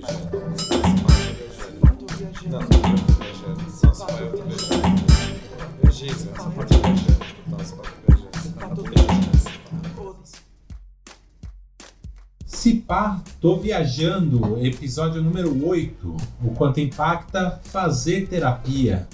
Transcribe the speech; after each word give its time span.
se. 0.00 0.40
Se 12.46 12.74
pá, 12.74 13.22
tô 13.40 13.56
viajando, 13.56 14.64
episódio 14.64 15.22
número 15.22 15.66
8. 15.66 16.16
O 16.44 16.50
quanto 16.50 16.80
impacta 16.80 17.60
fazer 17.64 18.28
terapia. 18.28 19.08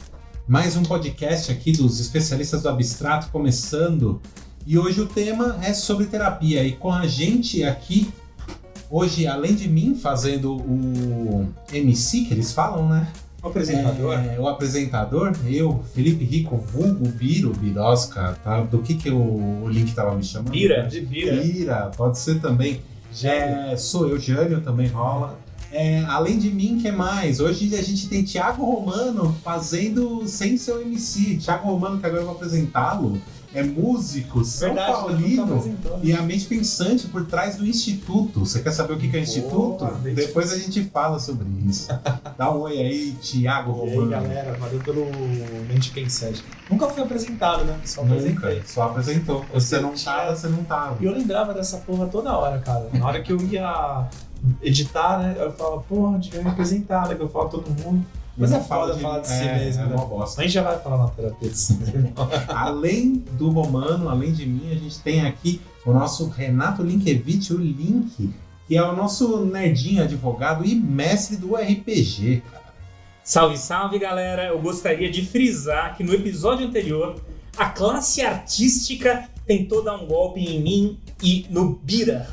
Mais 0.49 0.77
um 0.77 0.83
podcast 0.83 1.51
aqui 1.53 1.73
dos 1.73 2.01
especialistas 2.01 2.63
do 2.63 2.69
abstrato 2.69 3.29
começando. 3.31 4.21
E 4.67 4.77
hoje 4.79 5.01
o 5.01 5.07
tema 5.07 5.59
é 5.63 5.73
sobre 5.73 6.07
terapia. 6.07 6.65
E 6.65 6.73
com 6.73 6.93
a 6.93 7.07
gente 7.07 7.63
aqui, 7.63 8.13
hoje, 8.91 9.27
além 9.27 9.55
de 9.55 9.69
mim 9.69 9.95
fazendo 9.95 10.57
o 10.57 11.49
MC, 11.73 12.23
que 12.23 12.35
eles 12.35 12.53
falam, 12.53 12.89
né? 12.89 13.09
O 13.43 13.49
apresentador? 13.49 14.15
É, 14.15 14.41
o 14.41 14.49
apresentador, 14.49 15.33
eu, 15.47 15.85
Felipe 15.95 16.25
Rico, 16.25 16.57
vulgo 16.57 17.07
Biro, 17.09 17.53
Birosca, 17.53 18.37
tá? 18.43 18.61
Do 18.63 18.79
que, 18.81 18.95
que 18.95 19.11
o, 19.11 19.63
o 19.65 19.69
link 19.69 19.95
tava 19.95 20.15
me 20.15 20.25
chamando? 20.25 20.51
Bira. 20.51 20.87
De 20.87 21.01
Bira. 21.01 21.41
Bira, 21.41 21.91
pode 21.97 22.19
ser 22.19 22.41
também. 22.41 22.81
É, 23.23 23.77
sou 23.77 24.09
eu, 24.09 24.19
Jânio, 24.19 24.61
também 24.61 24.89
rola. 24.89 25.39
É, 25.71 26.05
além 26.05 26.39
de 26.39 26.51
mim, 26.51 26.79
que 26.81 26.91
mais? 26.91 27.41
Hoje 27.41 27.75
a 27.75 27.83
gente 27.83 28.09
tem 28.09 28.25
Thiago 28.25 28.65
Romano 28.65 29.37
fazendo 29.43 30.27
sem 30.27 30.57
ser 30.57 30.73
o 30.73 30.81
MC. 30.81 31.37
Thiago 31.37 31.69
Romano, 31.69 31.99
que 31.99 32.07
agora 32.07 32.23
eu 32.23 32.27
vou 32.27 32.35
apresentá-lo, 32.35 33.21
é 33.59 33.63
músico, 33.63 34.45
São 34.45 34.69
Verdade, 34.69 34.93
Paulino 34.93 35.79
e 36.03 36.13
a 36.13 36.23
mente 36.23 36.47
pensante 36.47 37.07
por 37.07 37.25
trás 37.27 37.57
do 37.57 37.67
Instituto. 37.67 38.41
Você 38.41 38.61
quer 38.63 38.71
saber 38.73 38.95
o 38.95 38.99
que 38.99 39.09
que 39.09 39.17
é 39.17 39.21
o 39.21 39.23
Instituto? 39.23 39.85
Boa, 39.85 39.93
Depois 40.03 40.53
a 40.53 40.59
gente 40.59 40.85
fala 40.85 41.19
sobre 41.19 41.47
isso. 41.67 41.89
Dá 42.37 42.53
um 42.53 42.61
oi 42.61 42.79
aí, 42.79 43.13
Thiago 43.21 43.73
E 43.87 43.89
aí, 43.91 43.95
Romano. 43.95 44.11
galera, 44.11 44.53
valeu 44.59 44.81
pelo 44.81 45.07
Mente 45.69 45.91
Pensante. 45.91 46.45
Nunca 46.71 46.89
fui 46.89 47.03
apresentado, 47.03 47.65
né? 47.65 47.79
Só 47.85 48.05
Nunca, 48.05 48.63
só 48.67 48.83
apresentou. 48.85 49.45
Você 49.55 49.81
não 49.81 49.95
tinha- 49.95 50.15
tava, 50.15 50.37
você 50.37 50.49
não 50.49 50.65
tava. 50.65 50.97
E 51.01 51.05
eu 51.07 51.13
lembrava 51.13 51.55
dessa 51.55 51.79
porra 51.79 52.07
toda 52.07 52.33
hora, 52.37 52.59
cara. 52.59 52.89
Na 52.93 53.07
hora 53.07 53.23
que 53.23 53.33
eu 53.33 53.41
ia 53.41 54.07
editar, 54.63 55.19
né? 55.19 55.37
Eu 55.39 55.51
falava, 55.53 55.81
porra, 55.83 56.19
devia 56.19 56.43
me 56.43 56.51
apresentar, 56.51 57.09
né? 57.09 57.15
Que 57.15 57.23
eu 57.23 57.29
falo 57.29 57.49
todo 57.49 57.69
mundo. 57.83 58.05
Mas 58.37 58.53
é 58.53 58.61
foda 58.61 58.99
falar 58.99 59.21
de 59.21 59.29
si 59.29 59.33
é, 59.35 59.59
mesmo, 59.59 59.83
É 59.83 59.87
né? 59.87 59.95
uma 59.95 60.05
bosta. 60.05 60.41
A 60.41 60.45
gente 60.45 60.53
já 60.53 60.63
vai 60.63 60.79
falar 60.79 60.99
na 60.99 61.09
terapia 61.09 61.49
de 61.49 61.59
si 61.59 61.73
mesmo. 61.75 62.13
Além 62.49 63.15
do 63.33 63.51
Romano, 63.51 64.09
além 64.09 64.33
de 64.33 64.45
mim, 64.45 64.71
a 64.71 64.75
gente 64.75 64.99
tem 65.01 65.27
aqui 65.27 65.61
o 65.87 65.93
nosso 65.93 66.29
Renato 66.29 66.83
Linkevich, 66.83 67.53
o 67.55 67.57
Link, 67.59 68.31
que 68.69 68.77
é 68.77 68.83
o 68.83 68.95
nosso 68.95 69.45
nerdinho 69.45 70.03
advogado 70.03 70.67
e 70.67 70.75
mestre 70.75 71.37
do 71.37 71.55
RPG. 71.55 72.43
Salve, 73.25 73.57
salve 73.57 73.99
galera! 73.99 74.45
Eu 74.47 74.61
gostaria 74.61 75.11
de 75.11 75.25
frisar 75.25 75.97
que 75.97 76.05
no 76.05 76.13
episódio 76.15 76.67
anterior 76.67 77.17
a 77.57 77.71
classe 77.71 78.21
artística 78.21 79.29
tentou 79.47 79.83
dar 79.83 79.97
um 79.97 80.07
golpe 80.07 80.41
em 80.41 80.61
mim 80.61 80.99
e 81.23 81.47
no 81.49 81.81
Bira, 81.83 82.29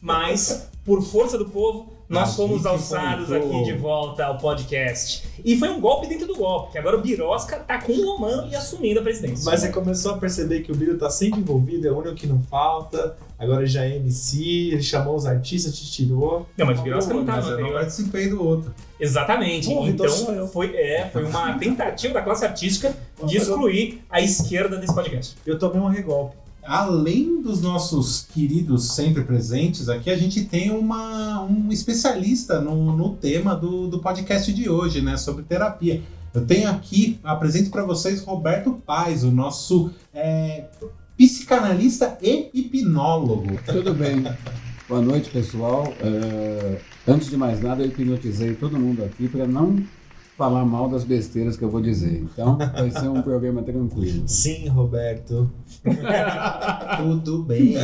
mas 0.00 0.68
por 0.84 1.02
força 1.02 1.38
do 1.38 1.46
povo 1.46 1.95
nós 2.08 2.36
fomos 2.36 2.64
alçados 2.64 3.32
aqui 3.32 3.64
de 3.64 3.72
volta 3.72 4.24
ao 4.24 4.38
podcast. 4.38 5.24
E 5.44 5.56
foi 5.58 5.68
um 5.68 5.80
golpe 5.80 6.06
dentro 6.06 6.26
do 6.26 6.36
golpe, 6.36 6.72
que 6.72 6.78
agora 6.78 6.96
o 6.96 7.00
Birosca 7.00 7.56
tá 7.56 7.80
com 7.80 7.92
o 7.92 8.04
Romano 8.16 8.48
e 8.50 8.54
assumindo 8.56 9.00
a 9.00 9.02
presidência. 9.02 9.44
Mas 9.44 9.60
você 9.60 9.68
começou 9.70 10.14
a 10.14 10.18
perceber 10.18 10.62
que 10.62 10.72
o 10.72 10.74
Biro 10.74 10.96
tá 10.96 11.10
sempre 11.10 11.40
envolvido, 11.40 11.86
é 11.86 11.90
o 11.90 11.98
único 11.98 12.14
que 12.14 12.26
não 12.26 12.40
falta. 12.42 13.16
Agora 13.38 13.66
já 13.66 13.84
é 13.84 13.96
MC, 13.96 14.70
ele 14.72 14.82
chamou 14.82 15.14
os 15.14 15.26
artistas, 15.26 15.78
te 15.78 15.90
tirou. 15.90 16.46
Não, 16.56 16.64
mas 16.66 16.78
o 16.78 16.82
Birosca 16.82 17.12
não 17.12 17.24
Mas 17.24 17.34
tava 17.34 17.46
no 17.46 17.46
eu 17.46 17.50
não 17.50 17.64
anterior. 17.64 17.80
participei 17.80 18.28
do 18.30 18.42
outro. 18.44 18.74
Exatamente. 18.98 19.68
Porra, 19.68 19.90
então 19.90 20.06
eu. 20.06 20.32
então 20.32 20.48
foi, 20.48 20.74
é, 20.74 21.08
foi 21.12 21.24
uma 21.24 21.58
tentativa 21.58 22.14
da 22.14 22.22
classe 22.22 22.44
artística 22.44 22.94
de 23.24 23.36
excluir 23.36 24.02
a 24.08 24.20
esquerda 24.20 24.76
desse 24.76 24.94
podcast. 24.94 25.36
Eu 25.44 25.58
tomei 25.58 25.80
um 25.80 25.88
regolpe. 25.88 26.45
Além 26.66 27.40
dos 27.40 27.62
nossos 27.62 28.26
queridos 28.34 28.94
sempre 28.94 29.22
presentes 29.22 29.88
aqui, 29.88 30.10
a 30.10 30.16
gente 30.16 30.44
tem 30.44 30.70
uma, 30.70 31.42
um 31.44 31.70
especialista 31.70 32.60
no, 32.60 32.96
no 32.96 33.10
tema 33.10 33.54
do, 33.54 33.86
do 33.86 34.00
podcast 34.00 34.52
de 34.52 34.68
hoje, 34.68 35.00
né? 35.00 35.16
Sobre 35.16 35.44
terapia. 35.44 36.02
Eu 36.34 36.44
tenho 36.44 36.68
aqui, 36.68 37.18
apresento 37.22 37.70
para 37.70 37.84
vocês 37.84 38.22
Roberto 38.22 38.72
Paz, 38.84 39.24
o 39.24 39.30
nosso 39.30 39.90
é, 40.12 40.66
psicanalista 41.16 42.18
e 42.20 42.50
hipnólogo. 42.52 43.58
Tudo 43.64 43.94
bem. 43.94 44.24
Boa 44.88 45.00
noite, 45.00 45.30
pessoal. 45.30 45.92
É, 46.00 46.78
antes 47.08 47.30
de 47.30 47.36
mais 47.36 47.62
nada, 47.62 47.82
eu 47.82 47.88
hipnotizei 47.88 48.54
todo 48.54 48.78
mundo 48.78 49.04
aqui 49.04 49.28
para 49.28 49.46
não 49.46 49.82
falar 50.36 50.64
mal 50.64 50.88
das 50.88 51.02
besteiras 51.02 51.56
que 51.56 51.64
eu 51.64 51.70
vou 51.70 51.80
dizer. 51.80 52.22
Então, 52.22 52.58
vai 52.58 52.90
ser 52.90 53.08
um 53.08 53.22
programa 53.22 53.62
tranquilo. 53.62 54.24
Sim, 54.26 54.68
Roberto. 54.68 55.50
Tudo 56.98 57.42
bem. 57.42 57.74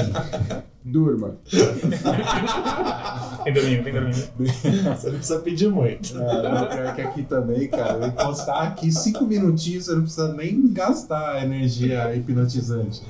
Durma. 0.85 1.37
Vem 3.45 3.55
dormindo, 3.55 3.83
vem 3.83 3.93
dormindo. 3.93 4.29
Você 4.39 5.11
não 5.11 5.17
precisa 5.17 5.39
pedir 5.41 5.69
muito. 5.69 6.17
É, 6.17 6.67
pior 6.69 6.95
que 6.95 7.01
aqui 7.01 7.23
também, 7.25 7.67
cara, 7.69 7.95
eu 7.95 8.07
encostar 8.07 8.63
aqui 8.69 8.93
cinco 8.93 9.25
minutinhos, 9.27 9.87
você 9.87 9.95
não 9.95 10.03
precisa 10.03 10.33
nem 10.33 10.73
gastar 10.73 11.37
a 11.37 11.43
energia 11.43 12.15
hipnotizante. 12.15 13.03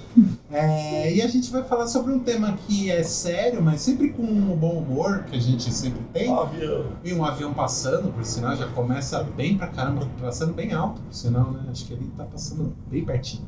É, 0.53 1.15
e 1.15 1.23
a 1.23 1.27
gente 1.27 1.51
vai 1.51 1.63
falar 1.65 1.87
sobre 1.87 2.13
um 2.13 2.19
tema 2.19 2.59
que 2.67 2.91
é 2.91 3.03
sério, 3.03 3.63
mas 3.63 3.81
sempre 3.81 4.11
com 4.11 4.23
um 4.23 4.55
bom 4.55 4.79
humor, 4.79 5.25
que 5.25 5.35
a 5.35 5.41
gente 5.41 5.73
sempre 5.73 6.03
tem. 6.13 6.29
Óbvio. 6.31 6.93
E 7.03 7.13
um 7.15 7.25
avião 7.25 7.55
passando, 7.55 8.13
por 8.13 8.25
sinal, 8.25 8.55
já 8.55 8.67
começa 8.69 9.23
bem 9.23 9.57
pra 9.57 9.69
caramba, 9.69 10.07
passando 10.21 10.53
bem 10.53 10.73
alto, 10.73 11.01
por 11.01 11.15
sinal, 11.15 11.51
né? 11.53 11.65
Acho 11.71 11.87
que 11.87 11.95
ele 11.95 12.11
tá 12.17 12.25
passando 12.25 12.75
bem 12.91 13.05
pertinho. 13.05 13.47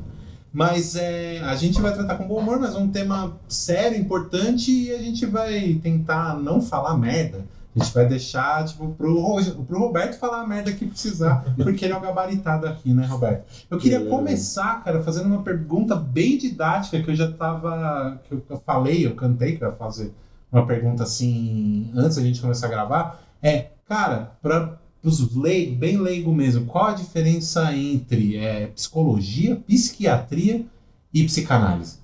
Mas 0.51 0.95
é, 0.95 1.41
a 1.41 1.55
gente 1.55 1.81
vai 1.81 1.93
tratar 1.93 2.15
com 2.15 2.27
bom 2.27 2.39
humor, 2.39 2.59
mas 2.59 2.73
é 2.73 2.77
um 2.77 2.87
tema 2.87 3.37
sério, 3.47 3.99
importante, 3.99 4.71
e 4.71 4.91
a 4.91 4.97
gente 4.99 5.25
vai 5.25 5.73
tentar 5.83 6.39
não 6.39 6.61
falar 6.61 6.97
merda. 6.97 7.45
A 7.75 7.83
gente 7.83 7.93
vai 7.93 8.07
deixar, 8.07 8.63
tipo, 8.65 8.87
pro, 8.93 9.19
Ro- 9.19 9.63
pro 9.65 9.79
Roberto 9.79 10.17
falar 10.17 10.41
a 10.41 10.47
merda 10.47 10.71
que 10.71 10.85
precisar, 10.85 11.43
porque 11.57 11.83
ele 11.85 11.93
é 11.93 11.97
o 11.97 12.01
gabaritado 12.01 12.65
aqui, 12.67 12.93
né, 12.93 13.05
Roberto? 13.05 13.45
Eu 13.69 13.77
queria 13.77 13.99
Beleza. 13.99 14.15
começar, 14.15 14.83
cara, 14.83 15.03
fazendo 15.03 15.25
uma 15.25 15.43
pergunta 15.43 15.93
bem 15.95 16.37
didática, 16.37 17.01
que 17.03 17.11
eu 17.11 17.15
já 17.15 17.29
tava. 17.31 18.19
que 18.27 18.33
eu, 18.33 18.41
eu 18.49 18.57
falei, 18.57 19.05
eu 19.05 19.13
cantei 19.15 19.57
que 19.57 19.63
eu 19.63 19.69
ia 19.69 19.75
fazer 19.75 20.13
uma 20.51 20.65
pergunta 20.65 21.03
assim 21.03 21.91
antes 21.93 22.15
da 22.15 22.23
gente 22.23 22.39
começar 22.39 22.67
a 22.67 22.69
gravar. 22.69 23.21
É, 23.43 23.71
cara, 23.87 24.31
para 24.41 24.77
os 25.03 25.35
leigos, 25.35 25.77
bem 25.77 25.97
leigo 25.97 26.33
mesmo, 26.33 26.65
qual 26.65 26.85
a 26.85 26.93
diferença 26.93 27.75
entre 27.75 28.37
é, 28.37 28.67
psicologia, 28.67 29.57
psiquiatria 29.67 30.65
e 31.13 31.23
psicanálise? 31.25 31.97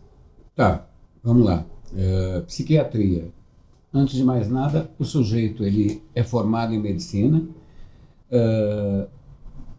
Tá, 0.55 0.83
vamos 1.23 1.45
lá. 1.45 1.63
É, 1.95 2.41
psiquiatria. 2.41 3.29
Antes 3.93 4.15
de 4.15 4.23
mais 4.23 4.49
nada, 4.49 4.89
o 4.97 5.03
sujeito 5.03 5.65
ele 5.65 6.01
é 6.15 6.23
formado 6.23 6.73
em 6.73 6.79
medicina 6.79 7.45
é, 8.29 9.07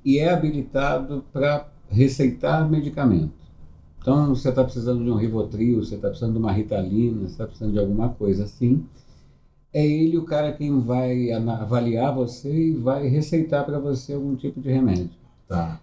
e 0.04 0.18
é 0.18 0.32
habilitado 0.32 1.24
para 1.32 1.68
receitar 1.88 2.68
medicamento. 2.68 3.32
Então, 3.98 4.34
você 4.34 4.50
está 4.50 4.64
precisando 4.64 5.02
de 5.02 5.10
um 5.10 5.16
Rivotril, 5.16 5.82
você 5.82 5.94
está 5.94 6.08
precisando 6.08 6.32
de 6.32 6.38
uma 6.38 6.52
Ritalina, 6.52 7.20
você 7.20 7.26
está 7.26 7.46
precisando 7.46 7.72
de 7.72 7.78
alguma 7.78 8.08
coisa 8.10 8.44
assim. 8.44 8.84
É 9.72 9.86
ele 9.86 10.18
o 10.18 10.24
cara 10.24 10.52
quem 10.52 10.80
vai 10.80 11.30
avaliar 11.32 12.14
você 12.14 12.52
e 12.52 12.72
vai 12.72 13.06
receitar 13.06 13.64
para 13.64 13.78
você 13.78 14.12
algum 14.12 14.34
tipo 14.34 14.60
de 14.60 14.70
remédio. 14.70 15.10
Tá. 15.48 15.80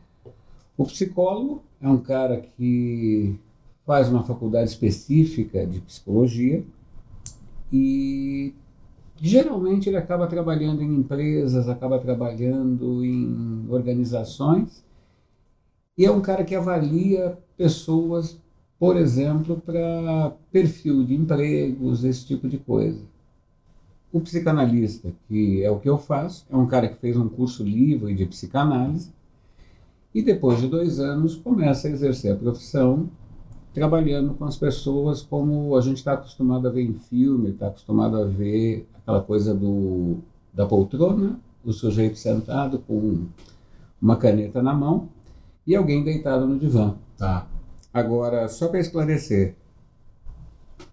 O 0.77 0.85
psicólogo 0.85 1.63
é 1.81 1.87
um 1.89 1.97
cara 1.97 2.41
que 2.41 3.39
faz 3.85 4.09
uma 4.09 4.23
faculdade 4.23 4.69
específica 4.69 5.65
de 5.65 5.79
psicologia 5.79 6.63
e 7.71 8.53
geralmente 9.17 9.89
ele 9.89 9.97
acaba 9.97 10.27
trabalhando 10.27 10.81
em 10.81 10.95
empresas, 10.95 11.67
acaba 11.67 11.99
trabalhando 11.99 13.03
em 13.03 13.65
organizações 13.69 14.83
e 15.97 16.05
é 16.05 16.11
um 16.11 16.21
cara 16.21 16.45
que 16.45 16.55
avalia 16.55 17.37
pessoas, 17.57 18.39
por 18.79 18.95
exemplo, 18.95 19.59
para 19.59 20.33
perfil 20.49 21.03
de 21.03 21.13
empregos, 21.13 22.05
esse 22.05 22.25
tipo 22.25 22.47
de 22.47 22.57
coisa. 22.57 23.01
O 24.09 24.21
psicanalista, 24.21 25.11
que 25.27 25.61
é 25.61 25.69
o 25.69 25.77
que 25.77 25.89
eu 25.89 25.97
faço, 25.97 26.45
é 26.49 26.55
um 26.55 26.65
cara 26.65 26.87
que 26.87 26.95
fez 26.95 27.17
um 27.17 27.27
curso 27.27 27.63
livre 27.63 28.15
de 28.15 28.25
psicanálise 28.25 29.11
e 30.15 30.21
depois 30.21 30.61
de 30.61 30.67
dois 30.67 30.99
anos 30.99 31.35
começa 31.35 31.89
a 31.89 31.91
exercer 31.91 32.31
a 32.31 32.37
profissão 32.37 33.09
trabalhando 33.79 34.33
com 34.33 34.43
as 34.43 34.57
pessoas 34.57 35.21
como 35.21 35.77
a 35.77 35.81
gente 35.81 35.97
está 35.97 36.13
acostumado 36.13 36.67
a 36.67 36.71
ver 36.71 36.83
em 36.83 36.93
filme, 36.93 37.51
está 37.51 37.67
acostumado 37.67 38.17
a 38.17 38.25
ver 38.25 38.85
aquela 38.93 39.21
coisa 39.21 39.55
do, 39.55 40.17
da 40.53 40.65
poltrona, 40.65 41.39
o 41.63 41.71
sujeito 41.71 42.19
sentado 42.19 42.79
com 42.79 43.25
uma 44.01 44.17
caneta 44.17 44.61
na 44.61 44.73
mão 44.73 45.07
e 45.65 45.77
alguém 45.77 46.03
deitado 46.03 46.45
no 46.45 46.59
divã. 46.59 46.95
Tá. 47.17 47.47
Agora, 47.93 48.49
só 48.49 48.67
para 48.67 48.81
esclarecer, 48.81 49.55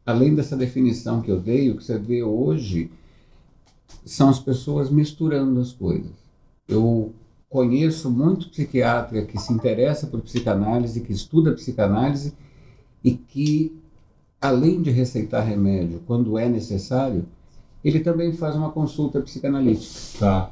além 0.05 0.37
dessa 0.37 0.57
definição 0.57 1.21
que 1.21 1.31
eu 1.31 1.41
dei, 1.41 1.71
o 1.71 1.77
que 1.77 1.83
você 1.83 1.99
vê 1.99 2.23
hoje 2.23 2.93
são 4.05 4.29
as 4.29 4.39
pessoas 4.39 4.91
misturando 4.91 5.59
as 5.59 5.73
coisas. 5.73 6.13
Eu 6.69 7.13
conheço 7.49 8.09
muito 8.09 8.49
psiquiatra 8.49 9.25
que 9.25 9.39
se 9.39 9.53
interessa 9.53 10.07
por 10.07 10.21
psicanálise, 10.21 11.01
que 11.01 11.13
estuda 11.13 11.53
psicanálise 11.53 12.33
e 13.07 13.13
que, 13.13 13.81
além 14.41 14.83
de 14.83 14.91
receitar 14.91 15.47
remédio 15.47 16.03
quando 16.09 16.37
é 16.37 16.49
necessário, 16.49 17.25
ele 17.85 18.01
também 18.01 18.33
faz 18.33 18.57
uma 18.57 18.73
consulta 18.73 19.21
psicanalítica. 19.21 20.19
Tá. 20.19 20.51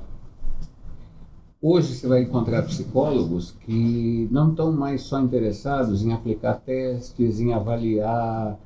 Hoje 1.60 1.96
você 1.96 2.06
vai 2.06 2.22
encontrar 2.22 2.62
psicólogos 2.62 3.50
que 3.50 4.28
não 4.30 4.50
estão 4.50 4.70
mais 4.70 5.02
só 5.02 5.20
interessados 5.20 6.04
em 6.04 6.12
aplicar 6.12 6.60
testes, 6.60 7.40
em 7.40 7.52
avaliar 7.52 8.56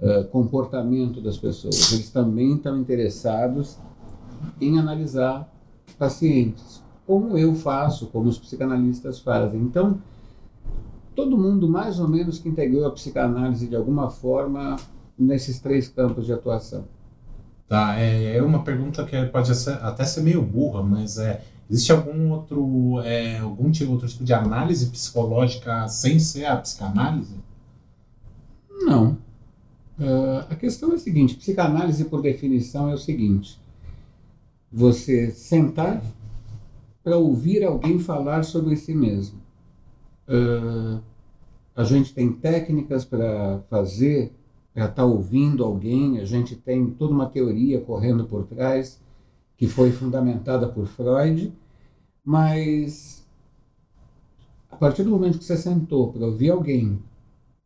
uh, 0.00 0.24
comportamento 0.32 1.20
das 1.20 1.38
pessoas. 1.38 1.92
Eles 1.92 2.10
também 2.10 2.56
estão 2.56 2.76
interessados 2.76 3.78
em 4.60 4.80
analisar 4.80 5.48
pacientes, 5.96 6.82
como 7.06 7.38
eu 7.38 7.54
faço, 7.54 8.08
como 8.08 8.28
os 8.28 8.38
psicanalistas 8.38 9.20
fazem. 9.20 9.60
Então, 9.60 10.00
todo 11.18 11.36
mundo 11.36 11.68
mais 11.68 11.98
ou 11.98 12.06
menos 12.06 12.38
que 12.38 12.48
integrou 12.48 12.86
a 12.86 12.92
psicanálise 12.92 13.66
de 13.66 13.74
alguma 13.74 14.08
forma 14.08 14.76
nesses 15.18 15.58
três 15.58 15.88
campos 15.88 16.24
de 16.24 16.32
atuação. 16.32 16.84
Tá, 17.66 17.98
é, 17.98 18.36
é 18.36 18.42
uma 18.42 18.62
pergunta 18.62 19.04
que 19.04 19.26
pode 19.26 19.52
ser, 19.56 19.72
até 19.82 20.04
ser 20.04 20.22
meio 20.22 20.40
burra, 20.40 20.80
mas 20.80 21.18
é 21.18 21.42
Existe 21.68 21.92
algum 21.92 22.30
outro, 22.30 23.00
é, 23.00 23.40
algum 23.40 23.70
tipo, 23.70 23.92
outro 23.92 24.08
tipo 24.08 24.24
de 24.24 24.32
análise 24.32 24.86
psicológica 24.86 25.86
sem 25.88 26.18
ser 26.18 26.46
a 26.46 26.56
psicanálise? 26.56 27.34
Não. 28.70 29.18
Uh, 29.98 30.46
a 30.48 30.54
questão 30.54 30.92
é 30.92 30.94
a 30.94 30.98
seguinte: 30.98 31.34
psicanálise, 31.34 32.04
por 32.04 32.22
definição, 32.22 32.88
é 32.88 32.94
o 32.94 32.98
seguinte: 32.98 33.60
você 34.72 35.30
sentar 35.30 36.00
para 37.04 37.18
ouvir 37.18 37.62
alguém 37.64 37.98
falar 37.98 38.44
sobre 38.44 38.74
si 38.76 38.94
mesmo. 38.94 39.38
Uh, 40.26 41.02
a 41.78 41.84
gente 41.84 42.12
tem 42.12 42.32
técnicas 42.32 43.04
para 43.04 43.60
fazer, 43.70 44.32
para 44.74 44.86
estar 44.86 44.96
tá 44.96 45.04
ouvindo 45.04 45.62
alguém, 45.62 46.18
a 46.18 46.24
gente 46.24 46.56
tem 46.56 46.90
toda 46.90 47.14
uma 47.14 47.26
teoria 47.26 47.80
correndo 47.80 48.24
por 48.24 48.42
trás 48.46 49.00
que 49.56 49.68
foi 49.68 49.92
fundamentada 49.92 50.66
por 50.68 50.88
Freud, 50.88 51.52
mas 52.24 53.24
a 54.68 54.74
partir 54.74 55.04
do 55.04 55.10
momento 55.10 55.38
que 55.38 55.44
você 55.44 55.56
sentou 55.56 56.12
para 56.12 56.26
ouvir 56.26 56.50
alguém, 56.50 56.98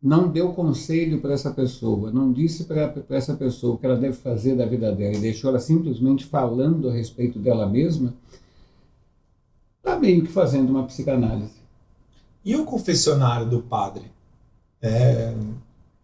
não 0.02 0.28
deu 0.28 0.52
conselho 0.52 1.18
para 1.22 1.32
essa 1.32 1.50
pessoa, 1.50 2.12
não 2.12 2.30
disse 2.30 2.64
para 2.64 2.92
essa 3.08 3.34
pessoa 3.34 3.76
o 3.76 3.78
que 3.78 3.86
ela 3.86 3.96
deve 3.96 4.18
fazer 4.18 4.54
da 4.54 4.66
vida 4.66 4.92
dela 4.92 5.16
e 5.16 5.20
deixou 5.20 5.48
ela 5.48 5.58
simplesmente 5.58 6.26
falando 6.26 6.90
a 6.90 6.92
respeito 6.92 7.38
dela 7.38 7.66
mesma, 7.66 8.12
está 9.78 9.98
meio 9.98 10.20
que 10.20 10.30
fazendo 10.30 10.68
uma 10.68 10.84
psicanálise. 10.84 11.61
E 12.44 12.56
o 12.56 12.64
confessionário 12.64 13.48
do 13.48 13.62
padre? 13.62 14.04
É, 14.80 15.32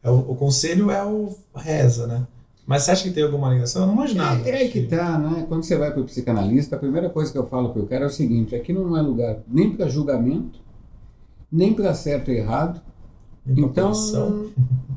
é 0.02 0.10
o, 0.10 0.18
o 0.18 0.36
conselho 0.36 0.90
é 0.90 1.04
o 1.04 1.34
reza, 1.54 2.06
né? 2.06 2.26
Mas 2.66 2.82
você 2.82 2.90
acha 2.90 3.04
que 3.04 3.10
tem 3.10 3.22
alguma 3.22 3.52
ligação? 3.52 3.82
Eu 3.82 3.86
não 3.86 3.94
imagino 3.94 4.22
nada. 4.22 4.46
É, 4.48 4.64
é 4.64 4.68
que 4.68 4.82
tá, 4.82 5.18
né? 5.18 5.46
Quando 5.48 5.62
você 5.62 5.74
vai 5.76 5.90
para 5.90 6.02
o 6.02 6.04
psicanalista, 6.04 6.76
a 6.76 6.78
primeira 6.78 7.08
coisa 7.08 7.32
que 7.32 7.38
eu 7.38 7.46
falo 7.46 7.70
para 7.70 7.80
o 7.80 7.86
cara 7.86 8.04
é 8.04 8.06
o 8.06 8.10
seguinte: 8.10 8.54
aqui 8.54 8.74
não 8.74 8.94
é 8.94 9.00
lugar 9.00 9.38
nem 9.48 9.74
para 9.74 9.88
julgamento, 9.88 10.60
nem 11.50 11.72
para 11.72 11.94
certo 11.94 12.30
e 12.30 12.36
errado. 12.36 12.80
Nem 13.46 13.64
então, 13.64 13.90
punição. 13.90 14.46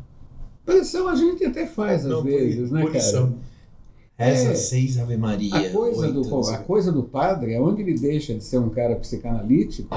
pressão 0.65 1.07
a 1.07 1.15
gente 1.15 1.45
até 1.45 1.65
faz 1.65 2.05
às 2.05 2.11
Não, 2.11 2.21
vezes, 2.23 2.69
né, 2.71 2.85
punição. 2.85 3.27
cara? 3.29 3.50
Reza 4.25 4.51
É. 4.51 4.56
seis 4.56 4.97
Ave 4.97 5.18
Maria. 5.18 5.56
A 5.56 5.69
coisa, 5.71 6.01
oito, 6.07 6.21
do, 6.21 6.50
a 6.50 6.57
coisa 6.59 6.91
do 6.91 7.03
padre, 7.03 7.57
onde 7.59 7.81
ele 7.81 7.94
deixa 7.94 8.33
de 8.33 8.44
ser 8.44 8.57
um 8.59 8.69
cara 8.69 8.95
psicanalítico, 8.95 9.89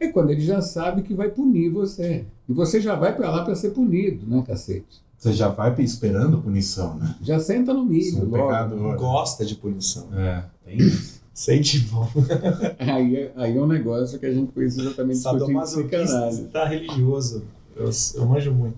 é 0.00 0.08
quando 0.08 0.30
ele 0.30 0.40
já 0.40 0.60
sabe 0.62 1.02
que 1.02 1.14
vai 1.14 1.28
punir 1.28 1.70
você. 1.70 2.24
E 2.48 2.52
você 2.52 2.80
já 2.80 2.94
vai 2.94 3.14
para 3.14 3.30
lá 3.30 3.44
para 3.44 3.54
ser 3.54 3.70
punido, 3.70 4.26
né, 4.26 4.42
cacete? 4.46 5.04
Você 5.18 5.32
já 5.32 5.48
vai 5.48 5.74
esperando 5.80 6.38
punição, 6.38 6.94
né? 6.96 7.14
Já 7.22 7.40
senta 7.40 7.72
no 7.72 7.84
milho, 7.84 8.16
Seu 8.16 8.24
logo. 8.28 8.46
pecador. 8.48 8.96
Gosta 8.96 9.44
de 9.44 9.54
punição. 9.56 10.06
É, 10.14 10.44
tem. 10.64 10.78
Sente 11.32 11.80
bom. 11.80 12.08
Aí, 12.78 13.16
é- 13.16 13.32
aí 13.36 13.56
é 13.56 13.60
um 13.60 13.66
negócio 13.66 14.18
que 14.18 14.24
a 14.26 14.32
gente 14.32 14.52
precisa 14.52 14.90
também 14.94 15.14
discutir 15.16 15.38
Sadomasoquista 15.40 15.98
psicanálise. 15.98 16.42
tá 16.44 16.64
religioso. 16.66 17.42
Eu, 17.76 17.90
eu 18.14 18.26
manjo 18.26 18.52
muito. 18.54 18.76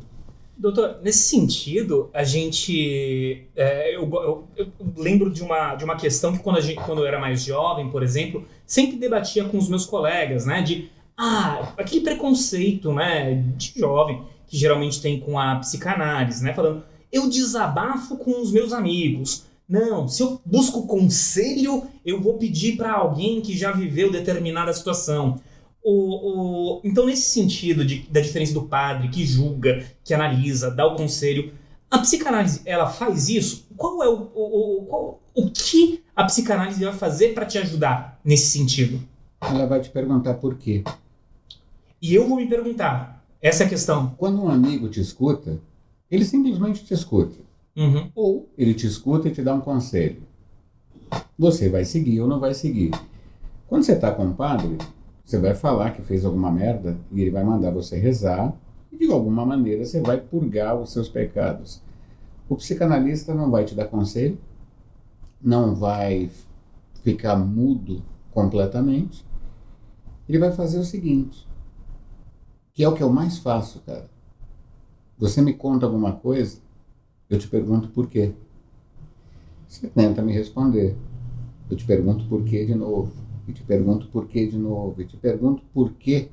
Doutor, 0.59 0.99
nesse 1.03 1.29
sentido, 1.29 2.11
a 2.13 2.25
gente. 2.25 3.47
é, 3.55 3.95
eu, 3.95 4.03
eu- 4.13 4.49
eu 4.57 4.67
lembro 4.97 5.31
de 5.31 5.41
uma, 5.43 5.77
de 5.77 5.85
uma 5.85 5.95
questão 5.97 6.33
que, 6.33 6.43
quando, 6.43 6.61
gente, 6.61 6.81
quando 6.85 7.03
eu 7.03 7.07
era 7.07 7.21
mais 7.21 7.45
jovem, 7.45 7.89
por 7.91 8.03
exemplo, 8.03 8.45
sempre 8.67 8.97
debatia 8.97 9.45
com 9.45 9.57
os 9.57 9.69
meus 9.69 9.87
colegas, 9.87 10.45
né? 10.47 10.61
De. 10.63 10.91
Ah, 11.17 11.73
aquele 11.77 12.01
preconceito, 12.03 12.93
né? 12.93 13.35
De 13.57 13.73
jovem, 13.77 14.23
que 14.49 14.57
geralmente 14.57 15.01
tem 15.01 15.21
com 15.21 15.39
a 15.39 15.57
psicanálise, 15.57 16.43
né? 16.43 16.53
Falando, 16.55 16.83
eu 17.13 17.29
desabafo 17.29 18.17
com 18.17 18.41
os 18.43 18.51
meus 18.51 18.73
amigos. 18.73 19.45
Não, 19.69 20.09
se 20.09 20.23
eu 20.23 20.41
busco 20.45 20.87
conselho, 20.87 21.85
eu 22.05 22.21
vou 22.21 22.35
pedir 22.39 22.77
para 22.77 22.93
alguém 22.95 23.41
que 23.41 23.57
já 23.57 23.71
viveu 23.71 24.11
determinada 24.11 24.73
situação. 24.73 25.39
O, 25.83 25.93
o- 26.79 26.81
então, 26.85 27.07
nesse 27.07 27.23
sentido 27.31 27.85
de- 27.85 28.01
da 28.11 28.21
diferença 28.21 28.53
do 28.53 28.63
padre 28.63 29.09
que 29.09 29.25
julga, 29.25 29.85
que 30.05 30.13
analisa, 30.13 30.71
dá 30.71 30.87
o 30.87 30.97
conselho, 30.97 31.53
a 31.91 31.99
psicanálise 31.99 32.61
ela 32.67 32.89
faz 32.91 33.29
isso? 33.29 33.67
Qual 33.77 34.03
é 34.03 34.09
o, 34.09 34.31
o, 34.35 34.79
o, 34.81 34.85
qual- 34.87 35.21
o 35.35 35.51
que 35.51 36.03
a 36.15 36.25
psicanálise 36.25 36.85
vai 36.85 36.93
fazer 36.93 37.33
para 37.33 37.47
te 37.47 37.59
ajudar 37.59 38.21
nesse 38.25 38.51
sentido? 38.51 39.01
Ela 39.41 39.67
vai 39.67 39.81
te 39.81 39.89
perguntar 39.89 40.35
por 40.35 40.57
quê. 40.57 40.83
E 42.03 42.15
eu 42.15 42.29
vou 42.29 42.37
me 42.39 42.47
perguntar, 42.49 43.25
essa 43.41 43.63
é 43.63 43.67
a 43.67 43.69
questão. 43.69 44.15
Quando 44.19 44.43
um 44.43 44.49
amigo 44.49 44.89
te 44.89 45.01
escuta, 45.01 45.59
ele 46.11 46.25
simplesmente 46.25 46.85
te 46.85 46.93
escuta. 46.93 47.37
Uhum. 47.77 48.11
Ou 48.15 48.49
ele 48.59 48.75
te 48.75 48.87
escuta 48.87 49.29
e 49.29 49.31
te 49.33 49.43
dá 49.43 49.55
um 49.55 49.61
conselho. 49.61 50.23
Você 51.39 51.69
vai 51.69 51.85
seguir 51.85 52.21
ou 52.21 52.27
não 52.29 52.41
vai 52.41 52.53
seguir. 52.53 52.91
Quando 53.69 53.85
você 53.85 53.93
está 53.93 54.11
com 54.11 54.25
um 54.27 54.33
padre, 54.33 54.77
você 55.29 55.39
vai 55.39 55.53
falar 55.53 55.91
que 55.91 56.01
fez 56.01 56.25
alguma 56.25 56.51
merda 56.51 56.97
e 57.13 57.21
ele 57.21 57.31
vai 57.31 57.45
mandar 57.45 57.71
você 57.71 57.99
rezar 57.99 58.57
e 58.91 58.97
de 58.97 59.13
alguma 59.13 59.45
maneira 59.45 59.85
você 59.85 60.01
vai 60.01 60.19
purgar 60.19 60.75
os 60.81 60.91
seus 60.91 61.07
pecados. 61.07 61.83
O 62.49 62.57
psicanalista 62.57 63.35
não 63.35 63.51
vai 63.51 63.67
te 63.67 63.75
dar 63.75 63.89
conselho, 63.89 64.39
não 65.39 65.75
vai 65.75 66.31
ficar 67.03 67.37
mudo 67.37 68.03
completamente. 68.31 69.23
Ele 70.27 70.39
vai 70.39 70.51
fazer 70.51 70.79
o 70.79 70.85
seguinte, 70.85 71.47
que 72.73 72.83
é 72.83 72.89
o 72.89 72.95
que 72.95 73.03
eu 73.03 73.11
mais 73.11 73.37
faço, 73.37 73.81
cara. 73.81 74.09
Você 75.19 75.43
me 75.43 75.53
conta 75.53 75.85
alguma 75.85 76.13
coisa, 76.13 76.59
eu 77.29 77.39
te 77.39 77.49
pergunto 77.49 77.89
por 77.89 78.09
quê. 78.09 78.33
Você 79.69 79.89
tenta 79.89 80.23
me 80.23 80.33
responder. 80.33 80.97
Eu 81.71 81.77
te 81.77 81.85
pergunto 81.85 82.27
por 82.31 82.43
quê 82.45 82.65
de 82.65 82.75
novo. 82.75 83.28
E 83.49 83.53
te 83.53 83.63
pergunto 83.63 84.07
por 84.09 84.27
quê 84.29 84.47
de 84.47 84.59
novo. 84.59 85.01
E 85.01 85.07
te 85.07 85.17
pergunto 85.17 85.63
por 85.73 85.93
quê 85.95 86.29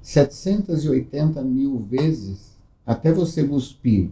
780 0.00 1.42
mil 1.42 1.78
vezes 1.80 2.56
até 2.86 3.12
você 3.12 3.42
cuspir 3.42 4.10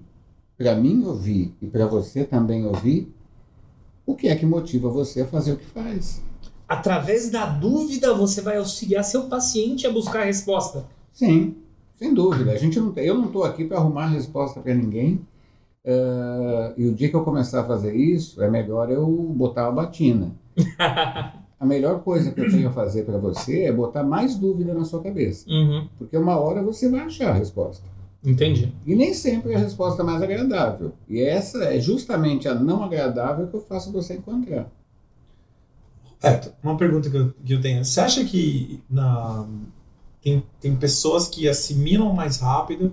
para 0.58 0.74
mim 0.74 1.04
ouvir 1.04 1.54
e 1.62 1.66
para 1.66 1.86
você 1.86 2.24
também 2.24 2.66
ouvir 2.66 3.12
o 4.04 4.14
que 4.14 4.28
é 4.28 4.34
que 4.36 4.44
motiva 4.44 4.88
você 4.88 5.20
a 5.22 5.26
fazer 5.26 5.52
o 5.52 5.56
que 5.56 5.66
faz. 5.66 6.22
Através 6.68 7.30
da 7.30 7.46
dúvida, 7.46 8.14
você 8.14 8.40
vai 8.40 8.56
auxiliar 8.56 9.04
seu 9.04 9.24
paciente 9.28 9.86
a 9.86 9.90
buscar 9.92 10.22
a 10.22 10.24
resposta. 10.24 10.86
Sim, 11.12 11.56
sem 11.96 12.14
dúvida. 12.14 12.52
A 12.52 12.56
gente 12.56 12.80
não, 12.80 12.90
tem- 12.92 13.04
eu 13.06 13.14
não 13.14 13.26
estou 13.26 13.44
aqui 13.44 13.64
para 13.64 13.76
arrumar 13.78 14.06
resposta 14.08 14.60
para 14.60 14.74
ninguém. 14.74 15.20
Ah, 15.86 16.72
e 16.76 16.86
o 16.86 16.94
dia 16.94 17.08
que 17.10 17.16
eu 17.16 17.24
começar 17.24 17.60
a 17.60 17.64
fazer 17.64 17.94
isso, 17.94 18.42
é 18.42 18.50
melhor 18.50 18.90
eu 18.90 19.06
botar 19.06 19.68
a 19.68 19.72
batina. 19.72 20.34
A 21.62 21.64
melhor 21.64 22.02
coisa 22.02 22.32
que 22.32 22.40
eu 22.40 22.50
tenho 22.50 22.68
a 22.68 22.72
fazer 22.72 23.04
para 23.04 23.18
você 23.18 23.62
é 23.62 23.72
botar 23.72 24.02
mais 24.02 24.36
dúvida 24.36 24.74
na 24.74 24.84
sua 24.84 25.00
cabeça. 25.00 25.48
Uhum. 25.48 25.88
Porque 25.96 26.16
uma 26.16 26.36
hora 26.36 26.60
você 26.60 26.90
vai 26.90 27.02
achar 27.02 27.30
a 27.30 27.34
resposta. 27.34 27.86
Entendi. 28.24 28.74
E 28.84 28.96
nem 28.96 29.14
sempre 29.14 29.52
é 29.52 29.54
a 29.54 29.60
resposta 29.60 30.02
mais 30.02 30.20
agradável. 30.20 30.92
E 31.08 31.22
essa 31.22 31.62
é 31.66 31.78
justamente 31.78 32.48
a 32.48 32.54
não 32.56 32.82
agradável 32.82 33.46
que 33.46 33.54
eu 33.54 33.60
faço 33.60 33.92
você 33.92 34.14
encontrar. 34.14 34.68
É, 36.20 36.40
uma 36.64 36.76
pergunta 36.76 37.08
que 37.08 37.16
eu, 37.16 37.32
que 37.44 37.54
eu 37.54 37.60
tenho. 37.60 37.84
Você 37.84 38.00
acha 38.00 38.24
que 38.24 38.82
na, 38.90 39.46
tem, 40.20 40.42
tem 40.60 40.74
pessoas 40.74 41.28
que 41.28 41.48
assimilam 41.48 42.12
mais 42.12 42.38
rápido, 42.38 42.92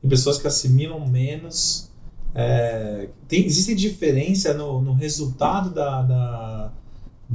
tem 0.00 0.08
pessoas 0.08 0.38
que 0.38 0.46
assimilam 0.46 1.06
menos? 1.06 1.90
É, 2.34 3.10
tem, 3.28 3.44
existe 3.44 3.74
diferença 3.74 4.54
no, 4.54 4.80
no 4.80 4.94
resultado 4.94 5.68
da, 5.68 6.00
da, 6.00 6.72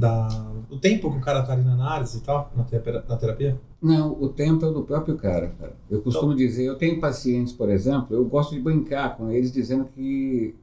da- 0.00 0.26
do 0.68 0.78
tempo 0.78 1.10
que 1.10 1.18
o 1.18 1.20
cara 1.20 1.40
está 1.40 1.52
ali 1.52 1.62
na 1.62 1.74
análise 1.74 2.18
e 2.18 2.20
tal, 2.22 2.50
na 2.56 2.64
terapia? 2.64 3.04
Na 3.08 3.16
terapia? 3.16 3.60
Não, 3.82 4.12
o 4.12 4.28
tempo 4.28 4.64
é 4.66 4.72
do 4.72 4.82
próprio 4.82 5.16
cara, 5.16 5.52
cara. 5.58 5.72
Eu 5.90 6.00
costumo 6.00 6.34
dizer, 6.34 6.64
eu 6.64 6.76
tenho 6.76 6.98
pacientes, 7.00 7.52
por 7.52 7.68
exemplo, 7.70 8.08
eu 8.16 8.24
gosto 8.24 8.54
de 8.54 8.60
brincar 8.60 9.16
com 9.16 9.30
eles 9.30 9.52
dizendo 9.52 9.84
que 9.94 10.54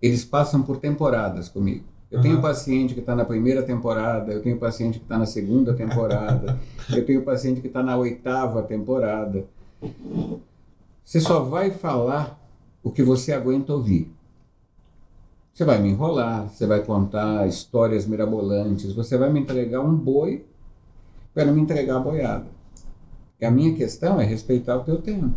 eles 0.00 0.24
passam 0.24 0.62
por 0.62 0.76
temporadas 0.78 1.48
comigo. 1.48 1.84
Eu 2.10 2.20
tenho 2.20 2.34
Aham. 2.34 2.42
paciente 2.42 2.94
que 2.94 3.00
está 3.00 3.14
na 3.16 3.24
primeira 3.24 3.62
temporada, 3.62 4.32
eu 4.32 4.40
tenho 4.42 4.56
paciente 4.56 4.98
que 4.98 5.04
está 5.04 5.18
na 5.18 5.26
segunda 5.26 5.74
temporada, 5.74 6.58
eu 6.94 7.04
tenho 7.04 7.22
paciente 7.22 7.60
que 7.60 7.66
está 7.66 7.82
na 7.82 7.96
oitava 7.96 8.62
temporada. 8.62 9.44
Você 11.04 11.20
só 11.20 11.40
vai 11.42 11.70
falar 11.70 12.38
o 12.82 12.90
que 12.90 13.02
você 13.02 13.32
aguenta 13.32 13.72
ouvir. 13.72 14.10
Você 15.54 15.64
vai 15.64 15.80
me 15.80 15.90
enrolar, 15.90 16.48
você 16.48 16.66
vai 16.66 16.82
contar 16.82 17.46
histórias 17.46 18.04
mirabolantes, 18.06 18.92
você 18.92 19.16
vai 19.16 19.32
me 19.32 19.38
entregar 19.38 19.80
um 19.82 19.94
boi 19.94 20.44
para 21.32 21.52
me 21.52 21.60
entregar 21.60 21.98
a 21.98 22.00
boiada. 22.00 22.46
E 23.40 23.44
a 23.44 23.52
minha 23.52 23.72
questão 23.72 24.20
é 24.20 24.24
respeitar 24.24 24.76
o 24.76 24.82
teu 24.82 25.00
tempo. 25.00 25.32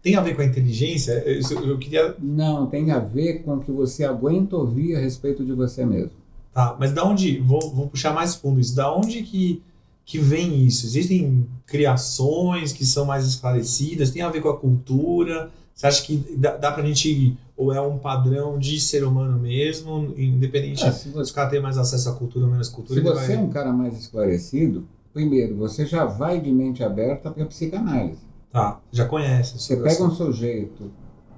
Tem 0.00 0.16
a 0.16 0.22
ver 0.22 0.34
com 0.34 0.40
a 0.40 0.44
inteligência? 0.46 1.12
Eu, 1.26 1.68
eu 1.68 1.78
queria. 1.78 2.16
Não, 2.18 2.66
tem 2.66 2.90
a 2.90 2.98
ver 2.98 3.42
com 3.42 3.56
o 3.56 3.60
que 3.60 3.70
você 3.70 4.06
aguenta 4.06 4.56
ouvir 4.56 4.96
a 4.96 5.00
respeito 5.00 5.44
de 5.44 5.52
você 5.52 5.84
mesmo. 5.84 6.12
Tá, 6.54 6.74
mas 6.80 6.92
da 6.92 7.04
onde. 7.04 7.38
Vou, 7.40 7.60
vou 7.74 7.88
puxar 7.88 8.14
mais 8.14 8.34
fundo 8.34 8.58
isso. 8.58 8.74
Da 8.74 8.90
onde 8.90 9.22
que, 9.22 9.62
que 10.06 10.18
vem 10.18 10.64
isso? 10.64 10.86
Existem 10.86 11.46
criações 11.66 12.72
que 12.72 12.86
são 12.86 13.04
mais 13.04 13.26
esclarecidas? 13.26 14.10
Tem 14.10 14.22
a 14.22 14.30
ver 14.30 14.40
com 14.40 14.48
a 14.48 14.56
cultura? 14.56 15.50
Você 15.76 15.86
acha 15.86 16.06
que 16.06 16.16
dá, 16.38 16.56
dá 16.56 16.72
pra 16.72 16.82
gente. 16.82 17.36
Ou 17.54 17.72
é 17.72 17.80
um 17.80 17.98
padrão 17.98 18.58
de 18.58 18.80
ser 18.80 19.04
humano 19.04 19.38
mesmo, 19.38 20.14
independente 20.16 20.84
Ah, 20.84 20.92
se 20.92 21.04
se 21.04 21.08
você, 21.10 21.30
o 21.30 21.34
cara 21.34 21.50
tem 21.50 21.60
mais 21.60 21.78
acesso 21.78 22.08
à 22.08 22.14
cultura 22.14 22.46
ou 22.46 22.50
menos 22.50 22.68
cultura? 22.68 22.98
se 22.98 23.04
você 23.04 23.32
é 23.32 23.36
vai... 23.36 23.44
um 23.44 23.48
cara 23.50 23.72
mais 23.72 23.98
esclarecido, 23.98 24.86
primeiro, 25.12 25.56
você 25.56 25.86
já 25.86 26.04
vai 26.04 26.40
de 26.40 26.50
mente 26.50 26.82
aberta 26.82 27.30
para 27.30 27.44
a 27.44 27.46
psicanálise. 27.46 28.20
Tá, 28.50 28.80
já 28.90 29.06
conhece. 29.06 29.58
Você 29.58 29.76
pega 29.76 30.02
um 30.02 30.10
sujeito 30.10 30.90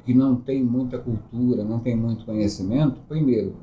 que 0.04 0.14
não 0.14 0.36
tem 0.36 0.62
muita 0.62 0.98
cultura, 0.98 1.64
não 1.64 1.78
tem 1.80 1.96
muito 1.96 2.24
conhecimento, 2.24 3.00
primeiro, 3.08 3.54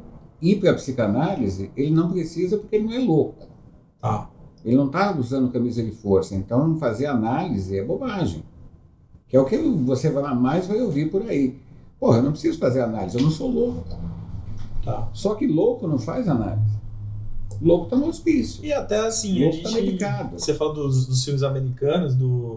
ir 0.41 0.57
para 0.59 0.71
a 0.71 0.75
psicanálise, 0.75 1.71
ele 1.75 1.91
não 1.91 2.11
precisa 2.11 2.57
porque 2.57 2.75
ele 2.75 2.85
não 2.85 2.93
é 2.93 2.99
louco. 2.99 3.47
Tá. 4.01 4.29
Ele 4.63 4.75
não 4.75 4.87
está 4.87 5.17
usando 5.17 5.51
camisa 5.51 5.83
de 5.83 5.91
força. 5.91 6.35
Então, 6.35 6.77
fazer 6.77 7.05
análise 7.05 7.77
é 7.77 7.83
bobagem. 7.83 8.43
Que 9.35 9.37
é 9.37 9.41
o 9.41 9.45
que 9.45 9.57
você 9.57 10.09
vai 10.09 10.33
mais 10.33 10.65
vai 10.65 10.81
ouvir 10.81 11.11
por 11.11 11.21
aí. 11.23 11.57
Porra, 11.99 12.19
eu 12.19 12.23
não 12.23 12.31
preciso 12.31 12.57
fazer 12.57 12.79
análise, 12.79 13.17
eu 13.17 13.23
não 13.23 13.31
sou 13.31 13.49
louco. 13.51 13.83
Tá. 14.83 15.09
Só 15.13 15.35
que 15.35 15.45
louco 15.45 15.87
não 15.87 15.99
faz 15.99 16.29
análise. 16.29 16.75
Louco 17.61 17.85
está 17.85 17.97
no 17.97 18.07
hospício. 18.07 18.63
E 18.63 18.71
até 18.71 18.97
assim, 18.99 19.41
a 19.41 19.45
Louco 19.45 19.63
tá 19.63 19.69
gente. 19.69 19.81
medicado. 19.81 20.39
Você 20.39 20.53
falou 20.53 20.73
dos, 20.73 21.05
dos 21.05 21.23
filmes 21.23 21.43
americanos, 21.43 22.15
do 22.15 22.55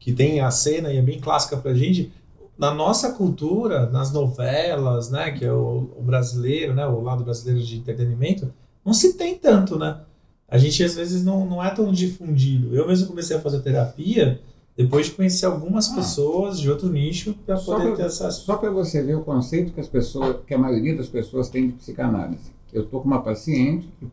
que 0.00 0.12
tem 0.12 0.40
a 0.40 0.50
cena 0.50 0.92
e 0.92 0.96
é 0.96 1.02
bem 1.02 1.20
clássica 1.20 1.56
pra 1.56 1.74
gente. 1.74 2.12
Na 2.58 2.74
nossa 2.74 3.12
cultura, 3.12 3.88
nas 3.90 4.12
novelas, 4.12 5.10
né, 5.10 5.30
que 5.30 5.44
é 5.44 5.52
o, 5.52 5.90
o 5.96 6.02
brasileiro, 6.02 6.74
né, 6.74 6.86
o 6.86 7.02
lado 7.02 7.22
brasileiro 7.22 7.64
de 7.64 7.76
entretenimento, 7.76 8.52
não 8.84 8.92
se 8.92 9.14
tem 9.14 9.36
tanto, 9.36 9.78
né? 9.78 10.00
A 10.48 10.58
gente 10.58 10.82
às 10.82 10.94
vezes 10.94 11.24
não, 11.24 11.44
não 11.46 11.62
é 11.62 11.70
tão 11.70 11.92
difundido. 11.92 12.74
Eu 12.74 12.86
mesmo 12.86 13.06
comecei 13.08 13.36
a 13.36 13.40
fazer 13.40 13.60
terapia 13.60 14.40
depois 14.76 15.06
de 15.06 15.12
conhecer 15.12 15.46
algumas 15.46 15.90
Ah. 15.90 15.94
pessoas 15.96 16.60
de 16.60 16.70
outro 16.70 16.88
nicho 16.90 17.34
para 17.46 17.56
poder 17.58 17.86
pra- 17.88 17.96
ter 17.96 18.02
acesso. 18.04 18.44
Só 18.44 18.56
para 18.56 18.70
você 18.70 19.02
ver 19.02 19.14
o 19.16 19.22
conceito 19.24 19.72
que 19.72 19.80
as 19.80 19.88
pessoas, 19.88 20.36
que 20.46 20.52
a 20.54 20.58
maioria 20.58 20.94
das 20.96 21.08
pessoas 21.08 21.48
tem 21.48 21.68
de 21.68 21.72
psicanálise. 21.74 22.50
Eu 22.72 22.82
estou 22.84 23.00
com 23.00 23.06
uma 23.06 23.22
paciente 23.22 23.88
que 23.98 24.06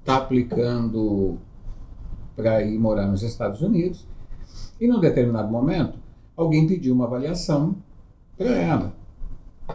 está 0.00 0.16
aplicando 0.18 1.38
para 2.36 2.62
ir 2.62 2.78
morar 2.78 3.06
nos 3.06 3.22
Estados 3.22 3.60
Unidos 3.60 4.06
e 4.80 4.86
num 4.86 5.00
determinado 5.00 5.50
momento 5.50 5.98
alguém 6.36 6.66
pediu 6.66 6.94
uma 6.94 7.04
avaliação 7.06 7.74
para 8.38 8.50
ela. 8.56 8.94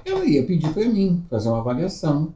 Ela 0.03 0.25
ia 0.25 0.43
pedir 0.45 0.73
para 0.73 0.85
mim 0.85 1.23
fazer 1.29 1.49
uma 1.49 1.59
avaliação 1.59 2.33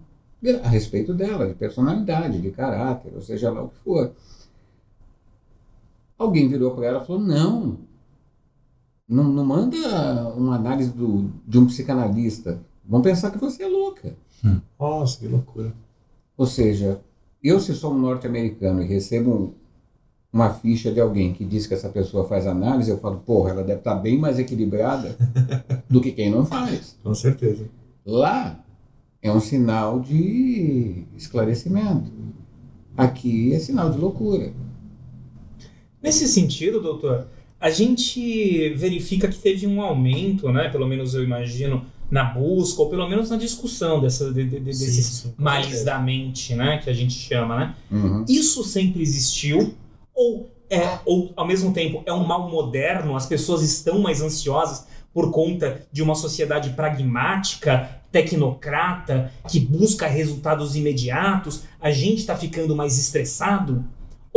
a 0.63 0.67
respeito 0.69 1.13
dela, 1.13 1.47
de 1.47 1.53
personalidade, 1.53 2.39
de 2.41 2.49
caráter, 2.51 3.11
ou 3.15 3.21
seja 3.21 3.49
lá 3.51 3.63
o 3.63 3.69
que 3.69 3.77
for. 3.83 4.11
Alguém 6.19 6.47
virou 6.49 6.71
para 6.75 6.85
ela 6.85 7.01
e 7.01 7.07
falou: 7.07 7.21
não, 7.21 7.77
não, 9.07 9.23
não 9.23 9.45
manda 9.45 9.77
uma 10.35 10.55
análise 10.55 10.91
do, 10.91 11.31
de 11.47 11.57
um 11.57 11.65
psicanalista. 11.65 12.59
Vão 12.85 13.01
pensar 13.01 13.31
que 13.31 13.37
você 13.37 13.63
é 13.63 13.67
louca. 13.67 14.13
Nossa, 14.79 15.19
que 15.19 15.27
loucura. 15.27 15.73
Ou 16.37 16.45
seja, 16.45 17.01
eu 17.43 17.59
se 17.59 17.73
sou 17.73 17.93
um 17.93 17.97
norte-americano 17.99 18.81
e 18.81 18.85
recebo 18.85 19.31
um- 19.31 19.53
uma 20.31 20.51
ficha 20.53 20.91
de 20.91 20.99
alguém 21.01 21.33
que 21.33 21.43
diz 21.43 21.65
que 21.65 21.73
essa 21.73 21.89
pessoa 21.89 22.27
faz 22.27 22.45
análise, 22.45 22.91
eu 22.91 22.99
falo, 22.99 23.17
porra, 23.25 23.49
ela 23.49 23.63
deve 23.63 23.79
estar 23.79 23.95
bem 23.95 24.15
mais 24.19 24.37
equilibrada 24.37 25.17
do 25.89 25.99
que 25.99 26.11
quem 26.11 26.29
não 26.29 26.45
faz. 26.45 26.95
Com 27.01 27.15
certeza. 27.15 27.65
Lá 28.05 28.63
é 29.23 29.31
um 29.31 29.39
sinal 29.39 29.99
de 29.99 31.03
esclarecimento. 31.17 32.11
Aqui 32.95 33.53
é 33.53 33.59
sinal 33.59 33.89
de 33.89 33.97
loucura. 33.97 34.53
Nesse 36.01 36.27
sentido, 36.27 36.79
doutor, 36.81 37.27
a 37.59 37.69
gente 37.69 38.69
verifica 38.75 39.27
que 39.27 39.37
teve 39.37 39.67
um 39.67 39.81
aumento, 39.81 40.51
né? 40.51 40.69
Pelo 40.69 40.87
menos 40.87 41.13
eu 41.13 41.23
imagino, 41.23 41.85
na 42.09 42.23
busca, 42.23 42.81
ou 42.81 42.89
pelo 42.89 43.07
menos 43.07 43.29
na 43.29 43.37
discussão 43.37 43.99
dessa, 44.01 44.33
de- 44.33 44.45
de- 44.45 44.59
de- 44.59 44.73
Sim, 44.73 44.85
desses 44.85 45.05
sim, 45.05 45.33
com 45.35 45.43
males 45.43 45.83
da 45.83 45.99
mente, 45.99 46.55
né? 46.55 46.77
Que 46.83 46.89
a 46.89 46.93
gente 46.93 47.13
chama, 47.13 47.57
né? 47.59 47.75
Uhum. 47.91 48.25
Isso 48.27 48.63
sempre 48.63 49.01
existiu? 49.01 49.75
Ou, 50.15 50.49
é, 50.69 50.99
ou 51.05 51.31
ao 51.35 51.45
mesmo 51.45 51.73
tempo 51.73 52.01
é 52.05 52.13
um 52.13 52.25
mal 52.25 52.49
moderno? 52.49 53.15
As 53.15 53.25
pessoas 53.25 53.61
estão 53.61 53.99
mais 53.99 54.21
ansiosas 54.21 54.87
por 55.13 55.31
conta 55.31 55.85
de 55.91 56.01
uma 56.01 56.15
sociedade 56.15 56.69
pragmática, 56.71 57.89
tecnocrata, 58.11 59.31
que 59.49 59.59
busca 59.59 60.07
resultados 60.07 60.75
imediatos? 60.75 61.63
A 61.79 61.91
gente 61.91 62.19
está 62.19 62.35
ficando 62.35 62.75
mais 62.75 62.97
estressado? 62.97 63.83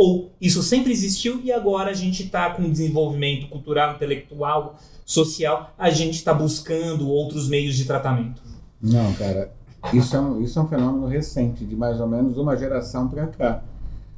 Ou 0.03 0.31
isso 0.41 0.61
sempre 0.61 0.91
existiu 0.91 1.39
e 1.41 1.49
agora 1.49 1.91
a 1.91 1.93
gente 1.93 2.23
está 2.23 2.49
com 2.49 2.69
desenvolvimento 2.69 3.47
cultural, 3.47 3.95
intelectual, 3.95 4.75
social, 5.05 5.73
a 5.77 5.89
gente 5.89 6.15
está 6.15 6.33
buscando 6.33 7.07
outros 7.07 7.47
meios 7.47 7.77
de 7.77 7.85
tratamento? 7.85 8.41
Não, 8.81 9.13
cara, 9.13 9.53
isso 9.93 10.13
é, 10.13 10.19
um, 10.19 10.41
isso 10.41 10.59
é 10.59 10.61
um 10.61 10.67
fenômeno 10.67 11.07
recente, 11.07 11.63
de 11.63 11.73
mais 11.73 12.01
ou 12.01 12.07
menos 12.07 12.37
uma 12.37 12.57
geração 12.57 13.07
para 13.07 13.27
cá. 13.27 13.63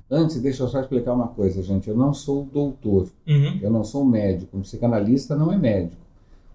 Antes, 0.09 0.41
deixa 0.41 0.63
eu 0.63 0.67
só 0.67 0.79
explicar 0.81 1.13
uma 1.13 1.27
coisa, 1.27 1.61
gente. 1.61 1.87
Eu 1.87 1.95
não 1.95 2.13
sou 2.15 2.43
doutor, 2.51 3.07
Uhum. 3.27 3.59
eu 3.61 3.69
não 3.69 3.83
sou 3.83 4.03
médico. 4.03 4.57
Um 4.57 4.61
psicanalista 4.61 5.35
não 5.35 5.51
é 5.51 5.57
médico. 5.57 6.01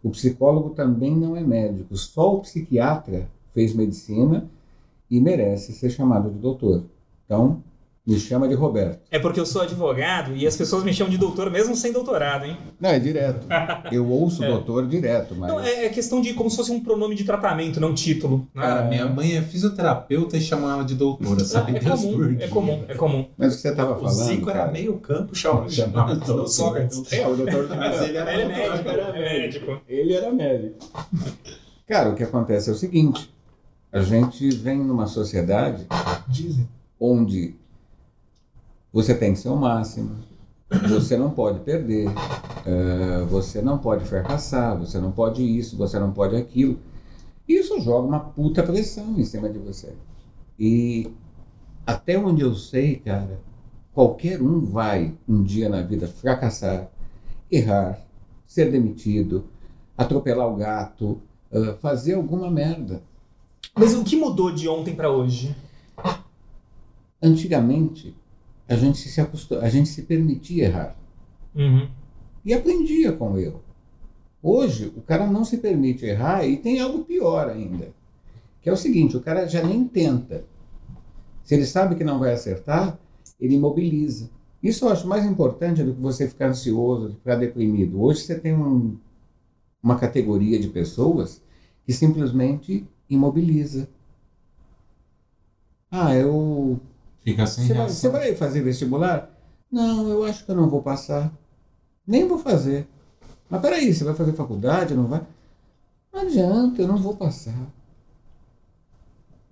O 0.03 0.11
psicólogo 0.11 0.71
também 0.71 1.17
não 1.17 1.37
é 1.37 1.41
médico. 1.41 1.97
Só 1.97 2.35
o 2.35 2.41
psiquiatra 2.41 3.29
fez 3.55 3.75
medicina 3.75 4.49
e 5.09 5.21
merece 5.21 5.73
ser 5.73 5.91
chamado 5.91 6.31
de 6.31 6.39
doutor. 6.39 6.83
Então, 7.27 7.63
me 8.11 8.19
chama 8.19 8.49
de 8.49 8.55
Roberto. 8.55 8.99
É 9.11 9.19
porque 9.19 9.39
eu 9.39 9.47
sou 9.47 9.63
advogado 9.63 10.35
e 10.37 10.47
as 10.47 10.57
pessoas 10.57 10.83
me 10.83 10.93
chamam 10.93 11.11
de 11.11 11.17
doutor 11.19 11.49
mesmo 11.51 11.77
sem 11.77 11.93
doutorado, 11.93 12.45
hein? 12.45 12.57
Não, 12.81 12.91
é 12.91 12.99
direto. 12.99 13.47
Eu 13.93 14.09
ouço 14.09 14.43
É. 14.43 14.49
doutor 14.49 14.87
direto, 14.87 15.35
mas. 15.37 15.49
Não, 15.51 15.61
é, 15.61 15.85
é 15.87 15.89
questão 15.89 16.21
de 16.21 16.35
como 16.35 16.51
se 16.51 16.57
fosse 16.57 16.73
um 16.73 16.81
pronome 16.81 17.15
de 17.15 17.25
tratamento, 17.25 17.79
não 17.81 17.95
título. 17.95 18.49
né? 18.55 18.63
Cara, 18.63 18.83
minha 18.89 19.07
mãe 19.07 19.37
é 19.37 19.43
fisioterapeuta 19.43 20.37
e 20.37 20.41
chamam 20.41 20.71
ela 20.71 20.85
de 20.85 20.95
doutora, 20.95 21.45
sabe? 21.45 21.77
é 21.77 21.81
Deus 21.81 22.01
comum, 22.01 22.13
por 22.17 22.43
é 22.43 22.49
comum, 22.49 22.85
é 22.89 22.95
comum. 22.95 23.27
Mas 23.39 23.53
o 23.53 23.57
que 23.57 23.63
você 23.63 23.69
estava 23.69 23.93
O 23.93 24.01
falando. 24.01 24.27
Zico 24.29 24.51
era 24.51 24.59
cara, 24.61 24.73
meio 24.73 24.95
campo, 24.99 25.35
chamava 25.35 25.69
Chamava 25.69 26.09
chamava 26.09 26.15
doutor. 26.27 26.49
Sócrates. 26.49 27.13
É, 27.13 27.27
o 27.27 27.37
doutor 27.37 27.69
Mas 27.69 28.03
ele 28.03 28.17
era 28.17 28.33
Ele 28.33 28.43
é 28.43 28.47
médico, 28.49 28.89
é 28.91 29.13
médico. 29.13 29.81
Ele 29.89 30.13
era 30.15 30.33
médico. 30.33 30.75
Cara, 31.87 32.11
o 32.11 32.15
que 32.15 32.23
acontece 32.23 32.71
é 32.71 32.73
o 32.73 32.77
seguinte: 32.77 33.33
a 33.93 34.01
gente 34.01 34.51
vem 34.51 34.79
numa 34.79 35.07
sociedade 35.07 35.87
Dizem. 36.29 36.69
onde 36.99 37.55
você 38.93 39.15
tem 39.15 39.33
que 39.33 39.39
ser 39.39 39.49
o 39.49 39.57
máximo, 39.57 40.17
você 40.89 41.17
não 41.17 41.31
pode 41.31 41.61
perder, 41.61 42.09
eh, 42.67 43.25
você 43.29 43.61
não 43.61 43.79
pode 43.79 44.05
fracassar, 44.05 44.79
você 44.79 44.99
não 44.99 45.13
pode 45.13 45.43
isso, 45.43 45.77
você 45.77 45.99
não 45.99 46.13
pode 46.13 46.37
aquilo. 46.37 46.79
Isso 47.49 47.81
joga 47.81 48.07
uma 48.07 48.21
puta 48.21 48.63
pressão 48.63 49.19
em 49.19 49.25
cima 49.25 49.49
de 49.49 49.59
você. 49.59 49.95
E 50.59 51.13
até 51.87 52.19
onde 52.19 52.43
eu 52.43 52.55
sei, 52.55 52.97
cara, 52.97 53.41
qualquer 53.93 54.41
um 54.41 54.61
vai 54.61 55.15
um 55.29 55.43
dia 55.43 55.69
na 55.69 55.83
vida 55.83 56.07
fracassar, 56.07 56.91
errar, 57.51 57.99
ser 58.47 58.71
demitido, 58.71 59.45
atropelar 59.97 60.49
o 60.49 60.57
gato, 60.57 61.21
eh, 61.51 61.75
fazer 61.81 62.15
alguma 62.15 62.51
merda. 62.51 63.03
Mas 63.77 63.95
o 63.95 64.05
que 64.05 64.17
mudou 64.17 64.53
de 64.53 64.69
ontem 64.69 64.95
pra 64.95 65.11
hoje? 65.11 65.55
Antigamente, 67.23 68.15
a 68.71 68.77
gente 68.77 68.99
se 69.09 69.21
acostum... 69.21 69.59
a 69.61 69.69
gente 69.69 69.89
se 69.89 70.03
permitia 70.03 70.65
errar 70.67 70.97
Uhum. 71.55 71.89
e 72.45 72.55
aprendia 72.55 73.13
com 73.13 73.33
o 73.33 73.39
erro. 73.39 73.61
Hoje, 74.43 74.93
o 74.97 75.03
cara 75.03 75.27
não 75.27 75.45
se 75.45 75.59
permite 75.59 76.07
errar 76.07 76.47
e 76.47 76.57
tem 76.57 76.81
algo 76.81 77.05
pior 77.05 77.49
ainda, 77.51 77.93
que 78.63 78.69
é 78.71 78.73
o 78.73 78.77
seguinte, 78.77 79.17
o 79.17 79.21
cara 79.21 79.47
já 79.49 79.63
nem 79.63 79.87
tenta. 79.87 80.45
Se 81.43 81.55
ele 81.55 81.67
sabe 81.67 81.97
que 81.97 82.05
não 82.05 82.19
vai 82.21 82.33
acertar, 82.33 82.99
ele 83.41 83.57
imobiliza. 83.57 84.31
Isso 84.63 84.85
eu 84.85 84.91
acho 84.91 85.09
mais 85.09 85.25
importante 85.25 85.83
do 85.83 85.93
que 85.95 86.01
você 86.01 86.29
ficar 86.29 86.49
ansioso, 86.49 87.15
ficar 87.17 87.35
deprimido. 87.37 88.01
Hoje 88.01 88.21
você 88.21 88.39
tem 88.39 88.55
um- 88.55 88.97
uma 89.83 89.99
categoria 89.99 90.59
de 90.61 90.69
pessoas 90.69 91.43
que 91.85 91.93
simplesmente 91.93 92.87
imobiliza. 93.09 93.89
Ah, 95.91 96.15
eu. 96.15 96.79
Fica 97.25 97.47
sem 97.47 97.67
Você 97.67 97.75
vai, 97.75 97.89
você 97.89 98.09
vai 98.09 98.35
fazer 98.35 98.63
vestibular? 98.63 99.31
Não, 99.71 100.09
eu 100.09 100.25
acho 100.25 100.45
que 100.45 100.51
eu 100.51 100.57
não 100.57 100.69
vou 100.69 100.83
passar. 100.83 101.33
Nem 102.07 102.27
vou 102.27 102.39
fazer. 102.39 102.87
Mas 103.49 103.61
peraí, 103.61 103.93
você 103.93 104.05
vai 104.05 104.15
fazer 104.15 104.33
faculdade? 104.33 104.95
Não 104.95 105.07
vai? 105.07 105.23
Não 106.13 106.21
adianta, 106.23 106.83
eu 106.83 106.89
não 106.89 106.97
vou 106.97 107.15
passar. 107.17 107.55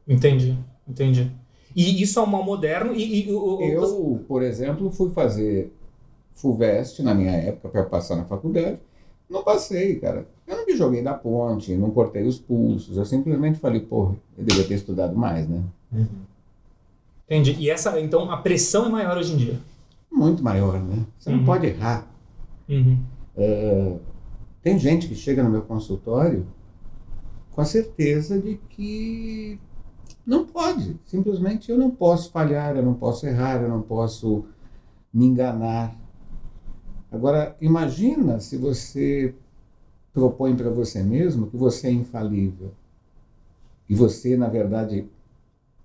Entendi, 0.06 0.56
entendi. 0.86 1.30
E 1.76 2.02
isso 2.02 2.18
é 2.18 2.22
um 2.22 2.26
mal 2.26 2.42
moderno 2.42 2.94
e, 2.94 3.28
e 3.28 3.32
o- 3.32 3.58
o- 3.58 3.62
Eu, 3.62 4.24
por 4.26 4.42
exemplo, 4.42 4.90
fui 4.90 5.10
fazer 5.10 5.72
FUVEST 6.34 7.02
na 7.02 7.14
minha 7.14 7.32
época 7.32 7.68
para 7.68 7.84
passar 7.84 8.16
na 8.16 8.24
faculdade. 8.24 8.78
Não 9.28 9.44
passei, 9.44 9.96
cara. 9.96 10.26
Eu 10.46 10.56
não 10.56 10.66
me 10.66 10.74
joguei 10.76 11.02
da 11.02 11.12
ponte, 11.12 11.74
não 11.76 11.90
cortei 11.90 12.26
os 12.26 12.38
pulsos. 12.38 12.96
Eu 12.96 13.04
simplesmente 13.04 13.58
falei, 13.58 13.80
porra, 13.80 14.16
eu 14.38 14.44
devia 14.44 14.64
ter 14.66 14.74
estudado 14.74 15.14
mais, 15.14 15.46
né? 15.46 15.62
Entendi. 17.28 17.56
E 17.58 17.68
essa, 17.68 18.00
então, 18.00 18.30
a 18.30 18.38
pressão 18.38 18.86
é 18.86 18.88
maior 18.88 19.18
hoje 19.18 19.34
em 19.34 19.36
dia. 19.36 19.60
Muito 20.10 20.42
maior, 20.42 20.80
né? 20.82 21.04
Você 21.18 21.30
não 21.30 21.40
Uhum. 21.40 21.44
pode 21.44 21.66
errar. 21.66 22.06
Uhum. 22.68 22.98
Tem 24.62 24.78
gente 24.78 25.06
que 25.06 25.14
chega 25.14 25.42
no 25.42 25.50
meu 25.50 25.62
consultório 25.62 26.46
com 27.52 27.60
a 27.60 27.64
certeza 27.64 28.38
de 28.40 28.56
que 28.70 29.58
não 30.26 30.46
pode. 30.46 30.96
Simplesmente 31.04 31.70
eu 31.70 31.76
não 31.78 31.90
posso 31.90 32.30
falhar, 32.30 32.76
eu 32.76 32.82
não 32.82 32.94
posso 32.94 33.26
errar, 33.26 33.60
eu 33.62 33.68
não 33.68 33.82
posso 33.82 34.44
me 35.12 35.26
enganar. 35.26 35.94
Agora, 37.12 37.56
imagina 37.60 38.40
se 38.40 38.56
você 38.56 39.34
propõe 40.12 40.56
para 40.56 40.70
você 40.70 41.02
mesmo 41.02 41.46
que 41.48 41.56
você 41.56 41.88
é 41.88 41.92
infalível. 41.92 42.72
E 43.88 43.94
você, 43.94 44.36
na 44.36 44.48
verdade, 44.48 45.06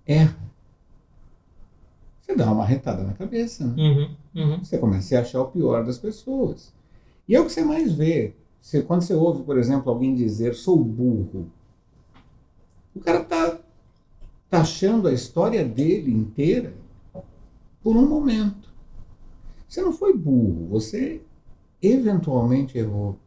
erra. 0.05 0.35
Você 2.33 2.37
dá 2.37 2.51
uma 2.51 2.65
retada 2.65 3.03
na 3.03 3.13
cabeça, 3.13 3.65
né? 3.65 3.75
Uhum. 3.77 4.15
Uhum. 4.35 4.63
você 4.63 4.79
começa 4.79 5.15
a 5.15 5.21
achar 5.21 5.41
o 5.41 5.51
pior 5.51 5.85
das 5.85 5.99
pessoas. 5.99 6.73
E 7.27 7.35
é 7.35 7.39
o 7.39 7.45
que 7.45 7.51
você 7.51 7.63
mais 7.63 7.93
vê. 7.93 8.33
Você, 8.59 8.81
quando 8.81 9.03
você 9.03 9.13
ouve, 9.13 9.43
por 9.43 9.57
exemplo, 9.57 9.91
alguém 9.91 10.15
dizer 10.15 10.55
sou 10.55 10.83
burro, 10.83 11.51
o 12.95 12.99
cara 12.99 13.21
está 13.21 13.59
taxando 14.49 15.07
a 15.07 15.13
história 15.13 15.63
dele 15.63 16.11
inteira 16.11 16.73
por 17.83 17.95
um 17.95 18.07
momento. 18.07 18.69
Você 19.67 19.81
não 19.81 19.93
foi 19.93 20.17
burro, 20.17 20.67
você 20.69 21.21
eventualmente 21.81 22.77
errou. 22.77 23.17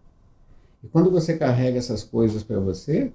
E 0.83 0.89
quando 0.89 1.11
você 1.11 1.37
carrega 1.37 1.79
essas 1.79 2.03
coisas 2.03 2.43
para 2.43 2.59
você, 2.59 3.13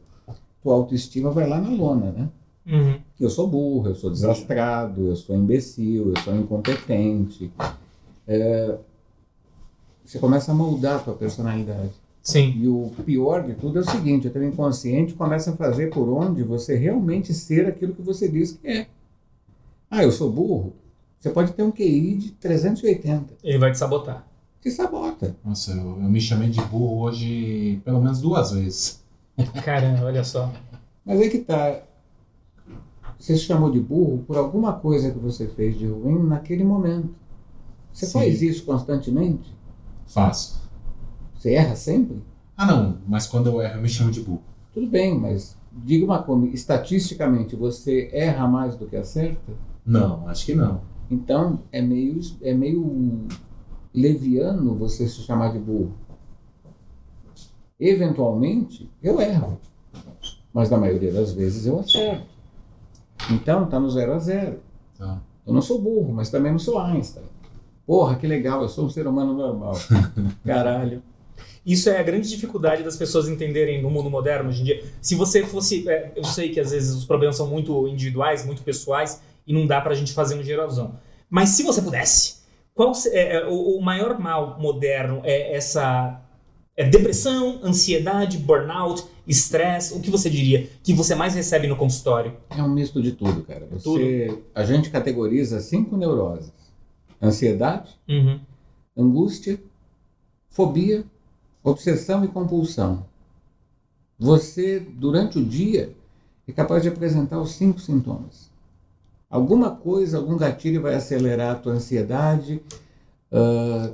tua 0.64 0.76
autoestima 0.76 1.32
vai 1.32 1.48
lá 1.48 1.60
na 1.60 1.70
lona, 1.70 2.12
né? 2.12 2.30
Uhum. 2.66 3.00
eu 3.20 3.30
sou 3.30 3.48
burro, 3.48 3.90
eu 3.90 3.96
sou 3.96 4.12
desastrado, 4.12 5.08
eu 5.08 5.16
sou 5.16 5.36
imbecil, 5.36 6.10
eu 6.10 6.22
sou 6.22 6.36
incompetente. 6.36 7.52
É, 8.28 8.78
você 10.06 10.20
começa 10.20 10.52
a 10.52 10.56
moldar 10.56 10.98
a 10.98 11.00
tua 11.00 11.16
personalidade. 11.16 11.92
Sim. 12.22 12.54
E 12.56 12.68
o 12.68 12.92
pior 13.04 13.44
de 13.44 13.56
tudo 13.56 13.80
é 13.80 13.82
o 13.82 13.90
seguinte, 13.90 14.28
o 14.28 14.32
teu 14.32 14.44
inconsciente 14.44 15.14
começa 15.14 15.52
a 15.52 15.56
fazer 15.56 15.90
por 15.90 16.08
onde 16.08 16.44
você 16.44 16.76
realmente 16.76 17.34
ser 17.34 17.66
aquilo 17.68 17.94
que 17.94 18.02
você 18.02 18.28
diz 18.28 18.52
que 18.52 18.68
é. 18.68 18.88
Ah, 19.90 20.04
eu 20.04 20.12
sou 20.12 20.32
burro. 20.32 20.74
Você 21.20 21.30
pode 21.30 21.54
ter 21.54 21.64
um 21.64 21.72
QI 21.72 22.16
de 22.16 22.32
380. 22.32 23.34
Ele 23.44 23.58
vai 23.58 23.72
te 23.72 23.78
sabotar. 23.78 24.26
Te 24.62 24.70
sabota. 24.70 25.36
Nossa, 25.44 25.72
eu, 25.72 25.78
eu 25.78 26.10
me 26.10 26.22
chamei 26.22 26.50
de 26.50 26.62
burro 26.62 27.02
hoje 27.02 27.82
pelo 27.84 28.02
menos 28.02 28.22
duas 28.22 28.52
vezes. 28.52 29.04
Caramba, 29.64 30.06
olha 30.06 30.24
só. 30.24 30.52
Mas 31.06 31.20
aí 31.20 31.30
que 31.30 31.40
tá. 31.40 31.82
Você 33.22 33.38
se 33.38 33.44
chamou 33.44 33.70
de 33.70 33.80
burro 33.80 34.24
por 34.26 34.36
alguma 34.36 34.74
coisa 34.74 35.12
que 35.12 35.20
você 35.20 35.48
fez 35.48 35.78
de 35.78 35.86
ruim 35.86 36.24
naquele 36.24 36.64
momento. 36.64 37.14
Você 37.94 38.08
Sim. 38.08 38.14
faz 38.14 38.42
isso 38.42 38.66
constantemente? 38.66 39.54
Faço. 40.08 40.60
Você 41.36 41.54
erra 41.54 41.76
sempre? 41.76 42.20
Ah, 42.58 42.66
não, 42.66 42.98
mas 43.08 43.28
quando 43.28 43.46
eu 43.46 43.62
erro, 43.62 43.76
eu 43.76 43.82
me 43.84 43.90
chamo 43.90 44.10
de 44.10 44.22
burro. 44.22 44.42
Tudo 44.74 44.88
bem, 44.88 45.20
mas 45.20 45.56
diga 45.72 46.04
uma 46.04 46.24
coisa: 46.24 46.48
estatisticamente 46.48 47.56
você 47.56 48.10
erra 48.12 48.48
mais 48.48 48.76
do 48.76 48.88
que 48.88 48.96
acerta? 48.96 49.54
Não, 49.86 50.28
acho 50.28 50.44
que 50.44 50.56
não. 50.56 50.82
Então 51.08 51.60
é 51.72 51.80
meio, 51.80 52.20
é 52.42 52.56
meio 52.56 53.28
leviano 53.94 54.74
você 54.74 55.08
se 55.08 55.22
chamar 55.22 55.54
de 55.54 55.60
burro. 55.60 55.94
Eventualmente 57.80 58.90
eu 59.02 59.22
erro, 59.22 59.60
mas 60.52 60.72
na 60.72 60.78
maioria 60.80 61.14
das 61.14 61.34
vezes 61.34 61.68
eu 61.68 61.80
acerto. 61.80 62.41
Então 63.30 63.68
tá 63.68 63.80
no 63.80 63.90
zero 63.90 64.14
a 64.14 64.20
zero. 64.20 64.60
Tá. 64.98 65.22
Eu 65.46 65.54
não 65.54 65.62
sou 65.62 65.82
burro, 65.82 66.14
mas 66.14 66.30
também 66.30 66.52
não 66.52 66.60
sou 66.60 66.80
Einstein. 66.80 67.26
Porra, 67.86 68.16
que 68.16 68.28
legal, 68.28 68.62
eu 68.62 68.70
sou 68.70 68.86
um 68.86 68.90
ser 68.90 69.08
humano 69.08 69.34
normal. 69.34 69.74
Caralho. 70.46 71.02
Isso 71.66 71.90
é 71.90 72.00
a 72.00 72.04
grande 72.04 72.30
dificuldade 72.30 72.84
das 72.84 72.96
pessoas 72.96 73.28
entenderem 73.28 73.82
no 73.82 73.90
mundo 73.90 74.10
moderno 74.10 74.50
hoje 74.50 74.62
em 74.62 74.66
dia. 74.66 74.84
Se 75.02 75.16
você 75.16 75.46
fosse. 75.46 75.88
é, 75.88 76.12
eu 76.16 76.24
sei 76.24 76.50
que 76.50 76.60
às 76.60 76.72
vezes 76.72 76.96
os 76.96 77.06
problemas 77.06 77.36
são 77.36 77.48
muito 77.48 77.88
individuais, 77.88 78.46
muito 78.46 78.64
pessoais, 78.64 79.22
e 79.46 79.54
não 79.54 79.68
dá 79.68 79.80
pra 79.82 79.94
gente 79.94 80.14
fazer 80.14 80.40
um 80.40 80.44
geralzão. 80.44 80.96
Mas 81.30 81.50
se 81.50 81.64
você 81.64 81.82
pudesse, 81.82 82.42
qual 82.74 82.92
é, 83.08 83.38
é, 83.38 83.48
o, 83.48 83.78
o 83.78 83.82
maior 83.82 84.20
mal 84.20 84.60
moderno 84.60 85.22
é 85.24 85.56
essa. 85.56 86.20
É 86.76 86.88
depressão, 86.90 87.60
ansiedade, 87.64 88.38
burnout, 88.38 89.04
estresse? 89.28 89.94
O 89.94 90.00
que 90.00 90.10
você 90.10 90.30
diria 90.30 90.70
que 90.84 90.94
você 90.94 91.14
mais 91.14 91.36
recebe 91.36 91.68
no 91.68 91.76
consultório? 91.76 92.34
É 92.50 92.64
um 92.64 92.70
misto 92.70 93.02
de 93.02 93.12
tudo, 93.12 93.44
cara. 93.44 93.68
Você, 93.72 94.42
A 94.56 94.64
gente 94.64 94.90
categoriza 94.90 95.60
cinco 95.60 95.98
neuroses: 95.98 96.52
ansiedade, 97.22 97.92
Uhum. 98.08 98.40
angústia, 98.98 99.60
fobia, 100.50 101.04
obsessão 101.64 102.24
e 102.24 102.28
compulsão. 102.28 103.06
Você, 104.18 104.80
durante 104.80 105.40
o 105.40 105.46
dia, 105.46 105.94
é 106.48 106.52
capaz 106.52 106.84
de 106.84 106.90
apresentar 106.90 107.40
os 107.40 107.52
cinco 107.54 107.80
sintomas. 107.80 108.50
Alguma 109.30 109.72
coisa, 109.72 110.18
algum 110.18 110.38
gatilho 110.38 110.82
vai 110.82 110.94
acelerar 110.96 111.56
a 111.56 111.60
tua 111.60 111.74
ansiedade. 111.74 112.62
Ah, 113.32 113.92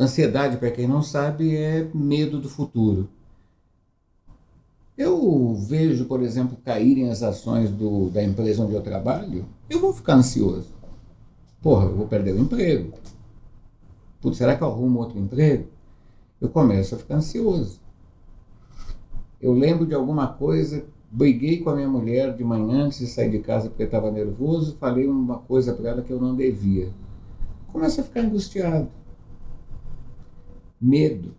ansiedade, 0.00 0.56
para 0.56 0.70
quem 0.70 0.88
não 0.88 1.02
sabe, 1.02 1.54
é 1.54 1.88
medo 1.94 2.40
do 2.40 2.48
futuro. 2.48 3.08
Eu 4.96 5.54
vejo, 5.54 6.04
por 6.06 6.22
exemplo, 6.22 6.58
caírem 6.64 7.10
as 7.10 7.22
ações 7.22 7.70
do- 7.70 8.10
da 8.10 8.22
empresa 8.22 8.62
onde 8.62 8.74
eu 8.74 8.82
trabalho, 8.82 9.46
eu 9.68 9.80
vou 9.80 9.92
ficar 9.92 10.14
ansioso. 10.14 10.68
Porra, 11.62 11.86
eu 11.86 11.96
vou 11.96 12.06
perder 12.06 12.34
o 12.34 12.38
emprego. 12.38 12.92
Putz, 14.20 14.38
será 14.38 14.56
que 14.56 14.62
eu 14.62 14.68
arrumo 14.68 14.98
outro 15.00 15.18
emprego? 15.18 15.68
Eu 16.40 16.48
começo 16.48 16.94
a 16.94 16.98
ficar 16.98 17.16
ansioso. 17.16 17.80
Eu 19.40 19.52
lembro 19.52 19.86
de 19.86 19.94
alguma 19.94 20.26
coisa, 20.28 20.84
briguei 21.10 21.58
com 21.62 21.70
a 21.70 21.74
minha 21.76 21.88
mulher 21.88 22.36
de 22.36 22.44
manhã 22.44 22.84
antes 22.84 22.98
de 22.98 23.06
sair 23.06 23.30
de 23.30 23.38
casa 23.38 23.68
porque 23.70 23.84
estava 23.84 24.10
nervoso, 24.10 24.76
falei 24.78 25.06
uma 25.06 25.38
coisa 25.38 25.72
para 25.72 25.90
ela 25.90 26.02
que 26.02 26.12
eu 26.12 26.20
não 26.20 26.34
devia. 26.34 26.90
Começo 27.72 28.00
a 28.00 28.04
ficar 28.04 28.20
angustiado. 28.20 28.88
Medo. 30.80 31.34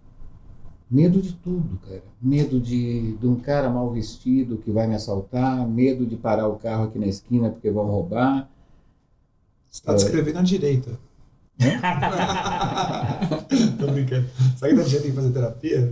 Medo 0.90 1.22
de 1.22 1.34
tudo, 1.34 1.80
cara. 1.88 2.04
Medo 2.22 2.60
de, 2.60 3.14
de 3.14 3.28
um 3.28 3.36
cara 3.36 3.70
mal 3.70 3.90
vestido 3.90 4.58
que 4.58 4.72
vai 4.72 4.88
me 4.88 4.96
assaltar, 4.96 5.66
medo 5.68 6.06
de 6.06 6.18
parar 6.18 6.48
o 6.48 6.58
carro 6.58 6.86
aqui 6.86 7.00
na 7.00 7.08
esquina 7.08 7.50
porque 7.50 7.72
vão 7.72 7.86
roubar. 7.86 8.50
Você 9.70 9.80
está 9.80 9.94
descrevendo 9.94 10.40
a 10.40 10.44
direita. 10.44 11.00
Tô 13.80 13.88
brincando. 13.88 14.28
Sabe 14.58 14.74
que 14.74 14.80
da 14.80 14.84
direita 14.84 15.04
tem 15.04 15.12
que 15.12 15.16
fazer 15.16 15.32
terapia? 15.32 15.92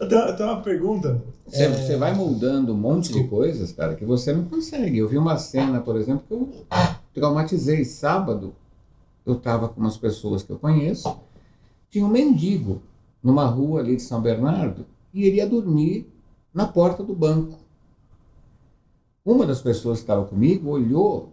eu 0.00 0.08
tenho 0.08 0.50
uma 0.50 0.62
pergunta. 0.62 1.22
Você, 1.46 1.68
você 1.68 1.96
vai 1.96 2.12
moldando 2.14 2.72
um 2.72 2.76
monte 2.76 3.12
de 3.12 3.22
coisas, 3.28 3.70
cara, 3.72 3.94
que 3.94 4.04
você 4.04 4.32
não 4.32 4.44
consegue. 4.44 4.98
Eu 4.98 5.08
vi 5.08 5.18
uma 5.18 5.36
cena, 5.36 5.80
por 5.80 5.96
exemplo, 5.96 6.24
que 6.26 6.34
eu 6.34 6.50
traumatizei. 7.14 7.84
Sábado, 7.84 8.54
eu 9.24 9.34
estava 9.34 9.68
com 9.68 9.80
umas 9.80 9.96
pessoas 9.96 10.42
que 10.42 10.50
eu 10.50 10.58
conheço, 10.58 11.16
tinha 11.92 12.06
um 12.06 12.08
mendigo 12.08 12.80
numa 13.22 13.44
rua 13.44 13.80
ali 13.80 13.96
de 13.96 14.02
São 14.02 14.20
Bernardo 14.20 14.86
e 15.12 15.24
ele 15.24 15.36
ia 15.36 15.46
dormir 15.46 16.10
na 16.52 16.66
porta 16.66 17.04
do 17.04 17.14
banco. 17.14 17.58
Uma 19.24 19.46
das 19.46 19.60
pessoas 19.60 19.98
que 19.98 20.04
estava 20.04 20.24
comigo 20.24 20.70
olhou, 20.70 21.28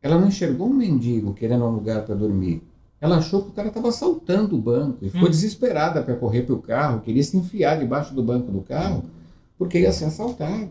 ela 0.00 0.18
não 0.18 0.28
enxergou 0.28 0.68
um 0.68 0.72
mendigo 0.72 1.34
querendo 1.34 1.64
um 1.64 1.70
lugar 1.70 2.04
para 2.06 2.14
dormir. 2.14 2.62
Ela 3.00 3.18
achou 3.18 3.42
que 3.42 3.48
o 3.50 3.52
cara 3.52 3.68
estava 3.68 3.88
assaltando 3.88 4.54
o 4.56 4.60
banco 4.60 5.04
e 5.04 5.10
ficou 5.10 5.26
Hum. 5.26 5.30
desesperada 5.30 6.00
para 6.02 6.14
correr 6.14 6.42
para 6.42 6.54
o 6.54 6.62
carro, 6.62 7.00
queria 7.00 7.22
se 7.22 7.36
enfiar 7.36 7.78
debaixo 7.78 8.14
do 8.14 8.22
banco 8.22 8.50
do 8.50 8.62
carro 8.62 9.02
porque 9.58 9.80
ia 9.80 9.92
ser 9.92 10.04
assaltado. 10.06 10.68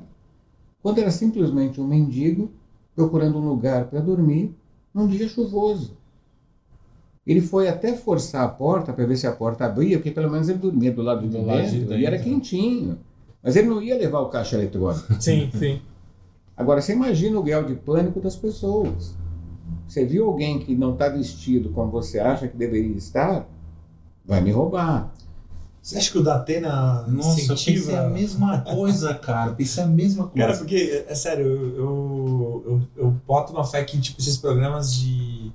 Quando 0.82 1.00
era 1.00 1.12
simplesmente 1.12 1.80
um 1.82 1.86
mendigo 1.86 2.50
procurando 2.96 3.38
um 3.38 3.48
lugar 3.50 3.86
para 3.88 4.00
dormir 4.00 4.56
num 4.94 5.08
dia 5.08 5.28
chuvoso. 5.28 5.98
Ele 7.26 7.42
foi 7.42 7.68
até 7.68 7.94
forçar 7.94 8.44
a 8.44 8.48
porta 8.48 8.94
para 8.94 9.06
ver 9.06 9.18
se 9.18 9.26
a 9.26 9.32
porta 9.32 9.66
abria, 9.66 9.98
porque 9.98 10.12
pelo 10.12 10.30
menos 10.30 10.48
ele 10.48 10.60
dormia 10.60 10.92
do 10.92 11.02
lado 11.02 11.22
de, 11.22 11.28
Do 11.28 11.34
dentro, 11.34 11.48
lado 11.48 11.70
de 11.70 11.78
e 11.96 12.06
era 12.06 12.18
dentro. 12.18 12.32
quentinho. 12.32 13.00
Mas 13.42 13.56
ele 13.56 13.68
não 13.68 13.82
ia 13.82 13.98
levar 13.98 14.20
o 14.20 14.30
caixa 14.30 14.56
eletrônico. 14.56 15.14
Sim, 15.20 15.50
sim. 15.54 15.82
Agora, 16.56 16.82
você 16.82 16.94
imagina 16.94 17.38
o 17.40 17.44
grau 17.44 17.64
de 17.64 17.76
pânico 17.76 18.20
das 18.20 18.36
pessoas. 18.36 19.16
Você 19.88 20.06
viu 20.06 20.26
alguém 20.26 20.60
que 20.60 20.76
não 20.76 20.94
está 20.94 21.10
vestido 21.10 21.70
como 21.70 21.92
você 21.92 22.20
acha 22.20 22.48
que 22.48 22.56
deveria 22.56 22.96
estar? 22.96 23.48
Vai 24.26 24.42
me 24.42 24.52
roubar. 24.52 25.14
Você 25.82 25.98
acha 25.98 26.12
que 26.12 26.18
o 26.18 26.24
Datena 26.24 27.04
Nossa, 27.08 27.42
eu 27.42 27.48
pensei 27.48 27.76
incentiva... 27.76 28.00
a 28.00 28.10
mesma 28.10 28.62
coisa, 28.62 29.14
cara. 29.14 29.52
Pensei 29.52 29.84
a 29.84 29.88
mesma 29.88 30.28
coisa. 30.28 30.48
Cara, 30.48 30.58
porque, 30.58 31.06
é 31.08 31.14
sério, 31.14 31.46
eu, 31.46 31.76
eu, 31.78 32.64
eu, 32.66 32.82
eu 32.98 33.12
boto 33.28 33.54
uma 33.54 33.64
fé 33.64 33.84
que 33.84 34.00
tipo, 34.00 34.20
esses 34.20 34.38
programas 34.38 34.96
de 34.96 35.52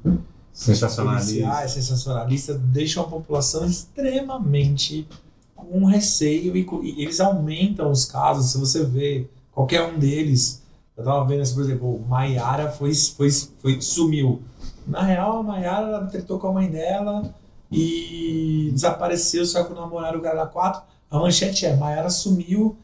Sensacionalista. 0.53 1.33
policiais, 1.33 1.71
sensacionalistas, 1.73 2.59
deixam 2.61 3.03
a 3.05 3.07
população 3.07 3.65
extremamente 3.67 5.07
com 5.55 5.85
receio 5.85 6.57
e, 6.57 6.67
e 6.83 7.03
eles 7.03 7.21
aumentam 7.21 7.91
os 7.91 8.05
casos. 8.05 8.53
Se 8.53 8.59
você 8.59 8.85
vê 8.85 9.29
qualquer 9.53 9.83
um 9.83 9.99
deles, 9.99 10.63
eu 10.97 11.05
tava 11.05 11.25
vendo, 11.25 11.43
assim, 11.43 11.55
por 11.55 11.63
exemplo, 11.65 12.05
Maiara 12.09 12.71
foi, 12.71 12.93
foi, 12.95 13.31
foi, 13.61 13.81
sumiu. 13.81 14.43
Na 14.87 15.03
real, 15.03 15.39
a 15.39 15.43
Maiara 15.43 16.07
tretou 16.07 16.39
com 16.39 16.49
a 16.49 16.53
mãe 16.53 16.71
dela 16.71 17.35
e 17.71 18.71
desapareceu, 18.73 19.45
só 19.47 19.63
que 19.65 19.73
o 19.73 19.77
namorado 19.77 20.19
o 20.19 20.21
cara 20.21 20.37
da 20.45 20.47
4. 20.47 20.83
A 21.11 21.19
manchete 21.19 21.67
é: 21.67 21.77
Maiara 21.77 22.11
sumiu, 22.11 22.77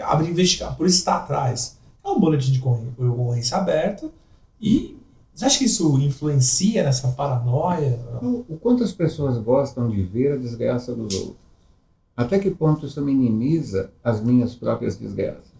abre 0.00 0.28
investigar, 0.28 0.76
por 0.76 0.86
isso 0.86 0.98
está 0.98 1.16
atrás. 1.16 1.78
É 2.04 2.08
um 2.08 2.20
boletim 2.20 2.52
de 2.52 2.58
ocorrê- 2.58 2.88
ocorrência 2.98 3.56
aberto 3.56 4.12
e 4.60 4.96
você 5.34 5.46
acha 5.46 5.58
que 5.58 5.64
isso 5.64 5.98
influencia 5.98 6.84
nessa 6.84 7.08
paranoia? 7.08 7.98
O, 8.22 8.44
o 8.54 8.56
quanto 8.56 8.84
as 8.84 8.92
pessoas 8.92 9.36
gostam 9.38 9.88
de 9.88 10.00
ver 10.02 10.32
a 10.32 10.36
desgraça 10.36 10.94
dos 10.94 11.12
outros? 11.14 11.44
Até 12.16 12.38
que 12.38 12.50
ponto 12.50 12.86
isso 12.86 13.02
minimiza 13.02 13.90
as 14.02 14.20
minhas 14.20 14.54
próprias 14.54 14.96
desgraças? 14.96 15.52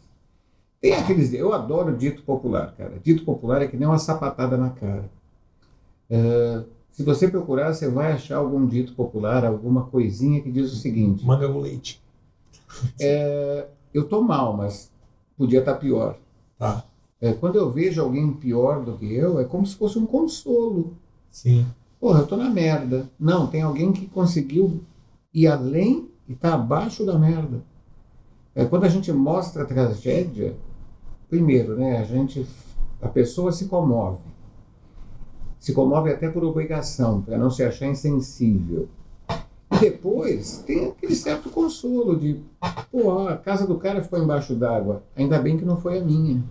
Tem 0.81 0.95
aqueles. 0.95 1.33
Eu 1.33 1.53
adoro 1.53 1.97
dito 1.97 2.23
popular, 2.23 2.73
cara. 2.77 3.01
Dito 3.03 3.25
popular 3.25 3.63
é 3.63 3.67
que 3.67 3.77
nem 3.77 3.89
uma 3.89 3.99
sapatada 3.99 4.57
na 4.57 4.71
cara. 4.71 5.11
É, 6.09 6.63
se 6.93 7.03
você 7.03 7.27
procurar, 7.27 7.75
você 7.75 7.89
vai 7.89 8.13
achar 8.13 8.37
algum 8.37 8.65
dito 8.67 8.95
popular, 8.95 9.45
alguma 9.45 9.87
coisinha 9.87 10.41
que 10.41 10.53
diz 10.53 10.73
o 10.73 10.77
seguinte: 10.77 11.27
Manga 11.27 11.49
com 11.49 11.59
leite. 11.59 12.01
eu 13.93 14.05
tô 14.09 14.23
mal, 14.23 14.57
mas 14.57 14.93
podia 15.37 15.59
estar 15.59 15.75
pior. 15.75 16.17
Tá. 16.57 16.85
É, 17.25 17.33
quando 17.33 17.57
eu 17.57 17.71
vejo 17.71 18.03
alguém 18.03 18.31
pior 18.35 18.85
do 18.85 18.99
que 18.99 19.11
eu, 19.11 19.41
é 19.41 19.45
como 19.45 19.65
se 19.65 19.75
fosse 19.77 19.99
um 19.99 20.05
consolo. 20.05 20.93
Sim. 21.31 21.65
Porra, 21.99 22.21
eu 22.21 22.27
tô 22.27 22.37
na 22.37 22.51
merda. 22.51 23.11
Não, 23.19 23.47
tem 23.47 23.63
alguém 23.63 23.93
que 23.93 24.07
conseguiu 24.07 24.83
ir 25.33 25.47
além 25.47 26.11
e 26.29 26.35
tá 26.35 26.53
abaixo 26.53 27.03
da 27.03 27.19
merda. 27.19 27.65
É, 28.55 28.67
quando 28.67 28.85
a 28.85 28.91
gente 28.91 29.11
mostra 29.11 29.63
a 29.63 29.67
tragédia, 29.67 30.55
primeiro, 31.27 31.75
né, 31.79 31.97
a 31.97 32.05
gente, 32.05 32.47
a 33.01 33.09
pessoa 33.09 33.53
se 33.53 33.69
comove. 33.69 34.21
Se 35.59 35.73
comove 35.73 36.13
até 36.13 36.29
por 36.29 36.45
obrigação, 36.45 37.23
para 37.23 37.39
não 37.39 37.51
se 37.51 37.63
achar 37.63 37.87
insensível. 37.87 38.87
E 39.73 39.79
depois 39.81 40.59
tem 40.67 40.89
aquele 40.89 41.15
certo 41.15 41.49
consolo 41.49 42.17
de, 42.17 42.39
pô, 42.93 43.27
a 43.27 43.39
casa 43.39 43.67
do 43.67 43.79
cara 43.79 44.03
ficou 44.03 44.23
embaixo 44.23 44.55
d'água, 44.55 45.03
ainda 45.17 45.39
bem 45.39 45.57
que 45.57 45.65
não 45.65 45.79
foi 45.79 46.01
a 46.01 46.05
minha. 46.05 46.45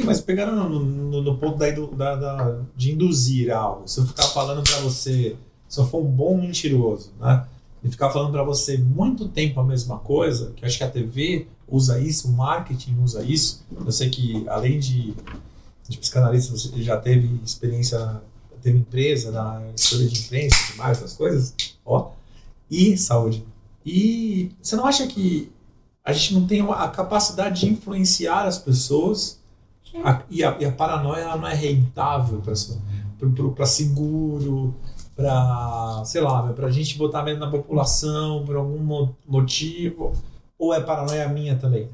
Sim, 0.00 0.06
mas 0.06 0.20
pegando 0.20 0.54
no, 0.54 0.80
no- 0.80 1.22
no 1.22 1.38
ponto 1.38 1.58
da, 1.58 1.68
idu- 1.68 1.94
da- 1.94 2.14
da- 2.16 2.60
de 2.76 2.92
induzir 2.92 3.50
algo, 3.50 3.86
se 3.88 3.98
eu 4.00 4.06
ficar 4.06 4.24
falando 4.28 4.62
pra 4.62 4.78
você, 4.80 5.36
se 5.68 5.80
eu 5.80 5.86
for 5.86 6.00
um 6.04 6.10
bom 6.10 6.36
mentiroso, 6.40 7.10
né? 7.20 7.46
E 7.82 7.88
ficar 7.90 8.10
falando 8.10 8.32
pra 8.32 8.42
você 8.42 8.76
muito 8.78 9.28
tempo 9.28 9.60
a 9.60 9.64
mesma 9.64 9.98
coisa, 9.98 10.52
que 10.56 10.64
acho 10.64 10.78
que 10.78 10.84
a 10.84 10.90
TV 10.90 11.46
usa 11.68 12.00
isso, 12.00 12.28
o 12.28 12.32
marketing 12.32 12.96
usa 13.02 13.22
isso. 13.24 13.64
Eu 13.84 13.92
sei 13.92 14.08
que 14.10 14.44
além 14.48 14.78
de, 14.80 15.14
de 15.88 15.98
psicanalista, 15.98 16.52
você 16.56 16.82
já 16.82 16.96
teve 16.96 17.40
experiência, 17.44 18.20
teve 18.62 18.78
empresa 18.78 19.30
na 19.30 19.62
história 19.76 20.08
de 20.08 20.18
imprensa, 20.20 20.56
demais, 20.72 20.98
essas 20.98 21.12
coisas, 21.14 21.54
ó. 21.84 22.10
E 22.70 22.96
saúde. 22.98 23.44
E 23.86 24.50
você 24.60 24.74
não 24.76 24.84
acha 24.86 25.06
que 25.06 25.50
a 26.04 26.12
gente 26.12 26.34
não 26.34 26.46
tem 26.46 26.60
a 26.60 26.88
capacidade 26.88 27.60
de 27.60 27.70
influenciar 27.70 28.44
as 28.46 28.58
pessoas 28.58 29.37
a- 30.02 30.22
e, 30.30 30.42
a, 30.44 30.56
e 30.60 30.64
a 30.64 30.72
paranoia 30.72 31.22
ela 31.22 31.36
não 31.36 31.48
é 31.48 31.54
rentável 31.54 32.40
para 32.40 33.66
seguro, 33.66 34.74
para, 35.16 36.02
sei 36.04 36.20
lá, 36.20 36.52
para 36.52 36.66
a 36.66 36.70
gente 36.70 36.96
botar 36.96 37.22
medo 37.22 37.40
na 37.40 37.50
população 37.50 38.44
por 38.44 38.56
algum 38.56 38.78
mo- 38.78 39.16
motivo? 39.26 40.12
Ou 40.58 40.72
é 40.74 40.80
paranoia 40.80 41.28
minha 41.28 41.56
também? 41.56 41.88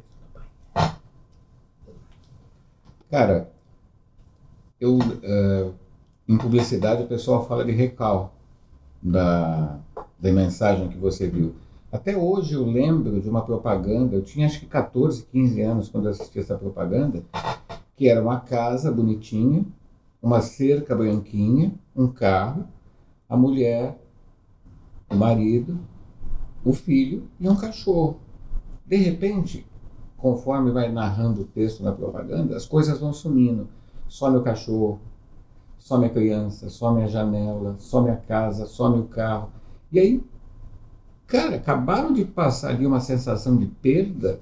Cara, 3.11 3.49
eu 4.81 4.99
eh, 5.23 5.71
em 6.29 6.37
publicidade 6.37 7.03
o 7.03 7.07
pessoal 7.07 7.47
fala 7.47 7.65
de 7.65 7.73
recal 7.73 8.35
da, 9.03 9.79
da 10.19 10.33
mensagem 10.33 10.89
que 10.89 10.97
você 10.99 11.29
viu. 11.29 11.55
Até 11.93 12.17
hoje 12.17 12.55
eu 12.55 12.65
lembro 12.65 13.21
de 13.21 13.29
uma 13.29 13.43
propaganda, 13.43 14.17
eu 14.17 14.23
tinha 14.23 14.47
acho 14.47 14.59
que 14.59 14.67
14, 14.67 15.25
15 15.31 15.61
anos 15.63 15.89
quando 15.89 16.07
eu 16.07 16.11
assisti 16.11 16.41
essa 16.41 16.57
propaganda, 16.57 17.23
que 17.97 18.09
era 18.09 18.23
uma 18.23 18.41
casa 18.41 18.91
bonitinha, 18.91 19.65
uma 20.23 20.41
cerca 20.41 20.95
branquinha, 20.95 21.75
um 21.95 22.09
carro, 22.09 22.67
a 23.29 23.37
mulher, 23.37 23.99
o 25.11 25.15
marido, 25.15 25.79
o 26.65 26.73
filho 26.73 27.29
e 27.39 27.49
um 27.49 27.57
cachorro. 27.57 28.21
De 28.87 28.97
repente, 28.97 29.67
conforme 30.17 30.71
vai 30.71 30.91
narrando 30.91 31.43
o 31.43 31.45
texto 31.45 31.83
na 31.83 31.93
propaganda, 31.93 32.57
as 32.57 32.67
coisas 32.67 32.99
vão 32.99 33.13
sumindo. 33.13 33.69
Some 34.09 34.37
o 34.37 34.43
cachorro, 34.43 35.01
some 35.79 36.07
a 36.07 36.11
criança, 36.11 36.71
some 36.71 37.03
a 37.03 37.07
janela, 37.07 37.77
some 37.79 38.11
a 38.11 38.17
casa, 38.17 38.67
some 38.67 38.99
o 38.99 39.05
carro. 39.05 39.51
E 39.93 39.99
aí, 39.99 40.25
cara, 41.27 41.57
acabaram 41.57 42.13
de 42.13 42.25
passar 42.25 42.71
ali 42.71 42.87
uma 42.87 43.01
sensação 43.01 43.57
de 43.57 43.67
perda 43.67 44.41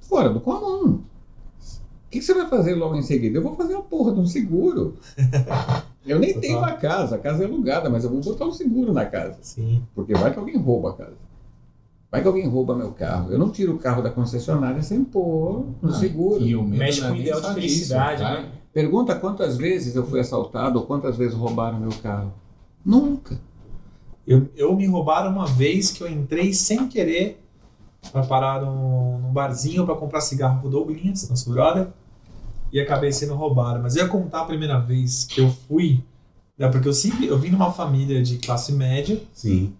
fora 0.00 0.30
do 0.30 0.40
comum. 0.40 1.04
O 2.08 2.10
que, 2.10 2.20
que 2.20 2.24
você 2.24 2.32
vai 2.32 2.48
fazer 2.48 2.74
logo 2.74 2.96
em 2.96 3.02
seguida? 3.02 3.36
Eu 3.36 3.42
vou 3.42 3.54
fazer 3.54 3.74
a 3.74 3.82
porra 3.82 4.12
de 4.14 4.20
um 4.20 4.26
seguro. 4.26 4.96
Eu 6.06 6.18
nem 6.18 6.32
tenho 6.40 6.56
uma 6.56 6.72
casa, 6.72 7.16
a 7.16 7.18
casa 7.18 7.42
é 7.42 7.46
alugada, 7.46 7.90
mas 7.90 8.02
eu 8.02 8.08
vou 8.08 8.18
botar 8.22 8.46
um 8.46 8.52
seguro 8.52 8.94
na 8.94 9.04
casa. 9.04 9.36
Sim. 9.42 9.82
Porque 9.94 10.14
vai 10.14 10.32
que 10.32 10.38
alguém 10.38 10.56
rouba 10.56 10.88
a 10.88 10.92
casa. 10.94 11.16
Vai 12.10 12.22
que 12.22 12.26
alguém 12.26 12.48
rouba 12.48 12.74
meu 12.74 12.92
carro. 12.92 13.30
Eu 13.30 13.38
não 13.38 13.50
tiro 13.50 13.74
o 13.74 13.78
carro 13.78 14.00
da 14.00 14.10
concessionária 14.10 14.80
sem 14.80 15.04
pôr 15.04 15.66
no 15.82 15.90
Ah, 15.90 15.92
seguro. 15.92 16.42
E 16.42 16.56
o 16.56 16.62
medo 16.62 16.78
Mexe 16.78 17.02
não 17.02 17.08
com 17.08 17.12
o 17.12 17.16
nem 17.16 17.26
ideal 17.26 17.40
de 17.42 17.52
felicidade, 17.52 18.22
tá? 18.22 18.40
né? 18.40 18.48
Pergunta 18.72 19.14
quantas 19.16 19.58
vezes 19.58 19.94
eu 19.96 20.06
fui 20.06 20.18
assaltado 20.18 20.78
ou 20.78 20.86
quantas 20.86 21.14
vezes 21.14 21.34
roubaram 21.34 21.78
meu 21.78 21.92
carro. 22.02 22.32
Nunca. 22.82 23.38
Eu, 24.26 24.48
eu 24.56 24.74
me 24.74 24.86
roubaram 24.86 25.30
uma 25.30 25.46
vez 25.46 25.90
que 25.90 26.02
eu 26.02 26.08
entrei 26.08 26.54
sem 26.54 26.88
querer 26.88 27.38
para 28.12 28.22
parar 28.22 28.62
num, 28.62 29.32
barzinho 29.32 29.84
para 29.84 29.94
comprar 29.94 30.20
cigarro 30.20 30.60
pro 30.60 30.70
Douglinhas, 30.70 31.28
nosso 31.28 31.50
brother, 31.50 31.88
e 32.72 32.80
acabei 32.80 33.12
sendo 33.12 33.34
roubado. 33.34 33.80
Mas 33.82 33.96
eu 33.96 34.04
ia 34.04 34.08
contar 34.08 34.42
a 34.42 34.44
primeira 34.44 34.78
vez 34.78 35.24
que 35.24 35.40
eu 35.40 35.50
fui, 35.50 36.02
né, 36.56 36.68
porque 36.68 36.88
eu 36.88 36.92
sempre 36.92 37.26
eu 37.26 37.38
vim 37.38 37.50
numa 37.50 37.72
família 37.72 38.22
de 38.22 38.38
classe 38.38 38.72
média, 38.72 39.22
Sim. 39.32 39.72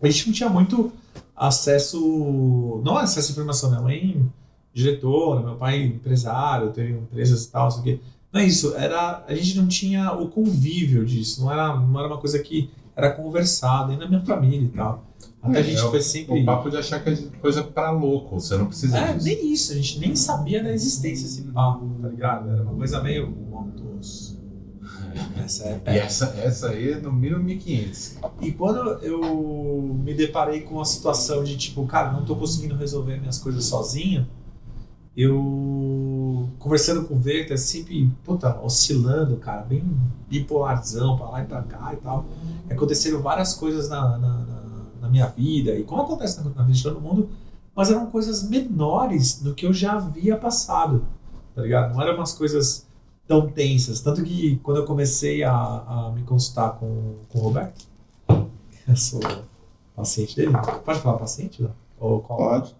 a 0.00 0.08
gente 0.08 0.26
não 0.26 0.34
tinha 0.34 0.48
muito 0.48 0.92
acesso, 1.36 2.80
não 2.84 2.96
acesso 2.96 3.30
à 3.30 3.32
informação, 3.32 3.70
minha 3.70 3.82
mãe 3.82 4.32
diretora, 4.74 5.42
meu 5.42 5.56
pai 5.56 5.82
empresário, 5.82 6.70
teve 6.70 6.92
empresas 6.92 7.44
e 7.44 7.50
tal, 7.50 7.64
não 7.64 7.70
sei 7.70 7.80
o 7.80 7.84
quê. 7.84 8.00
Não 8.32 8.40
é 8.40 8.46
isso, 8.46 8.74
era, 8.74 9.24
a 9.28 9.34
gente 9.34 9.58
não 9.58 9.68
tinha 9.68 10.12
o 10.12 10.28
convívio 10.28 11.04
disso, 11.04 11.42
não 11.42 11.52
era, 11.52 11.76
não 11.76 11.98
era 11.98 12.08
uma 12.08 12.18
coisa 12.18 12.38
que 12.38 12.70
era 12.96 13.10
conversada, 13.10 13.88
nem 13.88 13.98
na 13.98 14.08
minha 14.08 14.22
família 14.22 14.64
e 14.64 14.68
tal. 14.68 15.04
Até 15.42 15.58
a 15.58 15.62
gente 15.62 15.78
É, 15.84 15.88
foi 15.90 15.98
O 15.98 16.02
sempre... 16.02 16.44
papo 16.44 16.70
de 16.70 16.76
achar 16.76 17.02
que 17.02 17.10
é 17.10 17.16
coisa 17.40 17.64
pra 17.64 17.90
louco, 17.90 18.38
você 18.40 18.56
não 18.56 18.66
precisa 18.66 18.96
É, 18.96 19.12
disso. 19.14 19.26
nem 19.26 19.52
isso, 19.52 19.72
a 19.72 19.74
gente 19.74 19.98
nem 19.98 20.14
sabia 20.14 20.62
da 20.62 20.72
existência 20.72 21.24
desse 21.26 21.42
papo, 21.50 21.84
tá 22.00 22.08
ligado? 22.08 22.48
Era 22.48 22.62
uma 22.62 22.74
coisa 22.74 23.02
meio... 23.02 23.28
Motos. 23.28 24.38
Essa 25.36 25.64
é 25.64 25.80
E 25.94 25.98
essa, 25.98 26.26
essa 26.38 26.68
aí 26.70 26.92
é 26.92 27.00
no 27.00 27.12
mínimo 27.12 27.42
1500. 27.42 28.18
E 28.40 28.52
quando 28.52 28.78
eu 29.02 29.20
me 30.02 30.14
deparei 30.14 30.60
com 30.62 30.80
a 30.80 30.84
situação 30.84 31.42
de 31.44 31.56
tipo, 31.56 31.84
cara, 31.86 32.12
não 32.12 32.24
tô 32.24 32.36
conseguindo 32.36 32.74
resolver 32.76 33.18
minhas 33.20 33.38
coisas 33.38 33.64
sozinho, 33.64 34.26
eu 35.16 36.48
conversando 36.58 37.04
com 37.06 37.14
o 37.14 37.18
Verta, 37.18 37.56
sempre, 37.56 38.08
puta, 38.24 38.58
oscilando, 38.62 39.36
cara, 39.36 39.62
bem 39.62 39.84
bipolarzão 40.28 41.16
pra 41.18 41.28
lá 41.28 41.42
e 41.42 41.44
pra 41.46 41.62
cá 41.62 41.90
e 41.92 41.96
tal. 41.96 42.24
Aconteceram 42.70 43.20
várias 43.20 43.54
coisas 43.54 43.88
na, 43.90 44.16
na, 44.18 44.28
na- 44.38 44.61
na 45.02 45.08
minha 45.08 45.26
vida, 45.26 45.74
e 45.74 45.82
como 45.82 46.02
acontece 46.02 46.38
na, 46.38 46.44
na 46.44 46.62
vida 46.62 46.72
de 46.72 46.82
todo 46.82 47.00
mundo, 47.00 47.28
mas 47.74 47.90
eram 47.90 48.06
coisas 48.06 48.48
menores 48.48 49.42
do 49.42 49.54
que 49.54 49.66
eu 49.66 49.72
já 49.72 49.94
havia 49.94 50.36
passado, 50.36 51.04
tá 51.54 51.62
ligado? 51.62 51.92
Não 51.92 52.00
eram 52.00 52.14
umas 52.14 52.32
coisas 52.32 52.86
tão 53.26 53.50
tensas. 53.50 54.00
Tanto 54.00 54.22
que 54.22 54.56
quando 54.62 54.78
eu 54.78 54.84
comecei 54.84 55.42
a, 55.42 55.52
a 55.52 56.12
me 56.14 56.22
consultar 56.22 56.78
com, 56.78 57.16
com 57.28 57.38
o 57.38 57.42
Roberto, 57.42 57.84
eu 58.86 58.96
sou 58.96 59.20
paciente 59.96 60.36
dele. 60.36 60.52
Pode 60.84 61.00
falar 61.00 61.18
paciente? 61.18 61.62
Não? 61.62 61.72
Ou 61.98 62.20
qual? 62.20 62.38
Pode. 62.38 62.76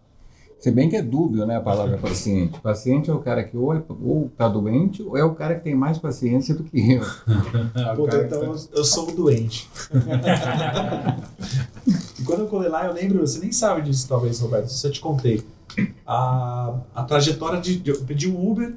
Se 0.58 0.70
bem 0.70 0.88
que 0.88 0.94
é 0.94 1.02
dúbio, 1.02 1.44
né, 1.44 1.56
a 1.56 1.61
palavra 1.61 1.98
paciente. 1.98 2.61
Paciente 2.61 3.11
é 3.11 3.12
o 3.12 3.18
cara 3.18 3.42
que 3.42 3.56
ou, 3.56 3.74
é, 3.74 3.82
ou 3.88 4.30
tá 4.37 4.48
doente 4.48 5.02
ou 5.02 5.16
é 5.16 5.24
o 5.24 5.35
cara 5.35 5.56
que 5.56 5.64
tem 5.64 5.74
mais 5.74 5.98
paciência 5.98 6.54
do 6.54 6.62
que 6.62 6.92
eu. 6.92 7.02
Puta, 7.96 8.18
então 8.18 8.44
eu, 8.44 8.54
eu 8.72 8.85
sou 8.85 9.08
o 9.08 9.12
doente. 9.12 9.68
e 12.22 12.24
quando 12.24 12.40
eu 12.40 12.46
colei 12.46 12.68
lá, 12.68 12.87
eu 12.87 12.92
lembro, 12.92 13.18
você 13.18 13.40
nem 13.40 13.50
sabe 13.50 13.82
disso 13.82 14.08
talvez, 14.08 14.38
Roberto, 14.38 14.68
se 14.68 14.87
eu 14.87 14.92
te 14.92 15.00
contei. 15.00 15.44
A, 16.06 16.78
a 16.94 17.02
trajetória 17.02 17.61
de, 17.61 17.80
de. 17.80 17.90
Eu 17.90 18.00
pedi 18.02 18.30
um 18.30 18.50
Uber 18.50 18.76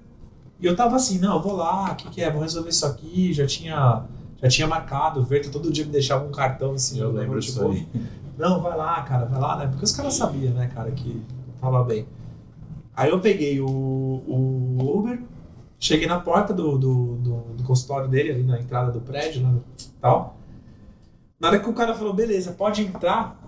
e 0.60 0.66
eu 0.66 0.76
tava 0.76 0.96
assim, 0.96 1.20
não, 1.20 1.36
eu 1.36 1.42
vou 1.42 1.56
lá, 1.56 1.92
o 1.92 1.96
que, 1.96 2.10
que 2.10 2.22
é? 2.24 2.32
Vou 2.32 2.42
resolver 2.42 2.70
isso 2.70 2.86
aqui, 2.86 3.32
já 3.32 3.46
tinha. 3.46 4.04
Já 4.42 4.50
tinha 4.50 4.68
marcado, 4.68 5.22
o 5.22 5.24
Verto 5.24 5.50
todo 5.50 5.72
dia 5.72 5.86
me 5.86 5.92
deixava 5.92 6.26
um 6.26 6.32
cartão 6.32 6.74
assim, 6.74 7.00
Eu 7.00 7.12
lembro 7.12 7.40
tipo, 7.40 7.54
disso 7.54 7.68
aí. 7.68 7.88
Não, 8.38 8.62
vai 8.62 8.76
lá, 8.76 9.02
cara, 9.04 9.26
vai 9.26 9.40
lá, 9.40 9.58
né? 9.58 9.68
Porque 9.68 9.86
os 9.86 9.94
caras 9.94 10.14
sabiam, 10.14 10.54
né, 10.54 10.70
cara, 10.74 10.92
que 10.92 11.22
tava 11.62 11.84
bem. 11.84 12.06
Aí 12.96 13.10
eu 13.10 13.20
peguei 13.20 13.62
o, 13.62 13.66
o 13.66 14.98
Uber, 14.98 15.22
cheguei 15.80 16.08
na 16.08 16.20
porta 16.20 16.54
do, 16.54 16.78
do, 16.78 17.16
do, 17.16 17.36
do 17.58 17.64
consultório 17.64 18.10
dele, 18.10 18.32
ali 18.32 18.44
na 18.44 18.60
entrada 18.60 18.92
do 18.92 19.00
prédio, 19.00 19.42
no 19.42 19.64
tal. 20.02 20.36
Na 21.46 21.50
hora 21.52 21.60
que 21.60 21.70
o 21.70 21.74
cara 21.74 21.94
falou, 21.94 22.12
beleza, 22.12 22.54
pode 22.54 22.82
entrar, 22.82 23.40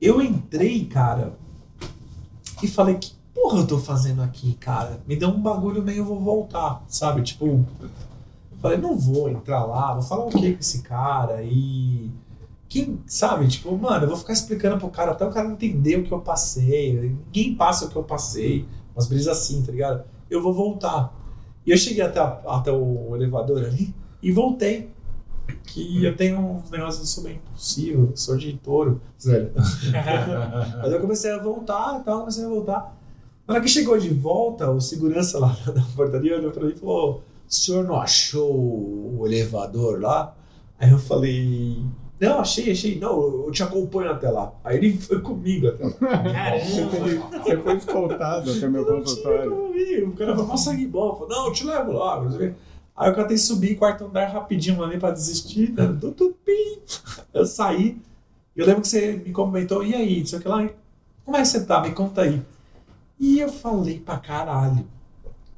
eu 0.00 0.22
entrei, 0.22 0.84
cara, 0.84 1.32
e 2.62 2.68
falei, 2.68 2.94
que 2.94 3.10
porra 3.34 3.58
eu 3.58 3.66
tô 3.66 3.76
fazendo 3.76 4.22
aqui, 4.22 4.52
cara? 4.54 5.00
Me 5.04 5.16
deu 5.16 5.28
um 5.28 5.42
bagulho 5.42 5.82
meio, 5.82 5.98
eu 5.98 6.04
vou 6.04 6.20
voltar, 6.20 6.84
sabe? 6.86 7.22
Tipo, 7.22 7.64
falei, 8.62 8.78
não 8.78 8.96
vou 8.96 9.28
entrar 9.28 9.64
lá, 9.64 9.94
vou 9.94 10.02
falar 10.04 10.26
o 10.26 10.28
que 10.28 10.52
com 10.52 10.60
esse 10.60 10.82
cara 10.82 11.42
e 11.42 12.08
quem 12.68 13.00
sabe, 13.04 13.48
tipo, 13.48 13.76
mano, 13.76 14.04
eu 14.04 14.08
vou 14.10 14.16
ficar 14.16 14.32
explicando 14.34 14.78
pro 14.78 14.88
cara 14.88 15.10
até 15.10 15.26
o 15.26 15.30
cara 15.32 15.48
entender 15.50 15.96
o 15.98 16.04
que 16.04 16.12
eu 16.12 16.20
passei. 16.20 17.16
Ninguém 17.26 17.52
passa 17.56 17.86
o 17.86 17.88
que 17.88 17.96
eu 17.96 18.04
passei. 18.04 18.64
Umas 18.94 19.08
brisas 19.08 19.36
assim, 19.36 19.60
tá 19.64 19.72
ligado? 19.72 20.04
Eu 20.30 20.40
vou 20.40 20.54
voltar. 20.54 21.12
E 21.66 21.72
eu 21.72 21.76
cheguei 21.76 22.04
até, 22.04 22.20
a- 22.20 22.40
até 22.46 22.70
o 22.70 23.16
elevador 23.16 23.64
ali 23.64 23.92
e 24.22 24.30
voltei. 24.30 24.96
Que 25.64 26.04
eu 26.04 26.16
tenho 26.16 26.38
uns 26.38 26.70
negócios, 26.70 27.00
eu 27.00 27.06
sou 27.06 27.24
bem 27.24 27.36
impossível, 27.36 28.12
sou 28.14 28.36
de 28.36 28.54
touro, 28.54 29.00
velho. 29.22 29.52
Mas 30.82 30.92
eu 30.92 31.00
comecei 31.00 31.30
a 31.30 31.38
voltar 31.38 32.00
e 32.00 32.04
tal, 32.04 32.20
comecei 32.20 32.44
a 32.44 32.48
voltar. 32.48 32.98
Na 33.48 33.54
hora 33.54 33.62
que 33.62 33.68
chegou 33.70 33.98
de 33.98 34.10
volta, 34.10 34.70
o 34.70 34.78
segurança 34.78 35.38
lá 35.38 35.56
da 35.74 35.82
portaria 35.96 36.36
olhou 36.36 36.50
pra 36.50 36.64
mim 36.66 36.72
e 36.76 36.78
falou: 36.78 37.22
O 37.48 37.52
senhor 37.52 37.82
não 37.82 37.98
achou 37.98 38.54
o 38.54 39.22
elevador 39.24 40.00
lá? 40.02 40.36
Aí 40.78 40.90
eu 40.90 40.98
falei: 40.98 41.82
Não, 42.20 42.40
achei, 42.40 42.70
achei. 42.70 42.98
Não, 42.98 43.46
eu 43.46 43.50
te 43.50 43.62
acompanho 43.62 44.10
até 44.10 44.30
lá. 44.30 44.52
Aí 44.62 44.76
ele 44.76 44.98
foi 44.98 45.22
comigo 45.22 45.68
até 45.68 45.84
lá. 45.84 45.90
Caramba! 45.92 47.42
Você 47.42 47.56
foi 47.56 47.76
escoltado 47.78 48.50
até 48.52 48.68
meu 48.68 48.84
ir. 49.74 50.04
O 50.04 50.12
cara 50.12 50.32
falou: 50.32 50.48
Mó 50.48 50.56
sangue 50.56 50.86
bom. 50.86 51.14
Falou: 51.14 51.28
Não, 51.28 51.46
eu 51.46 51.52
te 51.52 51.64
levo 51.64 51.92
lá. 51.92 52.22
Aí 52.98 53.12
tem 53.14 53.26
que 53.28 53.38
subir 53.38 53.76
quarto 53.76 54.04
andar 54.04 54.26
rapidinho 54.26 54.82
ali 54.82 54.98
pra 54.98 55.10
desistir. 55.12 55.72
Né? 55.72 55.96
Tu, 56.00 56.10
tu, 56.12 56.34
pim. 56.44 56.78
Eu 57.32 57.46
saí. 57.46 58.00
Eu 58.56 58.66
lembro 58.66 58.82
que 58.82 58.88
você 58.88 59.12
me 59.24 59.30
comentou: 59.32 59.84
E 59.84 59.94
aí? 59.94 60.26
Sei 60.26 60.38
que 60.40 60.48
lá. 60.48 60.68
Como 61.24 61.36
é 61.36 61.40
que 61.42 61.46
você 61.48 61.64
tá? 61.64 61.80
Me 61.80 61.92
conta 61.92 62.22
aí. 62.22 62.42
E 63.20 63.38
eu 63.38 63.50
falei 63.52 64.00
pra 64.00 64.18
caralho. 64.18 64.86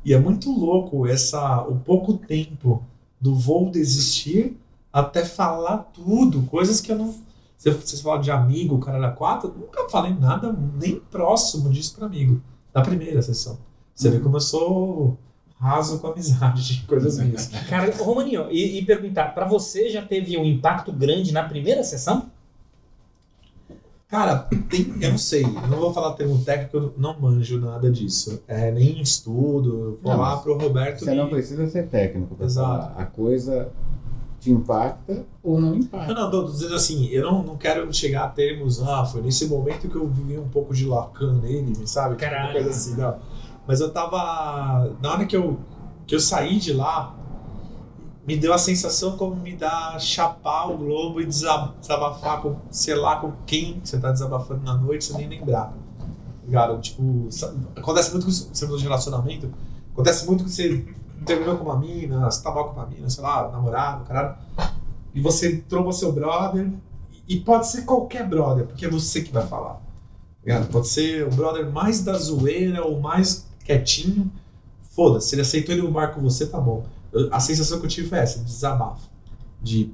E 0.05 0.13
é 0.15 0.19
muito 0.19 0.51
louco 0.51 1.07
essa, 1.07 1.63
o 1.63 1.77
pouco 1.77 2.15
tempo 2.15 2.83
do 3.21 3.35
voo 3.35 3.71
desistir 3.71 4.57
até 4.93 5.25
falar 5.25 5.79
tudo, 5.95 6.43
coisas 6.43 6.81
que 6.81 6.91
eu 6.93 6.97
não. 6.97 7.15
Você- 7.57 7.71
Vocês 7.71 8.01
falam 8.01 8.21
de 8.23 8.31
amigo, 8.31 8.77
o 8.77 8.81
cara 8.81 8.97
era 8.99 9.11
quatro, 9.11 9.51
eu 9.51 9.55
nunca 9.61 9.89
falei 9.91 10.15
nada 10.15 10.55
nem 10.81 10.99
próximo 10.99 11.69
disso 11.71 11.95
pra 11.97 12.07
amigo. 12.07 12.41
Na 12.75 12.81
primeira 12.83 13.21
sessão. 13.21 13.59
Você 13.95 14.09
vê 14.11 14.19
como 14.21 14.37
eu 14.37 14.41
sou 14.41 15.19
raso 15.61 15.99
com 16.01 16.07
amizade 16.09 16.67
de 16.67 16.83
coisas 16.89 17.19
minhas. 17.19 17.47
Cara, 17.69 17.95
Romaninho, 17.97 18.49
e, 18.51 18.79
e 18.79 18.85
perguntar, 18.85 19.35
pra 19.35 19.47
você 19.47 19.91
já 19.91 20.03
teve 20.03 20.37
um 20.39 20.45
impacto 20.45 20.91
grande 20.93 21.33
na 21.33 21.45
primeira 21.45 21.85
sessão? 21.85 22.31
Cara, 24.09 24.49
tem, 24.69 24.93
eu 25.01 25.11
não 25.13 25.19
sei, 25.19 25.45
eu 25.45 25.69
não 25.69 25.79
vou 25.79 25.93
falar 25.95 26.15
termo 26.15 26.43
técnico, 26.45 26.77
eu 26.79 26.95
não 26.97 27.21
manjo 27.21 27.61
nada 27.61 27.89
disso. 27.93 28.43
É, 28.49 28.73
nem 28.73 29.01
estudo, 29.01 30.01
vou 30.03 30.13
Não, 30.13 30.21
lá 30.21 30.37
pro 30.39 30.59
Roberto 30.59 31.05
Você 31.05 31.13
e- 31.13 31.15
não 31.15 31.29
precisa 31.29 31.69
ser 31.69 31.87
técnico 31.87 32.35
para 32.35 32.47
Exato. 32.47 32.69
falar. 32.89 33.01
A 33.01 33.07
coisa 33.07 33.69
te 34.41 34.51
impacta 34.51 35.25
ou 35.45 35.61
não 35.61 35.77
impacta. 35.77 36.13
Não, 36.13 36.23
não, 36.23 36.31
tô 36.31 36.43
dizendo 36.51 36.75
assim, 36.75 37.07
eu 37.11 37.23
não, 37.31 37.43
não 37.45 37.57
quero 37.57 37.93
chegar 37.95 38.25
a 38.25 38.29
termos, 38.29 38.83
ah, 38.83 39.05
foi 39.05 39.23
nesse 39.23 39.47
momento 39.47 39.89
que 39.89 39.95
eu 39.97 40.09
vivi 40.09 40.37
um 40.37 40.49
pouco 40.49 40.75
de 40.75 40.87
Lacan 40.87 41.35
nele, 41.35 41.87
sabe? 41.87 42.17
Tipo, 42.17 42.29
Caralho. 42.31 42.47
Uma 42.47 42.53
coisa 42.55 42.71
assim, 42.71 42.97
não. 42.97 43.17
Mas 43.67 43.81
eu 43.81 43.91
tava. 43.93 44.91
Na 45.01 45.13
hora 45.13 45.27
que 45.27 45.37
eu, 45.37 45.59
que 46.07 46.15
eu 46.15 46.21
saí 46.21 46.59
de 46.59 46.73
lá, 46.73 47.15
me 48.27 48.37
deu 48.37 48.53
a 48.53 48.59
sensação 48.59 49.17
como 49.17 49.37
me 49.37 49.55
dá 49.57 49.99
chapar 49.99 50.71
o 50.71 50.77
globo 50.77 51.21
e 51.21 51.27
desa- 51.27 51.73
desabafar 51.81 52.43
com, 52.43 52.57
sei 52.71 52.95
lá, 52.95 53.17
com 53.17 53.33
quem 53.47 53.81
você 53.83 53.99
tá 53.99 54.11
desabafando 54.11 54.63
na 54.65 54.75
noite, 54.75 55.05
você 55.05 55.17
nem 55.17 55.29
lembrar. 55.29 55.67
Tá 55.67 56.07
Ligado? 56.45 56.81
Tipo, 56.81 57.29
acontece 57.77 58.11
muito 58.13 58.27
com 58.27 58.33
você 58.33 58.67
de 58.67 58.83
relacionamento, 58.83 59.53
acontece 59.93 60.27
muito 60.27 60.45
que 60.45 60.51
você 60.51 60.85
terminou 61.25 61.57
com 61.57 61.65
uma 61.65 61.79
mina, 61.79 62.31
você 62.31 62.43
tá 62.43 62.51
mal 62.51 62.69
com 62.71 62.81
uma 62.81 62.87
mina, 62.87 63.09
sei 63.09 63.23
lá, 63.23 63.49
namorado, 63.51 64.05
caralho 64.05 64.35
e 65.15 65.21
você 65.21 65.57
tromba 65.69 65.93
seu 65.93 66.13
brother, 66.13 66.71
e 67.29 67.41
pode 67.41 67.67
ser 67.67 67.83
qualquer 67.83 68.29
brother, 68.29 68.65
porque 68.67 68.87
é 68.87 68.89
você 68.89 69.23
que 69.23 69.33
vai 69.33 69.47
falar. 69.47 69.81
tá? 70.47 70.61
Pode 70.71 70.89
ser 70.89 71.27
o 71.27 71.31
brother 71.31 71.71
mais 71.71 72.03
da 72.05 72.15
zoeira 72.17 72.85
ou 72.85 73.01
mais 73.01 73.49
quietinho. 73.79 74.31
Foda-se, 74.91 75.35
ele 75.35 75.43
aceitou 75.43 75.75
ele 75.75 75.83
no 75.83 75.91
bar 75.91 76.13
com 76.15 76.21
você, 76.21 76.47
tá 76.47 76.59
bom. 76.61 76.85
Eu- 77.13 77.33
A 77.33 77.41
sensação 77.41 77.79
que 77.81 77.87
eu 77.87 77.91
tive 77.91 78.09
foi 78.09 78.19
essa, 78.19 78.39
de 78.41 78.45
desabafo. 78.47 79.09
De. 79.63 79.91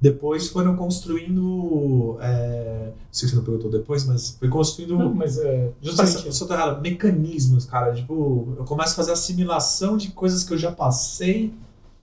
Depois 0.00 0.48
foram 0.48 0.76
construindo. 0.76 2.18
É... 2.20 2.88
Não 2.94 2.94
sei 3.10 3.28
se 3.28 3.30
você 3.34 3.36
não 3.36 3.44
perguntou 3.44 3.70
depois, 3.70 4.04
mas 4.04 4.30
foi 4.38 4.48
construindo. 4.48 4.98
Não, 4.98 5.14
mas 5.14 5.38
é, 5.38 5.70
justamente 5.80 6.26
eu 6.26 6.32
sou 6.32 6.50
errado, 6.52 6.82
mecanismos, 6.82 7.64
cara. 7.64 7.94
Tipo, 7.94 8.54
eu 8.58 8.64
começo 8.64 8.92
a 8.92 8.96
fazer 8.96 9.12
assimilação 9.12 9.96
de 9.96 10.10
coisas 10.10 10.44
que 10.44 10.52
eu 10.52 10.58
já 10.58 10.70
passei, 10.72 11.54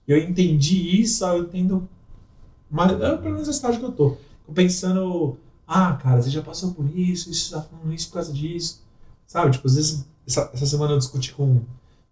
eu 0.08 0.18
entendi 0.18 1.00
isso, 1.00 1.24
eu 1.24 1.44
entendo. 1.44 1.88
Mas 2.70 2.92
é 2.92 3.16
pelo 3.18 3.34
menos 3.34 3.46
a 3.48 3.50
estágio 3.52 3.78
que 3.78 3.86
eu 3.86 3.92
tô. 3.92 4.16
Tô 4.46 4.52
pensando, 4.52 5.36
ah, 5.66 5.92
cara, 5.92 6.20
você 6.20 6.30
já 6.30 6.42
passou 6.42 6.72
por 6.72 6.86
isso, 6.98 7.30
isso 7.30 7.52
tá 7.52 7.60
falando 7.62 7.92
isso 7.94 8.08
por 8.08 8.14
causa 8.14 8.32
disso. 8.32 8.80
Sabe? 9.26 9.52
Tipo, 9.52 9.68
às 9.68 9.76
vezes, 9.76 10.06
essa, 10.26 10.50
essa 10.52 10.66
semana 10.66 10.92
eu 10.92 10.98
discuti 10.98 11.32
com, 11.32 11.60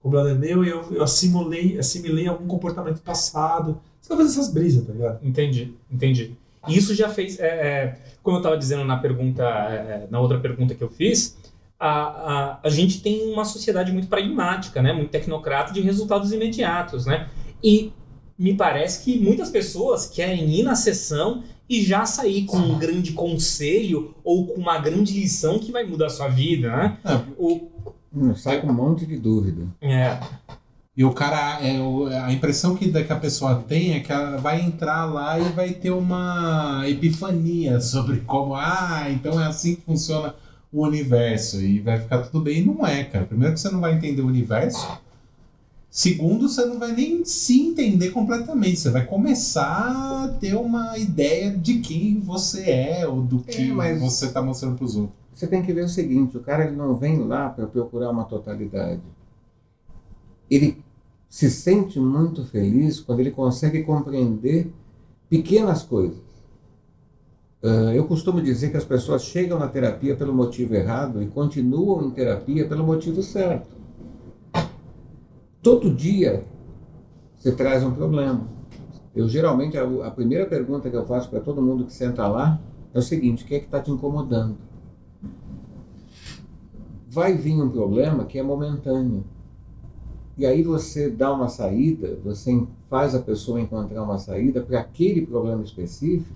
com 0.00 0.08
o 0.08 0.10
brother 0.10 0.38
meu 0.38 0.64
e 0.64 0.68
eu, 0.68 0.92
eu 0.92 1.02
assimilei, 1.02 1.78
assimilei 1.78 2.26
algum 2.26 2.46
comportamento 2.46 3.00
passado. 3.02 3.80
Você 4.00 4.08
vai 4.08 4.18
fazer 4.18 4.40
essas 4.40 4.52
brisas, 4.52 4.86
tá 4.86 4.92
ligado? 4.92 5.18
Entendi, 5.26 5.74
entendi. 5.90 6.36
E 6.68 6.76
isso 6.76 6.94
já 6.94 7.08
fez, 7.08 7.38
é, 7.38 7.46
é, 7.46 7.98
como 8.22 8.36
eu 8.36 8.40
estava 8.40 8.56
dizendo 8.56 8.84
na 8.84 8.96
pergunta, 8.96 9.42
é, 9.44 10.06
na 10.10 10.20
outra 10.20 10.38
pergunta 10.38 10.74
que 10.74 10.82
eu 10.82 10.90
fiz, 10.90 11.36
a, 11.78 11.88
a, 11.88 12.60
a 12.62 12.68
gente 12.68 13.00
tem 13.00 13.32
uma 13.32 13.44
sociedade 13.44 13.90
muito 13.90 14.08
pragmática, 14.08 14.82
né, 14.82 14.92
muito 14.92 15.10
tecnocrata 15.10 15.72
de 15.72 15.80
resultados 15.80 16.30
imediatos, 16.30 17.06
né? 17.06 17.28
E 17.64 17.90
me 18.38 18.54
parece 18.54 19.04
que 19.04 19.18
muitas 19.18 19.50
pessoas 19.50 20.06
querem 20.06 20.48
ir 20.50 20.62
na 20.62 20.74
sessão 20.74 21.42
e 21.68 21.82
já 21.82 22.04
sair 22.04 22.44
com 22.44 22.56
um 22.56 22.78
grande 22.78 23.12
conselho 23.12 24.14
ou 24.24 24.46
com 24.46 24.60
uma 24.60 24.78
grande 24.78 25.12
lição 25.18 25.58
que 25.58 25.70
vai 25.70 25.84
mudar 25.84 26.06
a 26.06 26.10
sua 26.10 26.28
vida, 26.28 26.68
né? 26.68 26.98
É, 27.04 27.20
O, 27.38 27.70
Hum, 28.14 28.34
Sai 28.34 28.60
com 28.60 28.68
um 28.68 28.72
monte 28.72 29.06
de 29.06 29.16
dúvida. 29.16 29.62
é, 29.80 30.18
E 30.96 31.04
o 31.04 31.12
cara, 31.12 31.60
é, 31.64 31.78
a 32.18 32.32
impressão 32.32 32.76
que, 32.76 32.90
da- 32.90 33.02
que 33.02 33.12
a 33.12 33.16
pessoa 33.16 33.54
tem 33.66 33.94
é 33.94 34.00
que 34.00 34.12
ela 34.12 34.36
vai 34.38 34.60
entrar 34.60 35.04
lá 35.06 35.38
e 35.38 35.44
vai 35.52 35.70
ter 35.70 35.90
uma 35.92 36.82
epifania 36.86 37.80
sobre 37.80 38.18
como, 38.20 38.54
ah, 38.54 39.06
então 39.08 39.40
é 39.40 39.46
assim 39.46 39.76
que 39.76 39.82
funciona 39.82 40.34
o 40.72 40.82
universo 40.84 41.60
e 41.62 41.78
vai 41.80 41.98
ficar 42.00 42.18
tudo 42.18 42.42
bem. 42.42 42.58
E 42.58 42.64
não 42.66 42.84
é, 42.86 43.04
cara. 43.04 43.24
Primeiro 43.24 43.54
que 43.54 43.60
você 43.60 43.70
não 43.70 43.80
vai 43.80 43.94
entender 43.94 44.20
o 44.20 44.26
universo. 44.26 44.86
Segundo, 45.88 46.48
você 46.48 46.64
não 46.66 46.78
vai 46.78 46.92
nem 46.92 47.24
se 47.24 47.60
entender 47.60 48.10
completamente. 48.10 48.78
Você 48.78 48.90
vai 48.90 49.04
começar 49.04 50.24
a 50.24 50.28
ter 50.38 50.54
uma 50.54 50.96
ideia 50.98 51.50
de 51.50 51.78
quem 51.78 52.20
você 52.20 52.70
é 52.70 53.06
ou 53.08 53.22
do 53.22 53.42
É, 53.48 53.52
que 53.52 53.72
mas- 53.72 54.00
você 54.00 54.26
está 54.26 54.40
mostrando 54.42 54.76
para 54.76 54.84
os 54.84 54.96
outros. 54.96 55.18
Você 55.40 55.46
tem 55.46 55.62
que 55.62 55.72
ver 55.72 55.86
o 55.86 55.88
seguinte: 55.88 56.36
o 56.36 56.40
cara 56.40 56.66
ele 56.66 56.76
não 56.76 56.94
vem 56.94 57.26
lá 57.26 57.48
para 57.48 57.66
procurar 57.66 58.10
uma 58.10 58.24
totalidade. 58.24 59.00
Ele 60.50 60.84
se 61.30 61.50
sente 61.50 61.98
muito 61.98 62.44
feliz 62.44 63.00
quando 63.00 63.20
ele 63.20 63.30
consegue 63.30 63.82
compreender 63.82 64.70
pequenas 65.30 65.82
coisas. 65.82 66.20
Ah, 67.62 67.94
eu 67.94 68.04
costumo 68.06 68.42
dizer 68.42 68.70
que 68.70 68.76
as 68.76 68.84
pessoas 68.84 69.22
chegam 69.22 69.58
na 69.58 69.66
terapia 69.66 70.14
pelo 70.14 70.34
motivo 70.34 70.74
errado 70.74 71.22
e 71.22 71.26
continuam 71.26 72.04
em 72.04 72.10
terapia 72.10 72.68
pelo 72.68 72.84
motivo 72.84 73.22
certo. 73.22 73.74
Todo 75.62 75.90
dia 75.90 76.44
você 77.34 77.50
traz 77.52 77.82
um 77.82 77.92
problema. 77.92 78.46
Eu 79.16 79.26
geralmente 79.26 79.78
a, 79.78 79.84
a 80.06 80.10
primeira 80.10 80.44
pergunta 80.44 80.90
que 80.90 80.96
eu 80.96 81.06
faço 81.06 81.30
para 81.30 81.40
todo 81.40 81.62
mundo 81.62 81.86
que 81.86 81.94
senta 81.94 82.28
lá 82.28 82.60
é 82.92 82.98
o 82.98 83.02
seguinte: 83.02 83.42
o 83.42 83.46
que 83.46 83.54
é 83.54 83.58
que 83.58 83.64
está 83.64 83.80
te 83.80 83.90
incomodando? 83.90 84.68
Vai 87.08 87.36
vir 87.36 87.60
um 87.60 87.68
problema 87.68 88.24
que 88.24 88.38
é 88.38 88.42
momentâneo. 88.42 89.24
E 90.38 90.46
aí 90.46 90.62
você 90.62 91.10
dá 91.10 91.32
uma 91.32 91.48
saída, 91.48 92.18
você 92.24 92.66
faz 92.88 93.14
a 93.14 93.20
pessoa 93.20 93.60
encontrar 93.60 94.02
uma 94.02 94.16
saída 94.16 94.62
para 94.62 94.80
aquele 94.80 95.26
problema 95.26 95.62
específico 95.62 96.34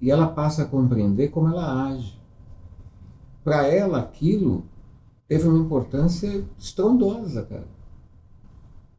e 0.00 0.10
ela 0.10 0.28
passa 0.28 0.62
a 0.62 0.66
compreender 0.66 1.28
como 1.28 1.48
ela 1.48 1.88
age. 1.88 2.18
Para 3.44 3.66
ela, 3.66 3.98
aquilo 3.98 4.64
teve 5.26 5.48
uma 5.48 5.58
importância 5.58 6.44
estrondosa, 6.56 7.42
cara. 7.42 7.66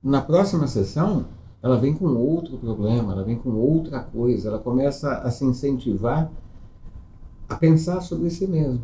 Na 0.04 0.22
próxima 0.22 0.67
sessão, 0.67 1.26
ela 1.62 1.78
vem 1.78 1.93
com 1.93 2.08
outro 2.08 2.58
problema, 2.58 3.13
ela 3.13 3.24
vem 3.24 3.38
com 3.38 3.52
outra 3.52 4.02
coisa, 4.02 4.50
ela 4.50 4.60
começa 4.60 5.19
a 5.19 5.32
se 5.32 5.46
incentivar 5.46 6.30
a 7.48 7.56
pensar 7.56 8.02
sobre 8.02 8.30
si 8.30 8.46
mesmo. 8.46 8.82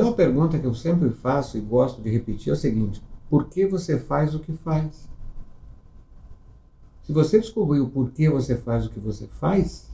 Tem 0.00 0.08
uma 0.08 0.16
pergunta 0.16 0.58
que 0.58 0.64
eu 0.64 0.74
sempre 0.74 1.10
faço 1.10 1.58
e 1.58 1.60
gosto 1.60 2.00
de 2.00 2.08
repetir: 2.08 2.48
é 2.48 2.54
o 2.54 2.56
seguinte, 2.56 3.02
por 3.28 3.50
que 3.50 3.66
você 3.66 3.98
faz 3.98 4.34
o 4.34 4.40
que 4.40 4.50
faz? 4.50 5.06
Se 7.02 7.12
você 7.12 7.38
descobrir 7.38 7.80
o 7.80 7.90
porquê 7.90 8.30
você 8.30 8.56
faz 8.56 8.86
o 8.86 8.88
que 8.88 8.98
você 8.98 9.26
faz, 9.26 9.90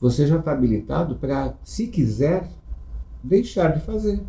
você 0.00 0.26
já 0.26 0.38
está 0.40 0.50
habilitado 0.50 1.14
para, 1.14 1.54
se 1.62 1.86
quiser, 1.86 2.50
deixar 3.22 3.68
de 3.78 3.84
fazer. 3.84 4.20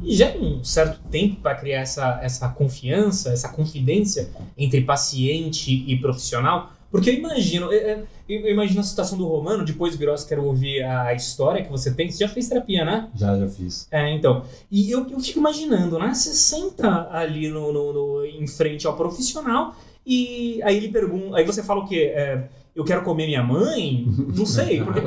E 0.00 0.14
já 0.14 0.32
um 0.36 0.62
certo 0.62 1.00
tempo 1.10 1.40
para 1.40 1.56
criar 1.56 1.80
essa, 1.80 2.20
essa 2.22 2.48
confiança, 2.50 3.30
essa 3.32 3.48
confidência 3.48 4.30
entre 4.56 4.82
paciente 4.82 5.72
e 5.72 5.98
profissional, 6.00 6.70
porque 6.92 7.08
eu 7.08 7.14
imagino, 7.14 7.72
eu, 7.72 8.06
eu 8.28 8.52
imagino 8.52 8.80
a 8.80 8.84
situação 8.84 9.16
do 9.16 9.26
Romano, 9.26 9.64
depois, 9.64 9.96
Gross, 9.96 10.24
quero 10.24 10.44
ouvir 10.44 10.82
a 10.82 11.14
história 11.14 11.64
que 11.64 11.70
você 11.70 11.90
tem. 11.90 12.10
Você 12.10 12.18
já 12.18 12.28
fez 12.28 12.50
terapia, 12.50 12.84
né? 12.84 13.08
Já, 13.14 13.38
já 13.38 13.48
fiz. 13.48 13.88
É, 13.90 14.14
então. 14.14 14.44
E 14.70 14.90
eu, 14.90 15.08
eu 15.08 15.18
fico 15.18 15.38
imaginando, 15.38 15.98
né? 15.98 16.12
Você 16.12 16.34
senta 16.34 17.08
ali 17.10 17.48
no, 17.48 17.72
no, 17.72 17.92
no 17.94 18.24
em 18.26 18.46
frente 18.46 18.86
ao 18.86 18.94
profissional 18.94 19.74
e 20.06 20.60
aí 20.62 20.76
ele 20.76 20.90
pergunta. 20.90 21.38
Aí 21.38 21.46
você 21.46 21.62
fala 21.62 21.80
o 21.80 21.88
quê? 21.88 22.12
É, 22.14 22.44
eu 22.76 22.84
quero 22.84 23.02
comer 23.02 23.24
minha 23.24 23.42
mãe? 23.42 24.06
Não 24.36 24.44
sei. 24.44 24.84
Porque, 24.84 25.00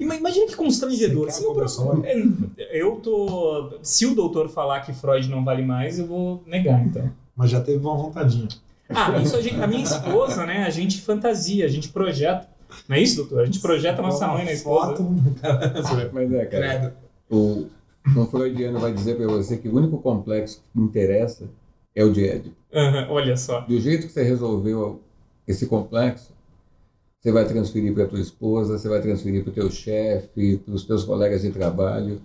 imagina 0.00 0.46
que 0.46 0.56
constrangedor. 0.56 1.30
Se 1.30 1.44
eu, 1.44 1.54
é, 2.04 2.80
eu 2.80 2.96
tô. 2.96 3.78
Se 3.82 4.06
o 4.06 4.14
doutor 4.14 4.48
falar 4.48 4.80
que 4.80 4.94
Freud 4.94 5.28
não 5.28 5.44
vale 5.44 5.62
mais, 5.62 5.98
eu 5.98 6.06
vou 6.06 6.42
negar, 6.46 6.82
então. 6.86 7.10
Mas 7.36 7.50
já 7.50 7.60
teve 7.60 7.84
uma 7.84 7.96
vontadinha. 7.98 8.48
Ah, 8.88 9.18
isso 9.20 9.36
a, 9.36 9.42
gente, 9.42 9.60
a 9.60 9.66
minha 9.66 9.82
esposa, 9.82 10.46
né? 10.46 10.64
A 10.64 10.70
gente 10.70 11.00
fantasia, 11.00 11.64
a 11.64 11.68
gente 11.68 11.90
projeta. 11.90 12.48
Não 12.88 12.96
é 12.96 13.00
isso, 13.00 13.16
doutor? 13.16 13.42
A 13.42 13.44
gente 13.46 13.60
projeta 13.60 14.00
a 14.00 14.02
nossa 14.02 14.26
mãe 14.28 14.44
na 14.44 14.52
esposa. 14.52 14.96
Foto. 14.96 15.14
Mas 16.12 16.32
é, 16.32 16.46
cara. 16.46 16.96
O, 17.30 17.66
um 18.16 18.26
freudiano 18.26 18.78
vai 18.78 18.92
dizer 18.92 19.16
para 19.16 19.26
você 19.26 19.56
que 19.56 19.68
o 19.68 19.76
único 19.76 19.98
complexo 19.98 20.62
que 20.72 20.80
interessa 20.80 21.48
é 21.94 22.04
o 22.04 22.12
de 22.12 22.26
Édipo. 22.26 22.56
Uhum, 22.72 23.10
olha 23.10 23.36
só. 23.36 23.60
Do 23.60 23.78
jeito 23.78 24.06
que 24.06 24.12
você 24.12 24.22
resolveu 24.22 25.02
esse 25.46 25.66
complexo, 25.66 26.32
você 27.20 27.32
vai 27.32 27.44
transferir 27.44 27.92
para 27.92 28.06
tua 28.06 28.20
esposa, 28.20 28.78
você 28.78 28.88
vai 28.88 29.00
transferir 29.00 29.42
para 29.42 29.50
o 29.50 29.54
teu 29.54 29.70
chefe, 29.70 30.58
para 30.58 30.74
os 30.74 30.84
teus 30.84 31.04
colegas 31.04 31.42
de 31.42 31.50
trabalho. 31.50 32.20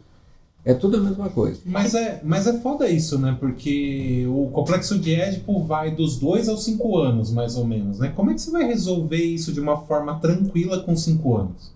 É 0.65 0.73
tudo 0.73 0.95
a 0.95 0.99
mesma 1.02 1.30
coisa. 1.30 1.60
Mas 1.65 1.93
é, 1.93 2.21
mas 2.23 2.47
é 2.47 2.58
foda 2.60 2.88
isso, 2.88 3.19
né? 3.19 3.36
Porque 3.38 4.26
o 4.30 4.49
complexo 4.52 4.97
de 4.97 5.13
Édipo 5.13 5.62
vai 5.63 5.91
dos 5.91 6.17
2 6.17 6.47
aos 6.47 6.63
5 6.63 6.97
anos, 6.99 7.32
mais 7.32 7.58
ou 7.58 7.65
menos, 7.65 7.99
né? 7.99 8.13
Como 8.15 8.32
é 8.32 8.34
que 8.34 8.41
você 8.41 8.49
vai 8.49 8.63
resolver 8.63 9.21
isso 9.21 9.52
de 9.52 9.60
uma 9.60 9.82
forma 9.82 10.19
tranquila 10.19 10.82
com 10.82 10.95
5 10.95 11.36
anos? 11.36 11.73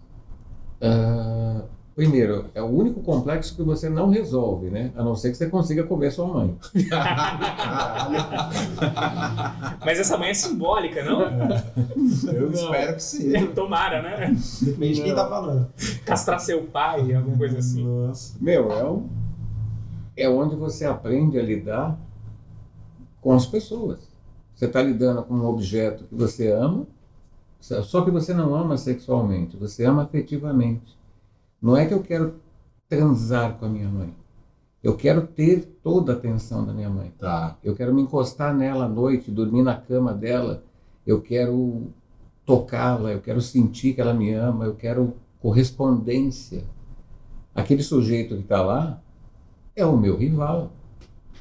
Uh, 0.81 1.63
primeiro, 1.97 2.45
é 2.53 2.61
o 2.61 2.67
único 2.67 3.01
complexo 3.01 3.55
que 3.55 3.63
você 3.63 3.89
não 3.89 4.11
resolve, 4.11 4.69
né? 4.69 4.91
A 4.95 5.03
não 5.03 5.15
ser 5.15 5.31
que 5.31 5.37
você 5.37 5.49
consiga 5.49 5.83
comer 5.83 6.11
sua 6.11 6.27
mãe. 6.27 6.55
Mas 9.83 9.99
essa 9.99 10.15
mãe 10.15 10.29
é 10.29 10.33
simbólica, 10.35 11.03
não? 11.03 11.23
Eu 12.31 12.51
Não. 12.51 12.53
espero 12.53 12.93
que 12.93 13.03
sim. 13.03 13.31
Tomara, 13.55 14.03
né? 14.03 14.31
Depende 14.61 14.93
de 14.93 15.01
quem 15.01 15.15
tá 15.15 15.27
falando. 15.27 15.67
Castrar 16.05 16.39
seu 16.39 16.65
pai, 16.65 17.15
alguma 17.15 17.35
coisa 17.35 17.57
assim. 17.57 17.83
Nossa. 17.83 18.37
Meu, 18.39 18.71
é, 18.71 18.87
um, 18.87 19.09
é 20.15 20.29
onde 20.29 20.55
você 20.55 20.85
aprende 20.85 21.39
a 21.39 21.41
lidar 21.41 21.97
com 23.21 23.33
as 23.33 23.47
pessoas. 23.47 24.07
Você 24.53 24.65
está 24.65 24.83
lidando 24.83 25.23
com 25.23 25.33
um 25.33 25.47
objeto 25.47 26.03
que 26.03 26.13
você 26.13 26.51
ama, 26.51 26.85
só 27.59 28.01
que 28.01 28.11
você 28.11 28.35
não 28.35 28.53
ama 28.53 28.77
sexualmente, 28.77 29.57
você 29.57 29.83
ama 29.83 30.03
afetivamente. 30.03 30.95
Não 31.61 31.75
é 31.75 31.85
que 31.85 31.93
eu 31.93 32.01
quero 32.01 32.35
transar 32.87 33.57
com 33.57 33.65
a 33.65 33.69
minha 33.69 33.89
mãe. 33.89 34.13
Eu 34.83 34.95
quero 34.95 35.25
ter 35.25 35.79
toda 35.83 36.13
a 36.13 36.15
atenção 36.15 36.65
da 36.65 36.71
minha 36.71 36.89
mãe. 36.89 37.11
Tá. 37.17 37.57
Eu 37.63 37.75
quero 37.75 37.93
me 37.93 38.01
encostar 38.01 38.55
nela 38.55 38.85
à 38.85 38.89
noite, 38.89 39.31
dormir 39.31 39.63
na 39.63 39.75
cama 39.75 40.13
dela. 40.13 40.63
Eu 41.05 41.21
quero 41.21 41.87
tocá-la, 42.45 43.11
eu 43.11 43.19
quero 43.19 43.41
sentir 43.41 43.93
que 43.93 44.01
ela 44.01 44.13
me 44.13 44.31
ama, 44.33 44.65
eu 44.65 44.75
quero 44.75 45.15
correspondência. 45.41 46.63
Aquele 47.53 47.83
sujeito 47.83 48.35
que 48.35 48.41
está 48.41 48.61
lá 48.61 49.01
é 49.75 49.85
o 49.85 49.97
meu 49.97 50.15
rival. 50.15 50.71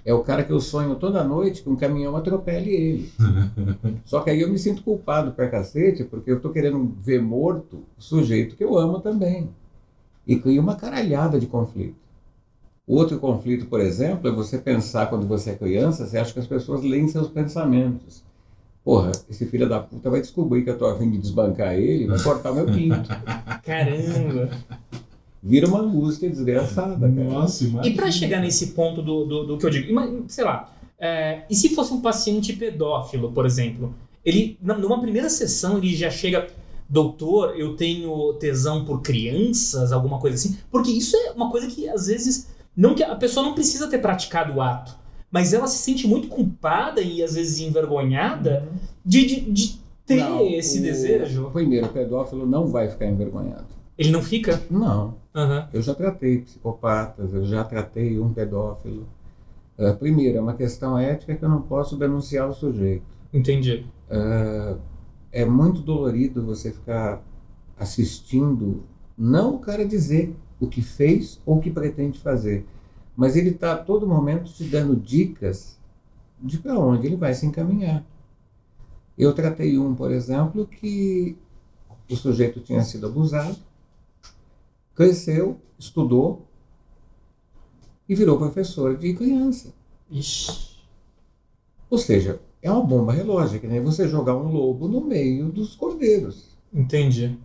É 0.05 0.15
o 0.15 0.23
cara 0.23 0.45
que 0.45 0.53
eu 0.53 0.61
sonho 0.61 0.95
toda 0.95 1.25
noite 1.25 1.63
que 1.63 1.69
um 1.69 1.77
caminhão 1.77 2.17
atropele 2.17 2.71
ele. 2.71 3.13
Só 4.05 4.21
que 4.21 4.31
aí 4.31 4.41
eu 4.41 4.49
me 4.49 4.59
sinto 4.59 4.83
culpado 4.83 5.33
pra 5.33 5.49
cacete, 5.49 6.05
porque 6.05 6.31
eu 6.31 6.41
tô 6.41 6.51
querendo 6.51 6.95
ver 7.01 7.21
morto 7.21 7.83
o 7.99 8.03
sujeito 8.03 8.57
que 8.57 8.65
eu 8.65 8.79
amo 8.79 9.01
também. 9.01 9.51
E 10.27 10.37
cria 10.37 10.61
uma 10.61 10.75
caralhada 10.77 11.39
de 11.39 11.47
conflito. 11.47 11.95
Outro 12.87 13.19
conflito, 13.19 13.67
por 13.67 13.81
exemplo, 13.81 14.29
é 14.29 14.33
você 14.33 14.59
pensar 14.59 15.07
quando 15.07 15.27
você 15.27 15.51
é 15.51 15.55
criança, 15.55 16.07
você 16.07 16.19
acha 16.19 16.33
que 16.33 16.39
as 16.39 16.47
pessoas 16.47 16.83
leem 16.83 17.09
seus 17.09 17.29
pensamentos. 17.29 18.23
Porra, 18.85 19.11
esse 19.29 19.45
filho 19.47 19.69
da 19.69 19.81
puta 19.81 20.09
vai 20.09 20.21
descobrir 20.21 20.63
que 20.63 20.71
eu 20.71 20.79
tô 20.79 20.87
a 20.87 20.97
fim 20.97 21.11
de 21.11 21.19
desbancar 21.19 21.75
ele 21.75 22.05
e 22.05 22.07
vai 22.07 22.21
cortar 22.21 22.53
meu 22.53 22.67
pinto. 22.67 23.09
Caramba! 23.65 24.51
Vira 25.43 25.67
uma 25.69 25.81
angústia 25.81 26.29
desgraçada, 26.31 27.09
cara. 27.09 27.25
Nossa, 27.25 27.65
E 27.65 27.69
imagina. 27.69 27.97
pra 27.97 28.11
chegar 28.11 28.41
nesse 28.41 28.69
ponto 28.69 29.03
do, 29.03 29.25
do, 29.25 29.47
do 29.47 29.59
que 29.59 29.67
eu 29.67 29.71
digo, 29.71 30.25
sei 30.29 30.45
lá, 30.45 30.73
é, 30.99 31.43
e 31.51 31.55
se 31.55 31.75
fosse 31.75 31.93
um 31.93 32.01
paciente 32.01 32.53
pedófilo, 32.53 33.31
por 33.33 33.45
exemplo, 33.45 33.93
ele, 34.25 34.59
numa 34.61 35.01
primeira 35.01 35.29
sessão, 35.29 35.79
ele 35.79 35.95
já 35.95 36.11
chega, 36.11 36.49
doutor, 36.89 37.59
eu 37.59 37.77
tenho 37.77 38.33
tesão 38.35 38.85
por 38.85 39.03
crianças, 39.03 39.93
alguma 39.93 40.19
coisa 40.19 40.37
assim, 40.37 40.57
porque 40.71 40.91
isso 40.91 41.17
é 41.17 41.33
uma 41.33 41.51
coisa 41.51 41.67
que 41.67 41.89
às 41.89 42.07
vezes, 42.07 42.49
não 42.77 42.95
que 42.95 43.03
a 43.03 43.15
pessoa 43.17 43.45
não 43.45 43.55
precisa 43.55 43.89
ter 43.89 43.99
praticado 43.99 44.55
o 44.55 44.61
ato, 44.63 44.97
mas 45.31 45.53
ela 45.53 45.67
se 45.67 45.79
sente 45.79 46.07
muito 46.07 46.29
culpada 46.29 47.01
e 47.01 47.23
às 47.23 47.35
vezes 47.35 47.59
envergonhada 47.61 48.69
de, 49.05 49.27
de, 49.27 49.41
de 49.53 49.79
ter 50.07 50.17
Não, 50.21 50.47
esse 50.47 50.79
o- 50.79 50.83
desejo. 50.83 51.51
Primeiro, 51.53 51.87
o 51.87 51.91
pedófilo 51.91 52.47
não 52.47 52.69
vai 52.69 52.89
ficar 52.89 53.07
envergonhado. 53.07 53.67
Ele 53.99 54.11
não 54.11 54.23
fica? 54.23 54.63
Não. 54.71 55.15
Aham. 55.35 55.69
Eu 55.73 55.83
já 55.83 55.95
tratei 55.95 56.39
psicopatas, 56.43 57.33
eu 57.35 57.45
já 57.45 57.65
tratei 57.65 58.19
um 58.21 58.33
pedófilo. 58.33 59.07
Ah, 59.79 59.93
primeiro, 59.93 60.39
é 60.39 60.41
uma 60.41 60.55
questão 60.55 60.99
ética 60.99 61.35
que 61.35 61.45
eu 61.45 61.49
não 61.49 61.63
posso 61.63 61.97
denunciar 61.97 62.49
o 62.49 62.55
sujeito. 62.55 63.05
Entendi. 63.33 63.85
Ah, 64.11 64.77
é 65.33 65.45
muito 65.45 65.81
dolorido 65.81 66.45
você 66.45 66.73
ficar 66.73 67.23
assistindo, 67.79 68.85
não 69.17 69.57
o 69.57 69.59
cara 69.59 69.85
dizer 69.87 70.35
o 70.59 70.67
que 70.67 70.81
fez 70.81 71.41
ou 71.45 71.59
o 71.59 71.61
que 71.61 71.71
pretende 71.71 72.19
fazer, 72.19 72.67
mas 73.17 73.37
ele 73.37 73.51
está 73.51 73.73
a 73.73 73.79
todo 73.79 74.07
momento 74.07 74.53
te 74.53 74.65
dando 74.65 74.97
dicas 74.97 75.79
de 76.41 76.59
para 76.59 76.79
onde 76.79 77.07
ele 77.07 77.17
vai 77.17 77.35
se 77.35 77.47
encaminhar. 77.47 78.05
Eu 79.17 79.35
tratei 79.35 79.79
um, 79.79 79.95
por 79.95 80.11
exemplo, 80.11 80.67
que 80.67 81.37
o 82.11 82.17
sujeito 82.17 82.61
tinha 82.61 82.83
sido 82.83 83.07
abusado, 83.07 83.57
cresceu, 84.95 85.59
estudou 85.79 86.47
e 88.09 88.15
virou 88.15 88.39
professor 88.39 88.97
de 88.97 89.15
criança. 89.15 89.75
Ixi. 90.11 90.77
Ou 91.89 91.99
seja, 91.99 92.41
é 92.67 92.71
uma 92.71 92.83
bomba 92.85 93.13
relógio, 93.13 93.61
que 93.61 93.67
nem 93.67 93.81
você 93.81 94.09
jogar 94.09 94.35
um 94.37 94.51
lobo 94.51 94.89
no 94.89 95.01
meio 95.01 95.49
dos 95.49 95.75
cordeiros. 95.75 96.57
Entendi. 96.73 97.37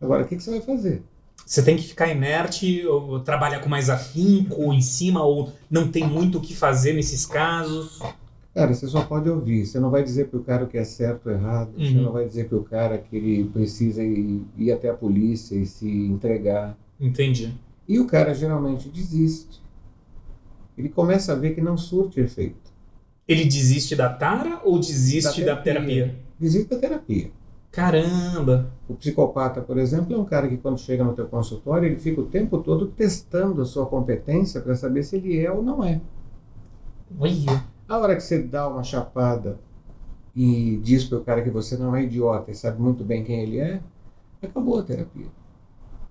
Agora, 0.00 0.22
o 0.24 0.26
que, 0.26 0.36
que 0.36 0.42
você 0.42 0.50
vai 0.52 0.60
fazer? 0.60 1.02
Você 1.44 1.62
tem 1.62 1.76
que 1.76 1.82
ficar 1.82 2.08
inerte, 2.08 2.84
ou 2.86 3.20
trabalhar 3.20 3.60
com 3.60 3.68
mais 3.68 3.88
afinco 3.88 4.72
em 4.72 4.80
cima, 4.82 5.22
ou 5.24 5.50
não 5.70 5.88
tem 5.90 6.06
muito 6.06 6.38
o 6.38 6.40
que 6.40 6.54
fazer 6.54 6.92
nesses 6.92 7.24
casos. 7.24 7.98
Cara, 8.54 8.74
você 8.74 8.86
só 8.86 9.02
pode 9.04 9.28
ouvir. 9.30 9.64
Você 9.66 9.78
não 9.80 9.90
vai 9.90 10.02
dizer 10.02 10.28
para 10.28 10.38
o 10.38 10.42
cara 10.44 10.64
o 10.64 10.68
que 10.68 10.76
é 10.76 10.84
certo 10.84 11.26
ou 11.28 11.32
errado. 11.32 11.70
Você 11.78 11.94
Uhum. 11.96 12.02
não 12.02 12.12
vai 12.12 12.26
dizer 12.26 12.48
para 12.48 12.58
o 12.58 12.64
cara 12.64 12.98
que 12.98 13.16
ele 13.16 13.44
precisa 13.44 14.02
ir, 14.02 14.42
ir 14.56 14.72
até 14.72 14.90
a 14.90 14.94
polícia 14.94 15.54
e 15.54 15.64
se 15.64 15.88
entregar. 15.88 16.76
Entendi. 17.00 17.54
E 17.88 17.98
o 17.98 18.06
cara 18.06 18.34
geralmente 18.34 18.88
desiste. 18.88 19.62
Ele 20.76 20.88
começa 20.88 21.32
a 21.32 21.36
ver 21.36 21.54
que 21.54 21.60
não 21.60 21.76
surte 21.76 22.20
efeito. 22.20 22.67
Ele 23.28 23.44
desiste 23.44 23.94
da 23.94 24.08
tara 24.12 24.60
ou 24.64 24.78
desiste 24.78 25.44
da, 25.44 25.54
Da 25.54 25.62
terapia? 25.62 26.04
terapia. 26.04 26.18
Desiste 26.40 26.70
da 26.70 26.78
terapia. 26.78 27.30
Caramba! 27.70 28.72
O 28.88 28.94
psicopata, 28.94 29.60
por 29.60 29.76
exemplo, 29.78 30.14
é 30.14 30.18
um 30.18 30.24
cara 30.24 30.48
que 30.48 30.56
quando 30.56 30.78
chega 30.78 31.04
no 31.04 31.12
teu 31.14 31.26
consultório, 31.28 31.86
ele 31.86 31.96
fica 31.96 32.20
o 32.20 32.26
tempo 32.26 32.58
todo 32.58 32.86
testando 32.88 33.60
a 33.60 33.66
sua 33.66 33.86
competência 33.86 34.60
para 34.60 34.74
saber 34.74 35.02
se 35.02 35.16
ele 35.16 35.38
é 35.38 35.50
ou 35.52 35.62
não 35.62 35.84
é. 35.84 36.00
Olha! 37.18 37.64
A 37.86 37.98
hora 37.98 38.16
que 38.16 38.22
você 38.22 38.42
dá 38.42 38.68
uma 38.68 38.82
chapada 38.82 39.58
e 40.34 40.78
diz 40.82 41.04
para 41.04 41.18
o 41.18 41.24
cara 41.24 41.42
que 41.42 41.50
você 41.50 41.76
não 41.76 41.94
é 41.94 42.02
idiota 42.04 42.50
e 42.50 42.54
sabe 42.54 42.80
muito 42.80 43.04
bem 43.04 43.24
quem 43.24 43.42
ele 43.42 43.58
é, 43.58 43.80
acabou 44.42 44.78
a 44.78 44.82
terapia. 44.82 45.26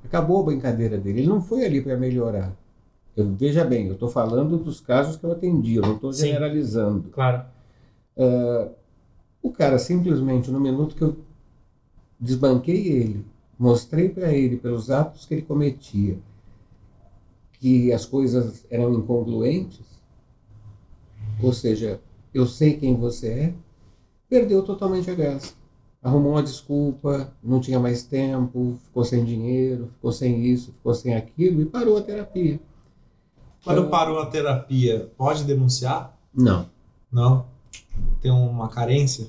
Acabou 0.03 0.41
a 0.41 0.45
brincadeira 0.45 0.97
dele. 0.97 1.21
Ele 1.21 1.27
não 1.27 1.41
foi 1.41 1.65
ali 1.65 1.81
para 1.81 1.97
melhorar. 1.97 2.55
Eu, 3.17 3.33
veja 3.33 3.65
bem, 3.65 3.87
eu 3.87 3.93
estou 3.93 4.07
falando 4.07 4.57
dos 4.57 4.79
casos 4.79 5.15
que 5.15 5.23
eu 5.23 5.31
atendi, 5.31 5.75
eu 5.75 5.81
não 5.81 5.95
estou 5.95 6.13
generalizando. 6.13 7.09
Claro. 7.09 7.45
O 9.41 9.51
cara 9.51 9.79
simplesmente, 9.79 10.51
no 10.51 10.59
minuto 10.59 10.95
que 10.95 11.01
eu 11.01 11.17
desbanquei 12.19 12.87
ele, 12.87 13.25
mostrei 13.57 14.07
para 14.07 14.31
ele, 14.31 14.57
pelos 14.57 14.91
atos 14.91 15.25
que 15.25 15.33
ele 15.33 15.41
cometia, 15.41 16.19
que 17.53 17.91
as 17.91 18.05
coisas 18.05 18.67
eram 18.69 18.93
incongruentes, 18.93 19.85
ou 21.41 21.51
seja, 21.51 21.99
eu 22.31 22.45
sei 22.45 22.77
quem 22.77 22.95
você 22.95 23.27
é, 23.27 23.53
perdeu 24.29 24.61
totalmente 24.61 25.09
a 25.09 25.15
graça. 25.15 25.55
Arrumou 26.03 26.33
uma 26.33 26.43
desculpa, 26.43 27.33
não 27.43 27.59
tinha 27.59 27.79
mais 27.79 28.03
tempo, 28.03 28.77
ficou 28.83 29.03
sem 29.03 29.25
dinheiro, 29.25 29.87
ficou 29.87 30.11
sem 30.11 30.45
isso, 30.45 30.71
ficou 30.71 30.93
sem 30.93 31.15
aquilo 31.15 31.63
e 31.63 31.65
parou 31.65 31.97
a 31.97 32.01
terapia. 32.01 32.59
Quando 33.67 33.89
parou 33.89 34.19
a 34.19 34.25
terapia, 34.25 35.09
pode 35.17 35.43
denunciar? 35.43 36.15
Não, 36.33 36.67
Não. 37.11 37.45
Tem 38.21 38.31
uma 38.31 38.67
carência? 38.69 39.27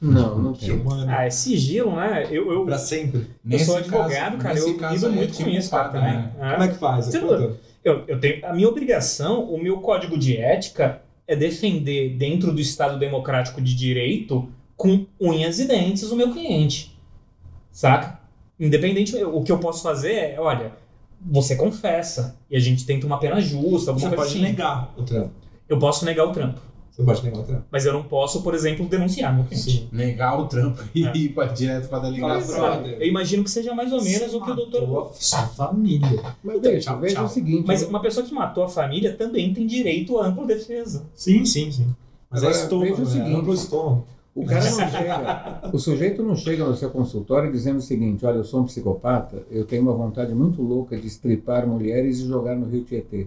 não, 0.00 0.38
não 0.38 0.52
tem. 0.52 0.80
Ah, 1.08 1.24
é 1.26 1.30
sigilo, 1.30 1.94
né? 1.96 2.26
Eu, 2.30 2.52
eu, 2.52 2.64
Pra 2.64 2.78
sempre. 2.78 3.18
eu 3.20 3.24
sou 3.24 3.30
Nesse 3.44 3.76
advogado, 3.76 4.10
caso- 4.32 4.38
cara, 4.38 4.54
nesse 4.54 4.68
eu 4.70 4.76
caso 4.78 4.94
lido 4.94 5.06
é 5.06 5.10
muito 5.10 5.30
com 5.32 5.36
tipo 5.38 5.50
isso, 5.50 5.70
cara, 5.70 5.88
também. 5.88 6.12
né? 6.14 6.32
Ah. 6.40 6.50
Como 6.52 6.62
é 6.62 6.68
que 6.68 6.74
faz? 6.78 7.14
Eu, 7.14 8.04
eu 8.06 8.20
tenho 8.20 8.46
a 8.46 8.52
minha 8.52 8.68
obrigação, 8.68 9.42
o 9.44 9.60
meu 9.62 9.78
código 9.80 10.16
de 10.18 10.36
ética 10.36 11.00
é 11.26 11.34
defender 11.34 12.10
dentro 12.16 12.52
do 12.52 12.60
Estado 12.60 12.98
democrático 12.98 13.60
de 13.60 13.74
direito 13.74 14.48
com 14.76 15.04
unhas 15.20 15.58
e 15.58 15.66
dentes 15.66 16.04
o 16.10 16.16
meu 16.16 16.32
cliente, 16.32 16.96
saca? 17.72 18.20
Independente, 18.58 19.16
o 19.24 19.42
que 19.42 19.50
eu 19.52 19.58
posso 19.58 19.82
fazer 19.82 20.12
é, 20.12 20.36
olha, 20.40 20.72
você 21.20 21.56
confessa 21.56 22.36
e 22.50 22.56
a 22.56 22.60
gente 22.60 22.84
tenta 22.86 23.06
uma 23.06 23.18
pena 23.18 23.40
justa, 23.40 23.90
alguma 23.90 24.08
Você 24.10 24.16
coisa 24.16 24.30
pode 24.30 24.30
assim. 24.30 24.40
negar 24.42 24.92
o 24.96 25.02
trampo. 25.02 25.30
Eu 25.68 25.78
posso 25.78 26.04
negar 26.04 26.24
o 26.26 26.32
trampo, 26.32 26.60
Você 26.90 27.02
pode 27.02 27.22
negar 27.24 27.40
o 27.40 27.42
trampo. 27.42 27.64
mas 27.70 27.84
eu 27.84 27.92
não 27.92 28.02
posso, 28.02 28.42
por 28.42 28.54
exemplo, 28.54 28.86
denunciar 28.88 29.34
meu 29.34 29.44
cliente. 29.44 29.70
Sim. 29.70 29.88
Negar 29.92 30.38
o 30.40 30.46
trampo 30.46 30.82
e 30.94 31.04
É. 31.06 31.16
ir 31.16 31.28
pra, 31.30 31.44
direto 31.46 31.88
pra 31.88 31.98
delegacia. 31.98 32.56
Eu 32.98 33.06
imagino 33.06 33.44
que 33.44 33.50
seja 33.50 33.74
mais 33.74 33.92
ou 33.92 34.02
menos 34.02 34.32
o 34.32 34.40
que 34.42 34.50
o 34.50 34.54
doutor 34.54 34.80
Matou 34.88 35.10
a 35.10 35.14
Sua 35.14 35.46
família. 35.48 36.22
Mas 36.42 36.60
veja, 36.60 36.80
tchau, 36.90 37.00
veja 37.00 37.14
tchau. 37.16 37.24
o 37.24 37.28
seguinte. 37.28 37.64
Mas 37.66 37.82
uma 37.82 38.00
pessoa 38.00 38.24
que 38.24 38.32
matou 38.32 38.64
a 38.64 38.68
família 38.68 39.12
também 39.14 39.52
tem 39.52 39.66
direito 39.66 40.18
à 40.18 40.26
ampla 40.28 40.46
defesa. 40.46 41.04
Sim, 41.14 41.44
sim, 41.44 41.70
sim. 41.70 41.86
Mas 42.30 42.42
Agora, 42.42 42.58
é 42.58 42.62
estômago, 42.62 42.90
veja 42.96 43.02
o 43.02 43.04
né? 43.04 43.10
seguinte. 43.12 43.40
Amplo 43.40 43.54
estômago. 43.54 44.06
O 44.38 44.46
cara 44.46 44.70
não 44.70 44.78
chega, 44.88 45.70
o 45.72 45.78
sujeito 45.78 46.22
não 46.22 46.36
chega 46.36 46.64
no 46.64 46.76
seu 46.76 46.90
consultório 46.90 47.50
dizendo 47.50 47.78
o 47.78 47.82
seguinte: 47.82 48.24
olha, 48.24 48.36
eu 48.36 48.44
sou 48.44 48.60
um 48.60 48.66
psicopata, 48.66 49.42
eu 49.50 49.64
tenho 49.64 49.82
uma 49.82 49.92
vontade 49.92 50.32
muito 50.32 50.62
louca 50.62 50.96
de 50.96 51.08
estripar 51.08 51.66
mulheres 51.66 52.20
e 52.20 52.28
jogar 52.28 52.54
no 52.54 52.66
Rio 52.66 52.84
Tietê. 52.84 53.26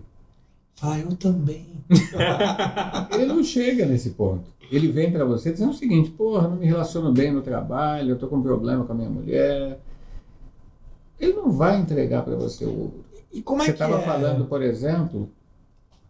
Ah, 0.82 0.98
eu 0.98 1.14
também. 1.18 1.68
Ele 3.14 3.26
não 3.26 3.44
chega 3.44 3.86
nesse 3.86 4.12
ponto. 4.12 4.50
Ele 4.72 4.88
vem 4.88 5.12
para 5.12 5.26
você 5.26 5.52
dizendo 5.52 5.72
o 5.72 5.76
seguinte: 5.76 6.10
porra, 6.12 6.48
não 6.48 6.56
me 6.56 6.66
relaciono 6.66 7.12
bem 7.12 7.30
no 7.30 7.42
trabalho, 7.42 8.12
eu 8.12 8.18
tô 8.18 8.28
com 8.28 8.42
problema 8.42 8.86
com 8.86 8.94
a 8.94 8.96
minha 8.96 9.10
mulher. 9.10 9.82
Ele 11.20 11.34
não 11.34 11.52
vai 11.52 11.78
entregar 11.78 12.24
para 12.24 12.38
você 12.38 12.64
o. 12.64 12.90
E 13.34 13.42
como 13.42 13.62
é 13.62 13.66
você 13.66 13.72
estava 13.72 13.98
é? 13.98 14.02
falando, 14.02 14.46
por 14.46 14.62
exemplo, 14.62 15.30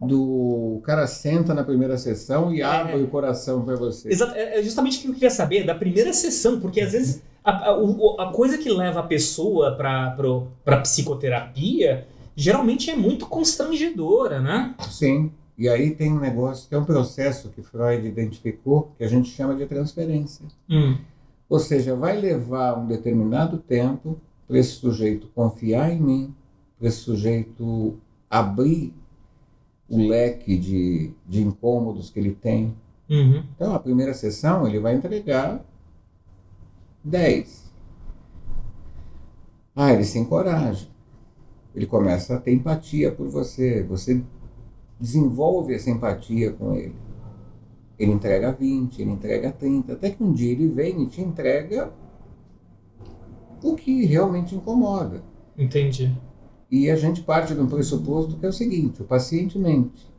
do 0.06 0.80
cara 0.84 1.06
senta 1.06 1.54
na 1.54 1.62
primeira 1.64 1.96
sessão 1.96 2.52
e 2.52 2.62
abre 2.62 3.02
o 3.02 3.08
coração 3.08 3.64
para 3.64 3.76
você. 3.76 4.10
Exato, 4.10 4.34
é 4.34 4.58
é 4.58 4.62
justamente 4.62 4.98
o 4.98 5.02
que 5.02 5.08
eu 5.08 5.14
queria 5.14 5.30
saber 5.30 5.64
da 5.64 5.74
primeira 5.74 6.12
sessão, 6.12 6.60
porque 6.60 6.80
às 6.80 6.92
vezes 6.92 7.22
a, 7.44 7.70
a- 7.70 8.24
a 8.28 8.32
coisa 8.32 8.58
que 8.58 8.70
leva 8.70 9.00
a 9.00 9.04
pessoa 9.04 9.76
para 9.76 10.16
para 10.64 10.80
psicoterapia 10.80 12.06
geralmente 12.34 12.90
é 12.90 12.96
muito 12.96 13.26
constrangedora, 13.26 14.40
né? 14.40 14.74
Sim. 14.90 15.30
E 15.56 15.68
aí 15.68 15.90
tem 15.94 16.12
um 16.12 16.18
negócio, 16.18 16.68
tem 16.68 16.78
um 16.78 16.84
processo 16.84 17.50
que 17.50 17.62
Freud 17.62 18.06
identificou 18.06 18.92
que 18.96 19.04
a 19.04 19.08
gente 19.08 19.28
chama 19.30 19.54
de 19.54 19.66
transferência. 19.66 20.44
Hum, 20.68 20.96
Ou 21.48 21.58
seja, 21.58 21.94
vai 21.94 22.16
levar 22.18 22.78
um 22.78 22.86
determinado 22.86 23.58
tempo 23.58 24.18
para 24.48 24.58
esse 24.58 24.70
sujeito 24.70 25.28
confiar 25.34 25.92
em 25.92 26.00
mim, 26.00 26.34
para 26.78 26.88
esse 26.88 26.98
sujeito 26.98 27.98
abrir 28.30 28.94
o 29.92 30.08
leque 30.08 30.56
de, 30.56 31.12
de 31.28 31.42
incômodos 31.42 32.08
que 32.08 32.18
ele 32.18 32.32
tem. 32.32 32.74
uhum. 33.10 33.44
Então, 33.54 33.74
a 33.74 33.78
primeira 33.78 34.14
sessão 34.14 34.66
ele 34.66 34.78
vai 34.78 34.94
entregar 34.94 35.62
10. 37.04 37.70
Ah, 39.76 39.92
ele 39.92 40.04
se 40.04 40.18
encoraja. 40.18 40.88
Ele 41.74 41.86
começa 41.86 42.36
a 42.36 42.40
ter 42.40 42.54
empatia 42.54 43.12
por 43.12 43.28
você. 43.28 43.82
Você 43.82 44.22
desenvolve 44.98 45.74
essa 45.74 45.90
empatia 45.90 46.52
com 46.52 46.74
ele. 46.74 46.96
Ele 47.98 48.12
entrega 48.12 48.50
20, 48.50 49.02
ele 49.02 49.10
entrega 49.10 49.52
30, 49.52 49.92
até 49.92 50.10
que 50.10 50.24
um 50.24 50.32
dia 50.32 50.52
ele 50.52 50.68
vem 50.68 51.02
e 51.02 51.06
te 51.06 51.20
entrega 51.20 51.92
o 53.62 53.76
que 53.76 54.06
realmente 54.06 54.54
incomoda. 54.54 55.22
Entendi. 55.56 56.16
E 56.72 56.90
a 56.90 56.96
gente 56.96 57.20
parte 57.20 57.54
de 57.54 57.60
um 57.60 57.66
pressuposto 57.66 58.38
que 58.38 58.46
é 58.46 58.48
o 58.48 58.52
seguinte: 58.52 59.02
o 59.02 59.04
paciente 59.04 59.58
mente. 59.58 60.10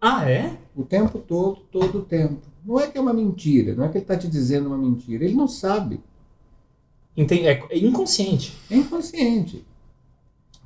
Ah, 0.00 0.28
é? 0.28 0.58
O 0.74 0.82
tempo 0.82 1.20
todo, 1.20 1.60
todo 1.70 1.98
o 1.98 2.02
tempo. 2.02 2.40
Não 2.66 2.80
é 2.80 2.88
que 2.88 2.98
é 2.98 3.00
uma 3.00 3.14
mentira, 3.14 3.72
não 3.76 3.84
é 3.84 3.88
que 3.88 3.98
ele 3.98 4.04
está 4.04 4.16
te 4.16 4.26
dizendo 4.26 4.66
uma 4.66 4.76
mentira. 4.76 5.24
Ele 5.24 5.36
não 5.36 5.46
sabe. 5.46 6.00
Entendi. 7.16 7.46
É, 7.46 7.78
inconsciente. 7.78 8.58
É 8.68 8.76
inconsciente. 8.76 9.64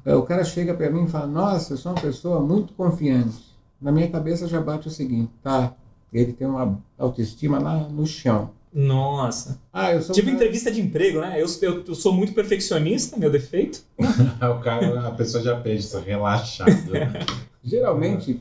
É, 0.06 0.14
O 0.14 0.22
cara 0.22 0.42
chega 0.42 0.72
para 0.72 0.90
mim 0.90 1.04
e 1.04 1.08
fala: 1.08 1.26
Nossa, 1.26 1.74
eu 1.74 1.76
sou 1.76 1.92
uma 1.92 2.00
pessoa 2.00 2.40
muito 2.40 2.72
confiante. 2.72 3.52
Na 3.78 3.92
minha 3.92 4.10
cabeça 4.10 4.48
já 4.48 4.60
bate 4.60 4.88
o 4.88 4.90
seguinte: 4.90 5.30
tá, 5.42 5.74
ele 6.10 6.32
tem 6.32 6.46
uma 6.46 6.82
autoestima 6.96 7.58
lá 7.58 7.76
no 7.88 8.06
chão. 8.06 8.50
Nossa. 8.72 9.60
Ah, 9.72 9.92
eu 9.92 10.00
sou. 10.00 10.10
um 10.10 10.14
Tipo 10.14 10.26
cara- 10.28 10.36
entrevista 10.36 10.70
de 10.70 10.80
emprego, 10.80 11.20
né? 11.20 11.40
Eu, 11.40 11.46
eu, 11.62 11.84
eu 11.86 11.94
sou 11.94 12.12
muito 12.12 12.32
perfeccionista, 12.32 13.16
meu 13.18 13.30
defeito. 13.30 13.82
o 13.98 14.60
cara, 14.62 15.08
a 15.08 15.10
pessoa 15.12 15.42
já 15.42 15.58
pensa, 15.60 16.00
relaxado. 16.00 16.70
Geralmente, 17.62 18.40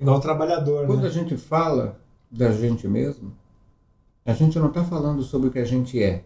Igual 0.00 0.20
trabalhador, 0.20 0.86
quando 0.86 1.02
né? 1.02 1.08
a 1.08 1.10
gente 1.10 1.36
fala 1.36 1.98
da 2.30 2.50
gente 2.52 2.86
mesmo, 2.88 3.32
a 4.24 4.32
gente 4.32 4.58
não 4.58 4.68
está 4.68 4.84
falando 4.84 5.22
sobre 5.22 5.48
o 5.48 5.50
que 5.50 5.58
a 5.58 5.64
gente 5.64 6.02
é. 6.02 6.24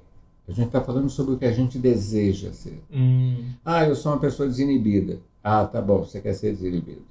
A 0.48 0.52
gente 0.52 0.66
está 0.66 0.80
falando 0.80 1.08
sobre 1.08 1.34
o 1.34 1.38
que 1.38 1.44
a 1.44 1.52
gente 1.52 1.78
deseja 1.78 2.52
ser. 2.52 2.82
Hum, 2.92 3.50
Ah, 3.64 3.84
eu 3.86 3.94
sou 3.94 4.11
uma 4.12 4.18
pessoa 4.18 4.48
desinibida. 4.48 5.20
Ah, 5.44 5.64
tá 5.64 5.80
bom, 5.80 5.98
você 6.04 6.20
quer 6.20 6.34
ser 6.34 6.52
desinibido. 6.52 7.02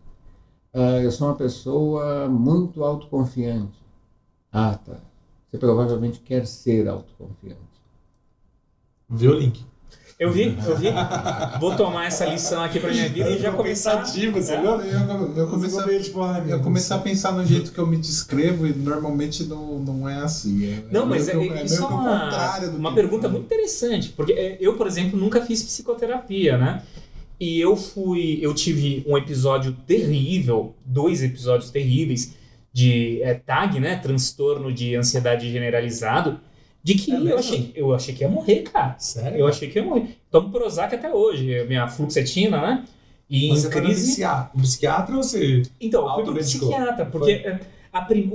Ah, 0.74 1.00
eu 1.02 1.12
sou 1.12 1.28
uma 1.30 1.36
pessoa 1.36 2.28
muito 2.28 2.84
autoconfiante. 2.84 3.80
Ah, 4.52 4.78
tá. 4.84 4.98
Você 5.50 5.58
provavelmente 5.58 6.20
quer 6.20 6.46
ser 6.46 6.88
autoconfiante. 6.88 7.60
Viu 9.10 9.32
o 9.32 9.40
link? 9.40 9.66
eu 10.20 10.32
vi, 10.34 10.56
eu 10.68 10.76
vi. 10.78 10.88
Vou 11.62 11.76
tomar 11.78 12.06
essa 12.08 12.26
lição 12.26 12.62
aqui 12.62 12.78
pra 12.80 12.92
minha 12.92 13.08
vida 13.08 13.30
e 13.30 13.40
já 13.40 13.52
começar. 13.54 13.98
Pensativo, 14.00 14.34
você 14.42 14.52
É. 14.54 14.62
viu? 14.62 14.70
Eu, 14.72 14.82
eu, 14.82 15.36
eu 15.38 15.48
comecei, 15.48 15.80
a- 15.98 16.02
tipo, 16.02 16.20
meu 16.20 16.58
eu 16.58 16.60
comecei 16.62 16.96
a 16.96 17.00
pensar 17.00 17.32
no 17.32 17.46
jeito 17.46 17.72
que 17.72 17.80
eu 17.80 17.88
me 17.88 17.96
descrevo 17.98 18.68
e 18.68 18.74
normalmente 18.74 19.46
não, 19.46 19.80
não 19.80 20.10
é 20.10 20.16
assim. 20.22 20.66
É, 20.66 20.84
Não, 20.92 21.04
é 21.04 21.06
mas 21.06 21.28
é, 21.30 21.32
que, 21.32 21.38
o- 21.38 21.56
isso 21.66 21.82
é 21.82 21.86
o 21.86 21.88
uma, 21.90 22.58
uma 22.78 22.94
pergunta 22.94 23.30
muito 23.30 23.46
interessante, 23.46 24.10
porque 24.10 24.34
é, 24.34 24.58
eu, 24.60 24.76
por 24.76 24.88
exemplo, 24.88 25.18
nunca 25.18 25.42
fiz 25.46 25.64
psicoterapia, 25.64 26.58
né? 26.58 26.84
E 27.40 27.58
eu 27.62 27.78
fui, 27.78 28.40
eu 28.42 28.54
tive 28.54 29.02
um 29.08 29.18
episódio 29.18 29.72
terrível, 29.88 30.76
dois 30.86 31.24
episódios 31.24 31.72
terríveis 31.72 32.34
de 32.80 33.22
é, 33.22 33.34
TAG, 33.34 33.80
né? 33.80 33.96
Transtorno 33.98 34.72
de 34.72 34.96
ansiedade 34.96 35.52
generalizado, 35.52 36.40
de 36.84 36.96
que 36.96 37.12
É 37.12 37.16
eu, 37.34 37.38
achei, 37.38 37.72
eu 37.76 37.94
achei 37.94 38.14
que 38.16 38.24
ia 38.24 38.30
morrer, 38.30 38.62
cara. 38.64 38.96
Sério? 38.98 39.38
Eu 39.40 39.48
achei 39.48 39.70
que 39.70 39.80
ia 39.80 39.86
morrer. 39.86 40.18
Tomo 40.32 40.50
Prozac 40.50 40.94
até 40.96 41.14
hoje, 41.14 41.66
minha 41.68 41.88
fluoxetina, 41.88 42.62
né? 42.62 42.86
E 43.30 43.50
Você 43.50 43.68
em 43.68 43.70
no 43.70 43.76
crise. 43.82 44.08
psiquiatra, 44.08 44.52
no 44.56 44.62
psiquiatra 44.64 45.16
ou 45.16 45.22
você... 45.24 45.62
Então, 45.80 46.08
eu 46.08 46.16
fui 46.16 46.24
pro 46.24 46.36
psiquiatra, 46.36 47.06
porque 47.06 47.32
é, 47.32 47.60
a 47.94 48.02
prim- 48.02 48.32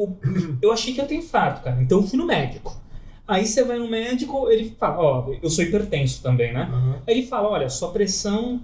eu 0.62 0.70
achei 0.72 0.92
que 0.94 1.00
ia 1.00 1.06
ter 1.06 1.16
infarto, 1.16 1.62
cara. 1.62 1.82
Então 1.82 1.98
eu 2.00 2.06
fui 2.06 2.18
no 2.18 2.26
médico. 2.26 2.76
Aí 3.26 3.46
você 3.46 3.64
vai 3.64 3.78
no 3.78 3.88
médico, 3.88 4.48
ele 4.50 4.76
fala, 4.78 4.98
ó, 5.02 5.32
eu 5.42 5.48
sou 5.50 5.64
hipertenso 5.64 6.22
também, 6.22 6.52
né? 6.52 6.68
Aham. 6.70 6.96
Aí 7.06 7.14
ele 7.18 7.26
fala, 7.26 7.48
olha, 7.48 7.68
sua 7.70 7.90
pressão 7.90 8.60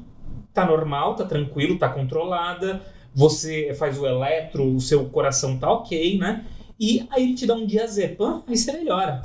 tá 0.52 0.64
normal, 0.66 1.14
tá 1.16 1.24
tranquilo, 1.24 1.78
tá 1.78 1.88
controlada, 1.88 2.82
você 3.14 3.74
faz 3.74 3.98
o 3.98 4.06
eletro, 4.06 4.64
o 4.74 4.80
seu 4.80 5.04
coração 5.06 5.58
tá 5.58 5.70
ok, 5.70 6.18
né? 6.18 6.44
E 6.78 7.06
aí 7.10 7.24
ele 7.24 7.34
te 7.34 7.46
dá 7.46 7.54
um 7.54 7.66
diazepam, 7.66 8.42
aí 8.46 8.56
você 8.56 8.72
melhora, 8.72 9.22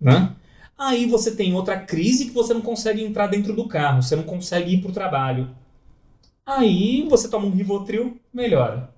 né? 0.00 0.34
Aí 0.78 1.06
você 1.06 1.34
tem 1.34 1.54
outra 1.54 1.78
crise 1.78 2.26
que 2.26 2.32
você 2.32 2.52
não 2.52 2.60
consegue 2.60 3.02
entrar 3.02 3.28
dentro 3.28 3.54
do 3.54 3.68
carro, 3.68 4.02
você 4.02 4.16
não 4.16 4.24
consegue 4.24 4.74
ir 4.74 4.82
pro 4.82 4.92
trabalho. 4.92 5.50
Aí 6.44 7.06
você 7.08 7.28
toma 7.28 7.46
um 7.46 7.50
Rivotril, 7.50 8.20
melhora. 8.32 8.92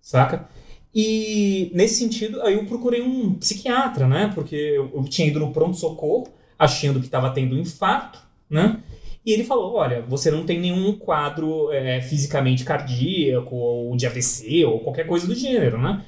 Saca? 0.00 0.48
E 0.94 1.70
nesse 1.74 1.96
sentido, 1.96 2.40
aí 2.42 2.54
eu 2.54 2.64
procurei 2.64 3.02
um 3.02 3.34
psiquiatra, 3.34 4.06
né? 4.06 4.30
Porque 4.34 4.54
eu, 4.54 4.90
eu 4.94 5.04
tinha 5.04 5.28
ido 5.28 5.40
no 5.40 5.52
pronto-socorro, 5.52 6.28
achando 6.58 7.00
que 7.00 7.06
estava 7.06 7.30
tendo 7.30 7.54
um 7.54 7.58
infarto, 7.58 8.18
né? 8.48 8.82
E 9.26 9.32
ele 9.32 9.42
falou: 9.42 9.74
olha, 9.74 10.02
você 10.02 10.30
não 10.30 10.46
tem 10.46 10.60
nenhum 10.60 10.96
quadro 10.96 11.72
é, 11.72 12.00
fisicamente 12.00 12.64
cardíaco, 12.64 13.56
ou 13.56 13.96
de 13.96 14.06
AVC, 14.06 14.64
ou 14.64 14.78
qualquer 14.78 15.04
coisa 15.06 15.26
do 15.26 15.34
gênero, 15.34 15.78
né? 15.82 16.04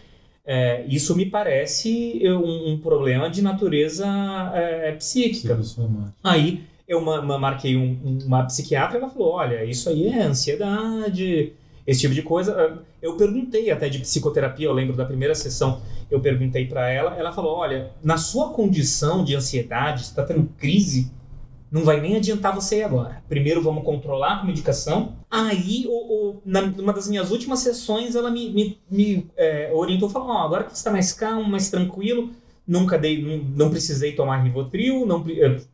É, 0.47 0.85
isso 0.89 1.15
me 1.17 1.27
parece 1.27 2.23
um, 2.25 2.73
um 2.73 2.79
problema 2.79 3.29
de 3.29 3.43
natureza 3.43 4.07
é, 4.55 4.93
psíquica. 4.93 5.55
Aí 6.23 6.63
eu 6.87 7.01
ma 7.03 7.21
ma 7.21 7.39
marquei 7.39 7.77
um, 7.77 8.19
uma 8.25 8.45
psiquiatra 8.45 8.97
e 8.97 9.03
ela 9.03 9.11
falou: 9.11 9.33
olha, 9.33 9.65
isso 9.65 9.89
aí 9.91 10.07
é 10.09 10.23
ansiedade, 10.23 11.53
esse 11.85 12.01
tipo 12.01 12.15
de 12.15 12.23
coisa. 12.23 12.83
Eu 13.03 13.17
perguntei 13.17 13.71
até 13.71 13.89
de 13.89 13.99
psicoterapia, 13.99 14.67
eu 14.67 14.73
lembro 14.73 14.97
da 14.97 15.05
primeira 15.05 15.35
sessão, 15.35 15.83
eu 16.11 16.21
perguntei 16.21 16.67
para 16.67 16.89
ela, 16.89 17.17
ela 17.19 17.33
falou: 17.33 17.57
olha, 17.57 17.91
na 18.03 18.17
sua 18.17 18.51
condição 18.51 19.25
de 19.25 19.35
ansiedade, 19.35 20.03
está 20.03 20.23
tendo 20.23 20.49
crise, 20.57 21.11
não 21.71 21.85
vai 21.85 22.01
nem 22.01 22.17
adiantar 22.17 22.55
você 22.55 22.79
ir 22.79 22.83
agora. 22.85 23.23
Primeiro 23.29 23.63
vamos 23.63 23.85
controlar 23.85 24.41
com 24.41 24.47
medicação. 24.47 25.17
Aí, 25.31 25.87
na, 26.45 26.63
numa 26.63 26.93
das 26.93 27.09
minhas 27.09 27.31
últimas 27.31 27.61
sessões, 27.61 28.15
ela 28.15 28.31
me, 28.31 28.51
me, 28.51 28.79
me 28.91 29.31
é, 29.37 29.71
orientou, 29.73 30.09
falou: 30.09 30.29
oh, 30.29 30.39
agora 30.39 30.65
que 30.65 30.71
você 30.71 30.77
está 30.77 30.91
mais 30.91 31.13
calmo, 31.13 31.49
mais 31.49 31.71
tranquilo, 31.71 32.31
nunca 32.67 32.99
dei, 32.99 33.23
não, 33.23 33.67
não 33.67 33.71
precisei 33.71 34.13
tomar 34.13 34.43
Rivotril, 34.43 35.05
não 35.07 35.25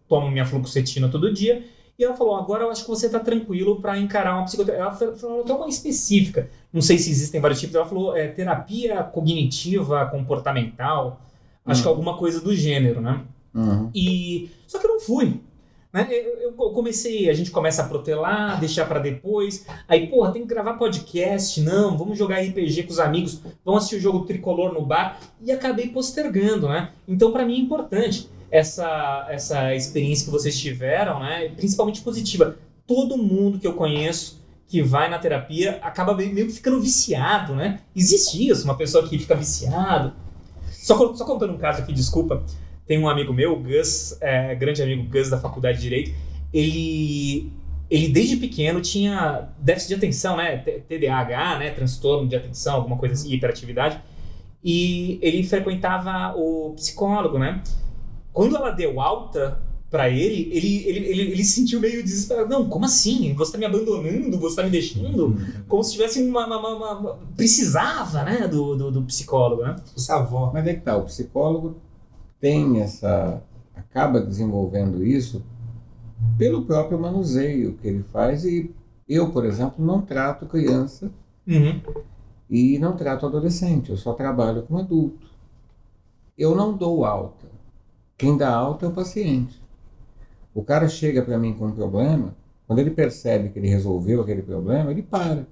tomo 0.09 0.31
minha 0.31 0.45
fluoxetina 0.45 1.09
todo 1.09 1.33
dia. 1.33 1.65
E 1.97 2.05
ela 2.05 2.17
falou: 2.17 2.35
agora 2.35 2.65
eu 2.65 2.71
acho 2.71 2.83
que 2.83 2.91
você 2.91 3.07
está 3.07 3.21
tranquilo 3.21 3.81
para 3.81 3.97
encarar 3.99 4.35
uma 4.35 4.45
psicoterapia. 4.45 5.07
Ela 5.07 5.17
falou 5.17 5.43
até 5.43 5.53
uma 5.53 5.69
específica. 5.69 6.51
Não 6.73 6.83
sei 6.83 6.99
se 6.99 7.11
existem 7.11 7.41
vários 7.41 7.61
tipos. 7.61 7.77
Ela 7.77 7.87
falou: 7.87 8.17
é, 8.17 8.27
terapia 8.29 9.03
cognitiva, 9.05 10.07
comportamental. 10.07 11.21
Acho 11.65 11.83
que 11.83 11.89
Hum. 11.89 11.93
alguma 11.93 12.17
coisa 12.19 12.41
do 12.41 12.55
gênero, 12.55 13.01
né? 13.01 13.23
Uhum. 13.55 13.91
E 13.95 14.51
só 14.67 14.79
que 14.79 14.87
eu 14.87 14.91
não 14.91 15.01
fui. 15.01 15.41
Né? 15.95 16.09
Eu, 16.11 16.53
eu 16.59 16.71
comecei, 16.73 17.31
a 17.31 17.33
gente 17.33 17.53
começa 17.53 17.83
a 17.83 17.87
protelar, 17.87 18.59
deixar 18.59 18.85
pra 18.85 18.99
depois. 18.99 19.65
Aí, 19.87 20.09
porra, 20.09 20.33
tem 20.33 20.43
que 20.43 20.49
gravar 20.49 20.75
podcast, 20.75 21.61
não, 21.61 21.97
vamos 21.97 22.19
jogar 22.19 22.41
RPG 22.41 22.83
com 22.83 22.93
os 22.93 22.99
amigos, 22.99 23.41
vamos 23.65 23.85
assistir 23.85 23.99
o 23.99 24.01
jogo 24.01 24.27
tricolor 24.27 24.75
no 24.75 24.85
bar 24.85 25.21
e 25.41 25.53
acabei 25.53 25.89
postergando, 25.91 26.69
né? 26.69 26.91
Então, 27.07 27.31
pra 27.31 27.47
mim 27.47 27.55
é 27.55 27.61
importante 27.61 28.29
essa 28.51 29.27
essa 29.31 29.73
experiência 29.73 30.25
que 30.25 30.33
vocês 30.33 30.59
tiveram, 30.59 31.21
né? 31.21 31.51
Principalmente 31.51 32.01
positiva. 32.01 32.59
Todo 32.89 33.17
mundo 33.17 33.61
que 33.61 33.67
eu 33.67 33.75
conheço 33.75 34.43
que 34.67 34.83
vai 34.83 35.09
na 35.09 35.21
terapia 35.21 35.79
acaba 35.81 36.13
meio 36.13 36.49
que 36.49 36.55
ficando 36.55 36.81
viciado, 36.81 37.55
né? 37.55 37.79
Existe 37.95 38.49
isso, 38.49 38.65
uma 38.65 38.77
pessoa 38.77 39.07
que 39.09 39.17
fica 39.17 39.37
viciado. 39.37 40.13
Só, 40.73 41.15
só 41.15 41.25
contando 41.25 41.53
um 41.53 41.59
caso 41.59 41.83
aqui, 41.83 41.93
desculpa. 41.93 42.43
Tem 42.87 42.99
um 42.99 43.09
amigo 43.09 43.33
meu, 43.33 43.53
o 43.55 43.57
Gus, 43.63 44.17
é, 44.21 44.55
grande 44.55 44.83
amigo 44.83 45.05
Gus 45.05 45.31
da 45.31 45.39
faculdade 45.41 45.79
de 45.79 45.85
Direito. 45.85 46.13
Ele, 46.53 47.51
ele 47.91 48.09
desde 48.09 48.37
pequeno 48.37 48.81
tinha 48.81 49.49
déficit 49.59 49.89
de 49.89 49.95
atenção, 49.95 50.37
né? 50.37 50.57
TDAH, 50.59 51.59
né? 51.59 51.71
Transtorno 51.71 52.29
de 52.29 52.37
atenção, 52.37 52.75
alguma 52.75 52.97
coisa 52.97 53.15
assim, 53.15 53.33
hiperatividade. 53.33 54.01
E 54.63 55.19
ele 55.23 55.43
frequentava 55.43 56.35
o 56.39 56.73
psicólogo, 56.77 57.39
né? 57.39 57.63
Quando 58.33 58.57
ela 58.57 58.71
deu 58.71 59.01
alta 59.01 59.61
pra 59.91 60.11
ele, 60.11 60.49
ele, 60.53 60.83
ele, 60.89 60.99
ele, 61.07 61.23
ele 61.33 61.45
se 61.45 61.53
sentiu 61.53 61.81
meio 61.81 62.03
desesperado. 62.03 62.49
Não, 62.49 62.69
como 62.69 62.85
assim? 62.85 63.33
Você 63.35 63.53
tá 63.53 63.59
me 63.59 63.65
abandonando? 63.65 64.39
Você 64.41 64.57
tá 64.57 64.63
me 64.65 64.71
deixando? 64.71 65.37
Como 65.69 65.85
se 65.85 65.93
tivesse 65.93 66.23
uma. 66.23 66.47
uma- 66.47 66.59
uma- 66.77 66.99
uma- 66.99 67.19
precisava, 67.37 68.25
né? 68.25 68.49
Do, 68.49 68.75
do, 68.75 68.91
do 68.91 69.03
psicólogo, 69.03 69.63
né? 69.63 69.77
É 70.09 70.13
avó. 70.13 70.51
Mas 70.53 70.67
é 70.67 70.75
que 70.75 70.81
tá, 70.81 70.97
o 70.97 71.05
psicólogo 71.05 71.77
tem 72.45 72.83
essa. 72.83 73.43
acaba 73.75 74.21
desenvolvendo 74.21 75.03
isso 75.03 75.43
pelo 76.37 76.67
próprio 76.67 76.99
manuseio 76.99 77.73
que 77.81 77.89
ele 77.89 78.03
faz 78.03 78.45
e 78.45 78.71
eu, 79.09 79.33
por 79.33 79.47
exemplo, 79.47 79.83
não 79.83 80.03
trato 80.03 80.45
criança 80.45 81.11
Uhum. 81.47 81.81
e 82.51 82.79
não 82.79 82.95
trato 82.97 83.25
adolescente, 83.25 83.89
eu 83.91 83.97
só 83.97 84.13
trabalho 84.13 84.63
com 84.65 84.77
adulto. 84.77 85.27
Eu 86.37 86.55
não 86.55 86.77
dou 86.77 87.07
alta. 87.07 87.47
Quem 88.19 88.37
dá 88.37 88.55
alta 88.55 88.85
é 88.85 88.89
o 88.91 88.93
paciente. 88.93 89.59
O 90.55 90.63
cara 90.63 90.87
chega 90.87 91.23
para 91.23 91.39
mim 91.39 91.55
com 91.55 91.69
um 91.69 91.73
problema, 91.73 92.35
quando 92.67 92.79
ele 92.79 92.91
percebe 92.91 93.49
que 93.49 93.59
ele 93.59 93.69
resolveu 93.69 94.21
aquele 94.21 94.43
problema, 94.43 94.91
ele 94.91 95.03
para. 95.03 95.47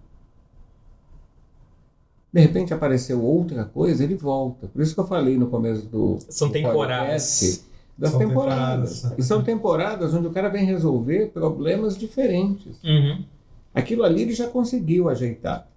De 2.33 2.41
repente 2.41 2.73
apareceu 2.73 3.23
outra 3.23 3.65
coisa, 3.65 4.03
ele 4.03 4.15
volta. 4.15 4.67
Por 4.69 4.81
isso 4.81 4.95
que 4.95 5.01
eu 5.01 5.07
falei 5.07 5.37
no 5.37 5.49
começo 5.49 5.87
do, 5.87 6.19
São 6.31 6.49
do 6.49 6.53
temporadas. 6.53 7.31
podcast 7.41 7.65
das 7.99 8.11
São 8.11 8.19
temporadas. 8.21 8.93
temporadas. 8.95 9.19
E 9.19 9.23
são 9.29 9.43
temporadas 9.45 10.15
onde 10.15 10.27
o 10.27 10.33
cara 10.33 10.49
vem 10.49 10.65
resolver 10.65 11.27
problemas 11.31 11.99
diferentes. 11.99 12.83
Uhum. 12.83 13.23
Aquilo 13.75 14.03
ali 14.03 14.23
ele 14.23 14.35
já 14.35 14.49
conseguiu 14.49 15.09
ajeitar. 15.11 15.69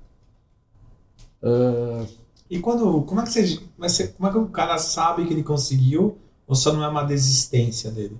Ah, 1.43 2.05
E 2.49 2.59
quando. 2.59 3.01
Como 3.03 3.19
é 3.21 3.23
que 3.23 3.31
você. 3.31 4.07
Como 4.09 4.29
é 4.29 4.31
que 4.31 4.37
o 4.37 4.47
cara 4.47 4.77
sabe 4.77 5.25
que 5.25 5.33
ele 5.33 5.43
conseguiu? 5.43 6.17
Ou 6.47 6.55
só 6.55 6.71
não 6.71 6.83
é 6.83 6.87
uma 6.87 7.03
desistência 7.03 7.91
dele? 7.91 8.17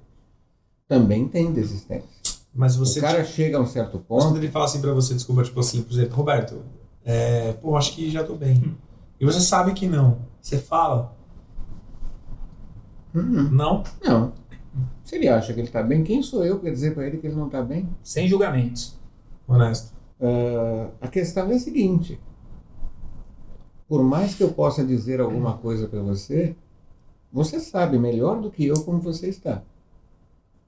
também 0.88 1.28
tem 1.28 1.52
desistência. 1.52 2.08
Mas 2.54 2.76
você. 2.76 3.00
o 3.00 3.02
cara 3.02 3.24
chega 3.26 3.58
a 3.58 3.62
um 3.62 3.66
certo 3.66 3.98
Mas 3.98 4.06
quando 4.08 4.24
ponto, 4.34 4.38
ele 4.38 4.50
fala 4.52 4.66
assim 4.66 4.80
pra 4.80 4.94
você, 4.94 5.14
desculpa, 5.16 5.44
tipo 5.44 5.60
assim, 5.60 5.82
por 5.82 5.92
exemplo, 5.94 6.16
Roberto, 6.16 6.62
é, 7.06 7.53
pô, 7.53 7.78
acho 7.78 7.93
que 7.93 8.10
já 8.10 8.24
tô 8.24 8.36
bem. 8.36 8.76
E 9.20 9.26
você 9.26 9.39
sabe 9.39 9.74
que 9.74 9.88
não. 9.88 10.20
Você 10.41 10.58
fala, 10.58 11.16
"Hum, 13.14 13.49
não? 13.51 13.84
não. 14.03 14.34
Se 15.03 15.16
ele 15.16 15.30
acha 15.30 15.53
que 15.53 15.60
ele 15.60 15.68
está 15.68 15.82
bem, 15.84 16.03
quem 16.03 16.22
sou 16.22 16.43
eu 16.43 16.60
para 16.60 16.72
dizer 16.72 16.93
para 16.95 17.06
ele 17.06 17.18
que 17.18 17.28
ele 17.28 17.36
não 17.36 17.45
está 17.45 17.62
bem? 17.62 17.88
Sem 18.03 18.28
julgamentos. 18.28 18.99
Honesto. 19.47 19.93
Ah, 20.20 20.89
a 21.01 21.08
questão 21.08 21.51
é 21.51 21.56
a 21.56 21.60
seguinte: 21.60 22.20
por 23.88 24.03
mais 24.03 24.34
que 24.36 24.43
eu 24.43 24.51
possa 24.51 24.84
dizer 24.84 25.22
alguma 25.22 25.58
coisa 25.58 25.88
para 25.88 26.01
você, 26.01 26.56
você 27.32 27.60
sabe 27.60 27.99
melhor 27.99 28.41
do 28.41 28.49
que 28.49 28.66
eu 28.66 28.84
como 28.84 28.99
você 28.99 29.28
está. 29.30 29.62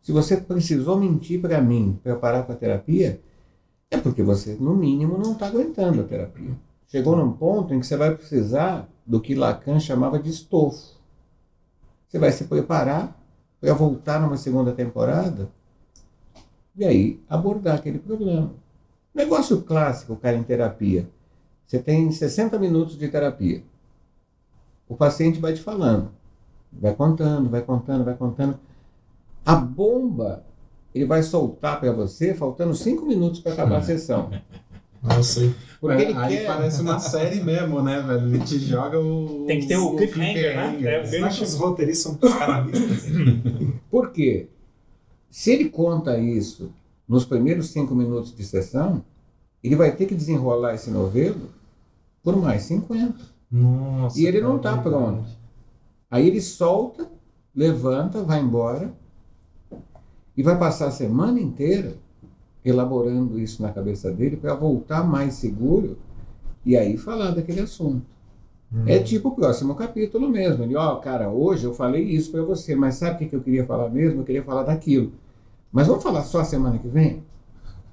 Se 0.01 0.11
você 0.11 0.38
precisou 0.38 0.97
mentir 0.97 1.41
para 1.41 1.61
mim 1.61 1.99
para 2.03 2.15
parar 2.15 2.43
com 2.43 2.51
a 2.51 2.55
terapia, 2.55 3.19
é 3.89 3.97
porque 3.97 4.21
você, 4.21 4.55
no 4.55 4.75
mínimo, 4.75 5.17
não 5.17 5.33
está 5.33 5.47
aguentando 5.47 6.01
a 6.01 6.03
terapia. 6.03 6.57
Chegou 6.88 7.15
num 7.15 7.33
ponto 7.33 7.73
em 7.73 7.79
que 7.79 7.85
você 7.85 7.97
vai 7.97 8.15
precisar 8.15 8.88
do 9.05 9.21
que 9.21 9.35
Lacan 9.35 9.79
chamava 9.79 10.19
de 10.19 10.29
estofo. 10.29 10.97
Você 12.07 12.19
vai 12.19 12.31
se 12.31 12.45
preparar 12.45 13.17
para 13.59 13.73
voltar 13.73 14.21
numa 14.21 14.38
segunda 14.38 14.71
temporada 14.71 15.49
e 16.75 16.85
aí 16.85 17.19
abordar 17.29 17.75
aquele 17.77 17.99
problema. 17.99 18.51
Negócio 19.13 19.61
clássico, 19.63 20.15
cara, 20.15 20.38
em 20.38 20.43
terapia. 20.43 21.09
Você 21.65 21.79
tem 21.79 22.09
60 22.11 22.57
minutos 22.59 22.97
de 22.97 23.07
terapia. 23.09 23.63
O 24.88 24.95
paciente 24.95 25.39
vai 25.39 25.53
te 25.53 25.61
falando, 25.61 26.11
vai 26.71 26.95
contando, 26.95 27.49
vai 27.49 27.61
contando, 27.61 28.05
vai 28.05 28.15
contando. 28.15 28.59
A 29.45 29.55
bomba 29.55 30.45
ele 30.97 31.05
vai 31.05 31.21
soltar 31.23 31.79
para 31.79 31.91
você 31.91 32.33
faltando 32.33 32.73
5 32.75 33.05
minutos 33.05 33.39
para 33.39 33.53
acabar 33.53 33.77
a 33.77 33.81
sessão. 33.83 34.29
Sei. 35.23 35.53
Porque 35.79 36.01
ele 36.01 36.13
Aí 36.13 36.37
quer. 36.37 36.47
parece 36.47 36.81
uma 36.81 36.99
série 36.99 37.39
mesmo, 37.39 37.81
né, 37.83 38.01
velho? 38.01 38.27
Ele 38.27 38.39
te 38.39 38.57
joga 38.57 38.99
o. 38.99 39.45
Tem 39.45 39.59
que 39.59 39.67
ter 39.67 39.77
o 39.77 39.95
cliffhanger, 39.95 40.55
né? 40.55 40.79
É, 40.83 41.05
Você 41.05 41.17
acha 41.17 41.37
que 41.37 41.43
os 41.43 41.53
roteiristas 41.55 42.03
são 42.03 42.15
psicanalistas? 42.15 43.05
Por 43.91 44.11
quê? 44.11 44.49
Se 45.29 45.51
ele 45.51 45.69
conta 45.69 46.17
isso 46.17 46.71
nos 47.07 47.25
primeiros 47.25 47.69
cinco 47.69 47.93
minutos 47.93 48.35
de 48.35 48.43
sessão, 48.43 49.03
ele 49.63 49.75
vai 49.75 49.95
ter 49.95 50.07
que 50.07 50.15
desenrolar 50.15 50.73
esse 50.73 50.89
novelo 50.89 51.51
por 52.23 52.35
mais 52.35 52.63
50. 52.63 53.13
Nossa. 53.51 54.19
E 54.19 54.25
ele 54.25 54.41
não 54.41 54.57
cara, 54.59 54.77
tá 54.77 54.81
verdade. 54.81 55.05
pronto. 55.13 55.29
Aí 56.09 56.27
ele 56.27 56.41
solta, 56.41 57.07
levanta, 57.55 58.23
vai 58.23 58.41
embora 58.41 58.91
e 60.38 60.43
vai 60.43 60.57
passar 60.57 60.88
a 60.88 60.91
semana 60.91 61.39
inteira 61.39 61.95
elaborando 62.63 63.39
isso 63.39 63.61
na 63.61 63.71
cabeça 63.71 64.11
dele 64.11 64.38
para 64.38 64.53
voltar 64.53 65.03
mais 65.03 65.33
seguro 65.33 65.97
e 66.65 66.77
aí 66.77 66.95
falar 66.95 67.31
daquele 67.31 67.61
assunto. 67.61 68.05
É 68.85 68.99
tipo 68.99 69.29
o 69.29 69.35
próximo 69.35 69.75
capítulo 69.75 70.29
mesmo. 70.29 70.63
Ele, 70.63 70.75
ó, 70.75 70.95
cara, 70.97 71.29
hoje 71.29 71.63
eu 71.63 71.73
falei 71.73 72.03
isso 72.03 72.31
para 72.31 72.41
você, 72.41 72.75
mas 72.75 72.95
sabe 72.95 73.15
o 73.15 73.17
que 73.19 73.25
que 73.27 73.35
eu 73.35 73.41
queria 73.41 73.65
falar 73.65 73.89
mesmo? 73.89 74.21
Eu 74.21 74.25
queria 74.25 74.43
falar 74.43 74.63
daquilo. 74.63 75.13
Mas 75.71 75.88
vamos 75.88 76.03
falar 76.03 76.23
só 76.23 76.41
a 76.41 76.45
semana 76.45 76.77
que 76.77 76.88
vem? 76.88 77.23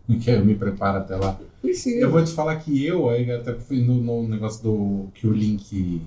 Que 0.21 0.33
eu 0.33 0.45
me 0.45 0.55
preparo 0.55 0.99
até 0.99 1.17
lá. 1.17 1.41
Precisa. 1.63 1.99
Eu 1.99 2.11
vou 2.11 2.23
te 2.23 2.31
falar 2.31 2.57
que 2.57 2.85
eu, 2.85 3.09
aí 3.09 3.31
até 3.31 3.57
no, 3.71 4.03
no 4.03 4.29
negócio 4.29 4.63
do 4.63 5.07
que 5.15 5.27
o 5.27 5.33
Link 5.33 6.03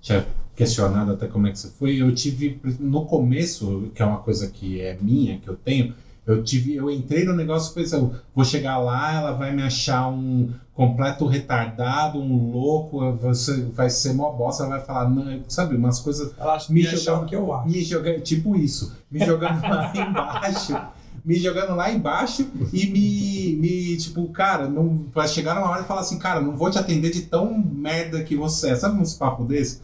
tinha 0.00 0.26
questionado 0.56 1.12
até 1.12 1.26
como 1.28 1.46
é 1.46 1.52
que 1.52 1.58
você 1.58 1.68
foi. 1.68 2.00
Eu 2.00 2.12
tive 2.14 2.58
no 2.80 3.04
começo, 3.04 3.90
que 3.94 4.02
é 4.02 4.06
uma 4.06 4.18
coisa 4.18 4.48
que 4.48 4.80
é 4.80 4.96
minha, 5.00 5.38
que 5.38 5.48
eu 5.48 5.54
tenho, 5.54 5.94
eu 6.26 6.42
tive, 6.42 6.74
eu 6.74 6.90
entrei 6.90 7.24
no 7.24 7.32
negócio 7.34 7.70
e 7.70 7.74
pensei, 7.74 8.00
vou 8.34 8.44
chegar 8.44 8.78
lá, 8.78 9.14
ela 9.14 9.32
vai 9.32 9.54
me 9.54 9.62
achar 9.62 10.08
um 10.08 10.50
completo 10.74 11.24
retardado, 11.26 12.18
um 12.18 12.50
louco, 12.50 13.12
você 13.16 13.62
vai 13.72 13.88
ser 13.88 14.12
mó 14.12 14.30
bosta, 14.32 14.64
ela 14.64 14.76
vai 14.76 14.84
falar, 14.84 15.08
não, 15.08 15.40
sabe, 15.48 15.76
umas 15.76 16.00
coisas 16.00 16.32
Ela 16.38 16.54
acha 16.56 16.72
Me 16.72 16.80
me 16.80 16.86
achar 16.88 16.96
jogar- 16.98 17.22
o 17.22 17.26
que 17.26 17.36
eu 17.36 17.52
acho. 17.54 17.68
me 17.68 17.80
jogando, 17.84 18.20
tipo 18.20 18.56
isso, 18.56 18.92
me 19.10 19.24
jogando 19.24 19.62
lá 19.62 19.92
embaixo, 19.96 20.76
me 21.24 21.36
jogando 21.36 21.74
lá 21.76 21.92
embaixo 21.92 22.46
e 22.72 22.86
me, 22.88 23.56
me 23.60 23.96
tipo, 23.96 24.28
cara, 24.30 24.68
não, 24.68 25.04
vai 25.14 25.28
chegar 25.28 25.54
numa 25.54 25.70
hora 25.70 25.82
e 25.82 25.86
falar 25.86 26.00
assim, 26.00 26.18
cara, 26.18 26.40
não 26.40 26.56
vou 26.56 26.70
te 26.70 26.78
atender 26.78 27.10
de 27.10 27.22
tão 27.22 27.56
merda 27.56 28.22
que 28.24 28.34
você 28.36 28.70
é, 28.70 28.76
sabe 28.76 29.00
uns 29.00 29.14
papos 29.14 29.46
desse? 29.46 29.80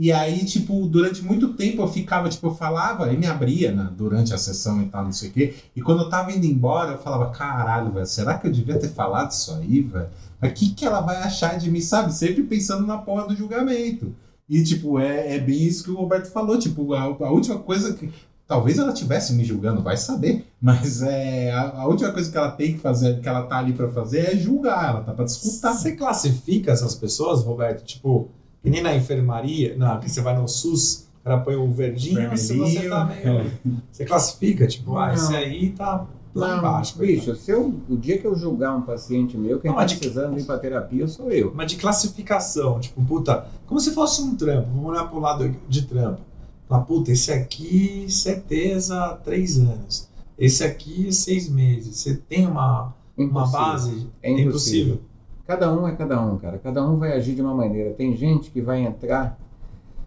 E 0.00 0.12
aí, 0.12 0.44
tipo, 0.44 0.86
durante 0.86 1.24
muito 1.24 1.54
tempo 1.54 1.82
eu 1.82 1.88
ficava, 1.88 2.28
tipo, 2.28 2.46
eu 2.46 2.54
falava 2.54 3.12
e 3.12 3.16
me 3.16 3.26
abria 3.26 3.72
né, 3.72 3.90
durante 3.96 4.32
a 4.32 4.38
sessão 4.38 4.80
e 4.80 4.86
tal, 4.86 5.04
não 5.04 5.12
sei 5.12 5.28
o 5.28 5.32
quê. 5.32 5.56
E 5.74 5.82
quando 5.82 6.04
eu 6.04 6.08
tava 6.08 6.30
indo 6.30 6.46
embora, 6.46 6.92
eu 6.92 6.98
falava, 6.98 7.30
caralho, 7.30 7.90
velho, 7.90 8.06
será 8.06 8.38
que 8.38 8.46
eu 8.46 8.52
devia 8.52 8.78
ter 8.78 8.90
falado 8.90 9.32
isso 9.32 9.52
aí, 9.54 9.80
velho? 9.80 10.06
O 10.40 10.48
que, 10.50 10.70
que 10.70 10.84
ela 10.84 11.00
vai 11.00 11.16
achar 11.16 11.58
de 11.58 11.68
mim, 11.68 11.80
sabe? 11.80 12.14
Sempre 12.14 12.44
pensando 12.44 12.86
na 12.86 12.96
porra 12.98 13.26
do 13.26 13.34
julgamento. 13.34 14.14
E, 14.48 14.62
tipo, 14.62 15.00
é, 15.00 15.34
é 15.34 15.40
bem 15.40 15.64
isso 15.64 15.82
que 15.82 15.90
o 15.90 15.96
Roberto 15.96 16.30
falou. 16.30 16.56
Tipo, 16.56 16.94
a, 16.94 17.02
a 17.02 17.30
última 17.32 17.58
coisa 17.58 17.92
que. 17.92 18.08
Talvez 18.46 18.78
ela 18.78 18.92
estivesse 18.92 19.34
me 19.34 19.44
julgando, 19.44 19.82
vai 19.82 19.96
saber. 19.96 20.46
Mas 20.62 21.02
é, 21.02 21.50
a, 21.50 21.80
a 21.80 21.86
última 21.88 22.12
coisa 22.12 22.30
que 22.30 22.38
ela 22.38 22.52
tem 22.52 22.74
que 22.74 22.78
fazer, 22.78 23.20
que 23.20 23.28
ela 23.28 23.42
tá 23.42 23.58
ali 23.58 23.72
pra 23.72 23.88
fazer, 23.88 24.32
é 24.32 24.36
julgar. 24.36 24.90
Ela 24.90 25.00
tá 25.02 25.12
pra 25.12 25.24
discutir. 25.24 25.58
Você 25.58 25.96
classifica 25.96 26.70
essas 26.70 26.94
pessoas, 26.94 27.42
Roberto? 27.42 27.84
Tipo, 27.84 28.30
que 28.62 28.70
nem 28.70 28.82
na 28.82 28.94
enfermaria, 28.94 29.76
não, 29.76 29.98
que 30.00 30.10
você 30.10 30.20
vai 30.20 30.36
no 30.36 30.46
SUS, 30.48 31.06
o 31.20 31.24
cara 31.24 31.38
põe 31.40 31.56
o 31.56 31.70
verdinho, 31.70 32.36
se 32.36 32.56
você 32.56 32.88
tá 32.88 33.04
meio. 33.04 33.50
Você 33.90 34.04
classifica, 34.04 34.66
tipo, 34.66 34.96
ah, 34.96 35.12
esse 35.14 35.34
aí 35.36 35.70
tá 35.70 36.06
lá 36.34 36.48
Não, 36.52 36.58
embaixo. 36.58 36.98
bicho, 36.98 37.34
se 37.36 37.50
eu, 37.50 37.74
o 37.88 37.96
dia 37.96 38.18
que 38.18 38.26
eu 38.26 38.34
julgar 38.34 38.76
um 38.76 38.82
paciente 38.82 39.36
meu, 39.36 39.58
quem 39.58 39.70
Não, 39.70 39.76
está 39.78 39.82
mas 39.82 39.90
de- 39.92 39.96
precisando 39.98 40.38
ir 40.38 40.44
para 40.44 40.58
terapia 40.58 41.06
sou 41.08 41.30
eu. 41.30 41.52
Mas 41.54 41.70
de 41.70 41.76
classificação, 41.78 42.78
tipo, 42.80 43.02
puta, 43.04 43.46
como 43.66 43.80
se 43.80 43.92
fosse 43.92 44.22
um 44.22 44.34
trampo, 44.36 44.68
vamos 44.72 44.90
olhar 44.90 45.04
pro 45.08 45.18
lado 45.18 45.54
de 45.68 45.82
trampo. 45.82 46.20
Fala, 46.68 46.82
puta, 46.84 47.10
esse 47.10 47.32
aqui, 47.32 48.06
certeza, 48.08 49.18
três 49.24 49.58
anos. 49.58 50.08
Esse 50.38 50.62
aqui, 50.64 51.12
seis 51.12 51.48
meses. 51.48 51.96
Você 51.96 52.14
tem 52.16 52.46
uma, 52.46 52.94
uma 53.16 53.24
Impossível. 53.26 53.50
base? 53.60 54.06
É 54.22 54.30
impossível. 54.40 55.00
Cada 55.48 55.72
um 55.72 55.88
é 55.88 55.96
cada 55.96 56.20
um, 56.20 56.36
cara. 56.36 56.58
Cada 56.58 56.86
um 56.86 56.98
vai 56.98 57.14
agir 57.14 57.34
de 57.34 57.40
uma 57.40 57.54
maneira. 57.54 57.94
Tem 57.94 58.14
gente 58.14 58.50
que 58.50 58.60
vai 58.60 58.82
entrar 58.82 59.38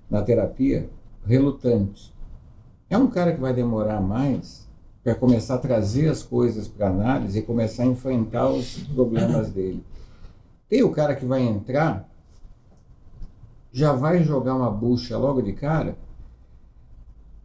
na 0.08 0.22
terapia 0.22 0.88
relutante. 1.26 2.14
É 2.88 2.96
um 2.96 3.08
cara 3.08 3.34
que 3.34 3.42
vai 3.42 3.52
demorar 3.52 4.00
mais 4.00 4.70
para 5.04 5.16
começar 5.16 5.56
a 5.56 5.58
trazer 5.58 6.10
as 6.10 6.22
coisas 6.22 6.68
para 6.68 6.90
análise 6.90 7.40
e 7.40 7.42
começar 7.42 7.82
a 7.82 7.88
enfrentar 7.88 8.50
os 8.50 8.84
problemas 8.94 9.50
dele. 9.52 9.84
Tem 10.70 10.84
o 10.84 10.92
cara 10.92 11.16
que 11.16 11.26
vai 11.26 11.42
entrar, 11.42 12.08
já 13.72 13.94
vai 13.94 14.24
jogar 14.24 14.54
uma 14.54 14.70
bucha 14.70 15.18
logo 15.18 15.42
de 15.42 15.54
cara, 15.54 15.98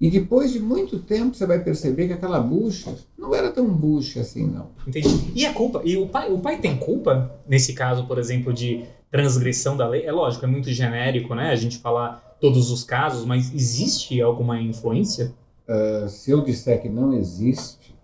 e 0.00 0.10
depois 0.10 0.52
de 0.52 0.60
muito 0.60 0.98
tempo 0.98 1.34
você 1.34 1.46
vai 1.46 1.62
perceber 1.62 2.06
que 2.06 2.12
aquela 2.12 2.38
bucha 2.38 2.94
não 3.16 3.34
era 3.34 3.50
tão 3.50 3.66
bucha 3.66 4.20
assim, 4.20 4.46
não. 4.46 4.70
Entendi. 4.86 5.32
E 5.34 5.46
a 5.46 5.54
culpa? 5.54 5.80
E 5.84 5.96
o 5.96 6.06
pai, 6.06 6.30
o 6.30 6.38
pai 6.38 6.58
tem 6.58 6.76
culpa 6.76 7.34
nesse 7.48 7.72
caso, 7.72 8.06
por 8.06 8.18
exemplo, 8.18 8.52
de 8.52 8.84
transgressão 9.10 9.76
da 9.76 9.88
lei? 9.88 10.04
É 10.04 10.12
lógico, 10.12 10.44
é 10.44 10.48
muito 10.48 10.70
genérico, 10.70 11.34
né? 11.34 11.50
A 11.50 11.56
gente 11.56 11.78
falar 11.78 12.36
todos 12.40 12.70
os 12.70 12.84
casos, 12.84 13.24
mas 13.24 13.52
existe 13.54 14.20
alguma 14.20 14.60
influência? 14.60 15.32
Uh, 15.66 16.08
se 16.08 16.30
eu 16.30 16.42
disser 16.42 16.80
que 16.82 16.88
não 16.88 17.14
existe, 17.14 17.96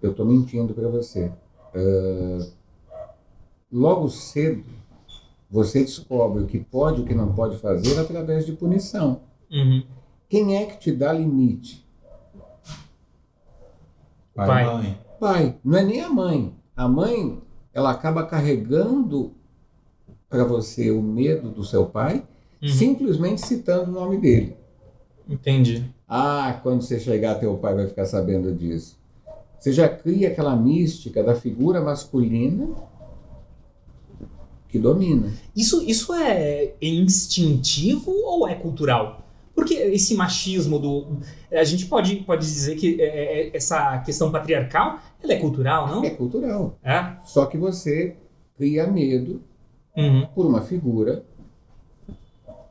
eu 0.00 0.12
estou 0.12 0.24
mentindo 0.24 0.72
para 0.72 0.88
você. 0.88 1.32
Uh, 1.74 2.48
logo 3.72 4.08
cedo, 4.08 4.64
você 5.50 5.80
descobre 5.80 6.44
o 6.44 6.46
que 6.46 6.60
pode 6.60 7.00
e 7.00 7.04
o 7.04 7.06
que 7.06 7.14
não 7.14 7.32
pode 7.32 7.58
fazer 7.58 7.98
através 7.98 8.46
de 8.46 8.52
punição. 8.52 9.22
Uhum. 9.50 9.82
Quem 10.30 10.56
é 10.56 10.64
que 10.64 10.78
te 10.78 10.92
dá 10.92 11.12
limite? 11.12 11.84
Pai, 14.34 14.46
Pai. 14.46 14.64
mãe. 14.64 14.98
Pai, 15.18 15.56
não 15.62 15.78
é 15.78 15.82
nem 15.82 16.00
a 16.00 16.08
mãe. 16.08 16.54
A 16.74 16.88
mãe, 16.88 17.38
ela 17.74 17.90
acaba 17.90 18.24
carregando 18.24 19.34
para 20.28 20.44
você 20.44 20.90
o 20.90 21.02
medo 21.02 21.50
do 21.50 21.64
seu 21.64 21.84
pai, 21.86 22.24
Uhum. 22.62 22.68
simplesmente 22.68 23.40
citando 23.40 23.90
o 23.90 23.94
nome 23.94 24.18
dele. 24.18 24.56
Entendi. 25.28 25.84
Ah, 26.08 26.58
quando 26.62 26.82
você 26.82 26.98
chegar, 27.00 27.34
teu 27.36 27.56
pai 27.58 27.74
vai 27.74 27.86
ficar 27.88 28.04
sabendo 28.06 28.54
disso. 28.54 28.98
Você 29.58 29.72
já 29.72 29.88
cria 29.88 30.28
aquela 30.28 30.54
mística 30.56 31.22
da 31.22 31.34
figura 31.34 31.80
masculina 31.82 32.68
que 34.68 34.78
domina. 34.78 35.32
Isso, 35.56 35.82
isso 35.82 36.14
é 36.14 36.74
instintivo 36.80 38.12
ou 38.12 38.46
é 38.46 38.54
cultural? 38.54 39.26
Porque 39.60 39.74
esse 39.74 40.14
machismo 40.14 40.78
do. 40.78 41.18
A 41.52 41.64
gente 41.64 41.84
pode, 41.84 42.16
pode 42.16 42.46
dizer 42.46 42.76
que 42.76 43.00
é, 43.00 43.48
é, 43.48 43.56
essa 43.56 43.98
questão 43.98 44.32
patriarcal 44.32 44.98
ela 45.22 45.34
é 45.34 45.36
cultural, 45.36 45.86
não? 45.86 46.02
É 46.02 46.08
cultural. 46.10 46.78
É? 46.82 47.16
Só 47.24 47.44
que 47.44 47.58
você 47.58 48.16
cria 48.56 48.86
medo 48.86 49.42
Uhum. 49.96 50.26
por 50.34 50.46
uma 50.46 50.62
figura 50.62 51.24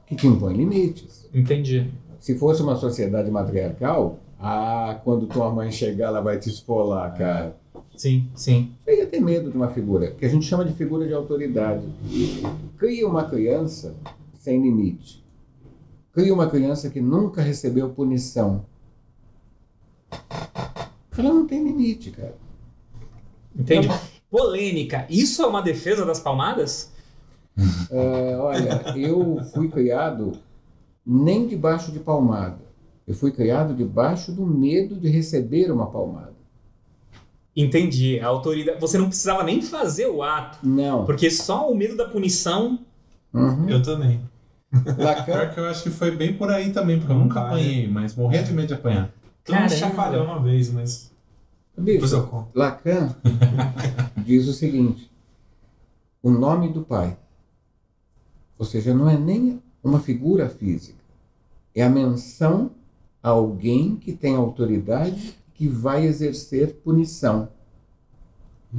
que 0.08 0.16
te 0.16 0.26
impõe 0.26 0.56
limites. 0.56 1.30
Entendi. 1.34 1.92
Se 2.20 2.36
fosse 2.40 2.62
uma 2.64 2.76
sociedade 2.76 3.30
matriarcal, 3.30 4.18
ah, 4.40 5.00
quando 5.04 5.28
tua 5.28 5.52
mãe 5.52 5.72
chegar, 5.72 6.08
ela 6.08 6.22
vai 6.22 6.40
te 6.40 6.50
esfolar, 6.50 7.14
cara. 7.16 7.56
Sim, 7.96 8.28
sim. 8.34 8.72
Você 8.80 8.98
ia 8.98 9.06
ter 9.06 9.20
medo 9.20 9.52
de 9.52 9.58
uma 9.58 9.68
figura, 9.68 10.12
que 10.12 10.26
a 10.26 10.30
gente 10.30 10.46
chama 10.46 10.66
de 10.66 10.74
figura 10.74 11.06
de 11.06 11.14
autoridade. 11.14 11.84
Cria 12.78 13.08
uma 13.08 13.26
criança 13.26 13.96
sem 14.34 14.60
limite. 14.62 15.24
Cria 16.20 16.34
uma 16.34 16.50
criança 16.50 16.90
que 16.90 17.00
nunca 17.00 17.42
recebeu 17.42 17.92
punição. 17.92 18.66
Ela 21.18 21.34
não 21.34 21.48
tem 21.48 21.64
limite, 21.64 22.12
cara. 22.12 22.36
Entendi. 23.58 23.88
Polêmica. 24.30 25.08
Isso 25.10 25.42
é 25.42 25.48
uma 25.48 25.62
defesa 25.62 26.06
das 26.06 26.20
palmadas? 26.20 26.92
É, 27.90 28.36
olha, 28.38 28.98
eu 28.98 29.38
fui 29.54 29.70
criado 29.70 30.34
nem 31.06 31.48
debaixo 31.48 31.90
de 31.90 32.00
palmada. 32.00 32.60
Eu 33.08 33.14
fui 33.14 33.32
criado 33.32 33.74
debaixo 33.74 34.34
do 34.34 34.46
medo 34.46 34.96
de 34.96 35.08
receber 35.08 35.72
uma 35.72 35.90
palmada. 35.90 36.36
Entendi. 37.56 38.20
A 38.20 38.28
autoridade. 38.28 38.82
Você 38.82 38.98
não 38.98 39.08
precisava 39.08 39.42
nem 39.42 39.62
fazer 39.62 40.08
o 40.08 40.22
ato. 40.22 40.68
Não. 40.68 41.06
Porque 41.06 41.32
só 41.32 41.72
o 41.72 41.76
medo 41.76 41.96
da 41.96 42.10
punição. 42.10 42.78
Uhum. 43.34 43.70
Eu 43.70 43.82
também. 43.82 44.20
Lacan, 44.72 45.24
Pior 45.26 45.54
que 45.54 45.60
eu 45.60 45.66
acho 45.68 45.84
que 45.84 45.90
foi 45.90 46.12
bem 46.16 46.34
por 46.34 46.52
aí 46.52 46.72
também, 46.72 47.00
porque 47.00 47.12
eu 47.12 47.18
nunca 47.18 47.42
apanhei, 47.42 47.88
mas 47.88 48.16
morria 48.16 48.44
de 48.44 48.54
medo 48.54 48.68
de 48.68 48.74
apanhar. 48.76 49.12
Então 49.42 49.64
um 49.64 49.70
chacoalhão 49.70 50.26
uma 50.26 50.42
vez, 50.42 50.72
mas 50.72 51.12
bicho, 51.76 52.16
eu. 52.16 52.48
Lacan 52.54 53.16
diz 54.18 54.48
o 54.48 54.54
seguinte: 54.54 55.12
o 56.22 56.30
nome 56.30 56.70
do 56.70 56.84
pai, 56.84 57.18
ou 58.58 58.66
seja, 58.66 58.94
não 58.94 59.10
é 59.10 59.18
nem 59.18 59.62
uma 59.84 60.00
figura 60.00 60.50
física, 60.50 61.00
é 61.74 61.82
a 61.82 61.90
menção 61.90 62.72
a 63.24 63.30
alguém 63.30 63.96
que 63.96 64.14
tem 64.14 64.36
autoridade 64.36 65.36
que 65.56 65.68
vai 65.68 66.06
exercer 66.06 66.76
punição. 66.76 67.50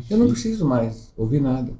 Eu 0.08 0.18
não 0.18 0.28
preciso 0.28 0.66
mais 0.66 1.12
ouvir 1.16 1.40
nada. 1.40 1.72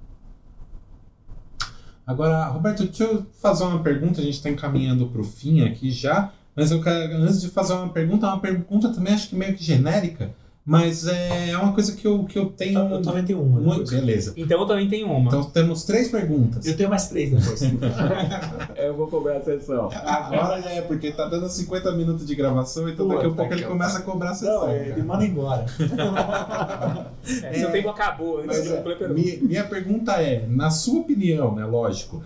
Agora, 2.11 2.45
Roberto, 2.47 2.83
deixa 2.83 3.05
eu 3.05 3.25
fazer 3.41 3.63
uma 3.63 3.85
pergunta, 3.85 4.21
a 4.21 4.25
gente 4.25 4.35
está 4.35 4.51
encaminhando 4.51 5.07
para 5.07 5.21
o 5.21 5.25
fim 5.25 5.63
aqui 5.63 5.93
já, 5.93 6.33
mas 6.57 6.73
eu 6.73 6.83
quero, 6.83 7.19
antes 7.19 7.41
de 7.41 7.49
fazer 7.49 7.73
uma 7.73 7.89
pergunta, 7.89 8.27
uma 8.27 8.41
pergunta 8.41 8.93
também 8.93 9.15
acho 9.15 9.29
que 9.29 9.37
meio 9.37 9.55
que 9.55 9.63
genérica, 9.63 10.33
mas 10.71 11.05
é 11.05 11.59
uma 11.59 11.73
coisa 11.73 11.97
que 11.97 12.07
eu, 12.07 12.23
que 12.23 12.39
eu 12.39 12.47
tenho 12.47 12.79
Eu 12.79 13.03
também 13.03 13.25
tenho 13.25 13.43
uma. 13.43 13.61
muito. 13.61 13.91
Beleza. 13.91 14.33
Então 14.37 14.61
eu 14.61 14.67
também 14.69 14.89
tenho 14.89 15.11
uma. 15.11 15.27
Então 15.27 15.43
temos 15.43 15.83
três 15.83 16.09
perguntas. 16.09 16.65
Eu 16.65 16.77
tenho 16.77 16.89
mais 16.89 17.09
três 17.09 17.33
depois. 17.33 17.61
Eu 18.79 18.95
vou 18.95 19.09
cobrar 19.09 19.39
a 19.39 19.43
sessão. 19.43 19.91
Agora 19.93 20.63
já 20.63 20.71
é, 20.71 20.83
porque 20.83 21.11
tá 21.11 21.27
dando 21.27 21.49
50 21.49 21.91
minutos 21.97 22.25
de 22.25 22.37
gravação, 22.37 22.89
então 22.89 23.09
daqui 23.09 23.27
a 23.27 23.31
pouco 23.31 23.53
ele 23.53 23.65
começa 23.65 23.99
a 23.99 24.03
cobrar 24.03 24.31
a 24.31 24.35
sessão. 24.35 24.69
Não, 24.69 24.73
ele 24.73 25.03
manda 25.03 25.25
embora. 25.27 25.67
É, 27.43 27.53
seu 27.53 27.71
tempo 27.71 27.91
acabou 27.91 28.41
antes 28.41 28.63
de 28.63 28.73
é, 28.73 29.09
minha, 29.09 29.37
minha 29.43 29.65
pergunta 29.65 30.13
é, 30.23 30.47
na 30.47 30.71
sua 30.71 31.01
opinião, 31.01 31.55
né, 31.55 31.65
lógico, 31.65 32.23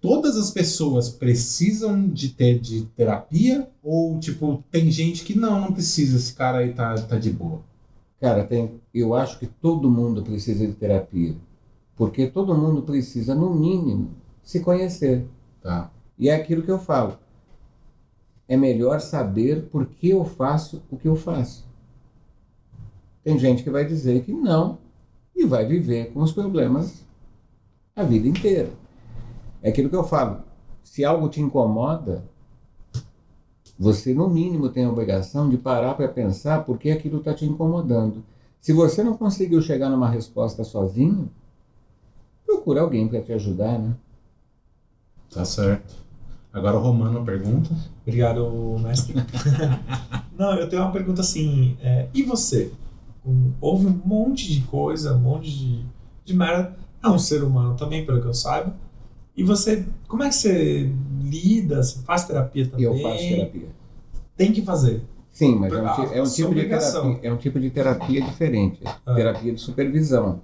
todas 0.00 0.36
as 0.36 0.50
pessoas 0.50 1.08
precisam 1.08 2.06
de 2.06 2.28
ter 2.28 2.58
de 2.58 2.82
terapia 2.96 3.66
ou 3.82 4.20
tipo 4.20 4.62
tem 4.70 4.90
gente 4.90 5.24
que 5.24 5.38
não, 5.38 5.60
não 5.60 5.72
precisa, 5.72 6.16
esse 6.16 6.34
cara 6.34 6.58
aí 6.58 6.72
tá, 6.72 6.94
tá 6.94 7.18
de 7.18 7.30
boa. 7.30 7.62
Cara, 8.20 8.44
tem, 8.44 8.80
eu 8.94 9.14
acho 9.14 9.38
que 9.38 9.46
todo 9.46 9.90
mundo 9.90 10.22
precisa 10.22 10.66
de 10.66 10.72
terapia. 10.72 11.36
Porque 11.94 12.26
todo 12.26 12.54
mundo 12.54 12.82
precisa, 12.82 13.34
no 13.34 13.54
mínimo, 13.54 14.10
se 14.42 14.60
conhecer. 14.60 15.26
Tá. 15.62 15.90
E 16.18 16.28
é 16.28 16.34
aquilo 16.34 16.62
que 16.62 16.70
eu 16.70 16.78
falo. 16.78 17.18
é 18.48 18.56
melhor 18.56 19.00
saber 19.00 19.68
por 19.70 19.86
que 19.86 20.10
eu 20.10 20.24
faço 20.24 20.82
o 20.90 20.96
que 20.96 21.08
eu 21.08 21.16
faço. 21.16 21.66
Tem 23.24 23.38
gente 23.38 23.64
que 23.64 23.70
vai 23.70 23.84
dizer 23.84 24.22
que 24.24 24.32
não 24.32 24.78
e 25.34 25.44
vai 25.44 25.66
viver 25.66 26.12
com 26.12 26.20
os 26.22 26.32
problemas 26.32 27.04
a 27.94 28.04
vida 28.04 28.28
inteira. 28.28 28.70
É 29.62 29.70
aquilo 29.70 29.90
que 29.90 29.96
eu 29.96 30.04
falo. 30.04 30.42
Se 30.82 31.04
algo 31.04 31.28
te 31.28 31.40
incomoda, 31.40 32.24
você 33.78 34.14
no 34.14 34.28
mínimo 34.28 34.68
tem 34.70 34.84
a 34.84 34.90
obrigação 34.90 35.48
de 35.48 35.56
parar 35.58 35.94
para 35.94 36.08
pensar 36.08 36.64
por 36.64 36.78
que 36.78 36.90
aquilo 36.90 37.18
está 37.18 37.34
te 37.34 37.44
incomodando. 37.44 38.24
Se 38.60 38.72
você 38.72 39.02
não 39.02 39.16
conseguiu 39.16 39.60
chegar 39.62 39.90
numa 39.90 40.08
resposta 40.08 40.64
sozinho, 40.64 41.30
procura 42.44 42.80
alguém 42.80 43.06
para 43.06 43.20
te 43.20 43.32
ajudar, 43.32 43.78
né? 43.78 43.94
Tá 45.32 45.44
certo. 45.44 45.94
Agora 46.52 46.76
o 46.76 46.80
Romano 46.80 47.24
pergunta. 47.24 47.70
Obrigado, 48.02 48.76
mestre. 48.80 49.14
Não, 50.38 50.54
eu 50.54 50.68
tenho 50.68 50.82
uma 50.82 50.92
pergunta 50.92 51.20
assim. 51.20 51.76
é, 51.82 52.08
e 52.14 52.22
você? 52.22 52.72
Um- 53.24 53.52
houve 53.60 53.86
um 53.86 54.00
monte 54.04 54.50
de 54.52 54.62
coisa, 54.62 55.14
um 55.14 55.20
monte 55.20 55.50
de, 55.50 55.84
de 56.24 56.34
merda. 56.34 56.74
É 57.02 57.08
um 57.08 57.18
ser 57.18 57.42
humano 57.44 57.76
também, 57.76 58.06
pelo 58.06 58.20
que 58.22 58.26
eu 58.28 58.34
saiba. 58.34 58.74
E 59.36 59.44
você, 59.44 59.84
como 60.08 60.22
é 60.22 60.28
que 60.28 60.34
você 60.34 60.90
lida? 61.20 61.82
Você 61.82 61.98
faz 62.02 62.24
terapia 62.24 62.66
também? 62.68 62.84
Eu 62.86 62.98
faço 63.00 63.18
terapia. 63.28 63.68
Tem 64.36 64.52
que 64.52 64.62
fazer. 64.62 65.02
Sim, 65.30 65.56
mas 65.56 65.72
é 65.72 65.76
um, 65.82 65.86
Ah, 65.86 66.08
é 66.14 66.22
um 66.22 66.24
tipo 66.26 66.54
de 66.54 66.62
terapia, 66.66 67.18
é 67.22 67.32
um 67.32 67.36
tipo 67.36 67.60
de 67.60 67.70
terapia 67.70 68.22
diferente. 68.22 68.80
Ah. 69.04 69.14
Terapia 69.14 69.52
de 69.52 69.60
supervisão. 69.60 70.40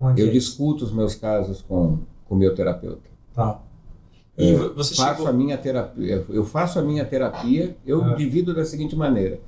É 0.00 0.12
que 0.14 0.20
Eu 0.20 0.28
é? 0.28 0.30
discuto 0.30 0.84
os 0.84 0.92
meus 0.92 1.14
casos 1.14 1.62
com 1.62 1.98
o 2.28 2.34
meu 2.36 2.54
terapeuta. 2.54 3.08
Tá. 3.34 3.62
E 4.36 4.54
vo- 4.54 4.74
você 4.74 4.94
faço 4.94 5.16
chegou... 5.16 5.28
a 5.28 5.32
minha 5.32 5.56
terapia, 5.58 6.24
eu 6.28 6.44
faço 6.44 6.78
a 6.78 6.82
minha 6.82 7.04
terapia, 7.04 7.76
eu 7.86 8.04
Ah. 8.04 8.14
divido 8.14 8.54
da 8.54 8.64
seguinte 8.64 8.94
maneira. 8.94 9.40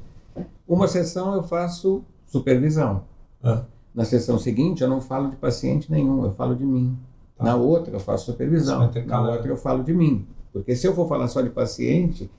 Uma 0.67 0.89
sessão 0.89 1.35
eu 1.35 1.43
faço 1.43 2.03
supervisão. 2.27 3.05
Ah. 3.43 3.65
Na 3.95 4.05
sessão 4.05 4.39
seguinte 4.39 4.83
eu 4.83 4.89
não 4.89 5.01
falo 5.01 5.29
de 5.31 5.37
paciente 5.37 5.91
nenhum, 5.93 6.25
eu 6.25 6.33
falo 6.33 6.57
de 6.57 6.65
mim. 6.65 6.97
Tá. 7.41 7.47
Na 7.47 7.57
outra 7.57 7.95
eu 7.97 8.01
faço 8.01 8.27
supervisão. 8.27 8.91
Na 9.07 9.31
outra 9.31 9.49
eu 9.49 9.57
falo 9.57 9.83
de 9.83 9.95
mim. 9.95 10.27
Porque 10.53 10.77
se 10.77 10.87
eu 10.87 10.95
for 10.95 11.09
falar 11.09 11.27
só 11.29 11.41
de 11.41 11.49
paciente, 11.51 12.31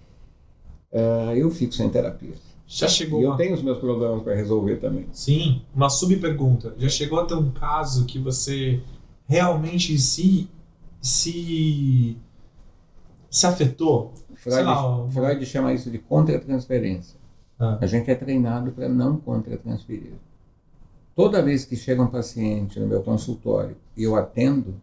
eh, 0.92 1.34
eu 1.38 1.50
fico 1.50 1.74
sem 1.74 1.90
terapia. 1.90 2.34
Já 2.68 2.88
chegou 2.88 3.20
E 3.20 3.24
eu 3.24 3.30
uma... 3.32 3.38
tenho 3.38 3.54
os 3.54 3.62
meus 3.64 3.80
problemas 3.80 4.22
para 4.22 4.36
resolver 4.36 4.78
também. 4.78 5.08
Sim, 5.12 5.62
uma 5.76 5.90
subpergunta. 5.90 6.74
Já 6.78 6.88
chegou 6.88 7.20
a 7.20 7.26
ter 7.26 7.34
um 7.34 7.50
caso 7.52 8.06
que 8.06 8.20
você 8.20 8.82
realmente 9.28 9.98
se 9.98 10.50
se 11.02 12.16
se 13.30 13.48
afetou? 13.48 14.14
Freud, 14.36 14.64
lá, 14.64 15.08
Freud 15.10 15.46
chama 15.46 15.74
isso 15.74 15.90
de 15.90 15.98
contra-transferência. 15.98 17.20
Ah. 17.60 17.78
A 17.82 17.88
gente 17.88 18.10
é 18.12 18.16
treinado 18.16 18.72
para 18.72 18.88
não 18.88 19.18
contra-transferir. 19.18 20.14
Toda 21.16 21.42
vez 21.42 21.66
que 21.66 21.76
chega 21.76 22.02
um 22.02 22.08
paciente 22.08 22.80
no 22.80 22.88
meu 22.88 23.02
consultório 23.02 23.76
e 23.98 24.04
eu 24.04 24.16
atendo, 24.16 24.76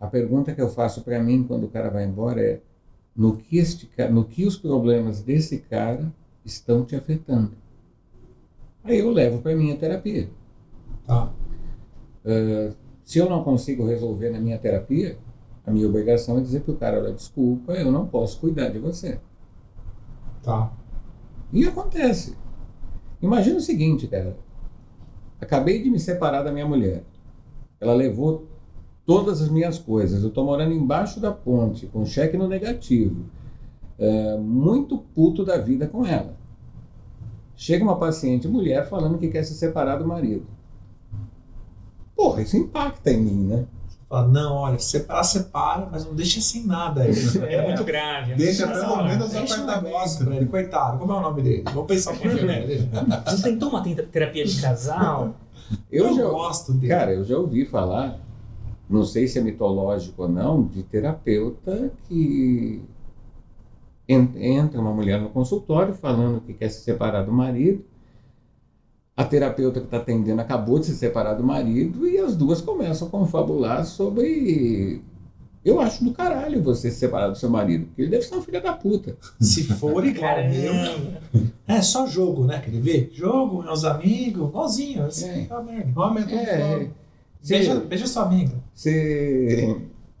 a 0.00 0.06
pergunta 0.06 0.54
que 0.54 0.60
eu 0.60 0.68
faço 0.68 1.02
para 1.02 1.22
mim 1.22 1.44
quando 1.44 1.64
o 1.64 1.68
cara 1.68 1.90
vai 1.90 2.04
embora 2.04 2.40
é 2.40 2.60
no 3.14 3.36
que, 3.36 3.58
este, 3.58 3.88
no 4.10 4.24
que 4.24 4.44
os 4.44 4.56
problemas 4.56 5.22
desse 5.22 5.58
cara 5.58 6.12
estão 6.44 6.84
te 6.84 6.94
afetando. 6.94 7.52
Aí 8.84 8.98
eu 8.98 9.10
levo 9.10 9.40
para 9.40 9.56
minha 9.56 9.76
terapia. 9.76 10.28
Tá. 11.06 11.32
Se 13.04 13.18
eu 13.18 13.28
não 13.28 13.42
consigo 13.42 13.86
resolver 13.86 14.30
na 14.30 14.38
minha 14.38 14.58
terapia, 14.58 15.18
a 15.66 15.70
minha 15.70 15.88
obrigação 15.88 16.38
é 16.38 16.40
dizer 16.40 16.60
para 16.60 16.72
o 16.72 16.76
cara, 16.76 16.98
olha, 17.00 17.12
desculpa, 17.12 17.72
eu 17.72 17.90
não 17.90 18.06
posso 18.06 18.38
cuidar 18.38 18.68
de 18.68 18.78
você. 18.78 19.18
Tá. 20.42 20.72
E 21.52 21.66
acontece. 21.66 22.36
Imagina 23.20 23.56
o 23.56 23.60
seguinte, 23.60 24.06
cara. 24.06 24.36
Acabei 25.40 25.82
de 25.82 25.90
me 25.90 25.98
separar 25.98 26.42
da 26.42 26.52
minha 26.52 26.66
mulher. 26.66 27.02
Ela 27.80 27.94
levou 27.94 28.46
todas 29.06 29.40
as 29.40 29.48
minhas 29.48 29.78
coisas. 29.78 30.22
Eu 30.22 30.28
estou 30.28 30.44
morando 30.44 30.72
embaixo 30.72 31.20
da 31.20 31.30
ponte, 31.32 31.86
com 31.86 32.04
cheque 32.04 32.36
no 32.36 32.48
negativo. 32.48 33.24
É, 33.98 34.36
muito 34.36 34.98
puto 35.14 35.44
da 35.44 35.56
vida 35.56 35.86
com 35.86 36.04
ela. 36.04 36.34
Chega 37.54 37.82
uma 37.82 37.96
paciente 37.98 38.46
mulher 38.46 38.86
falando 38.88 39.16
que 39.16 39.28
quer 39.28 39.42
se 39.44 39.54
separar 39.54 39.96
do 39.96 40.06
marido. 40.06 40.44
Porra, 42.14 42.42
isso 42.42 42.56
impacta 42.56 43.10
em 43.10 43.20
mim, 43.20 43.44
né? 43.46 43.64
Fala, 44.08 44.28
não, 44.28 44.54
olha, 44.54 44.78
separa, 44.78 45.24
separa, 45.24 45.88
mas 45.90 46.04
não 46.04 46.14
deixa 46.14 46.40
sem 46.40 46.64
nada 46.64 47.02
aí. 47.02 47.12
É 47.48 47.66
muito 47.66 47.82
grave. 47.84 48.32
é 48.32 48.36
Deixa 48.36 48.66
muito 48.66 48.80
pelo 48.80 49.04
menos 49.04 49.28
o 49.28 49.32
Deixa 49.32 49.54
um 49.56 49.62
apartamento. 49.64 49.84
negócio 49.84 50.24
pra 50.24 50.36
ele, 50.36 50.46
coitado. 50.46 50.98
Como 50.98 51.12
é 51.12 51.16
o 51.16 51.20
nome 51.20 51.42
dele? 51.42 51.64
Vamos 51.64 51.86
pensar 51.86 52.12
um 52.12 52.16
pouquinho, 52.16 52.46
né? 52.46 52.66
Deixa. 52.66 52.88
Você 53.26 53.42
tentou 53.42 53.68
uma 53.70 53.82
terapia 53.82 54.44
de 54.44 54.60
casal? 54.60 55.34
Eu, 55.90 56.06
Eu 56.06 56.14
já, 56.14 56.24
gosto 56.28 56.72
dele. 56.72 56.88
Cara, 56.92 57.12
eu 57.14 57.24
já 57.24 57.36
ouvi 57.36 57.64
falar, 57.66 58.20
não 58.88 59.04
sei 59.04 59.26
se 59.28 59.38
é 59.38 59.42
mitológico 59.42 60.22
ou 60.22 60.28
não, 60.28 60.64
de 60.64 60.82
terapeuta 60.82 61.90
que 62.08 62.80
en- 64.08 64.30
entra 64.36 64.80
uma 64.80 64.92
mulher 64.92 65.20
no 65.20 65.28
consultório 65.30 65.92
falando 65.94 66.40
que 66.40 66.52
quer 66.54 66.68
se 66.68 66.82
separar 66.82 67.22
do 67.24 67.32
marido. 67.32 67.84
A 69.16 69.24
terapeuta 69.24 69.80
que 69.80 69.86
está 69.86 69.96
atendendo 69.96 70.40
acabou 70.42 70.78
de 70.78 70.86
se 70.86 70.94
separar 70.94 71.34
do 71.34 71.42
marido 71.42 72.06
e 72.06 72.18
as 72.18 72.36
duas 72.36 72.60
começam 72.60 73.08
a 73.08 73.10
confabular 73.10 73.84
sobre. 73.86 75.00
Eu 75.64 75.80
acho 75.80 76.04
do 76.04 76.12
caralho 76.12 76.62
você 76.62 76.90
se 76.92 76.98
separar 76.98 77.28
do 77.30 77.34
seu 77.36 77.50
marido, 77.50 77.86
porque 77.86 78.02
ele 78.02 78.10
deve 78.10 78.24
ser 78.24 78.36
um 78.36 78.42
filho 78.42 78.62
da 78.62 78.72
puta. 78.74 79.16
Se 79.40 79.64
for 79.64 80.04
igual 80.06 80.36
meu, 80.48 80.72
é 81.66 81.82
só 81.82 82.06
jogo, 82.06 82.44
né? 82.44 82.60
Que 82.60 82.68
ele 82.70 82.80
vê? 82.80 83.10
Jogo, 83.12 83.62
meus 83.64 83.84
amigos, 83.84 84.48
igualzinho. 84.48 85.04
Assim, 85.06 85.26
É. 85.28 85.46
uma 85.50 85.62
merda. 85.64 85.92
Aumenta 86.00 86.28
o 86.34 86.38
É, 86.38 86.90
Beija, 87.46 87.74
você, 87.74 87.86
beija 87.86 88.06
sua 88.06 88.22
amiga. 88.24 88.54
você 88.74 89.76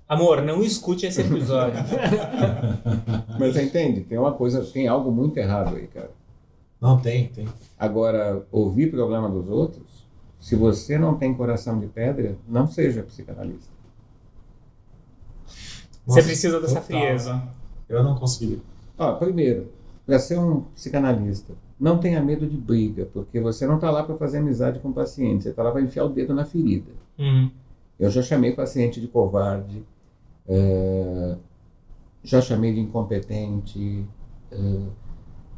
Amor, 0.08 0.42
não 0.42 0.62
escute 0.62 1.04
esse 1.06 1.20
episódio. 1.20 1.80
Mas 3.38 3.54
você 3.54 3.62
entende? 3.62 4.02
Tem 4.02 4.16
uma 4.16 4.32
coisa, 4.32 4.64
tem 4.64 4.86
algo 4.86 5.10
muito 5.10 5.36
errado 5.36 5.74
aí, 5.74 5.88
cara. 5.88 6.10
Não, 6.80 7.00
tem, 7.00 7.28
tem. 7.28 7.48
Agora, 7.76 8.46
ouvir 8.52 8.90
problema 8.90 9.28
dos 9.28 9.48
outros, 9.48 10.06
se 10.38 10.54
você 10.54 10.96
não 10.96 11.16
tem 11.16 11.34
coração 11.34 11.80
de 11.80 11.86
pedra, 11.86 12.38
não 12.46 12.68
seja 12.68 13.02
psicanalista. 13.02 13.74
Você 16.06 16.20
Nossa, 16.20 16.22
precisa 16.22 16.60
dessa 16.60 16.80
total. 16.80 17.00
frieza. 17.00 17.42
Eu 17.88 18.04
não 18.04 18.14
consegui. 18.14 18.62
Ó, 18.96 19.12
primeiro, 19.14 19.72
para 20.06 20.20
ser 20.20 20.38
um 20.38 20.60
psicanalista, 20.74 21.52
não 21.78 21.98
tenha 21.98 22.22
medo 22.22 22.46
de 22.46 22.56
briga, 22.56 23.06
porque 23.12 23.40
você 23.40 23.66
não 23.66 23.74
está 23.76 23.90
lá 23.90 24.02
para 24.02 24.16
fazer 24.16 24.38
amizade 24.38 24.78
com 24.80 24.88
o 24.88 24.92
paciente, 24.94 25.42
você 25.44 25.50
está 25.50 25.62
lá 25.62 25.70
para 25.70 25.82
enfiar 25.82 26.04
o 26.04 26.08
dedo 26.08 26.32
na 26.34 26.44
ferida. 26.44 26.90
Uhum. 27.18 27.50
Eu 27.98 28.10
já 28.10 28.22
chamei 28.22 28.52
paciente 28.52 29.00
de 29.00 29.08
covarde, 29.08 29.82
eh, 30.48 31.36
já 32.22 32.40
chamei 32.40 32.72
de 32.74 32.80
incompetente. 32.80 34.04
eh, 34.50 34.86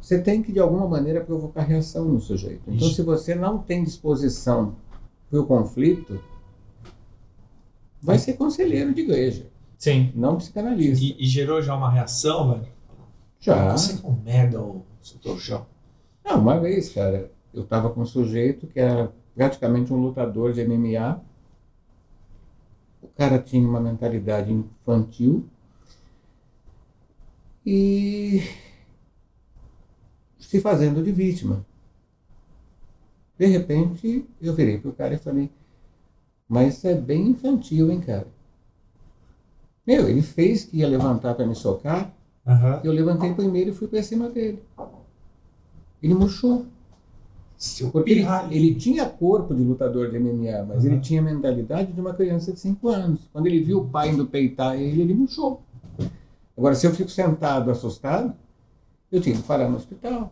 você 0.01 0.19
tem 0.21 0.41
que, 0.41 0.51
de 0.51 0.59
alguma 0.59 0.87
maneira, 0.87 1.21
provocar 1.21 1.61
reação 1.63 2.05
no 2.05 2.19
sujeito. 2.21 2.61
Então, 2.67 2.87
Ixi. 2.87 2.95
se 2.95 3.01
você 3.01 3.35
não 3.35 3.57
tem 3.59 3.83
disposição 3.83 4.75
para 5.29 5.41
o 5.41 5.45
conflito, 5.45 6.19
vai 8.01 8.17
ser 8.17 8.33
conselheiro 8.33 8.93
de 8.93 9.01
igreja, 9.01 9.45
Sim. 9.77 10.11
não 10.15 10.37
psicanalista. 10.37 11.03
E, 11.03 11.17
e 11.19 11.25
gerou 11.27 11.61
já 11.61 11.75
uma 11.75 11.89
reação, 11.91 12.51
velho? 12.51 12.67
Já. 13.41 13.71
Você 13.77 13.99
é 14.01 14.07
um 14.07 14.15
merda, 14.23 14.61
ô 14.61 14.81
doutor 15.11 15.37
João. 15.39 15.65
Ah, 16.29 16.35
uma 16.35 16.59
vez, 16.59 16.93
cara, 16.93 17.31
eu 17.51 17.63
estava 17.63 17.89
com 17.89 18.01
um 18.01 18.05
sujeito 18.05 18.67
que 18.67 18.79
era 18.79 19.11
praticamente 19.33 19.91
um 19.91 19.99
lutador 19.99 20.53
de 20.53 20.61
MMA. 20.61 21.19
O 23.01 23.07
cara 23.07 23.39
tinha 23.39 23.67
uma 23.67 23.79
mentalidade 23.79 24.53
infantil 24.53 25.49
e 27.65 28.43
se 30.39 30.61
fazendo 30.61 31.03
de 31.03 31.11
vítima. 31.11 31.65
De 33.35 33.47
repente, 33.47 34.23
eu 34.39 34.53
virei 34.53 34.77
pro 34.77 34.93
cara 34.93 35.15
e 35.15 35.17
falei: 35.17 35.49
Mas 36.47 36.75
isso 36.77 36.87
é 36.87 36.93
bem 36.93 37.29
infantil, 37.29 37.89
hein, 37.91 38.01
cara? 38.01 38.27
Meu, 39.83 40.07
ele 40.07 40.21
fez 40.21 40.63
que 40.63 40.77
ia 40.77 40.87
levantar 40.87 41.33
para 41.33 41.47
me 41.47 41.55
socar, 41.55 42.13
Aham. 42.45 42.81
eu 42.83 42.91
levantei 42.91 43.33
primeiro 43.33 43.71
e 43.71 43.73
fui 43.73 43.87
para 43.87 44.03
cima 44.03 44.29
dele. 44.29 44.61
Ele 46.01 46.13
murchou. 46.13 46.65
Porque 47.91 48.11
ele, 48.11 48.25
ele 48.51 48.75
tinha 48.75 49.05
corpo 49.05 49.53
de 49.53 49.61
lutador 49.63 50.09
de 50.09 50.17
MMA, 50.17 50.63
mas 50.65 50.83
Uhum. 50.85 50.91
ele 50.91 50.99
tinha 51.01 51.19
a 51.19 51.23
mentalidade 51.23 51.91
de 51.91 51.99
uma 51.99 52.13
criança 52.13 52.53
de 52.53 52.59
5 52.59 52.87
anos. 52.87 53.21
Quando 53.33 53.47
ele 53.47 53.61
viu 53.61 53.79
o 53.79 53.87
pai 53.89 54.11
indo 54.11 54.25
peitar 54.25 54.79
ele, 54.79 55.01
ele 55.01 55.13
murchou. 55.13 55.61
Agora, 56.57 56.73
se 56.73 56.87
eu 56.87 56.91
fico 56.93 57.09
sentado 57.09 57.69
assustado, 57.69 58.33
eu 59.11 59.19
tinha 59.19 59.35
que 59.35 59.43
parar 59.43 59.69
no 59.69 59.75
hospital. 59.75 60.31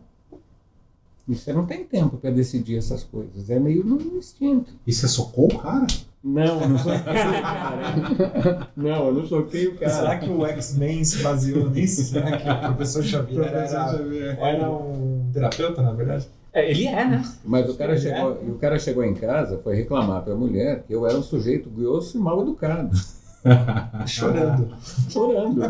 E 1.26 1.34
você 1.34 1.52
não 1.52 1.66
tem 1.66 1.84
tempo 1.84 2.16
para 2.16 2.30
decidir 2.30 2.76
essas 2.78 3.04
coisas. 3.04 3.50
É 3.50 3.60
meio 3.60 3.84
no 3.84 4.00
instinto. 4.16 4.72
E 4.86 4.92
você 4.92 5.06
socou 5.06 5.52
o 5.52 5.58
cara? 5.58 5.86
Não, 6.22 6.60
eu 6.60 6.68
não 6.68 6.78
soquei 6.78 6.98
o 6.98 7.42
cara. 7.42 8.68
Não, 8.76 9.06
eu 9.06 9.14
não 9.14 9.26
soquei 9.26 9.66
o 9.68 9.78
cara. 9.78 9.92
Será 9.92 10.18
que 10.18 10.28
o 10.28 10.44
X-Men 10.46 11.04
se 11.04 11.22
baseou 11.22 11.70
nisso? 11.70 12.02
Será 12.02 12.36
que 12.36 12.50
o 12.50 12.58
professor 12.60 13.04
Xavier 13.04 13.46
era, 13.46 14.38
era 14.40 14.70
um 14.70 15.30
terapeuta, 15.32 15.80
na 15.80 15.92
verdade? 15.92 16.28
É, 16.52 16.70
ele 16.70 16.86
é, 16.86 17.04
né? 17.04 17.22
Mas 17.44 17.68
o 17.68 17.74
cara, 17.74 17.92
Ele 17.92 18.00
chegou, 18.00 18.32
o 18.32 18.58
cara 18.58 18.78
chegou 18.78 19.04
em 19.04 19.14
casa, 19.14 19.60
foi 19.62 19.76
reclamar 19.76 20.22
para 20.22 20.32
a 20.32 20.36
mulher 20.36 20.82
que 20.82 20.92
eu 20.92 21.06
era 21.06 21.16
um 21.16 21.22
sujeito 21.22 21.70
grosso 21.70 22.16
e 22.16 22.20
mal 22.20 22.42
educado. 22.42 22.96
Chorando. 24.06 24.74
Chorando. 25.08 25.62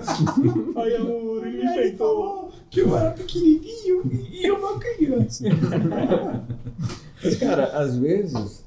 Ai, 0.76 0.96
amor, 0.96 1.46
ele 1.46 1.62
E 1.62 1.66
aí 1.66 1.78
ele 1.88 1.96
falou 1.96 2.50
que 2.70 2.80
eu 2.80 2.96
era 2.96 3.10
pequenininho 3.10 4.02
e 4.30 4.46
eu 4.46 4.56
uma 4.56 4.78
criança. 4.78 5.44
Mas, 7.22 7.36
cara, 7.36 7.64
às 7.64 7.96
vezes 7.96 8.64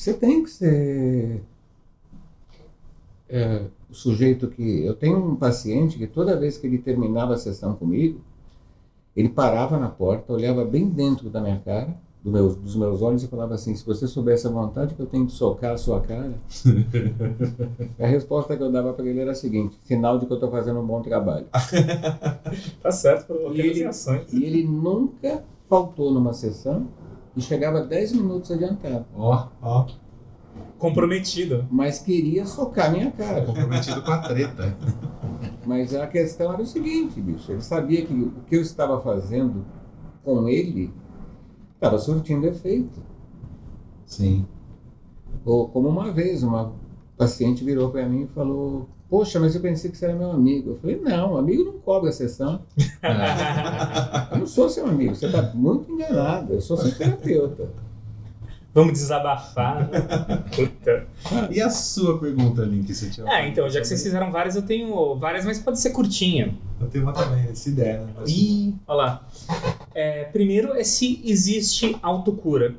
você 0.00 0.14
tem 0.14 0.42
que 0.42 0.48
ser 0.48 1.42
é, 3.28 3.64
o 3.90 3.94
sujeito 3.94 4.48
que. 4.48 4.82
Eu 4.82 4.94
tenho 4.94 5.18
um 5.18 5.36
paciente 5.36 5.98
que 5.98 6.06
toda 6.06 6.38
vez 6.40 6.56
que 6.56 6.66
ele 6.66 6.78
terminava 6.78 7.34
a 7.34 7.36
sessão 7.36 7.74
comigo, 7.74 8.18
ele 9.14 9.28
parava 9.28 9.78
na 9.78 9.90
porta, 9.90 10.32
olhava 10.32 10.64
bem 10.64 10.88
dentro 10.88 11.28
da 11.28 11.38
minha 11.38 11.58
cara, 11.58 11.94
do 12.24 12.30
meu, 12.30 12.48
dos 12.54 12.74
meus 12.76 13.02
olhos 13.02 13.22
e 13.22 13.28
falava 13.28 13.54
assim: 13.54 13.74
se 13.76 13.84
você 13.84 14.06
soubesse 14.08 14.46
a 14.46 14.50
vontade 14.50 14.94
que 14.94 15.00
eu 15.02 15.06
tenho 15.06 15.26
de 15.26 15.32
socar 15.32 15.72
a 15.72 15.76
sua 15.76 16.00
cara. 16.00 16.32
a 18.00 18.06
resposta 18.06 18.56
que 18.56 18.62
eu 18.62 18.72
dava 18.72 18.94
para 18.94 19.04
ele 19.04 19.20
era 19.20 19.32
a 19.32 19.34
seguinte: 19.34 19.76
sinal 19.84 20.18
de 20.18 20.24
que 20.24 20.32
eu 20.32 20.36
estou 20.36 20.50
fazendo 20.50 20.80
um 20.80 20.86
bom 20.86 21.02
trabalho. 21.02 21.44
Tá 22.82 22.90
certo, 22.90 23.34
E 23.52 23.60
ele- 23.60 23.80
reações. 23.80 24.32
E 24.32 24.44
ele 24.44 24.64
nunca 24.64 25.44
faltou 25.68 26.10
numa 26.10 26.32
sessão 26.32 26.88
e 27.36 27.40
chegava 27.40 27.80
10 27.82 28.12
minutos 28.12 28.50
adiantado. 28.50 29.04
Ó, 29.14 29.46
Ó, 29.62 29.79
Comprometido. 30.80 31.66
mas 31.70 31.98
queria 32.00 32.44
socar 32.46 32.90
minha 32.90 33.10
cara. 33.12 33.44
comprometido 33.44 34.02
com 34.02 34.10
a 34.10 34.18
treta. 34.18 34.76
Mas 35.66 35.94
a 35.94 36.06
questão 36.06 36.52
era 36.52 36.62
o 36.62 36.66
seguinte, 36.66 37.20
bicho, 37.20 37.52
ele 37.52 37.62
sabia 37.62 38.04
que 38.04 38.12
o 38.12 38.32
que 38.48 38.56
eu 38.56 38.62
estava 38.62 39.00
fazendo 39.00 39.64
com 40.24 40.48
ele 40.48 40.92
estava 41.74 41.98
surtindo 41.98 42.46
efeito. 42.46 43.00
Sim. 44.06 44.46
Ou 45.44 45.68
como 45.68 45.88
uma 45.88 46.10
vez 46.10 46.42
uma 46.42 46.72
paciente 47.16 47.62
virou 47.62 47.90
para 47.90 48.06
mim 48.08 48.22
e 48.24 48.26
falou: 48.26 48.88
"Poxa, 49.08 49.38
mas 49.38 49.54
eu 49.54 49.60
pensei 49.60 49.90
que 49.90 49.96
você 49.96 50.06
era 50.06 50.14
meu 50.14 50.30
amigo". 50.30 50.70
Eu 50.70 50.76
falei: 50.76 51.00
"Não, 51.00 51.36
amigo 51.36 51.64
não 51.64 51.78
cobra 51.78 52.10
a 52.10 52.12
sessão. 52.12 52.62
Eu 54.32 54.38
não 54.38 54.46
sou 54.46 54.68
seu 54.68 54.86
amigo, 54.86 55.14
você 55.14 55.26
está 55.26 55.42
muito 55.54 55.90
enganado. 55.92 56.54
Eu 56.54 56.60
sou 56.60 56.76
seu 56.76 56.96
terapeuta". 56.96 57.68
Vamos 58.72 58.92
desabafar. 58.92 59.88
Puta. 60.54 61.06
E 61.50 61.60
a 61.60 61.68
sua 61.70 62.18
pergunta, 62.18 62.62
Link, 62.62 62.92
você 62.94 63.10
tinha 63.10 63.26
Ah, 63.28 63.46
então, 63.46 63.68
já 63.68 63.80
que 63.80 63.86
vocês 63.86 64.02
fizeram 64.02 64.30
várias, 64.30 64.54
eu 64.54 64.62
tenho 64.62 65.16
várias, 65.16 65.44
mas 65.44 65.58
pode 65.58 65.80
ser 65.80 65.90
curtinha. 65.90 66.54
eu 66.80 66.86
tenho 66.88 67.04
uma 67.04 67.12
também, 67.12 67.48
essa 67.50 67.68
ideia, 67.68 68.00
né? 68.00 68.12
Ih, 68.26 68.74
olha 68.86 68.96
lá. 68.96 69.28
É, 69.92 70.24
primeiro 70.24 70.72
é 70.74 70.84
se 70.84 71.20
existe 71.24 71.96
autocura. 72.00 72.76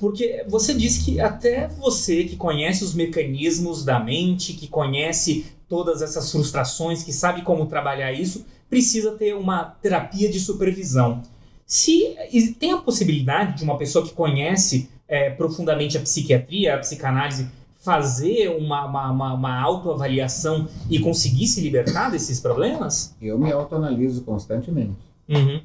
Porque 0.00 0.44
você 0.48 0.74
disse 0.74 1.04
que 1.04 1.20
até 1.20 1.68
você 1.68 2.24
que 2.24 2.36
conhece 2.36 2.82
os 2.82 2.94
mecanismos 2.94 3.84
da 3.84 4.00
mente, 4.00 4.54
que 4.54 4.66
conhece 4.66 5.46
todas 5.68 6.02
essas 6.02 6.30
frustrações, 6.32 7.02
que 7.02 7.12
sabe 7.12 7.42
como 7.42 7.66
trabalhar 7.66 8.12
isso, 8.12 8.44
precisa 8.68 9.12
ter 9.12 9.34
uma 9.34 9.62
terapia 9.80 10.30
de 10.30 10.40
supervisão. 10.40 11.22
Se 11.66 12.16
tem 12.58 12.72
a 12.72 12.78
possibilidade 12.78 13.58
de 13.58 13.64
uma 13.64 13.78
pessoa 13.78 14.04
que 14.04 14.12
conhece 14.12 14.90
é, 15.08 15.30
profundamente 15.30 15.96
a 15.96 16.00
psiquiatria, 16.00 16.74
a 16.74 16.78
psicanálise, 16.78 17.48
fazer 17.78 18.48
uma, 18.48 18.86
uma, 18.86 19.10
uma, 19.10 19.34
uma 19.34 19.60
autoavaliação 19.60 20.66
e 20.88 20.98
conseguir 20.98 21.46
se 21.46 21.60
libertar 21.60 22.10
desses 22.10 22.40
problemas? 22.40 23.14
Eu 23.20 23.38
me 23.38 23.52
autoanaliso 23.52 24.22
constantemente. 24.22 24.96
Uhum. 25.28 25.60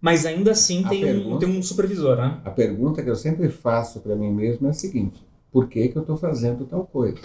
Mas 0.00 0.26
ainda 0.26 0.50
assim 0.52 0.82
tem 0.84 1.02
um, 1.04 1.06
pergunta- 1.06 1.46
tem 1.46 1.58
um 1.58 1.62
supervisor, 1.62 2.16
né? 2.16 2.40
A 2.44 2.50
pergunta 2.50 3.02
que 3.02 3.08
eu 3.10 3.16
sempre 3.16 3.48
faço 3.48 4.00
para 4.00 4.14
mim 4.14 4.30
mesmo 4.32 4.66
é 4.66 4.70
a 4.70 4.72
seguinte: 4.74 5.24
por 5.50 5.68
que, 5.68 5.88
que 5.88 5.96
eu 5.96 6.02
estou 6.02 6.16
fazendo 6.16 6.64
tal 6.64 6.84
coisa? 6.84 7.18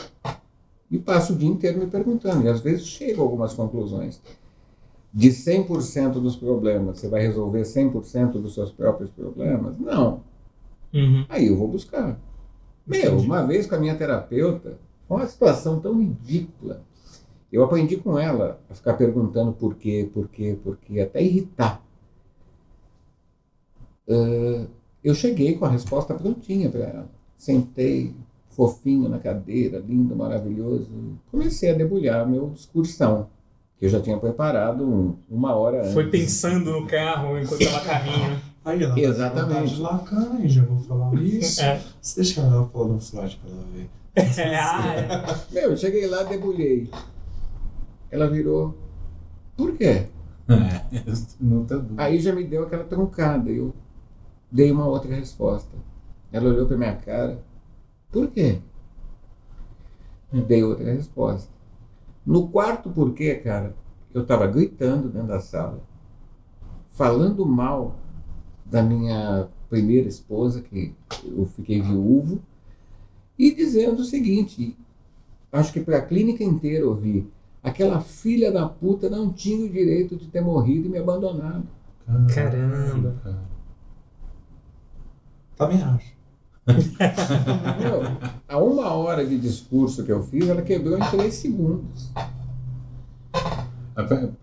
E 0.90 0.98
passo 0.98 1.34
o 1.34 1.36
dia 1.36 1.50
inteiro 1.50 1.80
me 1.80 1.88
perguntando, 1.88 2.46
e 2.46 2.50
às 2.50 2.62
vezes 2.62 2.86
chego 2.86 3.22
a 3.22 3.26
algumas 3.26 3.54
conclusões. 3.54 4.22
De 5.14 5.30
100% 5.30 6.14
dos 6.14 6.36
problemas, 6.38 7.00
você 7.00 7.08
vai 7.10 7.22
resolver 7.22 7.62
100% 7.64 8.34
dos 8.42 8.54
seus 8.54 8.72
próprios 8.72 9.10
problemas? 9.10 9.78
Não. 9.78 10.22
Uhum. 10.94 11.26
Aí 11.30 11.48
eu 11.48 11.56
vou 11.58 11.68
buscar. 11.68 12.20
Meu, 12.86 13.14
Entendi. 13.14 13.26
uma 13.26 13.46
vez 13.46 13.68
com 13.68 13.76
a 13.76 13.80
minha 13.80 13.96
terapeuta, 13.96 14.78
foi 15.08 15.18
uma 15.18 15.28
situação 15.28 15.80
tão 15.80 16.00
ridícula. 16.00 16.82
Eu 17.52 17.64
aprendi 17.64 17.98
com 17.98 18.18
ela 18.18 18.60
a 18.70 18.74
ficar 18.74 18.94
perguntando 18.94 19.52
por 19.54 19.76
quê, 19.76 20.10
por 20.14 20.28
quê, 20.30 20.58
por 20.64 20.78
quê, 20.78 21.00
até 21.02 21.22
irritar. 21.22 21.82
Ah, 24.10 24.66
eu 25.04 25.14
cheguei 25.16 25.58
com 25.58 25.66
a 25.66 25.70
resposta 25.70 26.14
prontinha 26.14 26.70
para 26.70 26.82
ela. 26.82 27.10
Sentei, 27.38 28.14
fofinho 28.50 29.10
na 29.10 29.20
cadeira, 29.20 29.80
lindo, 29.80 30.16
maravilhoso. 30.16 30.88
Comecei 31.32 31.72
a 31.72 31.74
debulhar 31.74 32.28
minha 32.28 32.46
discursão, 32.50 33.28
que 33.78 33.86
eu 33.86 33.90
já 33.90 34.00
tinha 34.00 34.18
preparado 34.18 34.84
um- 34.86 35.16
uma 35.30 35.56
hora 35.56 35.80
antes. 35.82 35.94
Foi 35.94 36.08
pensando 36.10 36.72
no 36.72 36.86
carro 36.88 37.38
enquanto 37.40 37.62
ela 37.62 37.80
caminha. 37.82 38.42
Aí 38.64 38.84
ela 38.84 39.00
Exatamente. 39.00 39.76
de 39.76 39.82
lacan, 39.82 40.48
já 40.48 40.64
vou 40.64 40.80
falar 40.80 41.14
isso. 41.16 41.62
É. 41.62 41.82
Você 42.00 42.22
deixa 42.22 42.42
ela 42.42 42.68
falar 42.68 42.88
no 42.88 43.00
Freud 43.00 43.40
pra 43.42 43.52
ela 43.52 43.66
ver. 43.74 43.90
É, 44.16 44.56
ah, 44.60 44.96
é. 44.96 45.54
Meu, 45.54 45.72
eu 45.72 45.78
cheguei 45.78 46.06
lá, 46.08 46.24
debulhei. 46.24 46.90
Ela 48.12 48.30
virou. 48.30 48.78
Por 49.58 49.76
quê? 49.76 50.08
É, 50.48 50.82
não 51.40 51.66
tá 51.66 51.76
dúvida. 51.78 52.04
Aí 52.04 52.20
já 52.20 52.34
me 52.34 52.44
deu 52.44 52.64
aquela 52.64 52.84
truncada. 52.84 53.50
Eu 53.50 53.74
dei 54.52 54.72
uma 54.72 54.86
outra 54.86 55.16
resposta. 55.16 55.76
Ela 56.32 56.50
olhou 56.50 56.68
pra 56.68 56.78
minha 56.78 56.96
cara. 56.96 57.42
Por 58.12 58.28
quê? 58.28 58.60
Me 60.32 60.42
dei 60.42 60.64
outra 60.64 60.94
resposta. 60.94 61.50
No 62.26 62.48
quarto 62.50 62.90
porquê, 62.90 63.36
cara, 63.36 63.76
eu 64.14 64.26
tava 64.26 64.46
gritando 64.46 65.10
dentro 65.10 65.28
da 65.28 65.40
sala, 65.40 65.82
falando 66.90 67.46
mal 67.46 67.96
da 68.72 68.82
minha 68.82 69.48
primeira 69.70 70.08
esposa, 70.08 70.62
que 70.62 70.96
eu 71.26 71.46
fiquei 71.46 71.82
viúvo, 71.82 72.42
e 73.38 73.54
dizendo 73.54 74.02
o 74.02 74.06
seguinte: 74.06 74.78
acho 75.52 75.74
que 75.74 75.82
para 75.82 75.98
a 75.98 76.02
clínica 76.02 76.44
inteira 76.44 76.88
ouvir. 76.88 77.30
Aquela 77.62 78.02
filha 78.02 78.52
da 78.52 78.68
puta 78.68 79.08
não 79.08 79.32
tinha 79.32 79.64
o 79.64 79.70
direito 79.70 80.16
de 80.16 80.28
ter 80.28 80.42
morrido 80.42 80.88
e 80.88 80.90
me 80.90 80.98
abandonado. 80.98 81.68
Caramba. 82.34 83.16
Também 85.56 85.80
acho. 85.84 86.16
Meu, 86.68 88.02
a 88.48 88.58
uma 88.58 88.92
hora 88.94 89.24
de 89.24 89.38
discurso 89.38 90.04
que 90.04 90.12
eu 90.12 90.24
fiz, 90.24 90.50
ela 90.50 90.64
quebrou 90.64 90.98
em 90.98 91.10
três 91.12 91.36
segundos. 91.36 92.12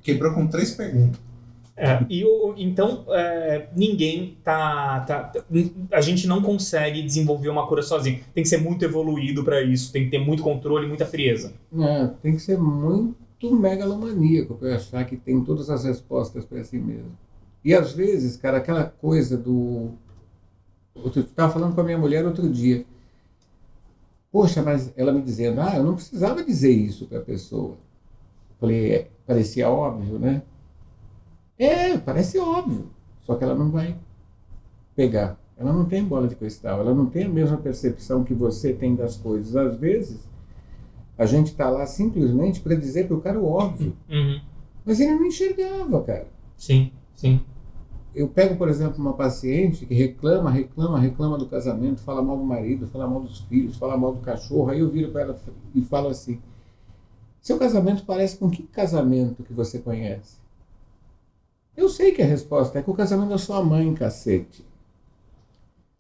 Quebrou 0.01 0.33
com 0.33 0.47
três 0.47 0.77
perguntas. 0.77 1.28
É, 1.81 2.05
e 2.11 2.25
o, 2.25 2.55
então, 2.57 3.05
é, 3.11 3.69
ninguém 3.77 4.37
tá, 4.43 4.99
tá. 5.07 5.33
A 5.93 6.01
gente 6.01 6.27
não 6.27 6.43
consegue 6.43 7.01
desenvolver 7.03 7.49
uma 7.49 7.69
cura 7.69 7.83
sozinho. 7.83 8.21
Tem 8.35 8.43
que 8.43 8.49
ser 8.49 8.59
muito 8.59 8.85
evoluído 8.85 9.45
para 9.45 9.63
isso, 9.63 9.93
tem 9.93 10.05
que 10.05 10.11
ter 10.11 10.19
muito 10.19 10.43
controle, 10.43 10.89
muita 10.89 11.07
frieza. 11.07 11.53
É, 11.79 12.09
tem 12.21 12.33
que 12.33 12.41
ser 12.41 12.59
muito 12.59 13.17
megalomaníaco 13.55 14.57
para 14.57 14.75
achar 14.75 15.05
que 15.05 15.17
tem 15.17 15.45
todas 15.45 15.71
as 15.71 15.85
respostas 15.85 16.45
para 16.45 16.65
si 16.65 16.79
mesmo. 16.79 17.17
E 17.65 17.73
às 17.73 17.93
vezes, 17.93 18.37
cara, 18.37 18.59
aquela 18.59 18.85
coisa 18.85 19.37
do. 19.37 19.91
Eu 20.97 21.23
estava 21.23 21.53
falando 21.53 21.77
com 21.77 21.81
a 21.81 21.85
minha 21.85 21.99
mulher 21.99 22.27
outro 22.27 22.49
dia. 22.49 22.85
Poxa, 24.33 24.63
mas 24.63 24.93
ela 24.97 25.13
me 25.13 25.23
dizendo, 25.23 25.61
ah, 25.61 25.77
eu 25.77 25.85
não 25.85 25.95
precisava 25.95 26.43
dizer 26.43 26.73
isso 26.73 27.07
para 27.07 27.19
a 27.19 27.23
pessoa. 27.23 27.77
Falei, 28.59 28.93
é, 28.93 29.09
parecia 29.25 29.71
óbvio, 29.71 30.19
né? 30.19 30.43
É, 31.59 31.99
parece 31.99 32.39
óbvio. 32.39 32.91
Só 33.21 33.35
que 33.35 33.45
ela 33.45 33.55
não 33.55 33.71
vai 33.71 33.97
pegar. 34.95 35.39
Ela 35.57 35.73
não 35.73 35.85
tem 35.87 36.05
bola 36.05 36.29
de 36.29 36.37
cristal, 36.37 36.81
ela 36.81 36.95
não 36.95 37.07
tem 37.07 37.25
a 37.25 37.29
mesma 37.29 37.57
percepção 37.57 38.23
que 38.23 38.33
você 38.33 38.73
tem 38.73 38.95
das 38.95 39.17
coisas. 39.17 39.57
Às 39.57 39.77
vezes, 39.77 40.29
a 41.19 41.27
gente 41.27 41.49
está 41.49 41.69
lá 41.69 41.85
simplesmente 41.85 42.61
para 42.61 42.77
dizer 42.77 43.09
para 43.09 43.17
o 43.17 43.21
cara 43.21 43.41
o 43.41 43.45
óbvio. 43.45 43.97
Uhum. 44.09 44.41
Mas 44.85 45.01
ele 45.01 45.17
não 45.17 45.27
enxergava, 45.27 46.01
cara. 46.05 46.29
Sim, 46.57 46.93
sim. 47.17 47.41
Eu 48.15 48.29
pego, 48.29 48.57
por 48.57 48.69
exemplo, 48.69 49.01
uma 49.01 49.13
paciente 49.15 49.85
que 49.85 49.95
reclama, 49.95 50.51
reclama, 50.51 50.99
reclama 50.99 51.37
do 51.37 51.47
casamento, 51.47 52.01
fala 52.01 52.23
mal 52.23 52.37
do 52.37 52.45
marido, 52.45 52.87
fala 52.87 53.07
mal 53.07 53.21
dos 53.21 53.41
filhos, 53.41 53.77
fala 53.77 53.97
mal 53.97 54.15
do 54.15 54.21
cachorro. 54.21 54.71
Aí 54.71 54.79
eu 54.79 54.89
viro 54.89 55.11
para 55.11 55.23
ela 55.23 55.39
e 55.75 55.83
falo 55.83 56.09
assim: 56.09 56.41
Seu 57.41 57.59
casamento 57.59 58.05
parece 58.07 58.39
com 58.39 58.49
que 58.49 58.63
casamento 58.63 59.43
que 59.43 59.53
você 59.53 59.81
conhece? 59.81 60.39
Eu 61.79 61.89
sei 61.89 62.11
que 62.11 62.21
a 62.21 62.27
resposta 62.27 62.77
é 62.77 62.83
com 62.83 62.91
o 62.91 62.97
casamento 62.97 63.29
da 63.29 63.39
sua 63.39 63.63
mãe, 63.65 63.95
cacete. 63.95 64.67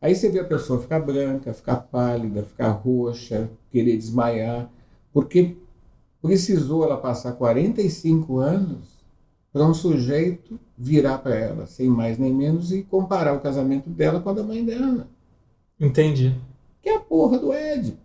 Aí 0.00 0.12
você 0.12 0.28
vê 0.28 0.40
a 0.40 0.44
pessoa 0.44 0.80
ficar 0.82 0.98
branca, 0.98 1.52
ficar 1.52 1.76
pálida, 1.76 2.42
ficar 2.42 2.70
roxa, 2.70 3.48
querer 3.70 3.96
desmaiar, 3.96 4.68
porque 5.12 5.56
precisou 6.20 6.82
ela 6.82 6.96
passar 6.96 7.30
45 7.34 8.38
anos 8.38 8.88
para 9.52 9.64
um 9.64 9.72
sujeito 9.72 10.58
virar 10.76 11.18
para 11.18 11.36
ela, 11.36 11.64
sem 11.68 11.88
mais 11.88 12.18
nem 12.18 12.34
menos, 12.34 12.72
e 12.72 12.82
comparar 12.82 13.34
o 13.34 13.40
casamento 13.40 13.88
dela 13.88 14.18
com 14.18 14.30
a 14.30 14.32
da 14.32 14.42
mãe 14.42 14.64
dela. 14.64 15.06
Entendi. 15.78 16.34
Que 16.82 16.88
é 16.88 16.96
a 16.96 17.00
porra 17.00 17.38
do 17.38 17.54
Ed. 17.54 17.96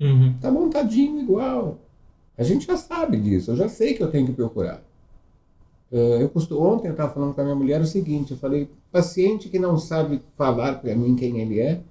Uhum. 0.00 0.34
Tá 0.40 0.50
montadinho 0.50 1.20
igual. 1.20 1.78
A 2.36 2.42
gente 2.42 2.66
já 2.66 2.76
sabe 2.76 3.16
disso, 3.16 3.52
eu 3.52 3.56
já 3.56 3.68
sei 3.68 3.94
que 3.94 4.02
eu 4.02 4.10
tenho 4.10 4.26
que 4.26 4.32
procurar. 4.32 4.82
Eh, 5.92 6.22
Eu 6.22 6.28
costumo, 6.28 6.60
ontem 6.62 6.88
eu 6.88 6.92
estava 6.92 7.12
falando 7.12 7.34
com 7.34 7.40
a 7.40 7.44
minha 7.44 7.56
mulher 7.56 7.80
o 7.80 7.86
seguinte, 7.86 8.32
eu 8.32 8.36
falei, 8.38 8.68
paciente 8.90 9.48
que 9.48 9.58
não 9.58 9.78
sabe 9.78 10.22
falar 10.36 10.80
para 10.80 10.94
mim 10.96 11.14
quem 11.16 11.40
ele 11.40 11.60
é, 11.60 11.82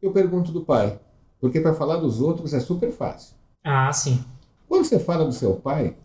eu 0.00 0.12
pergunto 0.12 0.52
do 0.52 0.62
pai, 0.64 0.98
porque 1.40 1.60
para 1.60 1.74
falar 1.74 1.96
dos 1.96 2.20
outros 2.20 2.52
é 2.54 2.60
super 2.60 2.90
fácil. 2.90 3.36
Ah, 3.64 3.92
sim. 3.92 4.22
Quando 4.68 4.84
você 4.84 4.98
fala 4.98 5.24
do 5.24 5.32
seu 5.32 5.54
pai, 5.54 5.96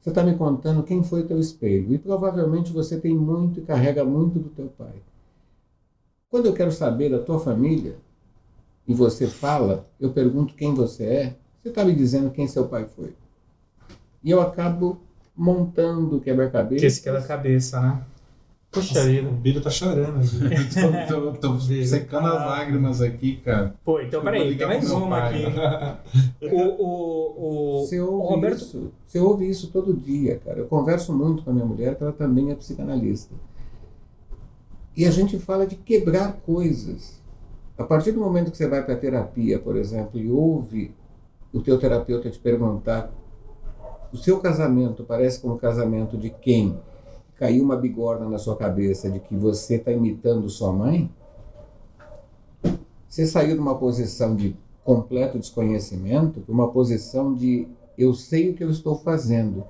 você 0.00 0.08
está 0.08 0.22
me 0.22 0.34
contando 0.34 0.82
quem 0.82 1.02
foi 1.02 1.22
teu 1.24 1.38
espelho. 1.38 1.92
E 1.92 1.98
provavelmente 1.98 2.72
você 2.72 2.98
tem 2.98 3.14
muito 3.14 3.60
e 3.60 3.62
carrega 3.62 4.04
muito 4.04 4.38
do 4.38 4.48
teu 4.48 4.66
pai. 4.66 4.94
Quando 6.28 6.46
eu 6.46 6.54
quero 6.54 6.72
saber 6.72 7.10
da 7.10 7.18
tua 7.18 7.38
família, 7.38 7.96
e 8.86 8.94
você 8.94 9.26
fala, 9.28 9.86
eu 10.00 10.10
pergunto 10.12 10.54
quem 10.54 10.74
você 10.74 11.04
é, 11.04 11.36
você 11.62 11.68
está 11.68 11.84
me 11.84 11.94
dizendo 11.94 12.30
quem 12.30 12.48
seu 12.48 12.66
pai 12.66 12.86
foi. 12.96 13.14
E 14.24 14.30
eu 14.30 14.40
acabo 14.40 14.98
montando 15.36 16.16
o 16.16 16.18
Que 16.18 16.24
quebra-cabeça. 16.26 16.86
esse 16.86 17.02
quebra-cabeça, 17.02 17.80
né? 17.80 18.02
Poxa 18.70 18.94
Nossa, 18.94 19.06
vida. 19.06 19.28
o 19.28 19.32
Bira 19.32 19.60
tá 19.60 19.68
chorando 19.68 20.20
tô, 21.06 21.32
tô- 21.32 21.54
tô 21.54 21.60
secando 21.60 22.26
as 22.26 22.34
lágrimas 22.46 23.02
aqui, 23.02 23.36
cara. 23.36 23.74
Pô, 23.84 24.00
então 24.00 24.22
peraí, 24.22 24.56
tem 24.56 24.66
mais 24.66 24.90
uma 24.90 25.18
aqui. 25.28 25.44
O, 26.50 26.56
o, 26.56 27.82
o, 27.82 27.86
Você 27.86 28.00
o 28.00 28.10
ouve, 28.10 28.34
Roberto. 28.34 28.56
isso, 28.56 28.92
você 29.04 29.18
ouve 29.20 29.48
isso 29.48 29.68
todo 29.70 29.92
dia, 29.94 30.38
cara. 30.44 30.58
Eu 30.58 30.66
converso 30.66 31.12
muito 31.12 31.42
com 31.42 31.50
a 31.50 31.52
minha 31.52 31.66
mulher, 31.66 31.94
que 31.96 32.02
ela 32.02 32.12
também 32.12 32.50
é 32.50 32.54
psicanalista. 32.54 33.34
E 34.96 35.04
a 35.04 35.10
gente 35.10 35.38
fala 35.38 35.66
de 35.66 35.76
quebrar 35.76 36.32
coisas. 36.44 37.20
A 37.78 37.84
partir 37.84 38.12
do 38.12 38.20
momento 38.20 38.50
que 38.50 38.56
você 38.56 38.66
vai 38.68 38.82
para 38.84 38.94
a 38.94 38.98
terapia, 38.98 39.58
por 39.58 39.76
exemplo, 39.76 40.18
e 40.18 40.30
ouve 40.30 40.94
o 41.52 41.60
teu 41.60 41.78
terapeuta 41.78 42.30
te 42.30 42.38
perguntar 42.38 43.10
o 44.12 44.16
seu 44.16 44.40
casamento 44.40 45.04
parece 45.04 45.40
como 45.40 45.54
o 45.54 45.58
casamento 45.58 46.16
de 46.18 46.30
quem 46.30 46.78
caiu 47.36 47.64
uma 47.64 47.76
bigorna 47.76 48.28
na 48.28 48.38
sua 48.38 48.56
cabeça 48.56 49.10
de 49.10 49.18
que 49.18 49.34
você 49.34 49.76
está 49.76 49.90
imitando 49.90 50.48
sua 50.48 50.72
mãe, 50.72 51.10
você 53.08 53.26
saiu 53.26 53.54
de 53.54 53.60
uma 53.60 53.76
posição 53.76 54.36
de 54.36 54.54
completo 54.84 55.38
desconhecimento 55.38 56.40
para 56.40 56.52
uma 56.52 56.70
posição 56.70 57.34
de 57.34 57.66
eu 57.96 58.14
sei 58.14 58.50
o 58.50 58.54
que 58.54 58.64
eu 58.64 58.70
estou 58.70 58.96
fazendo. 58.96 59.64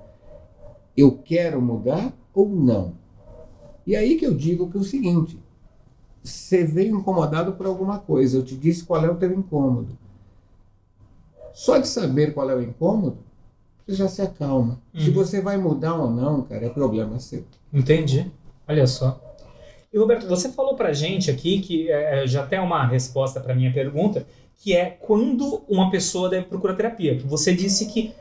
Eu 0.95 1.17
quero 1.17 1.61
mudar 1.61 2.13
ou 2.33 2.47
não? 2.47 2.93
E 3.85 3.95
aí 3.95 4.17
que 4.17 4.25
eu 4.25 4.33
digo 4.33 4.69
que 4.69 4.77
é 4.77 4.79
o 4.79 4.83
seguinte: 4.83 5.39
você 6.23 6.63
veio 6.63 6.97
incomodado 6.97 7.53
por 7.53 7.65
alguma 7.65 7.99
coisa, 7.99 8.37
eu 8.37 8.45
te 8.45 8.55
disse 8.55 8.83
qual 8.83 9.03
é 9.03 9.09
o 9.09 9.17
teu 9.17 9.31
incômodo. 9.31 9.97
Só 11.53 11.77
de 11.77 11.87
saber 11.87 12.33
qual 12.33 12.49
é 12.49 12.55
o 12.55 12.61
incômodo, 12.61 13.17
você 13.85 13.95
já 13.95 14.07
se 14.07 14.21
acalma. 14.21 14.79
Se 14.97 15.09
Uhum. 15.09 15.13
você 15.13 15.41
vai 15.41 15.57
mudar 15.57 15.95
ou 15.95 16.09
não, 16.09 16.41
cara, 16.43 16.65
é 16.65 16.69
problema 16.69 17.19
seu. 17.19 17.43
Entendi. 17.73 18.25
Olha 18.67 18.87
só. 18.87 19.19
E 19.93 19.97
Roberto, 19.97 20.27
você 20.27 20.49
falou 20.49 20.75
pra 20.75 20.93
gente 20.93 21.29
aqui 21.29 21.59
que 21.59 21.89
é, 21.91 22.25
já 22.25 22.45
tem 22.45 22.59
uma 22.59 22.85
resposta 22.85 23.39
pra 23.39 23.53
minha 23.53 23.71
pergunta, 23.71 24.25
que 24.57 24.73
é 24.75 24.85
quando 24.85 25.61
uma 25.67 25.91
pessoa 25.91 26.29
deve 26.29 26.45
procurar 26.45 26.73
terapia. 26.75 27.19
Você 27.25 27.53
disse 27.53 27.85
que 27.87 28.13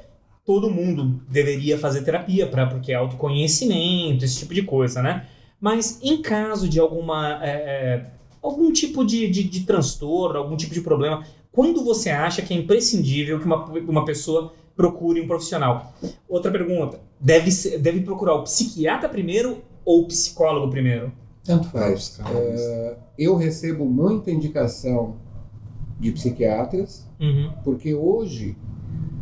todo 0.45 0.69
mundo 0.71 1.21
deveria 1.29 1.79
fazer 1.79 2.03
terapia 2.03 2.47
para 2.47 2.67
porque 2.67 2.93
é 2.93 2.97
autoconhecimento, 2.97 4.25
esse 4.25 4.39
tipo 4.41 4.53
de 4.55 4.63
coisa, 4.63 5.01
né? 5.03 5.27
Mas 5.61 5.99
em 6.03 6.21
caso 6.21 6.69
de 6.69 6.81
alguma 6.81 7.39
é, 7.45 7.51
é, 7.51 8.07
algum 8.43 8.73
tipo 8.73 9.05
de, 9.05 9.31
de, 9.31 9.45
de 9.45 9.61
transtorno, 9.61 10.37
algum 10.39 10.57
tipo 10.57 10.75
de 10.75 10.81
problema, 10.81 11.25
quando 11.53 11.85
você 11.85 12.11
acha 12.11 12.43
que 12.43 12.53
é 12.53 12.57
imprescindível 12.57 13.39
que 13.39 13.47
uma, 13.47 13.65
uma 13.65 14.05
pessoa 14.05 14.53
procure 14.77 15.21
um 15.21 15.27
profissional? 15.27 15.95
Outra 16.29 16.51
pergunta: 16.51 17.01
deve, 17.21 17.51
ser- 17.51 17.79
deve 17.79 18.01
procurar 18.01 18.35
o 18.35 18.43
psiquiatra 18.45 19.09
primeiro 19.09 19.59
ou 19.85 20.03
o 20.03 20.07
psicólogo 20.09 20.71
primeiro? 20.71 21.13
Tanto 21.45 21.69
faz. 21.69 22.21
É, 22.35 22.97
eu 23.19 23.37
recebo 23.37 23.85
muita 23.85 24.31
indicação 24.31 25.17
de 25.99 26.13
psiquiatras, 26.13 27.07
Uhum. 27.21 27.53
porque 27.65 27.95
hoje 27.95 28.57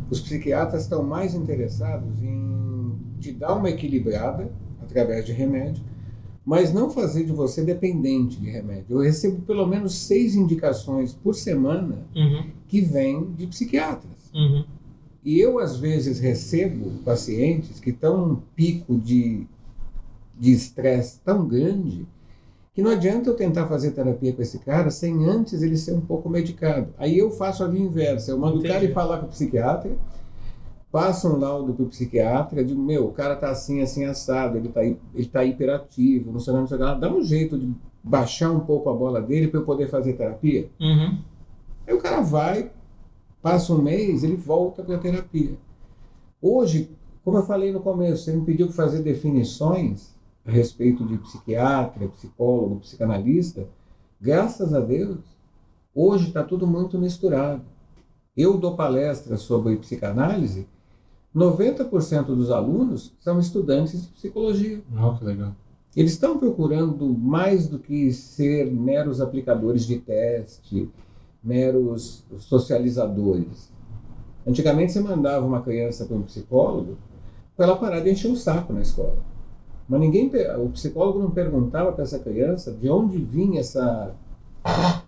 os 0.09 0.19
psiquiatras 0.19 0.83
estão 0.83 1.03
mais 1.03 1.33
interessados 1.35 2.21
em 2.21 2.93
te 3.19 3.31
dar 3.31 3.55
uma 3.55 3.69
equilibrada 3.69 4.51
através 4.81 5.25
de 5.25 5.31
remédio, 5.31 5.83
mas 6.43 6.73
não 6.73 6.89
fazer 6.89 7.23
de 7.23 7.31
você 7.31 7.63
dependente 7.63 8.39
de 8.39 8.49
remédio. 8.49 8.97
Eu 8.97 8.99
recebo 9.01 9.41
pelo 9.43 9.65
menos 9.67 9.93
seis 9.95 10.35
indicações 10.35 11.13
por 11.13 11.35
semana 11.35 12.05
Uhum. 12.15 12.45
que 12.67 12.81
vêm 12.81 13.31
de 13.33 13.45
psiquiatras. 13.47 14.31
Uhum. 14.33 14.65
E 15.23 15.39
eu, 15.39 15.59
às 15.59 15.77
vezes, 15.77 16.19
recebo 16.19 16.91
pacientes 17.05 17.79
que 17.79 17.91
estão 17.91 18.25
num 18.25 18.35
pico 18.55 18.97
de 18.97 19.45
de 20.39 20.51
estresse 20.53 21.19
tão 21.23 21.47
grande 21.47 22.07
que 22.73 22.81
não 22.81 22.89
adianta 22.91 23.29
eu 23.29 23.35
tentar 23.35 23.67
fazer 23.67 23.91
terapia 23.91 24.33
com 24.33 24.41
esse 24.41 24.57
cara 24.57 24.89
sem 24.89 25.23
antes 25.29 25.61
ele 25.61 25.77
ser 25.77 25.93
um 25.93 26.01
pouco 26.01 26.27
medicado. 26.29 26.87
Aí 26.97 27.15
eu 27.17 27.29
faço 27.29 27.63
a 27.63 27.67
via 27.67 27.79
inversa. 27.81 28.31
Eu 28.31 28.39
mando 28.39 28.57
o 28.57 28.61
cara 28.63 28.77
Entendi. 28.77 28.91
ir 28.91 28.95
falar 28.95 29.19
com 29.19 29.27
o 29.27 29.29
psiquiatra, 29.29 29.91
passo 30.91 31.27
um 31.29 31.37
laudo 31.37 31.73
para 31.73 31.83
o 31.83 31.89
psiquiatra, 31.89 32.63
digo, 32.63 32.81
meu, 32.81 33.05
o 33.07 33.11
cara 33.11 33.35
tá 33.35 33.51
assim, 33.51 33.81
assim, 33.81 34.03
assado, 34.05 34.57
ele 34.57 34.69
tá, 34.69 34.83
hi- 34.83 34.97
ele 35.13 35.27
tá 35.27 35.45
hiperativo, 35.45 36.31
não 36.31 36.39
sei 36.39 36.53
lá, 36.53 36.59
não 36.61 36.67
sei 36.67 36.77
lá. 36.77 36.93
Dá 36.95 37.13
um 37.13 37.21
jeito 37.23 37.57
de 37.59 37.71
baixar 38.03 38.51
um 38.51 38.61
pouco 38.61 38.89
a 38.89 38.93
bola 38.93 39.21
dele 39.21 39.47
para 39.47 39.59
eu 39.59 39.65
poder 39.65 39.89
fazer 39.89 40.13
terapia. 40.13 40.69
Uhum. 40.79 41.19
Aí 41.85 41.93
o 41.93 41.99
cara 41.99 42.21
vai, 42.21 42.71
passa 43.41 43.73
um 43.73 43.81
mês, 43.81 44.23
ele 44.23 44.35
volta 44.35 44.83
para 44.83 44.95
a 44.95 44.99
terapia. 44.99 45.57
Hoje, 46.41 46.89
como 47.23 47.37
eu 47.37 47.43
falei 47.43 47.71
no 47.71 47.81
começo, 47.81 48.23
você 48.23 48.33
me 48.33 48.45
pediu 48.45 48.67
para 48.67 48.75
fazer 48.75 49.01
definições 49.01 50.13
a 50.45 50.51
respeito 50.51 51.05
de 51.05 51.17
psiquiatra, 51.17 52.07
psicólogo, 52.07 52.79
psicanalista. 52.79 53.67
Graças 54.19 54.73
a 54.73 54.79
Deus, 54.79 55.19
hoje 55.93 56.27
está 56.27 56.43
tudo 56.43 56.65
muito 56.65 56.97
misturado. 56.97 57.61
Eu 58.35 58.57
dou 58.57 58.75
palestras 58.75 59.41
sobre 59.41 59.75
psicanálise, 59.77 60.67
90% 61.35 62.25
dos 62.25 62.51
alunos 62.51 63.13
são 63.19 63.39
estudantes 63.39 64.01
de 64.01 64.07
psicologia. 64.09 64.81
Ó, 64.97 65.13
que 65.15 65.23
legal. 65.23 65.55
Eles 65.95 66.13
estão 66.13 66.37
procurando 66.37 67.07
mais 67.07 67.67
do 67.67 67.77
que 67.77 68.11
ser 68.13 68.71
meros 68.71 69.19
aplicadores 69.19 69.85
de 69.85 69.99
teste, 69.99 70.89
meros 71.43 72.23
socializadores. 72.37 73.71
Antigamente 74.45 74.91
você 74.91 74.99
mandava 74.99 75.45
uma 75.45 75.61
criança 75.61 76.05
para 76.05 76.15
um 76.15 76.23
psicólogo 76.23 76.97
para 77.55 77.65
ela 77.67 77.77
parar 77.77 77.99
de 77.99 78.09
encher 78.09 78.31
o 78.31 78.35
saco 78.35 78.73
na 78.73 78.81
escola. 78.81 79.17
Mas 79.87 79.99
ninguém, 79.99 80.31
o 80.63 80.69
psicólogo 80.69 81.19
não 81.19 81.31
perguntava 81.31 81.91
para 81.91 82.03
essa 82.03 82.19
criança 82.19 82.71
de 82.71 82.89
onde 82.89 83.17
vinha 83.17 83.59
essa 83.59 84.15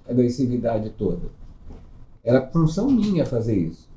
agressividade 0.07 0.89
toda. 0.91 1.29
Era 2.23 2.47
função 2.47 2.89
minha 2.89 3.25
fazer 3.25 3.55
isso. 3.55 3.89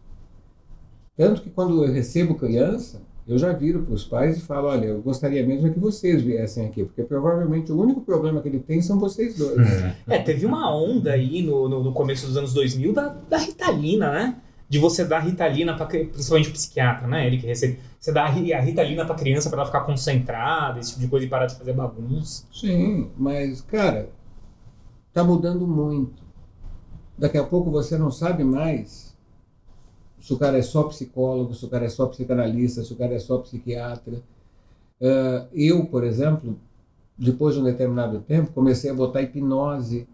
Tanto 1.16 1.42
que 1.42 1.50
quando 1.50 1.82
eu 1.82 1.92
recebo 1.92 2.34
criança, 2.34 3.00
eu 3.28 3.36
já 3.38 3.52
viro 3.52 3.82
para 3.82 3.94
os 3.94 4.04
pais 4.04 4.38
e 4.38 4.40
falo, 4.40 4.68
olha, 4.68 4.86
eu 4.86 5.02
gostaria 5.02 5.44
mesmo 5.46 5.66
é 5.66 5.70
que 5.70 5.78
vocês 5.80 6.22
viessem 6.22 6.66
aqui, 6.66 6.84
porque 6.84 7.02
provavelmente 7.02 7.72
o 7.72 7.80
único 7.80 8.00
problema 8.02 8.40
que 8.40 8.48
ele 8.48 8.60
tem 8.60 8.80
são 8.80 8.98
vocês 9.00 9.36
dois. 9.36 9.58
É. 9.82 9.96
É, 10.08 10.18
teve 10.20 10.46
uma 10.46 10.72
onda 10.74 11.12
aí 11.12 11.42
no, 11.42 11.68
no, 11.68 11.82
no 11.82 11.92
começo 11.92 12.26
dos 12.26 12.36
anos 12.36 12.52
2000 12.54 12.92
da, 12.92 13.08
da 13.28 13.38
Ritalina, 13.38 14.12
né? 14.12 14.36
De 14.68 14.78
você 14.78 15.04
dar 15.04 15.20
Ritalina, 15.20 15.76
pra, 15.76 15.86
principalmente 15.86 16.48
o 16.48 16.52
psiquiatra, 16.52 17.06
né? 17.06 17.26
Ele 17.26 17.38
que 17.38 17.46
recebe. 17.46 17.78
Você 18.00 18.12
dá 18.12 18.24
a 18.24 18.28
ri- 18.28 18.52
a 18.52 18.60
Ritalina 18.60 19.04
pra 19.04 19.14
criança 19.14 19.48
pra 19.48 19.58
ela 19.60 19.66
ficar 19.66 19.80
concentrada, 19.82 20.78
esse 20.80 20.90
tipo 20.90 21.00
de 21.02 21.08
coisa 21.08 21.24
e 21.26 21.28
parar 21.28 21.46
de 21.46 21.56
fazer 21.56 21.72
bagunça. 21.72 22.44
Sim, 22.52 23.10
mas, 23.16 23.60
cara, 23.60 24.08
tá 25.12 25.22
mudando 25.24 25.66
muito. 25.66 26.22
Daqui 27.18 27.38
a 27.38 27.44
pouco 27.44 27.70
você 27.70 27.96
não 27.96 28.10
sabe 28.10 28.42
mais 28.44 29.05
se 30.26 30.32
o 30.32 30.36
cara 30.36 30.58
é 30.58 30.62
só 30.62 30.82
psicólogo, 30.82 31.54
se 31.54 31.64
o 31.64 31.68
cara 31.68 31.84
é 31.84 31.88
só 31.88 32.04
psicanalista, 32.06 32.82
se 32.82 32.92
o 32.92 32.96
cara 32.96 33.14
é 33.14 33.18
só 33.20 33.38
psiquiatra. 33.38 34.20
Ah, 35.00 35.46
eu, 35.52 35.86
por 35.86 36.02
exemplo, 36.02 36.58
depois 37.16 37.54
de 37.54 37.60
um 37.60 37.64
determinado 37.64 38.18
tempo, 38.18 38.50
comecei 38.52 38.90
a 38.90 38.94
botar 38.94 39.22
hipnose 39.22 40.08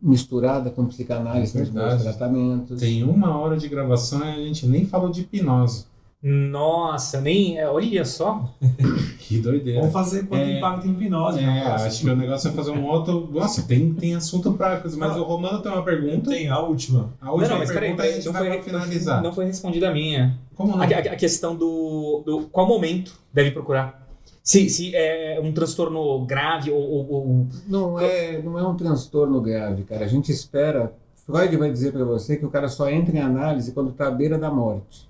misturada 0.00 0.70
com 0.70 0.86
psicanálise 0.86 1.56
É 1.56 1.60
nos 1.62 1.70
meus 1.70 2.02
tratamentos. 2.02 2.78
Tem 2.78 3.02
uma 3.02 3.36
hora 3.36 3.56
de 3.56 3.68
gravação 3.68 4.20
e 4.20 4.34
a 4.34 4.36
gente 4.36 4.68
nem 4.68 4.86
falou 4.86 5.10
de 5.10 5.22
hipnose. 5.22 5.86
Nossa, 6.22 7.20
nem. 7.20 7.58
é, 7.58 7.68
Olha 7.68 8.04
só. 8.04 8.48
Que 9.18 9.38
doideira. 9.38 9.80
Vamos 9.80 9.94
fazer 9.94 10.26
quanto 10.26 10.42
É. 10.42 10.58
impacta 10.58 10.86
em 10.86 10.90
hipnose. 10.90 11.38
É, 11.38 11.42
né? 11.46 11.62
acho 11.66 12.02
que 12.02 12.10
o 12.10 12.14
negócio 12.16 12.48
é 12.48 12.52
fazer 12.52 12.70
um 12.70 12.84
outro. 12.84 13.28
Nossa, 13.32 13.62
tem, 13.62 13.92
tem 13.94 14.14
assunto 14.14 14.52
pra 14.52 14.78
coisa, 14.78 14.96
mas 14.96 15.16
o 15.16 15.22
Romano 15.22 15.60
tem 15.62 15.72
uma 15.72 15.82
pergunta. 15.82 16.30
Tem 16.30 16.48
a 16.48 16.58
última. 16.60 17.08
A 17.20 17.30
última 17.32 17.48
não, 17.50 17.58
mas 17.58 17.70
peraí, 17.72 17.94
pergunta 17.94 18.02
a 18.02 18.12
gente 18.12 18.26
não 18.26 18.32
vai 18.34 18.48
foi, 18.52 18.62
finalizar. 18.62 19.22
não 19.22 19.32
foi 19.32 19.46
respondida 19.46 19.88
a 19.88 19.92
minha. 19.92 20.38
Como 20.54 20.72
não? 20.76 20.82
A, 20.82 20.84
a- 20.84 20.98
a 21.12 21.16
questão 21.16 21.56
do, 21.56 22.22
do 22.26 22.42
qual 22.52 22.66
momento 22.68 23.18
deve 23.32 23.50
procurar. 23.52 24.06
Se, 24.42 24.68
se 24.68 24.94
é 24.94 25.40
um 25.42 25.52
transtorno 25.52 26.24
grave 26.26 26.70
ou, 26.70 26.80
ou- 26.82 27.12
ou- 27.12 27.46
Não 27.68 27.98
é, 27.98 28.42
não 28.42 28.58
é 28.58 28.66
um 28.68 28.74
transtorno 28.76 29.40
grave, 29.40 29.84
cara. 29.84 30.04
A 30.04 30.08
gente 30.08 30.30
espera. 30.30 30.92
Freud 31.24 31.56
vai 31.56 31.70
dizer 31.70 31.92
para 31.92 32.04
você 32.04 32.36
que 32.36 32.44
o 32.44 32.50
cara 32.50 32.68
só 32.68 32.90
entra 32.90 33.16
em 33.16 33.20
análise 33.20 33.72
quando 33.72 33.90
está 33.90 34.08
à 34.08 34.10
beira 34.10 34.36
da 34.36 34.50
morte. 34.50 35.08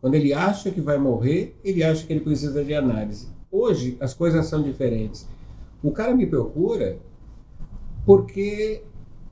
Quando 0.00 0.14
ele 0.14 0.32
acha 0.32 0.70
que 0.70 0.80
vai 0.80 0.98
morrer, 0.98 1.58
ele 1.64 1.82
acha 1.82 2.06
que 2.06 2.12
ele 2.12 2.20
precisa 2.20 2.64
de 2.64 2.74
análise. 2.74 3.28
Hoje 3.50 3.96
as 4.00 4.14
coisas 4.14 4.46
são 4.46 4.62
diferentes. 4.62 5.28
O 5.82 5.90
cara 5.90 6.14
me 6.14 6.26
procura 6.26 6.98
porque 8.04 8.82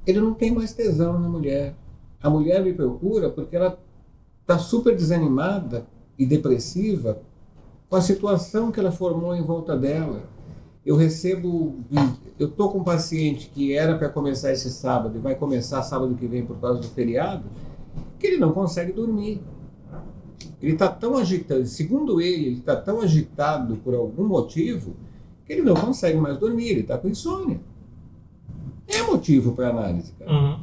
ele 0.06 0.20
não 0.20 0.34
tem 0.34 0.52
mais 0.52 0.72
tesão 0.72 1.18
na 1.18 1.28
mulher. 1.28 1.74
A 2.22 2.30
mulher 2.30 2.62
me 2.62 2.72
procura 2.72 3.30
porque 3.30 3.56
ela 3.56 3.78
está 4.40 4.58
super 4.58 4.94
desanimada 4.94 5.86
e 6.18 6.24
depressiva 6.24 7.20
com 7.88 7.96
a 7.96 8.00
situação 8.00 8.70
que 8.70 8.80
ela 8.80 8.90
formou 8.90 9.34
em 9.34 9.42
volta 9.42 9.76
dela. 9.76 10.22
Eu 10.84 10.96
recebo, 10.96 11.76
eu 12.38 12.48
tô 12.48 12.68
com 12.68 12.78
um 12.78 12.84
paciente 12.84 13.50
que 13.52 13.72
era 13.72 13.98
para 13.98 14.08
começar 14.08 14.52
esse 14.52 14.70
sábado 14.70 15.16
e 15.16 15.20
vai 15.20 15.34
começar 15.34 15.82
sábado 15.82 16.14
que 16.14 16.26
vem 16.26 16.46
por 16.46 16.56
causa 16.60 16.80
do 16.80 16.86
feriado, 16.86 17.44
que 18.18 18.26
ele 18.26 18.38
não 18.38 18.52
consegue 18.52 18.92
dormir. 18.92 19.42
Ele 20.60 20.72
está 20.72 20.88
tão 20.88 21.16
agitado, 21.16 21.66
segundo 21.66 22.20
ele, 22.20 22.46
ele 22.46 22.58
está 22.58 22.76
tão 22.76 23.00
agitado 23.00 23.76
por 23.76 23.94
algum 23.94 24.26
motivo 24.26 24.94
que 25.46 25.52
ele 25.52 25.62
não 25.62 25.74
consegue 25.74 26.18
mais 26.18 26.38
dormir, 26.38 26.68
ele 26.68 26.80
está 26.80 26.98
com 26.98 27.08
insônia. 27.08 27.60
É 28.88 29.02
motivo 29.02 29.52
para 29.52 29.68
análise, 29.68 30.12
cara. 30.18 30.32
Uhum. 30.32 30.60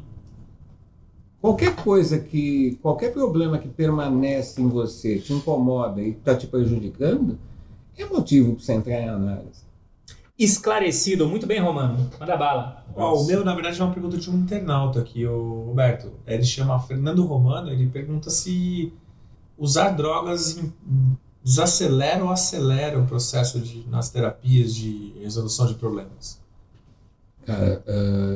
Qualquer 1.42 1.76
coisa 1.76 2.20
que, 2.20 2.80
qualquer 2.82 3.12
problema 3.12 3.58
que 3.58 3.68
permanece 3.68 4.62
em 4.62 4.68
você, 4.70 5.20
te 5.20 5.34
incomoda 5.34 6.02
e 6.02 6.12
está 6.12 6.36
te 6.36 6.48
prejudicando, 6.48 7.38
é 7.98 8.06
motivo 8.06 8.56
para 8.56 8.64
você 8.64 8.74
entrar 8.74 8.94
em 8.94 9.10
análise. 9.10 9.64
esclarecido. 10.40 11.28
Muito 11.28 11.46
bem, 11.46 11.60
Romano. 11.60 12.10
Manda 12.20 12.38
bala. 12.38 12.86
Ó, 12.96 13.22
o 13.22 13.26
meu, 13.26 13.44
na 13.44 13.54
verdade, 13.54 13.80
é 13.80 13.84
uma 13.84 13.94
pergunta 13.94 14.18
de 14.18 14.30
um 14.30 14.36
internauta 14.36 15.02
aqui, 15.02 15.26
o 15.26 15.66
Roberto. 15.68 16.12
Ele 16.26 16.44
chama 16.44 16.80
Fernando 16.80 17.26
Romano, 17.26 17.70
ele 17.70 17.88
pergunta 17.88 18.30
se 18.30 18.94
usar 19.58 19.90
drogas 19.90 20.60
desacelera 21.44 22.24
ou 22.24 22.32
acelera 22.32 22.98
o 23.00 23.06
processo 23.06 23.60
de, 23.60 23.86
nas 23.90 24.10
terapias 24.10 24.74
de 24.74 25.14
resolução 25.20 25.68
de 25.68 25.74
problemas. 25.76 26.42
Cara, 27.46 27.84
ah, 27.86 27.92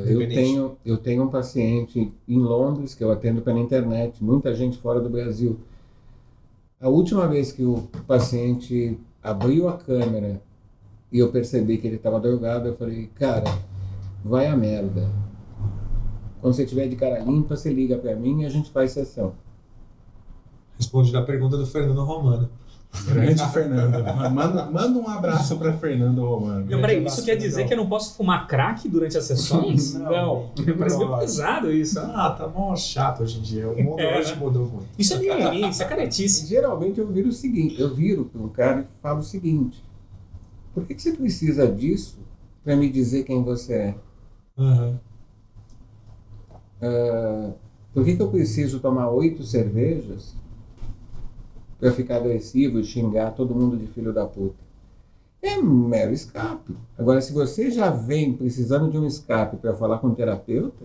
eu, 0.06 0.28
tenho, 0.28 0.76
eu 0.84 0.98
tenho 0.98 1.22
um 1.24 1.28
paciente 1.28 2.12
em 2.28 2.38
Londres 2.38 2.94
que 2.94 3.02
eu 3.02 3.10
atendo 3.10 3.40
pela 3.40 3.58
internet, 3.58 4.22
muita 4.22 4.54
gente 4.54 4.76
fora 4.76 5.00
do 5.00 5.08
Brasil. 5.08 5.58
A 6.78 6.88
última 6.88 7.26
vez 7.26 7.50
que 7.50 7.64
o 7.64 7.88
paciente 8.06 8.98
abriu 9.22 9.66
a 9.68 9.78
câmera 9.78 10.42
e 11.10 11.18
eu 11.18 11.32
percebi 11.32 11.78
que 11.78 11.86
ele 11.86 11.96
estava 11.96 12.20
drogado, 12.20 12.68
eu 12.68 12.76
falei, 12.76 13.10
cara, 13.14 13.46
vai 14.22 14.46
a 14.46 14.54
merda. 14.54 15.10
Quando 16.40 16.54
você 16.54 16.66
tiver 16.66 16.86
de 16.88 16.96
cara 16.96 17.18
limpa, 17.20 17.56
você 17.56 17.72
liga 17.72 17.96
para 17.96 18.14
mim 18.14 18.42
e 18.42 18.46
a 18.46 18.50
gente 18.50 18.70
faz 18.70 18.92
sessão. 18.92 19.32
Responde 20.78 21.14
a 21.16 21.22
pergunta 21.22 21.56
do 21.56 21.66
Fernando 21.66 22.04
Romano. 22.04 22.48
Grande 23.06 23.46
Fernando. 23.52 24.02
Manda, 24.32 24.64
manda 24.70 24.98
um 24.98 25.06
abraço 25.08 25.58
pra 25.58 25.74
Fernando 25.74 26.24
Romano. 26.24 26.66
Não, 26.70 26.80
peraí, 26.80 27.04
isso 27.04 27.22
quer 27.22 27.36
dizer 27.36 27.56
legal. 27.56 27.68
que 27.68 27.74
eu 27.74 27.78
não 27.78 27.86
posso 27.88 28.14
fumar 28.16 28.46
crack 28.46 28.88
durante 28.88 29.18
as 29.18 29.24
sessões? 29.24 29.92
Não. 30.00 30.50
Parece 30.78 30.96
meio 30.96 31.10
Não. 31.10 31.18
pesado 31.18 31.70
isso. 31.70 31.98
Ah, 32.00 32.30
tá 32.30 32.48
mó 32.48 32.74
chato 32.76 33.22
hoje 33.24 33.38
em 33.40 33.42
dia. 33.42 33.68
O 33.68 33.82
mundo 33.82 34.00
É. 34.00 34.18
hoje 34.18 34.34
mudou 34.36 34.66
muito. 34.66 34.86
Isso 34.98 35.12
é 35.12 35.18
mimimi, 35.18 35.68
isso 35.68 35.82
é 35.82 35.86
caretice. 35.86 36.46
Geralmente 36.46 36.98
eu 36.98 37.06
viro 37.08 37.28
o 37.28 37.32
seguinte, 37.32 37.78
eu 37.78 37.94
viro 37.94 38.24
para 38.24 38.40
um 38.40 38.48
cara 38.48 38.80
e 38.80 39.02
falo 39.02 39.18
o 39.18 39.22
seguinte: 39.22 39.84
por 40.72 40.86
que, 40.86 40.94
que 40.94 41.02
você 41.02 41.12
precisa 41.12 41.70
disso 41.70 42.18
para 42.64 42.74
me 42.74 42.88
dizer 42.88 43.24
quem 43.24 43.42
você 43.44 43.74
é? 43.74 43.94
Aham. 44.56 44.98
Ah, 46.80 47.50
por 47.92 48.02
que, 48.04 48.16
que 48.16 48.22
eu 48.22 48.28
preciso 48.28 48.80
tomar 48.80 49.10
oito 49.10 49.42
cervejas 49.42 50.34
para 51.78 51.92
ficar 51.92 52.16
agressivo 52.16 52.78
e 52.80 52.84
xingar 52.84 53.32
todo 53.32 53.54
mundo 53.54 53.76
de 53.76 53.86
filho 53.86 54.12
da 54.12 54.26
puta? 54.26 54.56
É 55.40 55.56
um 55.58 55.62
mero 55.88 56.12
escape. 56.12 56.74
Agora, 56.98 57.20
se 57.20 57.32
você 57.32 57.70
já 57.70 57.90
vem 57.90 58.32
precisando 58.32 58.90
de 58.90 58.98
um 58.98 59.06
escape 59.06 59.56
para 59.56 59.72
falar 59.74 59.98
com 59.98 60.08
um 60.08 60.14
terapeuta, 60.14 60.84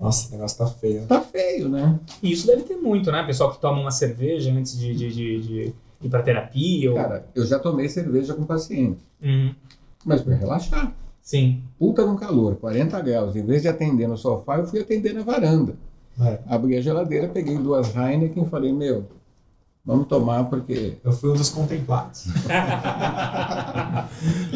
Nossa, 0.00 0.28
o 0.28 0.32
negócio 0.32 0.58
tá 0.58 0.66
feio. 0.66 1.06
tá 1.06 1.20
feio, 1.20 1.68
né? 1.68 2.00
E 2.20 2.32
isso 2.32 2.46
deve 2.46 2.64
ter 2.64 2.76
muito, 2.76 3.12
né? 3.12 3.22
Pessoal 3.22 3.52
que 3.52 3.60
toma 3.60 3.80
uma 3.80 3.92
cerveja 3.92 4.50
antes 4.52 4.76
de, 4.76 4.92
de, 4.94 5.12
de, 5.12 5.40
de 5.42 5.74
ir 6.02 6.08
pra 6.10 6.22
terapia. 6.22 6.90
Ou... 6.90 6.96
Cara, 6.96 7.24
eu 7.36 7.46
já 7.46 7.58
tomei 7.60 7.88
cerveja 7.88 8.34
com 8.34 8.44
paciente, 8.44 8.98
Uhum. 9.22 9.54
mas 10.04 10.20
para 10.22 10.34
relaxar. 10.34 10.92
Sim. 11.22 11.62
Puta 11.78 12.04
no 12.04 12.16
calor, 12.16 12.56
40 12.56 13.00
graus. 13.00 13.36
Em 13.36 13.46
vez 13.46 13.62
de 13.62 13.68
atender 13.68 14.08
no 14.08 14.16
sofá, 14.16 14.58
eu 14.58 14.66
fui 14.66 14.80
atender 14.80 15.14
na 15.14 15.22
varanda. 15.22 15.76
É. 16.20 16.40
Abri 16.48 16.76
a 16.76 16.80
geladeira, 16.80 17.28
peguei 17.28 17.56
duas 17.56 17.94
Heineken 17.96 18.42
e 18.42 18.48
falei, 18.48 18.72
meu, 18.72 19.04
vamos 19.84 20.06
tomar 20.06 20.44
porque 20.44 20.96
Eu 21.04 21.12
fui 21.12 21.30
um 21.30 21.34
dos 21.34 21.50
contemplados. 21.50 22.26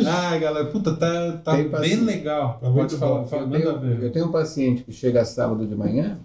Ai, 0.07 0.41
galera, 0.41 0.67
puta, 0.67 0.95
tá, 0.97 1.33
tá 1.45 1.53
Tem 1.53 1.63
bem 1.65 1.71
paciente. 1.71 2.05
legal. 2.05 2.59
Pode 2.61 2.73
muito 2.75 2.97
falar, 2.99 3.21
bom. 3.21 3.27
fala, 3.27 3.43
eu 3.43 3.51
tenho, 3.51 3.81
ver. 3.81 4.03
eu 4.05 4.13
tenho 4.13 4.27
um 4.27 4.33
paciente 4.33 4.83
que 4.85 4.93
chega 4.93 5.25
sábado 5.25 5.67
de 5.67 5.75
manhã, 5.75 6.19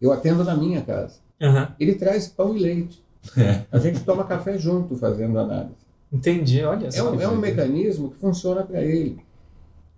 eu 0.00 0.12
atendo 0.12 0.44
na 0.44 0.56
minha 0.56 0.80
casa. 0.82 1.16
Aham. 1.40 1.68
Ele 1.78 1.94
traz 1.94 2.28
pão 2.28 2.56
e 2.56 2.60
leite. 2.60 3.04
É. 3.36 3.62
A 3.70 3.78
gente 3.78 4.00
toma 4.00 4.24
café 4.24 4.56
junto 4.58 4.96
fazendo 4.96 5.38
análise. 5.38 5.74
Entendi, 6.12 6.62
olha 6.62 6.86
É 6.86 6.90
só. 6.90 7.12
um, 7.12 7.20
é 7.20 7.28
um 7.28 7.36
mecanismo 7.36 8.10
que 8.10 8.18
funciona 8.18 8.62
para 8.62 8.82
ele. 8.82 9.18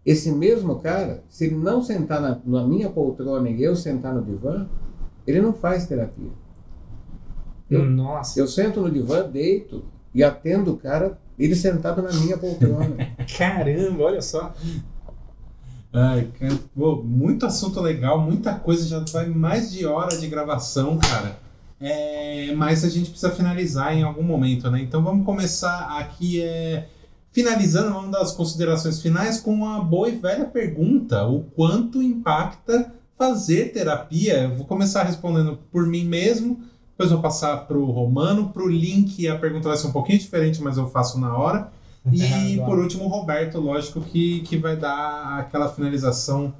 Esse 0.05 0.33
mesmo 0.33 0.77
cara, 0.81 1.23
se 1.29 1.47
ele 1.47 1.55
não 1.55 1.81
sentar 1.83 2.21
na, 2.21 2.39
na 2.45 2.67
minha 2.67 2.91
poltrona 2.91 3.49
e 3.49 3.63
eu 3.63 3.77
sentar 3.77 4.13
no 4.13 4.23
divã, 4.23 4.67
ele 5.27 5.41
não 5.41 5.53
faz 5.53 5.87
terapia. 5.87 6.31
Eu, 7.75 7.85
Nossa. 7.85 8.39
eu 8.39 8.47
sento 8.47 8.81
no 8.81 8.91
divã, 8.91 9.29
deito 9.29 9.85
e 10.15 10.23
atendo 10.23 10.73
o 10.73 10.77
cara, 10.77 11.19
ele 11.39 11.55
sentado 11.55 12.03
na 12.03 12.13
minha 12.13 12.37
poltrona. 12.37 12.97
Caramba, 13.37 14.05
olha 14.05 14.23
só. 14.23 14.55
Ai, 15.93 16.29
cara, 16.39 16.59
pô, 16.75 17.03
muito 17.03 17.45
assunto 17.45 17.81
legal, 17.81 18.19
muita 18.21 18.55
coisa, 18.55 18.87
já 18.87 19.01
vai 19.13 19.27
mais 19.27 19.71
de 19.71 19.85
hora 19.85 20.17
de 20.17 20.27
gravação, 20.27 20.99
cara. 20.99 21.37
É, 21.79 22.55
mas 22.55 22.85
a 22.85 22.89
gente 22.89 23.11
precisa 23.11 23.33
finalizar 23.33 23.93
em 23.93 24.03
algum 24.03 24.23
momento, 24.23 24.71
né? 24.71 24.81
Então 24.81 25.03
vamos 25.03 25.27
começar 25.27 25.99
aqui, 25.99 26.41
é, 26.41 26.87
finalizando, 27.33 27.93
vamos 27.93 28.13
dar 28.13 28.21
as 28.21 28.33
considerações 28.33 29.03
finais 29.03 29.41
com 29.41 29.53
uma 29.53 29.83
boa 29.83 30.09
e 30.09 30.17
velha 30.17 30.45
pergunta: 30.45 31.27
o 31.27 31.43
quanto 31.43 32.01
impacta 32.01 32.95
fazer 33.19 33.73
terapia? 33.73 34.45
Eu 34.45 34.55
vou 34.55 34.65
começar 34.65 35.03
respondendo 35.03 35.59
por 35.71 35.87
mim 35.87 36.05
mesmo, 36.05 36.61
depois 37.03 37.11
vou 37.11 37.21
passar 37.21 37.57
para 37.67 37.77
o 37.77 37.91
Romano, 37.91 38.51
para 38.51 38.63
o 38.63 38.69
Link 38.69 39.27
a 39.27 39.37
pergunta 39.37 39.69
vai 39.69 39.77
ser 39.77 39.89
um 39.89 39.93
pouquinho 39.93 40.19
diferente, 40.19 40.63
mas 40.63 40.77
eu 40.77 40.89
faço 40.89 41.19
na 41.19 41.37
hora. 41.37 41.73
E 42.13 42.57
por 42.65 42.79
último, 42.79 43.05
o 43.05 43.09
Roberto, 43.09 43.59
lógico, 43.59 44.01
que, 44.01 44.41
que 44.41 44.57
vai 44.57 44.77
dar 44.77 45.39
aquela 45.41 45.69
finalização 45.69 46.55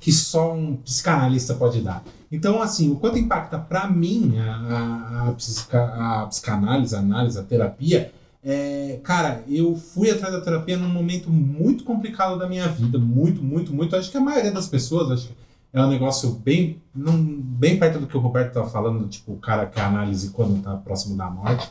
que 0.00 0.10
só 0.10 0.54
um 0.54 0.76
psicanalista 0.76 1.54
pode 1.54 1.80
dar. 1.80 2.02
Então, 2.30 2.62
assim, 2.62 2.90
o 2.90 2.96
quanto 2.96 3.18
impacta 3.18 3.58
para 3.58 3.86
mim 3.86 4.34
a, 4.38 4.54
a, 4.54 5.28
a, 5.28 5.32
psica- 5.32 5.94
a 5.94 6.26
psicanálise, 6.26 6.96
a 6.96 6.98
análise, 6.98 7.38
a 7.38 7.42
terapia, 7.42 8.10
é, 8.42 8.98
cara, 9.04 9.44
eu 9.48 9.76
fui 9.76 10.10
atrás 10.10 10.32
da 10.34 10.40
terapia 10.40 10.76
num 10.76 10.88
momento 10.88 11.30
muito 11.30 11.84
complicado 11.84 12.38
da 12.38 12.48
minha 12.48 12.66
vida, 12.68 12.98
muito, 12.98 13.42
muito, 13.42 13.72
muito. 13.72 13.94
Acho 13.94 14.10
que 14.10 14.16
a 14.16 14.20
maioria 14.20 14.50
das 14.50 14.66
pessoas, 14.66 15.10
acho 15.10 15.28
que 15.28 15.34
é 15.72 15.82
um 15.82 15.88
negócio 15.88 16.32
bem, 16.32 16.82
bem 16.94 17.78
perto 17.78 17.98
do 17.98 18.06
que 18.06 18.16
o 18.16 18.20
Roberto 18.20 18.48
estava 18.48 18.68
falando, 18.68 19.08
tipo, 19.08 19.32
o 19.32 19.38
cara 19.38 19.66
que 19.66 19.80
a 19.80 19.86
análise 19.86 20.30
quando 20.30 20.62
tá 20.62 20.76
próximo 20.76 21.16
da 21.16 21.30
morte. 21.30 21.68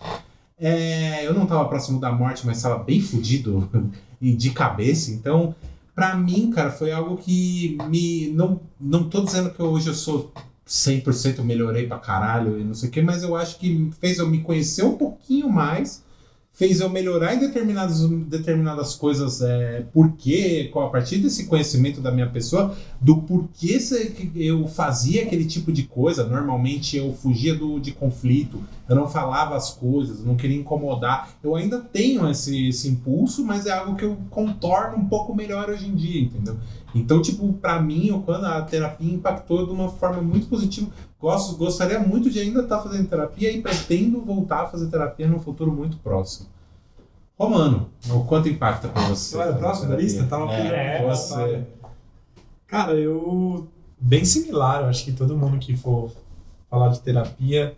É, 0.60 1.26
eu 1.26 1.34
não 1.34 1.44
estava 1.44 1.68
próximo 1.68 2.00
da 2.00 2.12
morte, 2.12 2.46
mas 2.46 2.58
estava 2.58 2.84
bem 2.84 3.02
fudido 3.02 3.70
e 4.20 4.34
de 4.34 4.50
cabeça. 4.52 5.12
Então, 5.12 5.56
pra 5.94 6.16
mim, 6.16 6.52
cara, 6.52 6.72
foi 6.72 6.92
algo 6.92 7.18
que 7.18 7.78
me. 7.88 8.32
Não, 8.34 8.60
não 8.80 9.08
tô 9.08 9.22
dizendo 9.22 9.52
que 9.52 9.62
hoje 9.62 9.88
eu 9.88 9.94
sou 9.94 10.32
100% 10.68 11.44
melhorei 11.44 11.86
pra 11.86 12.00
caralho 12.00 12.60
e 12.60 12.64
não 12.64 12.74
sei 12.74 12.90
o 12.90 12.92
quê, 12.92 13.02
mas 13.02 13.24
eu 13.24 13.36
acho 13.36 13.60
que 13.60 13.92
fez 14.00 14.18
eu 14.18 14.28
me 14.28 14.42
conhecer 14.42 14.84
um 14.84 14.98
pouquinho 14.98 15.50
mais 15.50 16.04
fez 16.54 16.80
eu 16.80 16.90
melhorar 16.90 17.34
em 17.34 17.40
determinadas, 17.40 18.02
determinadas 18.28 18.96
coisas, 18.96 19.42
é, 19.42 19.86
porque, 19.94 20.70
a 20.76 20.88
partir 20.88 21.18
desse 21.18 21.46
conhecimento 21.46 22.02
da 22.02 22.12
minha 22.12 22.30
pessoa, 22.30 22.76
do 23.00 23.18
porquê 23.18 23.80
eu 24.36 24.68
fazia 24.68 25.24
aquele 25.24 25.46
tipo 25.46 25.72
de 25.72 25.84
coisa. 25.84 26.26
Normalmente 26.26 26.98
eu 26.98 27.14
fugia 27.14 27.56
do, 27.56 27.80
de 27.80 27.92
conflito, 27.92 28.62
eu 28.92 28.96
não 28.98 29.08
falava 29.08 29.56
as 29.56 29.70
coisas, 29.72 30.22
não 30.22 30.36
queria 30.36 30.58
incomodar. 30.58 31.30
Eu 31.42 31.56
ainda 31.56 31.80
tenho 31.80 32.30
esse, 32.30 32.68
esse 32.68 32.90
impulso, 32.90 33.46
mas 33.46 33.66
é 33.66 33.72
algo 33.72 33.96
que 33.96 34.04
eu 34.04 34.18
contorno 34.30 34.98
um 34.98 35.08
pouco 35.08 35.34
melhor 35.34 35.70
hoje 35.70 35.88
em 35.88 35.96
dia, 35.96 36.22
entendeu? 36.22 36.58
Então, 36.94 37.22
tipo, 37.22 37.54
pra 37.54 37.82
mim, 37.82 38.22
quando 38.26 38.44
a 38.46 38.62
terapia 38.64 39.14
impactou 39.14 39.66
de 39.66 39.72
uma 39.72 39.88
forma 39.88 40.22
muito 40.22 40.48
positiva. 40.48 40.92
Gosto, 41.18 41.56
gostaria 41.56 42.00
muito 42.00 42.30
de 42.30 42.40
ainda 42.42 42.64
estar 42.64 42.82
fazendo 42.82 43.08
terapia 43.08 43.50
e 43.50 43.62
pretendo 43.62 44.20
voltar 44.22 44.64
a 44.64 44.68
fazer 44.68 44.88
terapia 44.88 45.26
num 45.26 45.40
futuro 45.40 45.72
muito 45.72 45.96
próximo. 45.98 46.50
Romano, 47.40 47.90
o 48.10 48.26
quanto 48.26 48.50
impacta 48.50 48.90
pra 48.90 49.08
você? 49.08 49.36
Eu 49.38 49.42
era 49.42 49.52
o 49.52 49.54
fazer 49.54 49.66
próximo 49.66 49.90
da 49.90 49.96
lista? 49.96 50.24
Tava 50.26 50.52
É, 50.52 50.98
pegando 50.98 51.10
você. 51.10 51.64
Cara, 52.68 52.92
eu. 52.94 53.70
Bem 53.98 54.26
similar, 54.26 54.82
eu 54.82 54.88
acho 54.88 55.06
que 55.06 55.14
todo 55.14 55.38
mundo 55.38 55.58
que 55.60 55.78
for 55.78 56.12
falar 56.70 56.90
de 56.90 57.00
terapia. 57.00 57.74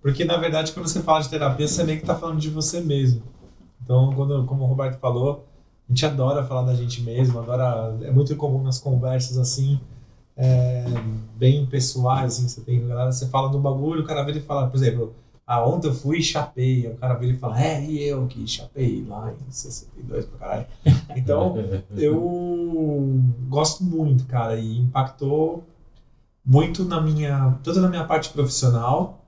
Porque, 0.00 0.24
na 0.24 0.36
verdade, 0.36 0.72
quando 0.72 0.88
você 0.88 1.00
fala 1.00 1.20
de 1.20 1.28
terapia, 1.28 1.66
você 1.66 1.84
meio 1.84 2.00
que 2.00 2.06
tá 2.06 2.14
falando 2.14 2.40
de 2.40 2.50
você 2.50 2.80
mesmo. 2.80 3.22
Então, 3.82 4.12
quando, 4.14 4.44
como 4.44 4.64
o 4.64 4.66
Roberto 4.66 4.98
falou, 4.98 5.46
a 5.88 5.92
gente 5.92 6.06
adora 6.06 6.44
falar 6.44 6.62
da 6.62 6.74
gente 6.74 7.02
mesmo, 7.02 7.38
adora. 7.38 7.96
É 8.02 8.10
muito 8.10 8.34
comum 8.36 8.62
nas 8.62 8.78
conversas 8.78 9.36
assim, 9.38 9.80
é, 10.36 10.84
bem 11.36 11.66
pessoais, 11.66 12.34
assim, 12.34 12.48
você 12.48 12.60
tem 12.60 12.86
galera, 12.86 13.12
você 13.12 13.28
fala 13.28 13.50
de 13.50 13.56
um 13.56 13.60
bagulho, 13.60 14.02
o 14.02 14.06
cara 14.06 14.22
vira 14.22 14.38
e 14.38 14.42
fala, 14.42 14.68
por 14.68 14.76
exemplo, 14.76 15.14
ah, 15.46 15.66
ontem 15.66 15.88
eu 15.88 15.94
fui 15.94 16.18
e 16.18 16.22
chapei, 16.22 16.86
o 16.86 16.96
cara 16.96 17.14
vira 17.14 17.32
e 17.32 17.36
fala, 17.36 17.60
é, 17.60 17.84
e 17.84 18.02
eu 18.02 18.26
que 18.26 18.46
chapei 18.46 19.04
lá 19.06 19.32
em 19.32 19.50
62 19.50 20.26
pra 20.26 20.38
caralho. 20.38 20.66
Então, 21.16 21.54
eu 21.96 23.20
gosto 23.48 23.84
muito, 23.84 24.24
cara, 24.24 24.56
e 24.56 24.78
impactou 24.78 25.64
muito 26.44 26.84
na 26.84 27.00
minha, 27.00 27.58
tanto 27.62 27.80
na 27.80 27.88
minha 27.88 28.04
parte 28.04 28.30
profissional, 28.30 29.21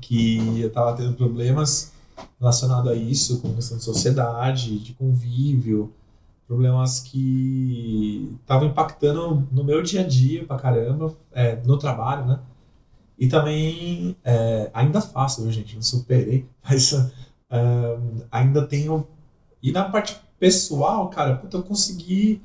que 0.00 0.60
eu 0.60 0.70
tava 0.70 0.96
tendo 0.96 1.14
problemas 1.14 1.92
relacionados 2.40 2.90
a 2.90 2.94
isso, 2.94 3.40
com 3.40 3.54
questão 3.54 3.78
de 3.78 3.84
sociedade, 3.84 4.78
de 4.78 4.92
convívio, 4.94 5.92
problemas 6.46 7.00
que 7.00 8.36
estavam 8.40 8.68
impactando 8.68 9.46
no 9.50 9.64
meu 9.64 9.82
dia 9.82 10.02
a 10.02 10.06
dia 10.06 10.44
pra 10.44 10.58
caramba, 10.58 11.14
é, 11.32 11.56
no 11.56 11.76
trabalho, 11.78 12.26
né? 12.26 12.40
E 13.18 13.28
também, 13.28 14.16
é, 14.22 14.70
ainda 14.74 15.00
faço, 15.00 15.42
viu, 15.42 15.52
gente? 15.52 15.74
Não 15.74 15.82
superei, 15.82 16.46
mas 16.62 16.92
é, 17.50 17.98
ainda 18.30 18.66
tenho. 18.66 19.06
E 19.62 19.72
na 19.72 19.88
parte 19.88 20.16
pessoal, 20.38 21.08
cara, 21.08 21.36
puta, 21.36 21.56
eu 21.56 21.62
consegui. 21.62 22.42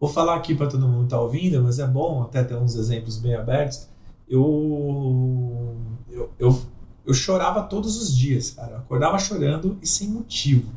Vou 0.00 0.08
falar 0.08 0.36
aqui 0.36 0.54
para 0.54 0.68
todo 0.68 0.86
mundo 0.86 1.04
que 1.04 1.10
tá 1.10 1.20
ouvindo, 1.20 1.62
mas 1.62 1.78
é 1.80 1.86
bom 1.86 2.22
até 2.22 2.44
ter 2.44 2.54
uns 2.54 2.76
exemplos 2.76 3.18
bem 3.18 3.34
abertos. 3.34 3.88
Eu, 4.28 5.76
eu, 6.18 6.30
eu, 6.38 6.62
eu 7.06 7.14
chorava 7.14 7.62
todos 7.62 8.00
os 8.00 8.16
dias, 8.16 8.50
cara. 8.50 8.72
Eu 8.72 8.78
acordava 8.78 9.18
chorando 9.18 9.78
e 9.80 9.86
sem 9.86 10.08
motivo. 10.08 10.72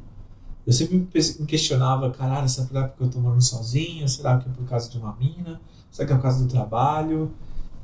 Eu 0.65 0.73
sempre 0.73 0.97
me 0.97 1.45
questionava, 1.45 2.11
caralho, 2.11 2.47
será 2.47 2.81
é 2.81 2.87
porque 2.87 3.03
eu 3.03 3.09
tô 3.09 3.19
morando 3.19 3.41
sozinho? 3.41 4.07
Será 4.07 4.37
que 4.37 4.47
é 4.47 4.51
por 4.51 4.65
causa 4.65 4.89
de 4.89 4.97
uma 4.97 5.15
mina? 5.15 5.59
Será 5.91 6.07
que 6.07 6.13
é 6.13 6.15
por 6.15 6.21
causa 6.21 6.43
do 6.43 6.49
trabalho? 6.49 7.31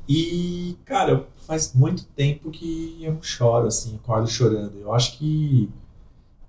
E, 0.07 0.77
cara, 0.85 1.27
faz 1.35 1.73
muito 1.73 2.05
tempo 2.05 2.49
que 2.49 2.99
eu 3.01 3.17
choro, 3.21 3.67
assim, 3.67 3.95
acordo 3.95 4.27
chorando. 4.27 4.77
Eu 4.79 4.93
acho 4.93 5.17
que 5.17 5.69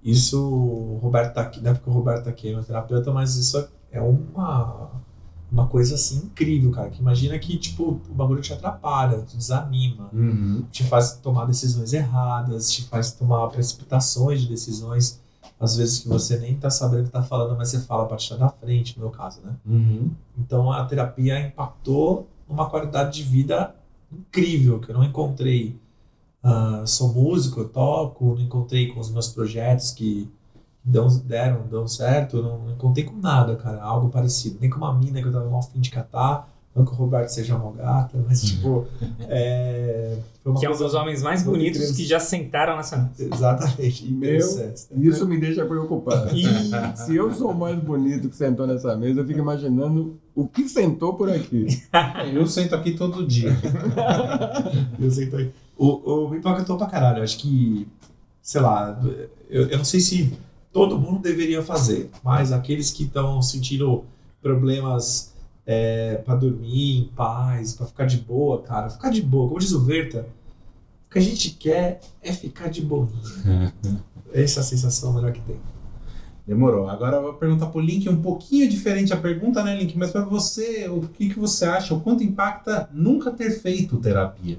isso, 0.02 0.40
o 0.40 0.98
Roberto 1.02 1.34
tá 1.34 1.40
aqui, 1.42 1.60
não 1.60 1.72
é 1.72 1.74
porque 1.74 1.90
o 1.90 1.92
Roberto 1.92 2.24
tá 2.24 2.30
aqui, 2.30 2.48
é 2.48 2.52
meu 2.52 2.62
terapeuta, 2.62 3.12
mas 3.12 3.34
isso 3.34 3.68
é 3.90 4.00
uma, 4.00 4.90
uma 5.50 5.66
coisa, 5.66 5.94
assim, 5.94 6.18
incrível, 6.26 6.70
cara. 6.70 6.90
Que 6.90 7.00
imagina 7.00 7.38
que, 7.38 7.56
tipo, 7.56 8.00
o 8.08 8.14
bagulho 8.14 8.40
te 8.42 8.52
atrapalha, 8.52 9.22
te 9.22 9.36
desanima, 9.36 10.10
Uhum. 10.12 10.64
te 10.70 10.84
faz 10.84 11.14
tomar 11.14 11.46
decisões 11.46 11.92
erradas, 11.92 12.70
te 12.70 12.84
faz 12.84 13.12
tomar 13.12 13.48
precipitações 13.48 14.42
de 14.42 14.48
decisões, 14.48 15.20
às 15.58 15.76
vezes 15.76 16.00
que 16.00 16.08
você 16.08 16.38
nem 16.38 16.54
tá 16.56 16.70
sabendo 16.70 17.00
o 17.02 17.04
que 17.04 17.10
tá 17.10 17.22
falando, 17.22 17.56
mas 17.56 17.68
você 17.70 17.80
fala 17.80 18.06
pra 18.06 18.16
tirar 18.16 18.38
da 18.38 18.48
frente, 18.48 18.96
no 18.96 19.04
meu 19.04 19.10
caso, 19.10 19.40
né? 19.42 19.52
Uhum. 19.66 20.10
Então 20.38 20.70
a 20.70 20.84
terapia 20.84 21.40
impactou 21.40 22.28
numa 22.48 22.68
qualidade 22.70 23.16
de 23.16 23.22
vida 23.28 23.74
incrível 24.12 24.78
que 24.80 24.90
eu 24.90 24.94
não 24.94 25.04
encontrei. 25.04 25.76
Ah, 26.42 26.84
sou 26.86 27.12
músico, 27.12 27.60
eu 27.60 27.68
toco, 27.68 28.34
não 28.36 28.40
encontrei 28.40 28.86
com 28.88 29.00
os 29.00 29.10
meus 29.10 29.28
projetos 29.28 29.90
que 29.90 30.30
dão, 30.88 31.06
deram, 31.24 31.66
dão 31.70 31.86
certo, 31.86 32.38
eu 32.38 32.42
não, 32.42 32.58
não 32.58 32.72
encontrei 32.72 33.04
com 33.04 33.16
nada, 33.16 33.54
cara, 33.56 33.80
algo 33.82 34.08
parecido. 34.08 34.56
Nem 34.60 34.70
com 34.70 34.78
uma 34.78 34.94
mina 34.94 35.20
que 35.20 35.28
eu 35.28 35.32
tava 35.32 35.48
mal 35.48 35.62
fim 35.62 35.80
de 35.80 35.90
catar, 35.90 36.48
não 36.74 36.84
que 36.84 36.92
o 36.92 36.94
Roberto 36.94 37.28
seja 37.28 37.56
uma 37.56 37.72
gata, 37.72 38.18
mas 38.26 38.40
tipo, 38.42 38.86
é, 39.28 40.16
foi 40.42 40.52
uma 40.52 40.60
Que 40.60 40.66
é 40.66 40.70
um 40.70 40.76
dos 40.76 40.94
homens 40.94 41.22
mais 41.22 41.42
bonitos 41.42 41.76
incrível. 41.78 41.96
que 41.96 42.04
já 42.06 42.20
sentaram 42.20 42.76
nessa 42.76 42.96
mesa. 42.96 43.34
Exatamente. 43.34 44.06
Meu 44.06 44.36
interessante. 44.36 44.86
Isso 44.96 45.26
me 45.26 45.38
deixa 45.38 45.66
preocupado. 45.66 46.30
Se 46.96 47.16
eu 47.16 47.32
sou 47.34 47.52
mais 47.52 47.78
bonito 47.78 48.28
que 48.28 48.36
sentou 48.36 48.66
nessa 48.66 48.96
mesa, 48.96 49.20
eu 49.20 49.26
fico 49.26 49.40
imaginando 49.40 50.18
o 50.34 50.46
que 50.46 50.68
sentou 50.68 51.14
por 51.14 51.28
aqui. 51.30 51.66
Eu 52.32 52.46
sento 52.46 52.74
aqui 52.74 52.92
todo 52.92 53.26
dia. 53.26 53.50
Eu 54.98 55.10
sei 55.10 55.26
também. 55.26 55.52
O, 55.76 56.26
o 56.26 56.30
me 56.30 56.38
impactou 56.38 56.76
pra 56.76 56.86
caralho. 56.86 57.18
Eu 57.18 57.24
acho 57.24 57.38
que, 57.38 57.88
sei 58.40 58.60
lá, 58.60 59.00
eu, 59.50 59.68
eu 59.68 59.78
não 59.78 59.84
sei 59.84 60.00
se 60.00 60.32
todo 60.72 60.98
mundo 60.98 61.20
deveria 61.20 61.62
fazer, 61.62 62.10
mas 62.22 62.52
aqueles 62.52 62.90
que 62.90 63.04
estão 63.04 63.40
sentindo 63.42 64.04
problemas 64.40 65.34
é, 65.66 66.16
para 66.24 66.34
dormir 66.34 66.98
em 66.98 67.04
paz, 67.14 67.74
pra 67.74 67.86
ficar 67.86 68.06
de 68.06 68.18
boa, 68.18 68.62
cara, 68.62 68.88
ficar 68.88 69.10
de 69.10 69.20
boa. 69.20 69.48
Como 69.48 69.60
diz 69.60 69.72
o 69.72 69.84
Verta, 69.84 70.26
o 71.06 71.12
que 71.12 71.18
a 71.18 71.22
gente 71.22 71.50
quer 71.50 72.00
é 72.22 72.32
ficar 72.32 72.68
de 72.68 72.82
boinha. 72.82 73.72
Essa 74.32 74.60
é 74.60 74.62
a 74.62 74.64
sensação 74.64 75.12
melhor 75.12 75.32
que 75.32 75.40
tem. 75.40 75.56
Demorou. 76.46 76.88
Agora 76.88 77.16
eu 77.16 77.22
vou 77.22 77.34
perguntar 77.34 77.66
pro 77.66 77.80
Link 77.80 78.08
um 78.08 78.22
pouquinho 78.22 78.68
diferente 78.68 79.12
a 79.12 79.18
pergunta, 79.18 79.62
né, 79.62 79.76
Link? 79.76 79.96
Mas 79.98 80.10
pra 80.10 80.24
você, 80.24 80.88
o 80.88 81.02
que, 81.02 81.28
que 81.28 81.38
você 81.38 81.66
acha? 81.66 81.94
O 81.94 82.00
quanto 82.00 82.24
impacta 82.24 82.88
nunca 82.90 83.30
ter 83.30 83.50
feito 83.50 83.98
terapia? 83.98 84.58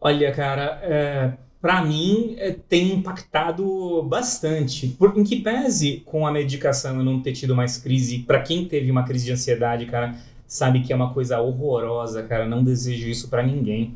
Olha, 0.00 0.32
cara, 0.32 0.80
é, 0.82 1.36
para 1.60 1.84
mim 1.84 2.34
é, 2.38 2.52
tem 2.52 2.92
impactado 2.92 4.02
bastante. 4.04 4.88
Por, 4.88 5.16
em 5.16 5.24
que 5.24 5.36
pese 5.36 6.02
com 6.04 6.26
a 6.26 6.32
medicação 6.32 6.96
eu 6.96 7.04
não 7.04 7.20
ter 7.20 7.32
tido 7.32 7.54
mais 7.54 7.76
crise, 7.78 8.20
para 8.20 8.40
quem 8.40 8.66
teve 8.66 8.90
uma 8.90 9.04
crise 9.04 9.24
de 9.24 9.32
ansiedade, 9.32 9.86
cara, 9.86 10.16
sabe 10.46 10.80
que 10.80 10.92
é 10.92 10.96
uma 10.96 11.12
coisa 11.12 11.40
horrorosa, 11.40 12.22
cara, 12.22 12.46
não 12.46 12.62
desejo 12.62 13.08
isso 13.08 13.28
para 13.28 13.42
ninguém. 13.42 13.94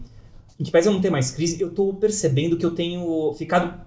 Em 0.59 0.65
que 0.65 0.70
pese 0.70 0.89
eu 0.89 0.93
não 0.93 1.01
ter 1.01 1.11
mais 1.11 1.31
crise, 1.31 1.61
eu 1.61 1.70
tô 1.70 1.95
percebendo 1.95 2.57
que 2.57 2.66
eu 2.66 2.73
tenho 2.73 3.35
ficado 3.39 3.81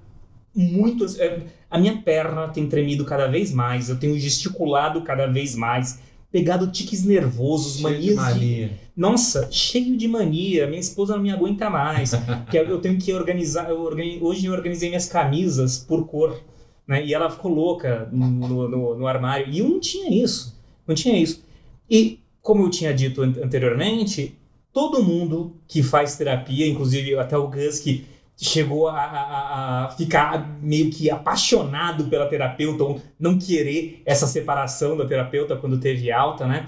muito. 0.55 1.05
é, 1.19 1.41
a 1.69 1.77
minha 1.77 2.01
perna 2.01 2.47
tem 2.49 2.67
tremido 2.67 3.03
cada 3.05 3.27
vez 3.27 3.51
mais, 3.51 3.89
eu 3.89 3.99
tenho 3.99 4.17
gesticulado 4.19 5.01
cada 5.01 5.25
vez 5.27 5.55
mais, 5.55 5.99
pegado 6.33 6.67
tiques 6.71 7.05
nervosos, 7.05 7.77
Cheio 7.77 7.99
de 8.01 8.15
manias 8.15 8.15
de 8.15 8.39
mania. 8.41 8.79
nossa, 8.97 9.47
cheio 9.51 9.95
de 9.95 10.07
mania, 10.07 10.65
minha 10.67 10.79
esposa 10.79 11.15
não 11.15 11.21
me 11.23 11.29
aguenta 11.31 11.69
mais. 11.69 12.11
que 12.49 12.57
eu 12.57 12.81
tenho 12.81 12.97
que 12.97 13.13
organizar. 13.13 13.69
eu 13.69 13.79
hoje 14.21 14.47
eu 14.47 14.51
organizei 14.53 14.89
minhas 14.89 15.05
camisas 15.05 15.77
por 15.77 16.05
cor. 16.07 16.41
Né? 16.87 17.05
E 17.05 17.13
ela 17.13 17.29
ficou 17.29 17.53
louca 17.53 18.09
no, 18.11 18.27
no, 18.67 18.95
no 18.97 19.07
armário. 19.07 19.47
E 19.53 19.59
eu 19.59 19.69
não 19.69 19.79
tinha 19.79 20.09
isso. 20.11 20.59
Não 20.87 20.93
tinha 20.95 21.17
isso. 21.17 21.41
E, 21.89 22.19
como 22.41 22.63
eu 22.63 22.69
tinha 22.69 22.93
dito 22.93 23.21
an- 23.21 23.35
anteriormente, 23.43 24.35
todo 24.73 25.03
mundo 25.03 25.55
que 25.67 25.81
faz 25.83 26.17
terapia, 26.17 26.67
inclusive 26.67 27.15
até 27.17 27.37
o 27.37 27.47
Gus, 27.47 27.79
que 27.79 28.05
chegou 28.43 28.87
a, 28.87 28.95
a- 29.01 29.85
a 29.85 29.89
ficar 29.91 30.57
meio 30.61 30.91
que 30.91 31.09
apaixonado 31.09 32.05
pela 32.05 32.27
terapeuta, 32.27 32.83
ou 32.83 33.01
não 33.19 33.37
querer 33.39 34.01
essa 34.05 34.27
separação 34.27 34.97
da 34.97 35.05
terapeuta 35.05 35.55
quando 35.57 35.79
teve 35.79 36.11
alta, 36.11 36.45
né? 36.47 36.65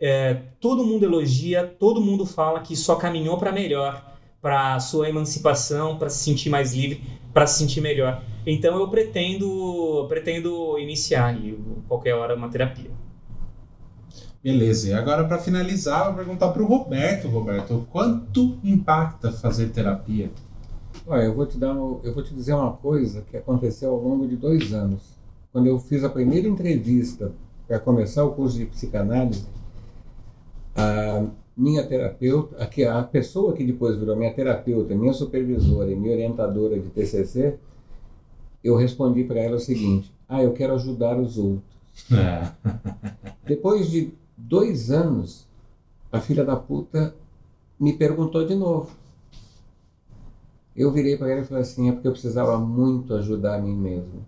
É, 0.00 0.34
todo 0.60 0.84
mundo 0.84 1.04
elogia, 1.04 1.64
todo 1.78 2.00
mundo 2.00 2.26
fala 2.26 2.60
que 2.60 2.76
só 2.76 2.96
caminhou 2.96 3.38
para 3.38 3.52
melhor, 3.52 4.04
para 4.40 4.78
sua 4.80 5.08
emancipação, 5.08 5.96
para 5.98 6.10
se 6.10 6.22
sentir 6.24 6.50
mais 6.50 6.74
livre, 6.74 7.02
para 7.32 7.46
se 7.46 7.58
sentir 7.58 7.80
melhor. 7.80 8.22
Então 8.46 8.78
eu 8.78 8.88
pretendo, 8.88 10.06
pretendo 10.08 10.78
iniciar 10.78 11.34
qualquer 11.88 12.14
hora 12.14 12.34
uma 12.36 12.50
terapia. 12.50 12.90
Beleza. 14.42 14.90
E 14.90 14.92
agora, 14.92 15.26
pra 15.26 15.38
finalizar, 15.40 16.00
eu 16.02 16.06
vou 16.06 16.14
perguntar 16.16 16.52
pro 16.52 16.66
Roberto, 16.66 17.28
Roberto, 17.28 17.74
o 17.78 17.86
quanto 17.86 18.60
impacta 18.62 19.32
fazer 19.32 19.70
terapia? 19.70 20.30
Olha, 21.06 21.24
eu 21.24 21.34
vou 21.34 21.44
te 21.44 21.58
dar, 21.58 21.74
eu 21.74 22.14
vou 22.14 22.22
te 22.22 22.34
dizer 22.34 22.54
uma 22.54 22.72
coisa 22.72 23.22
que 23.22 23.36
aconteceu 23.36 23.90
ao 23.90 24.00
longo 24.00 24.26
de 24.26 24.36
dois 24.36 24.72
anos. 24.72 25.02
Quando 25.52 25.66
eu 25.66 25.78
fiz 25.78 26.02
a 26.02 26.08
primeira 26.08 26.48
entrevista 26.48 27.32
para 27.68 27.78
começar 27.78 28.24
o 28.24 28.32
curso 28.32 28.56
de 28.56 28.64
psicanálise, 28.64 29.46
a 30.74 31.26
minha 31.54 31.86
terapeuta, 31.86 32.56
aqui 32.56 32.84
a 32.84 33.02
pessoa 33.02 33.52
que 33.52 33.64
depois 33.64 33.98
virou 33.98 34.16
minha 34.16 34.32
terapeuta, 34.32 34.94
minha 34.94 35.12
supervisora 35.12 35.92
e 35.92 35.94
minha 35.94 36.14
orientadora 36.14 36.78
de 36.78 36.88
TCC, 36.88 37.58
eu 38.62 38.74
respondi 38.74 39.24
para 39.24 39.40
ela 39.40 39.56
o 39.56 39.60
seguinte: 39.60 40.10
Ah, 40.26 40.42
eu 40.42 40.52
quero 40.54 40.74
ajudar 40.74 41.18
os 41.20 41.36
outros. 41.36 41.62
É. 42.10 42.50
Depois 43.46 43.90
de 43.90 44.10
dois 44.36 44.90
anos, 44.90 45.46
a 46.10 46.18
filha 46.18 46.44
da 46.44 46.56
puta 46.56 47.14
me 47.78 47.92
perguntou 47.92 48.46
de 48.46 48.54
novo. 48.54 49.03
Eu 50.76 50.90
virei 50.92 51.16
para 51.16 51.30
ela 51.30 51.40
e 51.40 51.44
falei 51.44 51.62
assim: 51.62 51.88
é 51.88 51.92
porque 51.92 52.08
eu 52.08 52.12
precisava 52.12 52.58
muito 52.58 53.14
ajudar 53.14 53.56
a 53.56 53.60
mim 53.60 53.76
mesmo. 53.76 54.26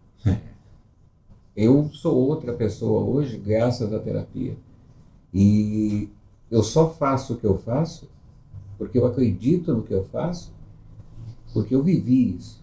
Eu 1.56 1.88
sou 1.90 2.14
outra 2.14 2.52
pessoa 2.52 3.00
hoje, 3.00 3.38
graças 3.38 3.90
à 3.92 3.98
terapia. 3.98 4.56
E 5.32 6.10
eu 6.50 6.62
só 6.62 6.90
faço 6.90 7.32
o 7.32 7.36
que 7.38 7.46
eu 7.46 7.56
faço 7.56 8.06
porque 8.78 8.98
eu 8.98 9.06
acredito 9.06 9.72
no 9.72 9.82
que 9.82 9.92
eu 9.92 10.04
faço, 10.04 10.52
porque 11.52 11.74
eu 11.74 11.82
vivi 11.82 12.36
isso. 12.36 12.62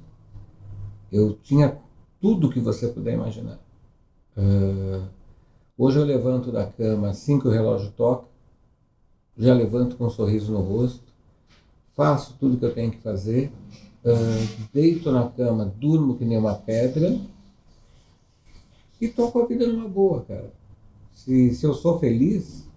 Eu 1.12 1.34
tinha 1.42 1.78
tudo 2.20 2.50
que 2.50 2.60
você 2.60 2.88
puder 2.88 3.14
imaginar. 3.14 3.60
Ah, 4.38 5.08
hoje 5.78 6.00
eu 6.00 6.06
levanto 6.06 6.52
da 6.52 6.66
cama 6.66 7.10
assim 7.10 7.40
que 7.40 7.48
o 7.48 7.52
relógio 7.52 7.92
toca, 7.92 8.28
já 9.38 9.54
levanto 9.54 9.96
com 9.96 10.06
um 10.06 10.10
sorriso 10.10 10.52
no 10.52 10.62
rosto, 10.62 11.12
faço 11.96 12.36
tudo 12.40 12.58
que 12.58 12.66
eu 12.66 12.74
tenho 12.74 12.92
que 12.92 13.00
fazer, 13.00 13.52
ah, 14.06 14.66
deito 14.74 15.12
na 15.12 15.30
cama, 15.30 15.74
durmo 15.78 16.18
que 16.18 16.26
nem 16.26 16.38
uma 16.38 16.56
pedra 16.56 17.18
e 19.00 19.08
toco 19.08 19.42
a 19.42 19.46
vida 19.46 19.68
numa 19.68 19.88
boa, 19.88 20.24
cara. 20.24 20.52
Se, 21.12 21.54
se 21.54 21.66
eu 21.66 21.74
sou 21.74 22.00
feliz, 22.00 22.68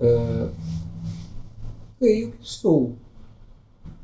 ah, 0.00 0.50
creio 1.98 2.32
que 2.32 2.38
sou. 2.46 2.96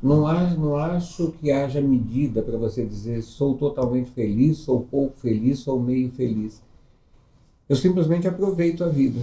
Não, 0.01 0.25
há, 0.25 0.49
não 0.51 0.75
acho 0.75 1.31
que 1.33 1.51
haja 1.51 1.79
medida 1.79 2.41
para 2.41 2.57
você 2.57 2.83
dizer 2.83 3.21
sou 3.21 3.55
totalmente 3.55 4.09
feliz, 4.09 4.57
sou 4.57 4.81
pouco 4.81 5.15
feliz, 5.19 5.59
sou 5.59 5.79
meio 5.79 6.11
feliz. 6.11 6.61
Eu 7.69 7.75
simplesmente 7.75 8.27
aproveito 8.27 8.83
a 8.83 8.89
vida. 8.89 9.21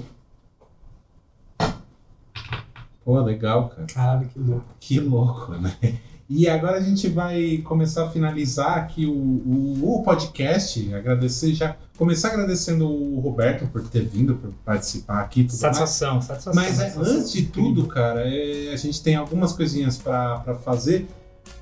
Pô, 3.05 3.21
legal, 3.21 3.71
cara. 3.71 3.87
Caralho, 3.87 4.29
que 4.29 4.39
louco. 4.39 4.65
Que 4.79 5.01
louco, 5.01 5.53
né? 5.53 5.77
E 6.31 6.47
agora 6.47 6.77
a 6.77 6.81
gente 6.81 7.09
vai 7.09 7.59
começar 7.65 8.05
a 8.05 8.11
finalizar 8.11 8.77
aqui 8.77 9.07
o, 9.07 9.13
o, 9.13 9.99
o 9.99 10.03
podcast. 10.03 10.95
Agradecer 10.95 11.55
já. 11.55 11.75
Começar 11.97 12.29
agradecendo 12.29 12.87
o 12.87 13.19
Roberto 13.19 13.67
por 13.69 13.83
ter 13.89 14.07
vindo 14.07 14.35
por 14.35 14.53
participar 14.65 15.21
aqui. 15.21 15.45
Tudo 15.45 15.53
mais. 15.53 15.77
Satisfação, 15.77 16.21
satisfação. 16.21 16.53
Mas 16.55 16.79
é, 16.79 16.91
satisfação. 16.91 17.15
antes 17.15 17.33
de 17.33 17.43
tudo, 17.47 17.87
cara, 17.87 18.23
é, 18.25 18.73
a 18.73 18.77
gente 18.77 19.03
tem 19.03 19.17
algumas 19.17 19.55
coisinhas 19.55 19.97
pra 19.97 20.55
fazer. 20.63 21.09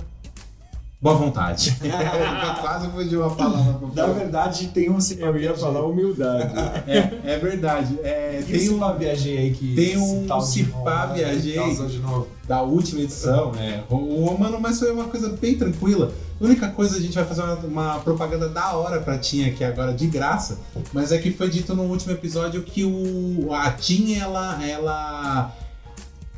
boa 1.01 1.15
vontade. 1.15 1.75
Eu 1.81 2.61
quase 2.61 2.87
fui 2.89 3.05
de 3.05 3.17
uma 3.17 3.29
palavra 3.29 3.73
Na 3.95 4.03
falar. 4.03 4.13
verdade, 4.13 4.67
tem 4.67 4.89
um 4.89 4.99
Cipa 4.99 5.31
Viajei. 5.31 5.67
humildade. 5.67 6.53
É, 6.87 7.33
é 7.33 7.37
verdade. 7.37 7.99
É, 8.03 8.43
Tem 8.47 8.59
tem 8.59 8.69
um 8.69 8.97
Viajei 8.97 9.37
aí 9.37 9.53
que. 9.53 9.75
tem 9.75 9.97
um 9.97 10.27
né? 10.27 11.13
Viajei. 11.13 11.59
Da 12.47 12.61
última 12.61 13.01
edição, 13.01 13.51
né? 13.51 13.83
O 13.89 14.25
Romano, 14.25 14.59
mas 14.59 14.79
foi 14.79 14.91
uma 14.91 15.05
coisa 15.05 15.29
bem 15.29 15.57
tranquila. 15.57 16.13
A 16.39 16.43
única 16.43 16.69
coisa, 16.69 16.97
a 16.97 16.99
gente 17.01 17.15
vai 17.15 17.25
fazer 17.25 17.41
uma, 17.41 17.55
uma 17.55 17.99
propaganda 17.99 18.47
da 18.47 18.73
hora 18.73 19.01
pra 19.01 19.17
Tinha 19.17 19.47
aqui 19.47 19.63
agora, 19.63 19.91
de 19.93 20.05
graça, 20.07 20.59
mas 20.93 21.11
é 21.11 21.17
que 21.17 21.31
foi 21.31 21.49
dito 21.49 21.75
no 21.75 21.83
último 21.83 22.13
episódio 22.13 22.61
que 22.61 22.85
o, 22.85 23.51
a 23.53 23.71
Tinha, 23.71 24.23
ela, 24.23 24.63
ela 24.63 25.51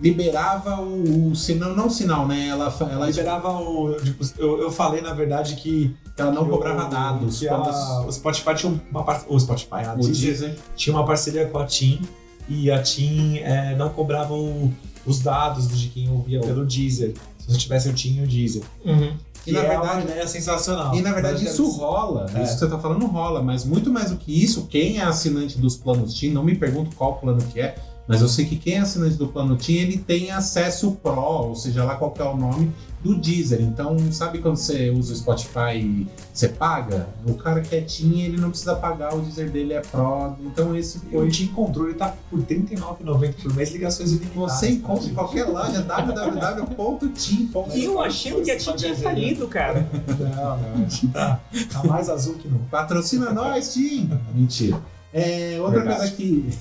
liberava 0.01 0.81
o, 0.81 1.31
o 1.31 1.35
sinal, 1.35 1.76
não 1.76 1.88
o 1.88 1.89
sinal, 1.89 2.27
né? 2.27 2.47
Ela, 2.47 2.73
ela, 2.91 3.07
Liberava 3.07 3.51
o. 3.59 3.95
Tipo, 4.01 4.23
eu, 4.38 4.61
eu 4.61 4.71
falei, 4.71 5.01
na 5.01 5.13
verdade, 5.13 5.55
que. 5.55 5.95
ela 6.17 6.31
não 6.31 6.45
que 6.45 6.51
cobrava 6.51 6.85
o- 6.85 6.89
dados. 6.89 7.43
Ela- 7.43 8.05
o 8.05 8.11
Spotify 8.11 8.55
tinha 8.55 8.81
uma 8.91 9.03
par- 9.03 9.26
O 9.27 9.39
Spotify, 9.39 9.85
a 9.85 9.93
o 9.93 9.97
Deezer 9.97 10.13
Deezer. 10.31 10.55
tinha 10.76 10.95
uma 10.95 11.05
parceria 11.05 11.45
com 11.47 11.57
a 11.57 11.65
TIM 11.65 12.01
e 12.47 12.71
a 12.71 12.81
TIM 12.81 13.38
é, 13.39 13.76
não 13.76 13.89
cobrava 13.89 14.34
o- 14.34 14.71
os 15.05 15.19
dados 15.19 15.67
de 15.80 15.88
quem 15.89 16.09
ouvia 16.09 16.39
pelo 16.39 16.65
Deezer. 16.65 17.13
Se 17.38 17.51
você 17.53 17.57
tivesse 17.57 17.89
o 17.89 17.93
TIM 17.93 18.19
e 18.19 18.23
o 18.23 18.27
Deezer. 18.27 18.63
Uhum. 18.85 19.13
E 19.47 19.51
na 19.53 19.59
é 19.61 19.67
verdade- 19.69 19.93
uma 19.93 20.01
ideia 20.11 20.27
sensacional. 20.27 20.93
E 20.93 21.01
na 21.01 21.11
verdade 21.13 21.43
isso 21.45 21.63
quero- 21.63 21.77
rola, 21.77 22.26
É. 22.35 22.43
isso 22.43 22.53
que 22.53 22.59
você 22.59 22.67
tá 22.67 22.77
falando 22.77 23.05
rola, 23.07 23.41
mas 23.41 23.63
muito 23.65 23.89
mais 23.89 24.11
do 24.11 24.17
que 24.17 24.43
isso, 24.43 24.67
quem 24.67 24.99
é 24.99 25.03
assinante 25.03 25.57
dos 25.57 25.76
planos 25.77 26.13
TIM, 26.13 26.31
não 26.31 26.43
me 26.43 26.55
pergunto 26.55 26.95
qual 26.95 27.15
plano 27.15 27.41
que 27.51 27.59
é, 27.59 27.76
mas 28.10 28.22
eu 28.23 28.27
sei 28.27 28.45
que 28.45 28.56
quem 28.56 28.73
é 28.73 28.80
assinante 28.80 29.18
do 29.18 29.27
plano 29.27 29.56
TIM, 29.56 29.76
ele 29.76 29.99
tem 29.99 30.31
acesso 30.31 30.94
Pro, 30.94 31.14
ou 31.14 31.56
seja 31.56 31.84
lá 31.84 31.95
qual 31.95 32.10
que 32.10 32.19
é 32.19 32.26
o 32.26 32.36
nome, 32.36 32.73
do 33.03 33.14
Deezer. 33.15 33.61
Então, 33.61 33.95
sabe 34.11 34.40
quando 34.40 34.56
você 34.56 34.90
usa 34.90 35.14
o 35.14 35.15
Spotify 35.15 35.76
e 35.76 36.07
você 36.34 36.48
paga? 36.49 37.07
O 37.27 37.36
cara 37.36 37.61
que 37.61 37.76
é 37.76 37.81
TIM, 37.81 38.22
ele 38.22 38.38
não 38.38 38.49
precisa 38.49 38.76
pagar, 38.76 39.14
o 39.14 39.22
Deezer 39.22 39.52
dele 39.52 39.73
é 39.73 39.81
Pro. 39.81 40.36
Então 40.44 40.76
esse 40.76 40.98
O 40.98 41.02
foi... 41.02 41.30
TIM 41.30 41.49
Controle 41.49 41.94
tá 41.94 42.15
por 42.31 42.40
R$ 42.40 42.45
39,90 42.48 43.44
por 43.44 43.53
mês, 43.53 43.72
ligações 43.72 44.11
ilimitadas. 44.11 44.53
Você 44.53 44.72
encontra 44.72 45.07
em 45.07 45.14
qualquer 45.14 45.44
loja, 45.45 45.84
www.tim.com. 45.84 47.68
E 47.76 47.84
eu 47.84 48.02
achando 48.02 48.41
que 48.41 48.49
a 48.49 48.57
Tim 48.57 48.76
tinha 48.76 48.95
falido, 48.95 49.48
cara. 49.48 49.88
Não, 50.19 50.57
não. 50.57 50.90
Tá, 51.14 51.40
tá 51.72 51.84
mais 51.84 52.10
azul 52.10 52.34
que 52.40 52.48
não. 52.48 52.57
Patrocina 52.72 53.31
nós, 53.31 53.72
Tim! 53.72 54.10
Mentira. 54.34 54.81
É, 55.11 55.57
outra 55.60 55.80
Verdade. 55.80 55.99
coisa 55.99 56.15
que. 56.15 56.49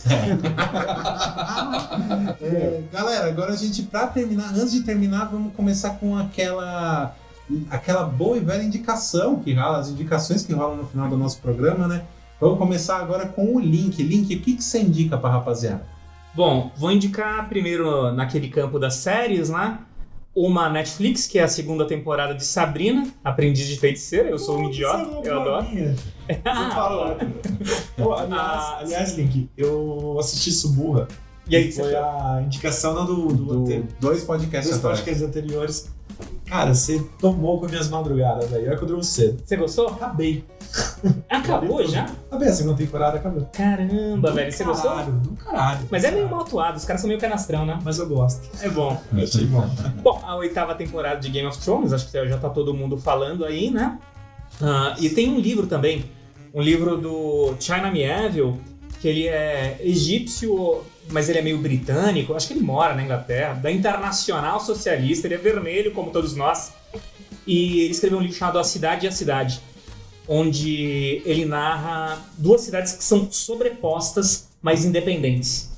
É, 2.41 2.83
galera, 2.93 3.29
agora 3.29 3.53
a 3.53 3.57
gente, 3.57 3.83
pra 3.83 4.07
terminar, 4.07 4.51
antes 4.55 4.73
de 4.73 4.83
terminar, 4.83 5.27
vamos 5.27 5.53
começar 5.55 5.91
com 5.91 6.17
aquela. 6.17 7.15
Aquela 7.71 8.05
boa 8.05 8.37
e 8.37 8.41
velha 8.41 8.63
indicação 8.63 9.37
que 9.37 9.55
rola, 9.55 9.79
as 9.79 9.89
indicações 9.89 10.45
que 10.45 10.53
rolam 10.53 10.77
no 10.77 10.87
final 10.87 11.09
do 11.09 11.17
nosso 11.17 11.39
programa, 11.41 11.89
né? 11.89 12.05
Vamos 12.39 12.59
começar 12.59 12.99
agora 12.99 13.27
com 13.27 13.57
o 13.57 13.59
link. 13.59 14.03
Link, 14.03 14.35
o 14.35 14.41
que, 14.41 14.55
que 14.55 14.63
você 14.63 14.81
indica 14.81 15.17
pra 15.17 15.31
rapaziada? 15.31 15.85
Bom, 16.35 16.71
vou 16.77 16.93
indicar 16.93 17.49
primeiro 17.49 18.13
naquele 18.13 18.49
campo 18.49 18.79
das 18.79 18.95
séries 18.97 19.49
lá. 19.49 19.81
Uma 20.35 20.69
Netflix, 20.69 21.27
que 21.27 21.39
é 21.39 21.43
a 21.43 21.49
segunda 21.49 21.85
temporada 21.87 22.33
de 22.35 22.45
Sabrina, 22.45 23.09
Aprendiz 23.25 23.67
de 23.67 23.77
Feiticeira. 23.79 24.29
Eu 24.29 24.39
sou 24.39 24.59
um 24.59 24.69
idiota, 24.69 25.27
eu 25.27 25.41
adoro. 25.41 25.67
Você 26.29 26.71
falou. 26.75 27.17
Pô, 27.97 28.13
aliás, 28.13 28.41
Ah, 28.41 28.79
aliás, 28.81 29.15
Link, 29.17 29.49
eu 29.57 30.17
assisti 30.21 30.53
Suburra. 30.53 31.09
E 31.49 31.57
aí, 31.57 31.73
foi 31.73 31.95
a 31.97 32.43
indicação 32.45 33.07
do, 33.07 33.29
do, 33.29 33.65
Do 33.65 33.89
dois 34.01 34.23
podcasts 34.25 34.77
atrás. 34.77 34.99
podcasts 35.01 35.27
anteriores. 35.27 35.91
Cara, 36.47 36.75
você 36.75 37.05
tomou 37.21 37.61
com 37.61 37.67
minhas 37.67 37.89
madrugadas, 37.89 38.51
velho. 38.51 38.69
Olha 38.69 38.77
que 38.77 38.83
eu 38.83 38.89
durmo 38.89 39.05
cedo. 39.05 39.43
você 39.45 39.57
gostou? 39.57 39.89
Acabei. 39.89 40.45
Acabou 41.29 41.87
já? 41.87 42.07
Bem, 42.39 42.49
a 42.49 42.53
segunda 42.53 42.77
temporada 42.77 43.19
acabou. 43.19 43.49
Caramba, 43.53 44.33
velho, 44.33 44.53
você 44.53 44.65
gostou? 44.65 44.91
Caralho, 44.91 45.13
do 45.13 45.31
caralho. 45.33 45.87
Mas 45.91 46.05
é 46.05 46.11
meio 46.11 46.29
mal 46.29 46.41
atuado, 46.41 46.77
os 46.77 46.85
caras 46.85 47.01
são 47.01 47.09
meio 47.09 47.21
canastrão, 47.21 47.65
né? 47.65 47.79
Mas 47.83 47.99
eu 47.99 48.09
gosto. 48.09 48.49
É 48.63 48.69
bom. 48.69 49.01
Achei 49.15 49.45
bom. 49.47 49.67
Bom, 50.03 50.21
a 50.25 50.37
oitava 50.37 50.75
temporada 50.75 51.21
de 51.21 51.31
Game 51.31 51.47
of 51.49 51.59
Thrones, 51.59 51.93
acho 51.93 52.11
que 52.11 52.29
já 52.29 52.39
tá 52.39 52.51
todo 52.51 52.75
mundo 52.75 52.97
falando 52.99 53.45
aí, 53.45 53.71
né? 53.71 53.99
Ah, 54.61 54.95
e 54.99 55.09
tem 55.11 55.31
um 55.31 55.39
livro 55.39 55.67
também, 55.67 56.05
um 56.53 56.61
livro 56.61 56.97
do 56.99 57.55
China 57.61 57.91
Mieville, 57.91 58.61
que 59.01 59.09
ele 59.09 59.29
é 59.29 59.79
egípcio, 59.81 60.83
mas 61.11 61.29
ele 61.29 61.39
é 61.39 61.43
meio 61.43 61.59
britânico, 61.59 62.35
acho 62.35 62.49
que 62.49 62.55
ele 62.55 62.61
mora 62.61 62.95
na 62.95 63.03
Inglaterra, 63.03 63.55
da 63.55 63.71
Internacional 63.71 64.61
Socialista, 64.61 65.27
ele 65.27 65.35
é 65.35 65.39
vermelho 65.39 65.93
como 65.93 66.11
todos 66.11 66.35
nós. 66.35 66.73
E 67.47 67.81
ele 67.81 67.93
escreveu 67.93 68.19
um 68.19 68.21
livro 68.21 68.37
chamado 68.37 68.59
A 68.59 68.65
Cidade 68.65 69.07
e 69.07 69.09
a 69.09 69.13
Cidade, 69.13 69.61
onde 70.29 71.23
ele 71.25 71.47
narra 71.47 72.19
duas 72.37 72.61
cidades 72.61 72.93
que 72.93 73.03
são 73.03 73.33
sobrepostas, 73.33 74.49
mas 74.61 74.85
independentes. 74.85 75.71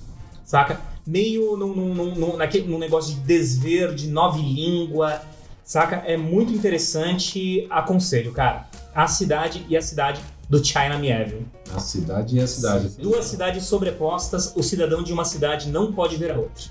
Saca? 0.45 0.81
Meio 1.07 1.57
num, 1.57 1.73
num, 1.73 2.15
num, 2.15 2.37
naquele, 2.37 2.67
num 2.67 2.79
negócio 2.79 3.15
de 3.15 3.21
desver, 3.21 3.95
de 3.95 4.09
nova 4.09 4.39
língua, 4.39 5.23
saca? 5.65 6.03
É 6.05 6.17
muito 6.17 6.53
interessante, 6.53 7.67
aconselho, 7.71 8.33
cara. 8.33 8.69
A 8.93 9.07
cidade 9.07 9.65
e 9.69 9.77
a 9.77 9.83
cidade 9.83 10.21
do 10.49 10.63
China 10.65 10.99
Mieville. 10.99 11.47
A 11.75 11.79
cidade 11.79 12.37
e 12.37 12.41
a 12.41 12.47
cidade. 12.47 12.89
Duas 12.99 13.27
cidades 13.27 13.65
sobrepostas, 13.65 14.53
o 14.57 14.63
cidadão 14.63 15.03
de 15.03 15.13
uma 15.13 15.25
cidade 15.25 15.69
não 15.69 15.93
pode 15.93 16.17
ver 16.17 16.33
a 16.33 16.39
outra. 16.39 16.65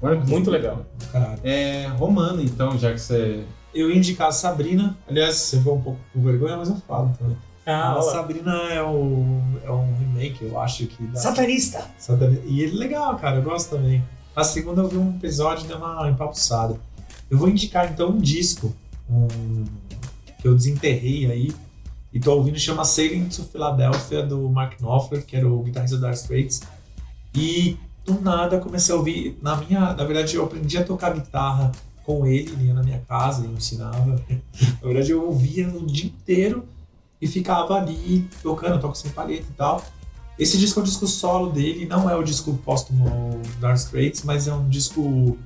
Olha 0.00 0.20
que 0.20 0.28
Muito 0.28 0.50
legal. 0.50 0.84
Caralho. 1.10 1.40
É 1.42 1.86
romano, 1.98 2.42
então, 2.42 2.78
já 2.78 2.92
que 2.92 3.00
você. 3.00 3.44
Eu 3.74 3.90
ia 3.90 3.96
indicar 3.96 4.28
a 4.28 4.32
Sabrina. 4.32 4.96
Aliás, 5.08 5.36
você 5.36 5.60
foi 5.60 5.72
um 5.72 5.80
pouco 5.80 6.00
com 6.12 6.22
vergonha, 6.22 6.56
mas 6.56 6.68
eu 6.68 6.76
falo 6.76 7.12
também. 7.18 7.36
Ah, 7.66 7.98
a. 7.98 8.02
Sabrina 8.02 8.52
é, 8.70 8.82
o, 8.82 9.40
é 9.64 9.70
um 9.70 9.94
remake, 9.98 10.44
eu 10.44 10.58
acho 10.60 10.86
que 10.86 11.02
dá. 11.04 11.18
Satanista! 11.18 11.84
Satanista. 11.98 12.44
E 12.46 12.60
ele 12.60 12.76
é 12.76 12.78
legal, 12.78 13.16
cara, 13.16 13.36
eu 13.36 13.42
gosto 13.42 13.70
também. 13.70 14.04
A 14.34 14.44
segunda 14.44 14.82
eu 14.82 14.88
vi 14.88 14.96
um 14.98 15.16
episódio 15.16 15.64
e 15.64 15.68
deu 15.68 15.78
uma 15.78 16.08
empapuçada. 16.08 16.78
Eu 17.28 17.38
vou 17.38 17.48
indicar 17.48 17.90
então 17.90 18.10
um 18.10 18.18
disco 18.18 18.72
um, 19.10 19.64
que 20.40 20.46
eu 20.46 20.54
desenterrei 20.54 21.30
aí 21.30 21.54
e 22.16 22.18
tô 22.18 22.34
ouvindo, 22.34 22.58
chama 22.58 22.82
Sailing 22.82 23.28
to 23.28 23.44
Philadelphia, 23.44 24.22
do 24.22 24.48
Mark 24.48 24.80
Knopfler, 24.80 25.22
que 25.22 25.36
era 25.36 25.46
o 25.46 25.62
guitarrista 25.62 25.98
do 25.98 26.00
Dire 26.00 26.14
Straits. 26.14 26.62
E 27.34 27.76
do 28.06 28.18
nada 28.22 28.58
comecei 28.58 28.94
a 28.94 28.96
ouvir, 28.96 29.38
na 29.42 29.54
minha, 29.56 29.92
na 29.92 30.02
verdade 30.02 30.34
eu 30.34 30.42
aprendi 30.42 30.78
a 30.78 30.82
tocar 30.82 31.12
guitarra 31.12 31.70
com 32.04 32.26
ele, 32.26 32.50
ele 32.52 32.68
ia 32.68 32.72
na 32.74 32.82
minha 32.82 33.00
casa 33.00 33.44
e 33.44 33.48
me 33.48 33.58
ensinava. 33.58 34.18
na 34.80 34.80
verdade 34.82 35.10
eu 35.10 35.26
ouvia 35.26 35.68
o 35.68 35.84
dia 35.84 36.06
inteiro 36.06 36.66
e 37.20 37.26
ficava 37.26 37.74
ali 37.74 38.26
tocando, 38.42 38.80
toco 38.80 38.96
sem 38.96 39.10
palheta 39.10 39.44
e 39.50 39.54
tal. 39.54 39.84
Esse 40.38 40.56
disco 40.56 40.80
é 40.80 40.82
o 40.82 40.86
disco 40.86 41.06
solo 41.06 41.52
dele, 41.52 41.84
não 41.84 42.08
é 42.08 42.16
o 42.16 42.22
disco 42.22 42.54
póstumo 42.64 43.42
Dire 43.60 43.74
Straits, 43.74 44.22
mas 44.24 44.48
é 44.48 44.54
um 44.54 44.66
disco. 44.70 45.36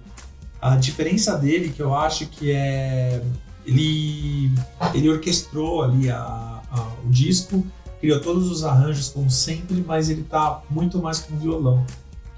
A 0.63 0.77
diferença 0.77 1.37
dele 1.37 1.71
que 1.71 1.83
eu 1.83 1.97
acho 1.97 2.27
que 2.27 2.53
é. 2.53 3.21
Ele, 3.67 4.53
ele 4.95 5.09
orquestrou 5.11 5.83
ali 5.83 6.11
a, 6.11 6.60
o 7.05 7.11
disco, 7.11 7.65
criou 8.01 8.21
todos 8.21 8.51
os 8.51 8.65
arranjos 8.65 9.09
como 9.09 9.31
sempre, 9.31 9.85
mas 9.87 10.09
ele 10.09 10.23
tá 10.23 10.63
muito 10.71 11.01
mais 11.01 11.21
com 11.21 11.37
violão, 11.37 11.85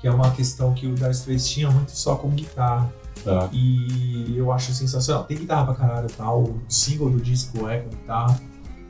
que 0.00 0.08
é 0.08 0.10
uma 0.10 0.30
questão 0.32 0.74
que 0.74 0.86
o 0.86 0.94
Dire 0.94 1.10
Straits 1.10 1.48
tinha 1.48 1.70
muito 1.70 1.92
só 1.92 2.16
com 2.16 2.28
guitarra. 2.30 2.92
Tá. 3.24 3.48
E 3.52 4.34
eu 4.36 4.50
acho 4.50 4.72
sensacional. 4.74 5.24
Tem 5.24 5.36
guitarra 5.36 5.66
pra 5.66 5.74
caralho 5.74 6.08
tal. 6.16 6.42
O 6.42 6.60
single 6.68 7.10
do 7.10 7.20
disco 7.20 7.68
é 7.68 7.78
com 7.78 7.90
guitarra. 7.90 8.40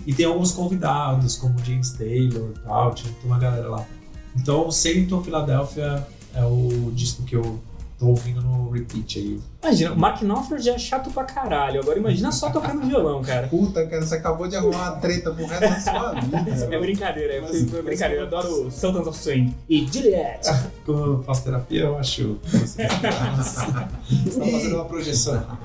E 0.06 0.14
tem 0.14 0.24
alguns 0.24 0.52
convidados, 0.52 1.36
como 1.36 1.55
James 1.64 1.90
Taylor 1.90 2.51
e 2.56 2.59
tal. 2.60 2.94
Tinha 2.94 3.12
uma 3.24 3.39
galera 3.39 3.69
lá. 3.69 3.86
Então, 4.35 4.70
Sailing 4.70 5.06
to 5.06 5.23
Philadelphia 5.23 6.06
é 6.35 6.44
o 6.44 6.90
disco 6.94 7.23
que 7.24 7.36
eu 7.36 7.60
tô 8.02 8.08
ouvindo 8.08 8.42
no 8.42 8.68
repeat 8.70 9.20
aí. 9.20 9.40
Imagina, 9.62 9.92
o 9.92 9.96
Mark 9.96 10.22
Knopfler 10.22 10.60
já 10.60 10.74
é 10.74 10.78
chato 10.78 11.08
pra 11.12 11.22
caralho. 11.22 11.80
Agora 11.80 11.96
imagina 11.96 12.32
só 12.32 12.50
tocando 12.50 12.82
violão, 12.88 13.22
cara. 13.22 13.46
Puta, 13.46 13.86
cara, 13.86 14.02
você 14.04 14.16
acabou 14.16 14.48
de 14.48 14.56
arrumar 14.56 14.90
uma 14.90 15.00
treta 15.00 15.30
pro 15.30 15.46
resto 15.46 15.60
da 15.60 15.80
sua 15.80 16.20
vida. 16.20 16.74
É 16.74 16.80
brincadeira, 16.80 17.34
é, 17.34 17.42
foi 17.42 17.82
brincadeira. 17.82 18.22
Eu 18.22 18.26
adoro 18.26 18.70
Sultans 18.72 19.06
of 19.06 19.16
Swing. 19.16 19.54
E 19.68 19.86
Juliet. 19.86 20.40
Quando 20.84 21.12
eu 21.12 21.22
faço 21.22 21.44
terapia, 21.44 21.82
eu 21.82 21.96
acho. 21.96 22.38
Você 22.42 22.82
está 22.82 23.88
fazendo 24.08 24.74
uma 24.74 24.84
projeção. 24.84 25.58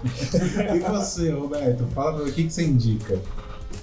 E 0.76 0.80
você, 0.80 1.32
Roberto? 1.32 1.88
Fala 1.96 2.14
pra 2.14 2.24
mim, 2.24 2.30
o 2.30 2.34
que, 2.34 2.44
que 2.44 2.54
você 2.54 2.66
indica? 2.66 3.20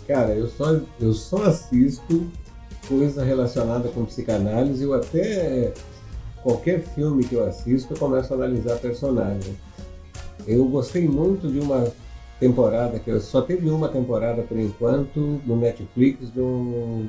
Cara, 0.07 0.33
eu 0.33 0.49
só, 0.49 0.77
eu 1.01 1.13
só 1.13 1.43
assisto 1.43 2.31
coisa 2.89 3.25
relacionada 3.25 3.89
com 3.89 4.05
psicanálise. 4.05 4.85
Eu 4.85 4.95
até. 4.95 5.73
Qualquer 6.45 6.83
filme 6.83 7.25
que 7.25 7.35
eu 7.35 7.45
assisto, 7.45 7.95
eu 7.95 7.99
começo 7.99 8.33
a 8.33 8.37
analisar 8.37 8.77
personagem. 8.77 9.57
Eu 10.47 10.67
gostei 10.67 11.09
muito 11.09 11.51
de 11.51 11.59
uma 11.59 11.91
temporada, 12.39 12.99
que 12.99 13.11
eu 13.11 13.19
só 13.19 13.41
teve 13.41 13.71
uma 13.71 13.89
temporada 13.89 14.43
por 14.43 14.59
enquanto, 14.59 15.41
no 15.47 15.57
Netflix, 15.57 16.31
de 16.31 16.41
um 16.41 17.09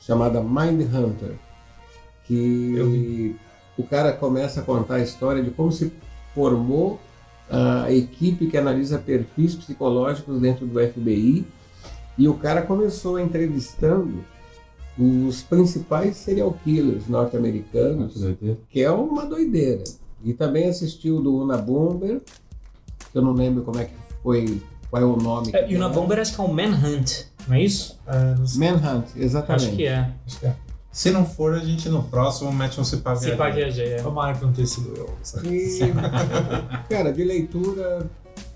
chamada 0.00 0.42
Mind 0.42 0.92
Hunter. 0.92 1.36
Que 2.24 3.36
o 3.78 3.84
cara 3.84 4.12
começa 4.12 4.60
a 4.60 4.64
contar 4.64 4.96
a 4.96 5.00
história 5.00 5.40
de 5.40 5.52
como 5.52 5.70
se 5.70 5.92
formou 6.34 6.98
a 7.48 7.92
equipe 7.92 8.48
que 8.48 8.56
analisa 8.56 8.98
perfis 8.98 9.54
psicológicos 9.54 10.40
dentro 10.40 10.66
do 10.66 10.80
FBI 10.80 11.46
e 12.18 12.26
o 12.26 12.34
cara 12.34 12.62
começou 12.62 13.20
entrevistando 13.20 14.24
os 14.98 15.42
principais 15.42 16.16
serial 16.16 16.56
killers 16.64 17.08
norte-americanos, 17.08 18.14
que 18.70 18.82
é 18.82 18.90
uma 18.90 19.26
doideira. 19.26 19.84
E 20.22 20.32
também 20.32 20.68
assistiu 20.68 21.20
do 21.20 21.36
Una 21.36 21.58
Bomber, 21.58 22.20
que 23.12 23.18
eu 23.18 23.22
não 23.22 23.32
lembro 23.32 23.62
como 23.62 23.78
é 23.78 23.84
que 23.84 23.94
foi, 24.22 24.62
qual 24.90 25.02
é 25.02 25.04
o 25.04 25.16
nome. 25.16 25.50
É, 25.52 25.70
e 25.70 25.76
o 25.76 25.78
Na 25.78 25.86
é. 25.86 25.92
Bomber 25.92 26.18
acho 26.18 26.34
que 26.34 26.40
é 26.40 26.44
um 26.44 26.52
Manhunt, 26.52 27.26
não 27.46 27.56
é 27.56 27.62
isso? 27.62 27.98
Sei. 28.46 28.58
Manhunt, 28.58 29.06
exatamente. 29.16 29.66
Acho 29.66 29.76
que 29.76 29.86
é. 29.86 30.10
Acho 30.26 30.40
que 30.40 30.46
é. 30.46 30.56
Se 30.90 31.10
não 31.10 31.26
for, 31.26 31.54
a 31.54 31.58
gente 31.58 31.88
no 31.88 32.04
próximo 32.04 32.52
mete 32.52 32.80
um 32.80 32.84
se 32.84 32.98
paga. 32.98 33.18
Se 33.18 33.32
pá 33.32 33.50
viajei, 33.50 33.94
é. 33.94 33.96
Tomara 33.96 34.38
que 34.38 34.44
não 34.44 34.52
tenha 34.52 34.66
sido 34.66 34.94
eu. 34.96 35.12
E, 35.44 35.80
cara, 36.88 37.12
de 37.12 37.24
leitura, 37.24 38.08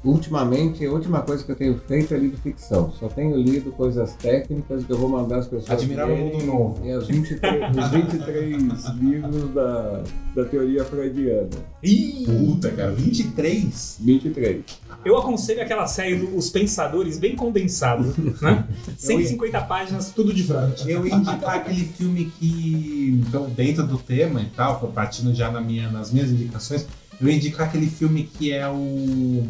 ultimamente, 0.04 0.84
a 0.86 0.90
última 0.90 1.22
coisa 1.22 1.44
que 1.44 1.50
eu 1.50 1.56
tenho 1.56 1.78
feito 1.78 2.14
é 2.14 2.18
lido 2.18 2.36
ficção. 2.38 2.92
Só 2.92 3.08
tenho 3.08 3.36
lido 3.36 3.72
coisas 3.72 4.14
técnicas 4.14 4.84
que 4.84 4.92
eu 4.92 4.98
vou 4.98 5.08
mandar 5.08 5.38
as 5.38 5.46
pessoas. 5.46 5.70
Admirável 5.70 6.14
lerem. 6.14 6.32
Mundo 6.32 6.46
Novo. 6.46 6.88
É, 6.88 6.96
os 6.98 7.08
23, 7.08 7.76
os 7.76 7.88
23 7.90 8.84
livros 9.00 9.54
da, 9.54 10.02
da 10.34 10.44
teoria 10.44 10.84
freudiana. 10.84 11.48
Ih! 11.82 12.24
Puta, 12.26 12.70
cara, 12.70 12.92
23? 12.92 13.98
23. 14.00 14.64
Eu 15.04 15.16
aconselho 15.16 15.62
aquela 15.62 15.86
série 15.86 16.16
dos 16.16 16.50
Pensadores 16.50 17.18
bem 17.18 17.36
condensado, 17.36 18.14
né? 18.40 18.66
150 18.96 19.60
páginas, 19.62 20.10
tudo 20.10 20.32
de 20.32 20.44
frente. 20.44 20.88
Eu 20.90 21.06
ia 21.06 21.14
indicar 21.14 21.56
aquele 21.56 21.84
filme 21.84 22.26
que, 22.38 23.22
então, 23.26 23.48
dentro 23.50 23.86
do 23.86 23.98
tema 23.98 24.40
e 24.40 24.46
tal, 24.46 24.78
partindo 24.88 25.34
já 25.34 25.50
na 25.50 25.60
minha, 25.60 25.90
nas 25.90 26.12
minhas 26.12 26.30
indicações, 26.30 26.86
eu 27.20 27.28
ia 27.28 27.34
indicar 27.34 27.66
aquele 27.66 27.88
filme 27.88 28.24
que 28.24 28.52
é 28.52 28.68
o. 28.68 29.46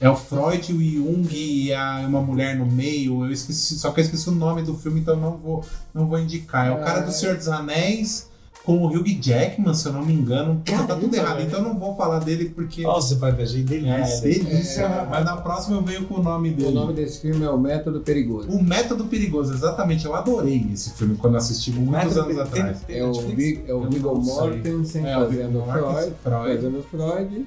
É 0.00 0.08
o 0.08 0.16
Freud, 0.16 0.72
o 0.72 0.82
Jung 0.82 1.28
e 1.32 1.72
a, 1.72 2.04
uma 2.06 2.20
mulher 2.20 2.56
no 2.56 2.66
meio. 2.66 3.24
Eu 3.24 3.30
esqueci, 3.30 3.78
só 3.78 3.90
que 3.90 4.00
eu 4.00 4.04
esqueci 4.04 4.28
o 4.28 4.32
nome 4.32 4.62
do 4.62 4.76
filme, 4.76 5.00
então 5.00 5.16
não 5.16 5.36
vou, 5.36 5.64
não 5.94 6.06
vou 6.06 6.18
indicar. 6.18 6.66
É 6.66 6.72
o 6.72 6.84
cara 6.84 7.00
do 7.00 7.12
Senhor 7.12 7.36
dos 7.36 7.48
Anéis 7.48 8.28
com 8.64 8.78
o 8.78 8.86
Hugh 8.86 9.04
Jackman, 9.20 9.74
se 9.74 9.86
eu 9.86 9.92
não 9.92 10.02
me 10.04 10.14
engano. 10.14 10.62
Puta, 10.64 10.84
tá 10.84 10.96
tudo 10.96 11.14
errado, 11.14 11.36
velho. 11.36 11.48
então 11.48 11.60
eu 11.60 11.64
não 11.68 11.78
vou 11.78 11.94
falar 11.96 12.20
dele 12.20 12.46
porque. 12.48 12.82
Nossa, 12.82 13.16
pai, 13.16 13.30
viajei 13.32 13.60
É, 13.60 13.64
delícia. 13.64 14.20
delícia, 14.22 14.82
É. 14.82 15.06
mas 15.10 15.24
na 15.24 15.36
próxima 15.36 15.76
eu 15.76 15.82
venho 15.82 16.04
com 16.06 16.14
o 16.14 16.22
nome 16.22 16.50
dele. 16.50 16.70
O 16.70 16.72
nome 16.72 16.94
desse 16.94 17.20
filme 17.20 17.44
é 17.44 17.50
O 17.50 17.58
Método 17.58 18.00
Perigoso. 18.00 18.48
O 18.48 18.62
Método 18.62 19.04
Perigoso, 19.04 19.52
exatamente. 19.52 20.06
Eu 20.06 20.14
adorei 20.14 20.66
esse 20.72 20.90
filme 20.94 21.14
quando 21.16 21.36
assisti 21.36 21.72
muitos 21.72 21.92
Método 22.14 22.20
anos 22.20 22.38
atrás. 22.38 22.80
Tem- 22.80 22.96
É 22.98 23.04
o, 23.04 23.12
Vi, 23.12 23.62
é 23.68 23.74
o 23.74 23.82
Viggo 23.88 24.22
sei. 24.24 24.34
Mortensen 24.34 25.06
É, 25.06 25.18
o 25.18 25.28
Viggo 25.28 25.42
fazendo 25.42 25.52
Mortensen, 25.66 25.92
Freud, 25.92 26.14
Freud. 26.22 26.54
fazendo 26.56 26.82
Freud. 26.90 27.46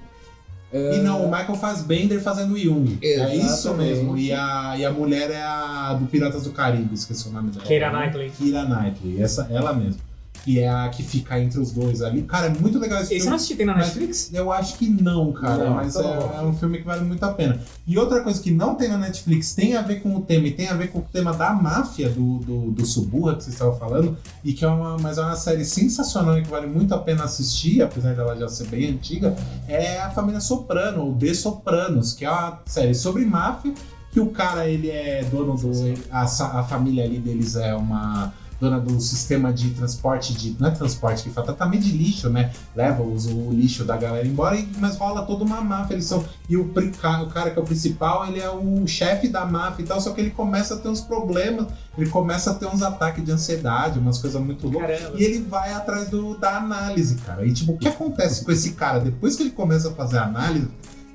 E 0.73 0.97
não, 1.01 1.23
o 1.25 1.31
Michael 1.31 1.55
Fassbender 1.55 2.21
fazendo 2.21 2.57
Jung. 2.59 2.97
É 3.01 3.33
isso 3.35 3.69
Exatamente. 3.69 3.93
mesmo. 3.95 4.17
E 4.17 4.33
a, 4.33 4.75
e 4.77 4.85
a 4.85 4.91
mulher 4.91 5.31
é 5.31 5.41
a 5.41 5.93
do 5.99 6.05
Piratas 6.07 6.43
do 6.43 6.51
Caribe, 6.51 6.93
esqueci 6.93 7.27
o 7.27 7.31
nome 7.31 7.51
dela. 7.51 7.63
Keira 7.65 7.89
Knightley. 7.89 8.29
Keira 8.37 8.65
Knightley, 8.65 9.21
essa, 9.21 9.47
ela 9.49 9.73
mesmo. 9.73 10.01
Que 10.47 10.61
é 10.61 10.69
a 10.69 10.87
que 10.87 11.03
fica 11.03 11.37
entre 11.37 11.59
os 11.59 11.73
dois 11.73 12.01
ali. 12.01 12.21
Cara, 12.21 12.45
é 12.45 12.49
muito 12.49 12.79
legal 12.79 13.01
esse 13.01 13.15
Esse 13.15 13.15
filme. 13.15 13.29
não 13.31 13.35
assisti, 13.35 13.55
tem 13.57 13.65
na 13.65 13.75
Netflix? 13.75 14.31
Eu 14.33 14.49
acho 14.49 14.77
que 14.77 14.89
não, 14.89 15.33
cara, 15.33 15.65
Não, 15.65 15.73
mas 15.73 15.93
tá 15.93 16.01
é, 16.01 16.37
é 16.37 16.41
um 16.41 16.53
filme 16.53 16.77
que 16.77 16.85
vale 16.85 17.03
muito 17.03 17.21
a 17.21 17.33
pena. 17.33 17.59
E 17.85 17.97
outra 17.97 18.21
coisa 18.21 18.41
que 18.41 18.49
não 18.49 18.75
tem 18.75 18.87
na 18.87 18.97
Netflix, 18.97 19.53
tem 19.53 19.75
a 19.75 19.81
ver 19.81 20.01
com 20.01 20.15
o 20.15 20.21
tema, 20.21 20.47
e 20.47 20.51
tem 20.51 20.69
a 20.69 20.73
ver 20.73 20.87
com 20.87 20.99
o 20.99 21.01
tema 21.01 21.33
da 21.33 21.51
máfia 21.51 22.07
do, 22.07 22.37
do, 22.37 22.71
do 22.71 22.85
Suburra 22.85 23.35
que 23.35 23.43
vocês 23.43 23.55
estavam 23.55 23.77
falando, 23.77 24.17
e 24.41 24.53
que 24.53 24.63
é 24.63 24.69
uma, 24.69 24.97
mas 24.97 25.17
é 25.17 25.21
uma 25.21 25.35
série 25.35 25.65
sensacional 25.65 26.39
e 26.39 26.43
que 26.43 26.49
vale 26.49 26.65
muito 26.65 26.93
a 26.95 26.97
pena 26.97 27.25
assistir, 27.25 27.81
apesar 27.81 28.15
dela 28.15 28.33
já 28.37 28.47
ser 28.47 28.67
bem 28.67 28.87
antiga, 28.89 29.35
é 29.67 29.99
a 29.99 30.11
família 30.11 30.39
Soprano, 30.39 31.07
ou 31.07 31.13
The 31.13 31.33
Sopranos, 31.33 32.13
que 32.13 32.23
é 32.23 32.31
uma 32.31 32.61
série 32.65 32.95
sobre 32.95 33.25
máfia, 33.25 33.73
que 34.13 34.19
o 34.21 34.27
cara 34.27 34.67
ele 34.67 34.89
é 34.89 35.25
dono 35.25 35.57
do. 35.57 35.71
A, 36.09 36.23
a 36.23 36.63
família 36.63 37.03
ali 37.03 37.19
deles 37.19 37.57
é 37.57 37.75
uma. 37.75 38.33
Dona 38.59 38.79
do 38.79 38.99
sistema 38.99 39.53
de 39.53 39.69
transporte 39.71 40.33
de. 40.33 40.55
Não 40.59 40.67
é 40.69 40.71
transporte 40.71 41.23
que 41.23 41.29
fala, 41.29 41.45
tratamento 41.47 41.83
de 41.83 41.91
lixo, 41.91 42.29
né? 42.29 42.51
Leva 42.75 43.03
os- 43.03 43.27
o 43.27 43.51
lixo 43.51 43.83
da 43.85 43.95
galera 43.95 44.27
embora, 44.27 44.55
e- 44.55 44.67
mas 44.79 44.97
rola 44.97 45.21
toda 45.23 45.43
uma 45.43 45.61
máfia. 45.61 45.93
Eles 45.93 46.05
são, 46.05 46.25
e 46.49 46.57
o, 46.57 46.63
o 46.63 47.27
cara 47.29 47.51
que 47.51 47.59
é 47.59 47.61
o 47.61 47.65
principal, 47.65 48.27
ele 48.27 48.39
é 48.39 48.49
o 48.49 48.87
chefe 48.87 49.27
da 49.27 49.45
máfia 49.45 49.83
e 49.83 49.85
tal, 49.87 50.01
só 50.01 50.11
que 50.11 50.21
ele 50.21 50.31
começa 50.31 50.73
a 50.73 50.77
ter 50.77 50.89
uns 50.89 51.01
problemas, 51.01 51.67
ele 51.97 52.09
começa 52.09 52.51
a 52.51 52.53
ter 52.55 52.65
uns 52.65 52.81
ataques 52.81 53.23
de 53.23 53.31
ansiedade, 53.31 53.99
umas 53.99 54.17
coisas 54.17 54.41
muito 54.41 54.67
loucas. 54.67 54.99
Caramba. 55.01 55.19
E 55.19 55.23
ele 55.23 55.41
vai 55.43 55.71
atrás 55.73 56.09
do, 56.09 56.35
da 56.37 56.57
análise, 56.57 57.15
cara. 57.15 57.45
E 57.45 57.53
tipo, 57.53 57.73
o 57.73 57.77
que 57.77 57.87
acontece 57.87 58.43
com 58.43 58.51
esse 58.51 58.71
cara? 58.71 58.99
Depois 58.99 59.35
que 59.35 59.43
ele 59.43 59.51
começa 59.51 59.89
a 59.89 59.91
fazer 59.93 60.17
a 60.17 60.23
análise, 60.23 60.67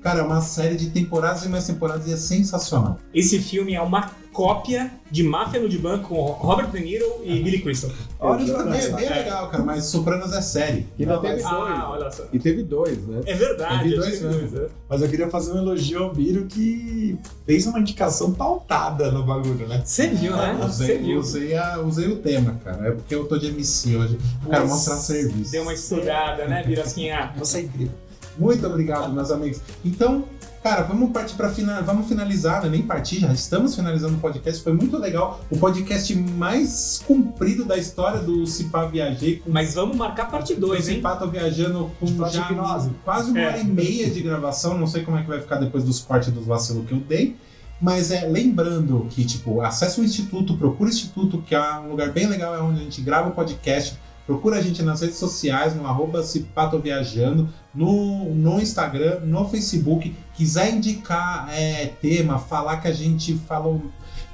cara, 0.03 0.21
é 0.21 0.23
uma 0.23 0.41
série 0.41 0.77
de 0.77 0.91
temporadas 0.91 1.45
e 1.45 1.49
mais 1.49 1.67
temporadas 1.67 2.07
e 2.09 2.13
é 2.13 2.17
sensacional. 2.17 2.99
Esse 3.15 3.39
filme 3.39 3.75
é 3.75 3.81
uma 3.81 4.11
cópia 4.33 4.91
de 5.11 5.23
Máfia 5.23 5.61
no 5.61 5.69
Divã 5.69 5.99
com 5.99 6.15
Robert 6.23 6.71
De 6.71 6.81
Niro 6.81 7.05
e 7.23 7.43
Billy 7.43 7.61
Crystal. 7.61 7.91
Olha 8.19 8.43
É 8.51 8.89
bem 8.91 9.09
legal, 9.11 9.51
cara, 9.51 9.63
mas 9.63 9.85
Sopranos 9.85 10.33
é 10.33 10.41
série. 10.41 10.87
E 10.99 11.03
ainda 11.03 11.17
Não, 11.17 11.21
teve 11.21 11.43
mas- 11.43 11.53
dois. 11.53 11.71
Ah, 11.75 11.91
olha 11.91 12.11
só. 12.11 12.25
E 12.33 12.39
teve 12.39 12.63
dois, 12.63 12.97
né? 13.07 13.21
É 13.27 13.35
verdade. 13.35 13.83
Teve 13.85 13.97
dois 13.97 14.13
tive 14.15 14.25
mesmo. 14.29 14.41
dois, 14.41 14.53
né? 14.53 14.69
Mas 14.89 15.03
eu 15.03 15.09
queria 15.11 15.29
fazer 15.29 15.53
um 15.53 15.59
elogio 15.59 16.03
ao 16.03 16.15
Biro 16.15 16.47
que 16.47 17.19
fez 17.45 17.67
uma 17.67 17.79
indicação 17.79 18.33
pautada 18.33 19.11
no 19.11 19.23
bagulho, 19.23 19.69
né? 19.69 19.83
Você 19.85 20.09
viu, 20.09 20.35
né? 20.35 20.57
Você 20.63 20.85
Usei, 20.85 20.99
viu. 20.99 21.19
usei, 21.21 21.55
a- 21.55 21.79
usei 21.81 22.09
o 22.09 22.17
tema, 22.17 22.59
cara. 22.65 22.89
É 22.89 22.91
porque 22.93 23.15
eu 23.15 23.27
tô 23.27 23.37
de 23.37 23.49
MC 23.49 23.95
hoje. 23.97 24.19
Quero 24.49 24.67
mostrar 24.67 24.97
serviço. 24.97 25.53
Deu 25.53 25.63
uma 25.63 25.75
estudada, 25.75 26.47
né, 26.47 26.63
Birasquinha? 26.65 27.33
Você 27.37 27.59
é 27.59 27.61
incrível. 27.63 27.93
Muito 28.39 28.67
obrigado, 28.67 29.13
meus 29.13 29.31
amigos. 29.31 29.61
Então, 29.85 30.25
cara, 30.63 30.83
vamos 30.83 31.11
partir 31.11 31.35
para 31.35 31.51
final, 31.51 31.83
vamos 31.85 32.07
finalizar, 32.09 32.63
né? 32.63 32.69
Nem 32.71 32.83
partir, 32.83 33.21
já 33.21 33.33
estamos 33.33 33.75
finalizando 33.75 34.15
o 34.15 34.19
podcast. 34.21 34.63
Foi 34.63 34.73
muito 34.73 34.97
legal, 34.99 35.41
o 35.51 35.59
podcast 35.59 36.15
mais 36.15 37.03
comprido 37.07 37.65
da 37.65 37.77
história 37.77 38.21
do 38.21 38.47
Cipá 38.47 38.87
Viajei. 38.87 39.37
Com 39.39 39.51
Mas 39.51 39.75
vamos 39.75 39.97
marcar 39.97 40.31
parte 40.31 40.55
2, 40.55 40.87
o 40.87 40.91
hein? 40.91 40.97
Cipá 40.97 41.17
tô 41.17 41.29
viajando 41.29 41.91
com 42.01 42.07
já 42.29 42.43
hipnose. 42.43 42.91
quase 43.05 43.31
uma 43.31 43.41
É. 43.41 43.47
hora 43.49 43.59
e 43.59 43.65
meia 43.65 44.11
de 44.11 44.21
gravação. 44.23 44.79
Não 44.79 44.87
sei 44.87 45.03
como 45.03 45.19
é 45.19 45.23
que 45.23 45.29
vai 45.29 45.41
ficar 45.41 45.57
depois 45.57 45.85
dos 45.85 46.01
cortes 46.01 46.33
dos 46.33 46.47
vacilos 46.47 46.87
que 46.87 46.93
eu 46.95 46.99
dei. 47.01 47.37
Mas 47.81 48.13
é 48.13 48.27
lembrando 48.29 49.09
que, 49.11 49.25
tipo, 49.25 49.61
acesse 49.61 50.01
o 50.01 50.05
Instituto, 50.05 50.57
procura 50.57 50.89
o 50.89 50.93
Instituto, 50.93 51.43
que 51.45 51.53
é 51.53 51.61
um 51.81 51.89
lugar 51.91 52.13
bem 52.13 52.29
legal, 52.29 52.55
é 52.55 52.61
onde 52.63 52.81
a 52.81 52.85
gente 52.85 53.01
grava 53.01 53.31
o 53.31 53.33
podcast. 53.33 53.99
Procura 54.27 54.59
a 54.59 54.63
gente 54.63 54.83
nas 54.83 55.01
redes 55.01 55.17
sociais, 55.17 55.75
no 55.75 55.87
arroba 55.87 56.23
Cipatoviajando, 56.23 57.49
no, 57.75 58.35
no 58.35 58.61
Instagram, 58.61 59.21
no 59.21 59.49
Facebook. 59.49 60.15
Quiser 60.35 60.73
indicar 60.73 61.49
é, 61.53 61.87
tema, 62.01 62.39
falar 62.39 62.77
que 62.79 62.89
a 62.89 62.93
gente 62.93 63.35
falou. 63.35 63.83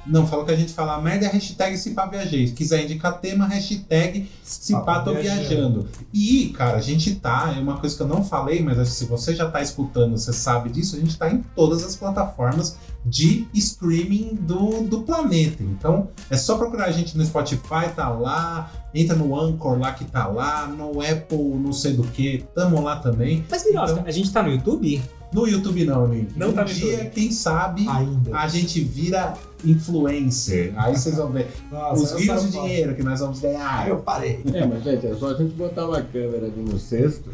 Não, 0.05 0.25
falou 0.25 0.45
que 0.45 0.51
a 0.51 0.55
gente 0.55 0.73
fala 0.73 0.99
merda, 1.01 1.25
é 1.25 1.29
hashtag 1.29 1.77
Cipaviajei. 1.77 2.51
Quiser 2.51 2.83
indicar 2.83 3.19
tema, 3.19 3.45
hashtag 3.45 4.29
Cipatoviajando. 4.43 5.87
E, 6.13 6.49
cara, 6.49 6.77
a 6.77 6.81
gente 6.81 7.15
tá, 7.15 7.53
é 7.55 7.59
uma 7.59 7.77
coisa 7.77 7.95
que 7.95 8.01
eu 8.01 8.07
não 8.07 8.23
falei, 8.23 8.61
mas 8.63 8.87
se 8.89 9.05
você 9.05 9.35
já 9.35 9.49
tá 9.49 9.61
escutando, 9.61 10.17
você 10.17 10.33
sabe 10.33 10.69
disso, 10.69 10.95
a 10.95 10.99
gente 10.99 11.17
tá 11.17 11.29
em 11.29 11.43
todas 11.55 11.83
as 11.83 11.95
plataformas 11.95 12.77
de 13.05 13.47
streaming 13.53 14.35
do, 14.41 14.81
do 14.83 15.01
planeta. 15.03 15.63
Então, 15.63 16.09
é 16.29 16.37
só 16.37 16.57
procurar 16.57 16.85
a 16.85 16.91
gente 16.91 17.17
no 17.17 17.25
Spotify, 17.25 17.89
tá 17.95 18.09
lá, 18.09 18.71
entra 18.93 19.15
no 19.15 19.39
Anchor 19.39 19.79
lá 19.79 19.93
que 19.93 20.05
tá 20.05 20.27
lá, 20.27 20.67
no 20.67 21.01
Apple, 21.01 21.37
não 21.37 21.71
sei 21.71 21.93
do 21.93 22.03
que, 22.03 22.45
tamo 22.53 22.81
lá 22.81 22.97
também. 22.97 23.45
Mas, 23.49 23.63
Birosca, 23.63 23.93
Então- 23.99 24.07
a 24.07 24.11
gente 24.11 24.31
tá 24.31 24.43
no 24.43 24.49
YouTube? 24.51 25.01
No 25.31 25.47
YouTube 25.47 25.85
não, 25.85 26.07
Link. 26.07 26.37
Não 26.37 26.49
um 26.49 26.53
tá 26.53 26.63
no 26.63 26.67
dia, 26.67 26.91
YouTube. 26.93 27.09
quem 27.11 27.31
sabe, 27.31 27.87
Ainda. 27.87 28.35
a 28.35 28.47
gente 28.47 28.81
vira 28.81 29.35
influencer. 29.63 30.73
Aí 30.75 30.95
vocês 30.95 31.15
vão 31.17 31.29
ver 31.29 31.47
Nossa, 31.71 32.15
os 32.15 32.21
rios 32.21 32.43
de 32.45 32.51
dinheiro 32.51 32.95
que 32.95 33.03
nós 33.03 33.19
vamos 33.19 33.39
ganhar. 33.39 33.83
Ah, 33.83 33.89
eu 33.89 33.97
parei. 33.97 34.41
É, 34.53 34.65
mas 34.65 34.83
gente, 34.83 35.05
é 35.05 35.15
só 35.15 35.29
a 35.29 35.33
gente 35.35 35.53
botar 35.53 35.85
uma 35.85 36.01
câmera 36.01 36.47
ali 36.47 36.61
no 36.61 36.79
cesto. 36.79 37.29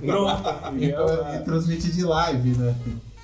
Pronto. 0.00 0.42
e 0.78 0.84
E, 0.84 1.36
e 1.36 1.44
transmite 1.44 1.90
de 1.90 2.04
live, 2.04 2.50
né? 2.56 2.74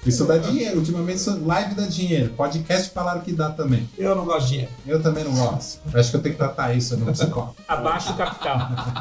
Isso 0.07 0.25
dá 0.25 0.39
dinheiro. 0.39 0.79
Ultimamente, 0.79 1.17
isso- 1.17 1.45
live 1.45 1.75
dá 1.75 1.87
dinheiro. 1.87 2.33
Podcast 2.35 2.91
falaram 2.91 3.21
que 3.21 3.33
dá 3.33 3.51
também. 3.51 3.89
Eu 3.99 4.15
não 4.15 4.25
gosto 4.25 4.47
de 4.47 4.53
dinheiro. 4.53 4.71
Eu 4.87 5.03
também 5.03 5.25
não 5.25 5.35
gosto. 5.35 5.81
Acho 5.95 6.11
que 6.11 6.17
eu 6.17 6.23
tenho 6.23 6.35
que 6.35 6.39
tratar 6.39 6.75
isso 6.75 6.97
no 6.97 7.13
psicólogo. 7.13 7.57
Abaixa 7.67 8.13
o 8.13 8.17
capital. 8.17 8.59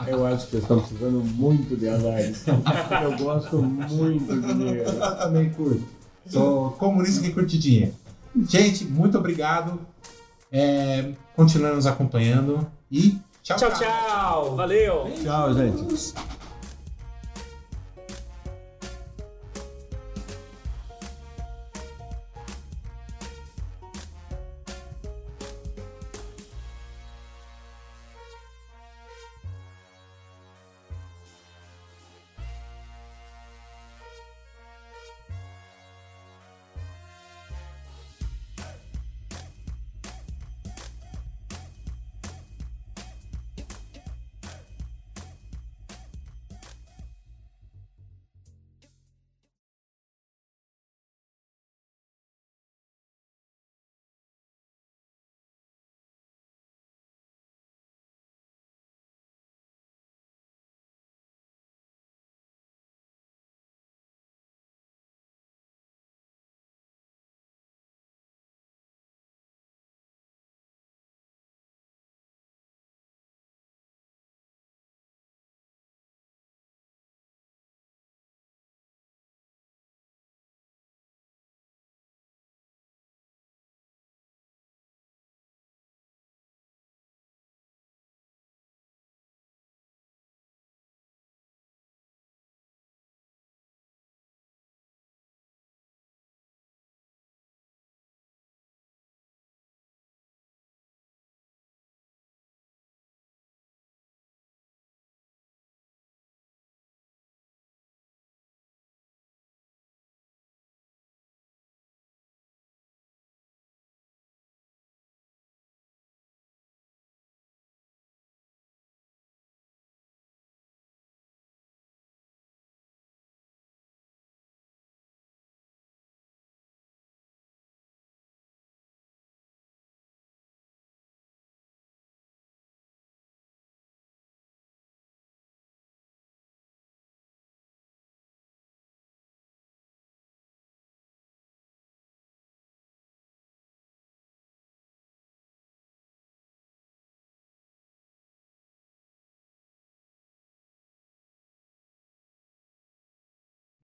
Eu 0.07 0.25
acho 0.25 0.45
que 0.45 0.51
vocês 0.51 0.63
estão 0.63 0.79
precisando 0.79 1.23
muito 1.23 1.75
de 1.77 1.87
análise. 1.87 2.43
Eu 2.47 3.17
gosto 3.17 3.57
muito 3.61 4.41
de 4.41 4.53
dinheiro. 4.53 4.89
Eu 4.89 5.15
também 5.17 5.49
curto. 5.51 5.83
Sou 6.27 6.71
comunista 6.71 7.21
que 7.21 7.31
curte 7.31 7.57
dinheiro. 7.57 7.93
Gente, 8.49 8.83
muito 8.85 9.17
obrigado. 9.17 9.79
É, 10.51 11.11
continue 11.35 11.71
nos 11.73 11.85
acompanhando 11.85 12.65
e 12.91 13.17
tchau, 13.43 13.57
Tchau, 13.57 13.71
tchau. 13.73 14.55
Valeu. 14.55 15.11
Tchau, 15.21 15.53
gente. 15.53 16.13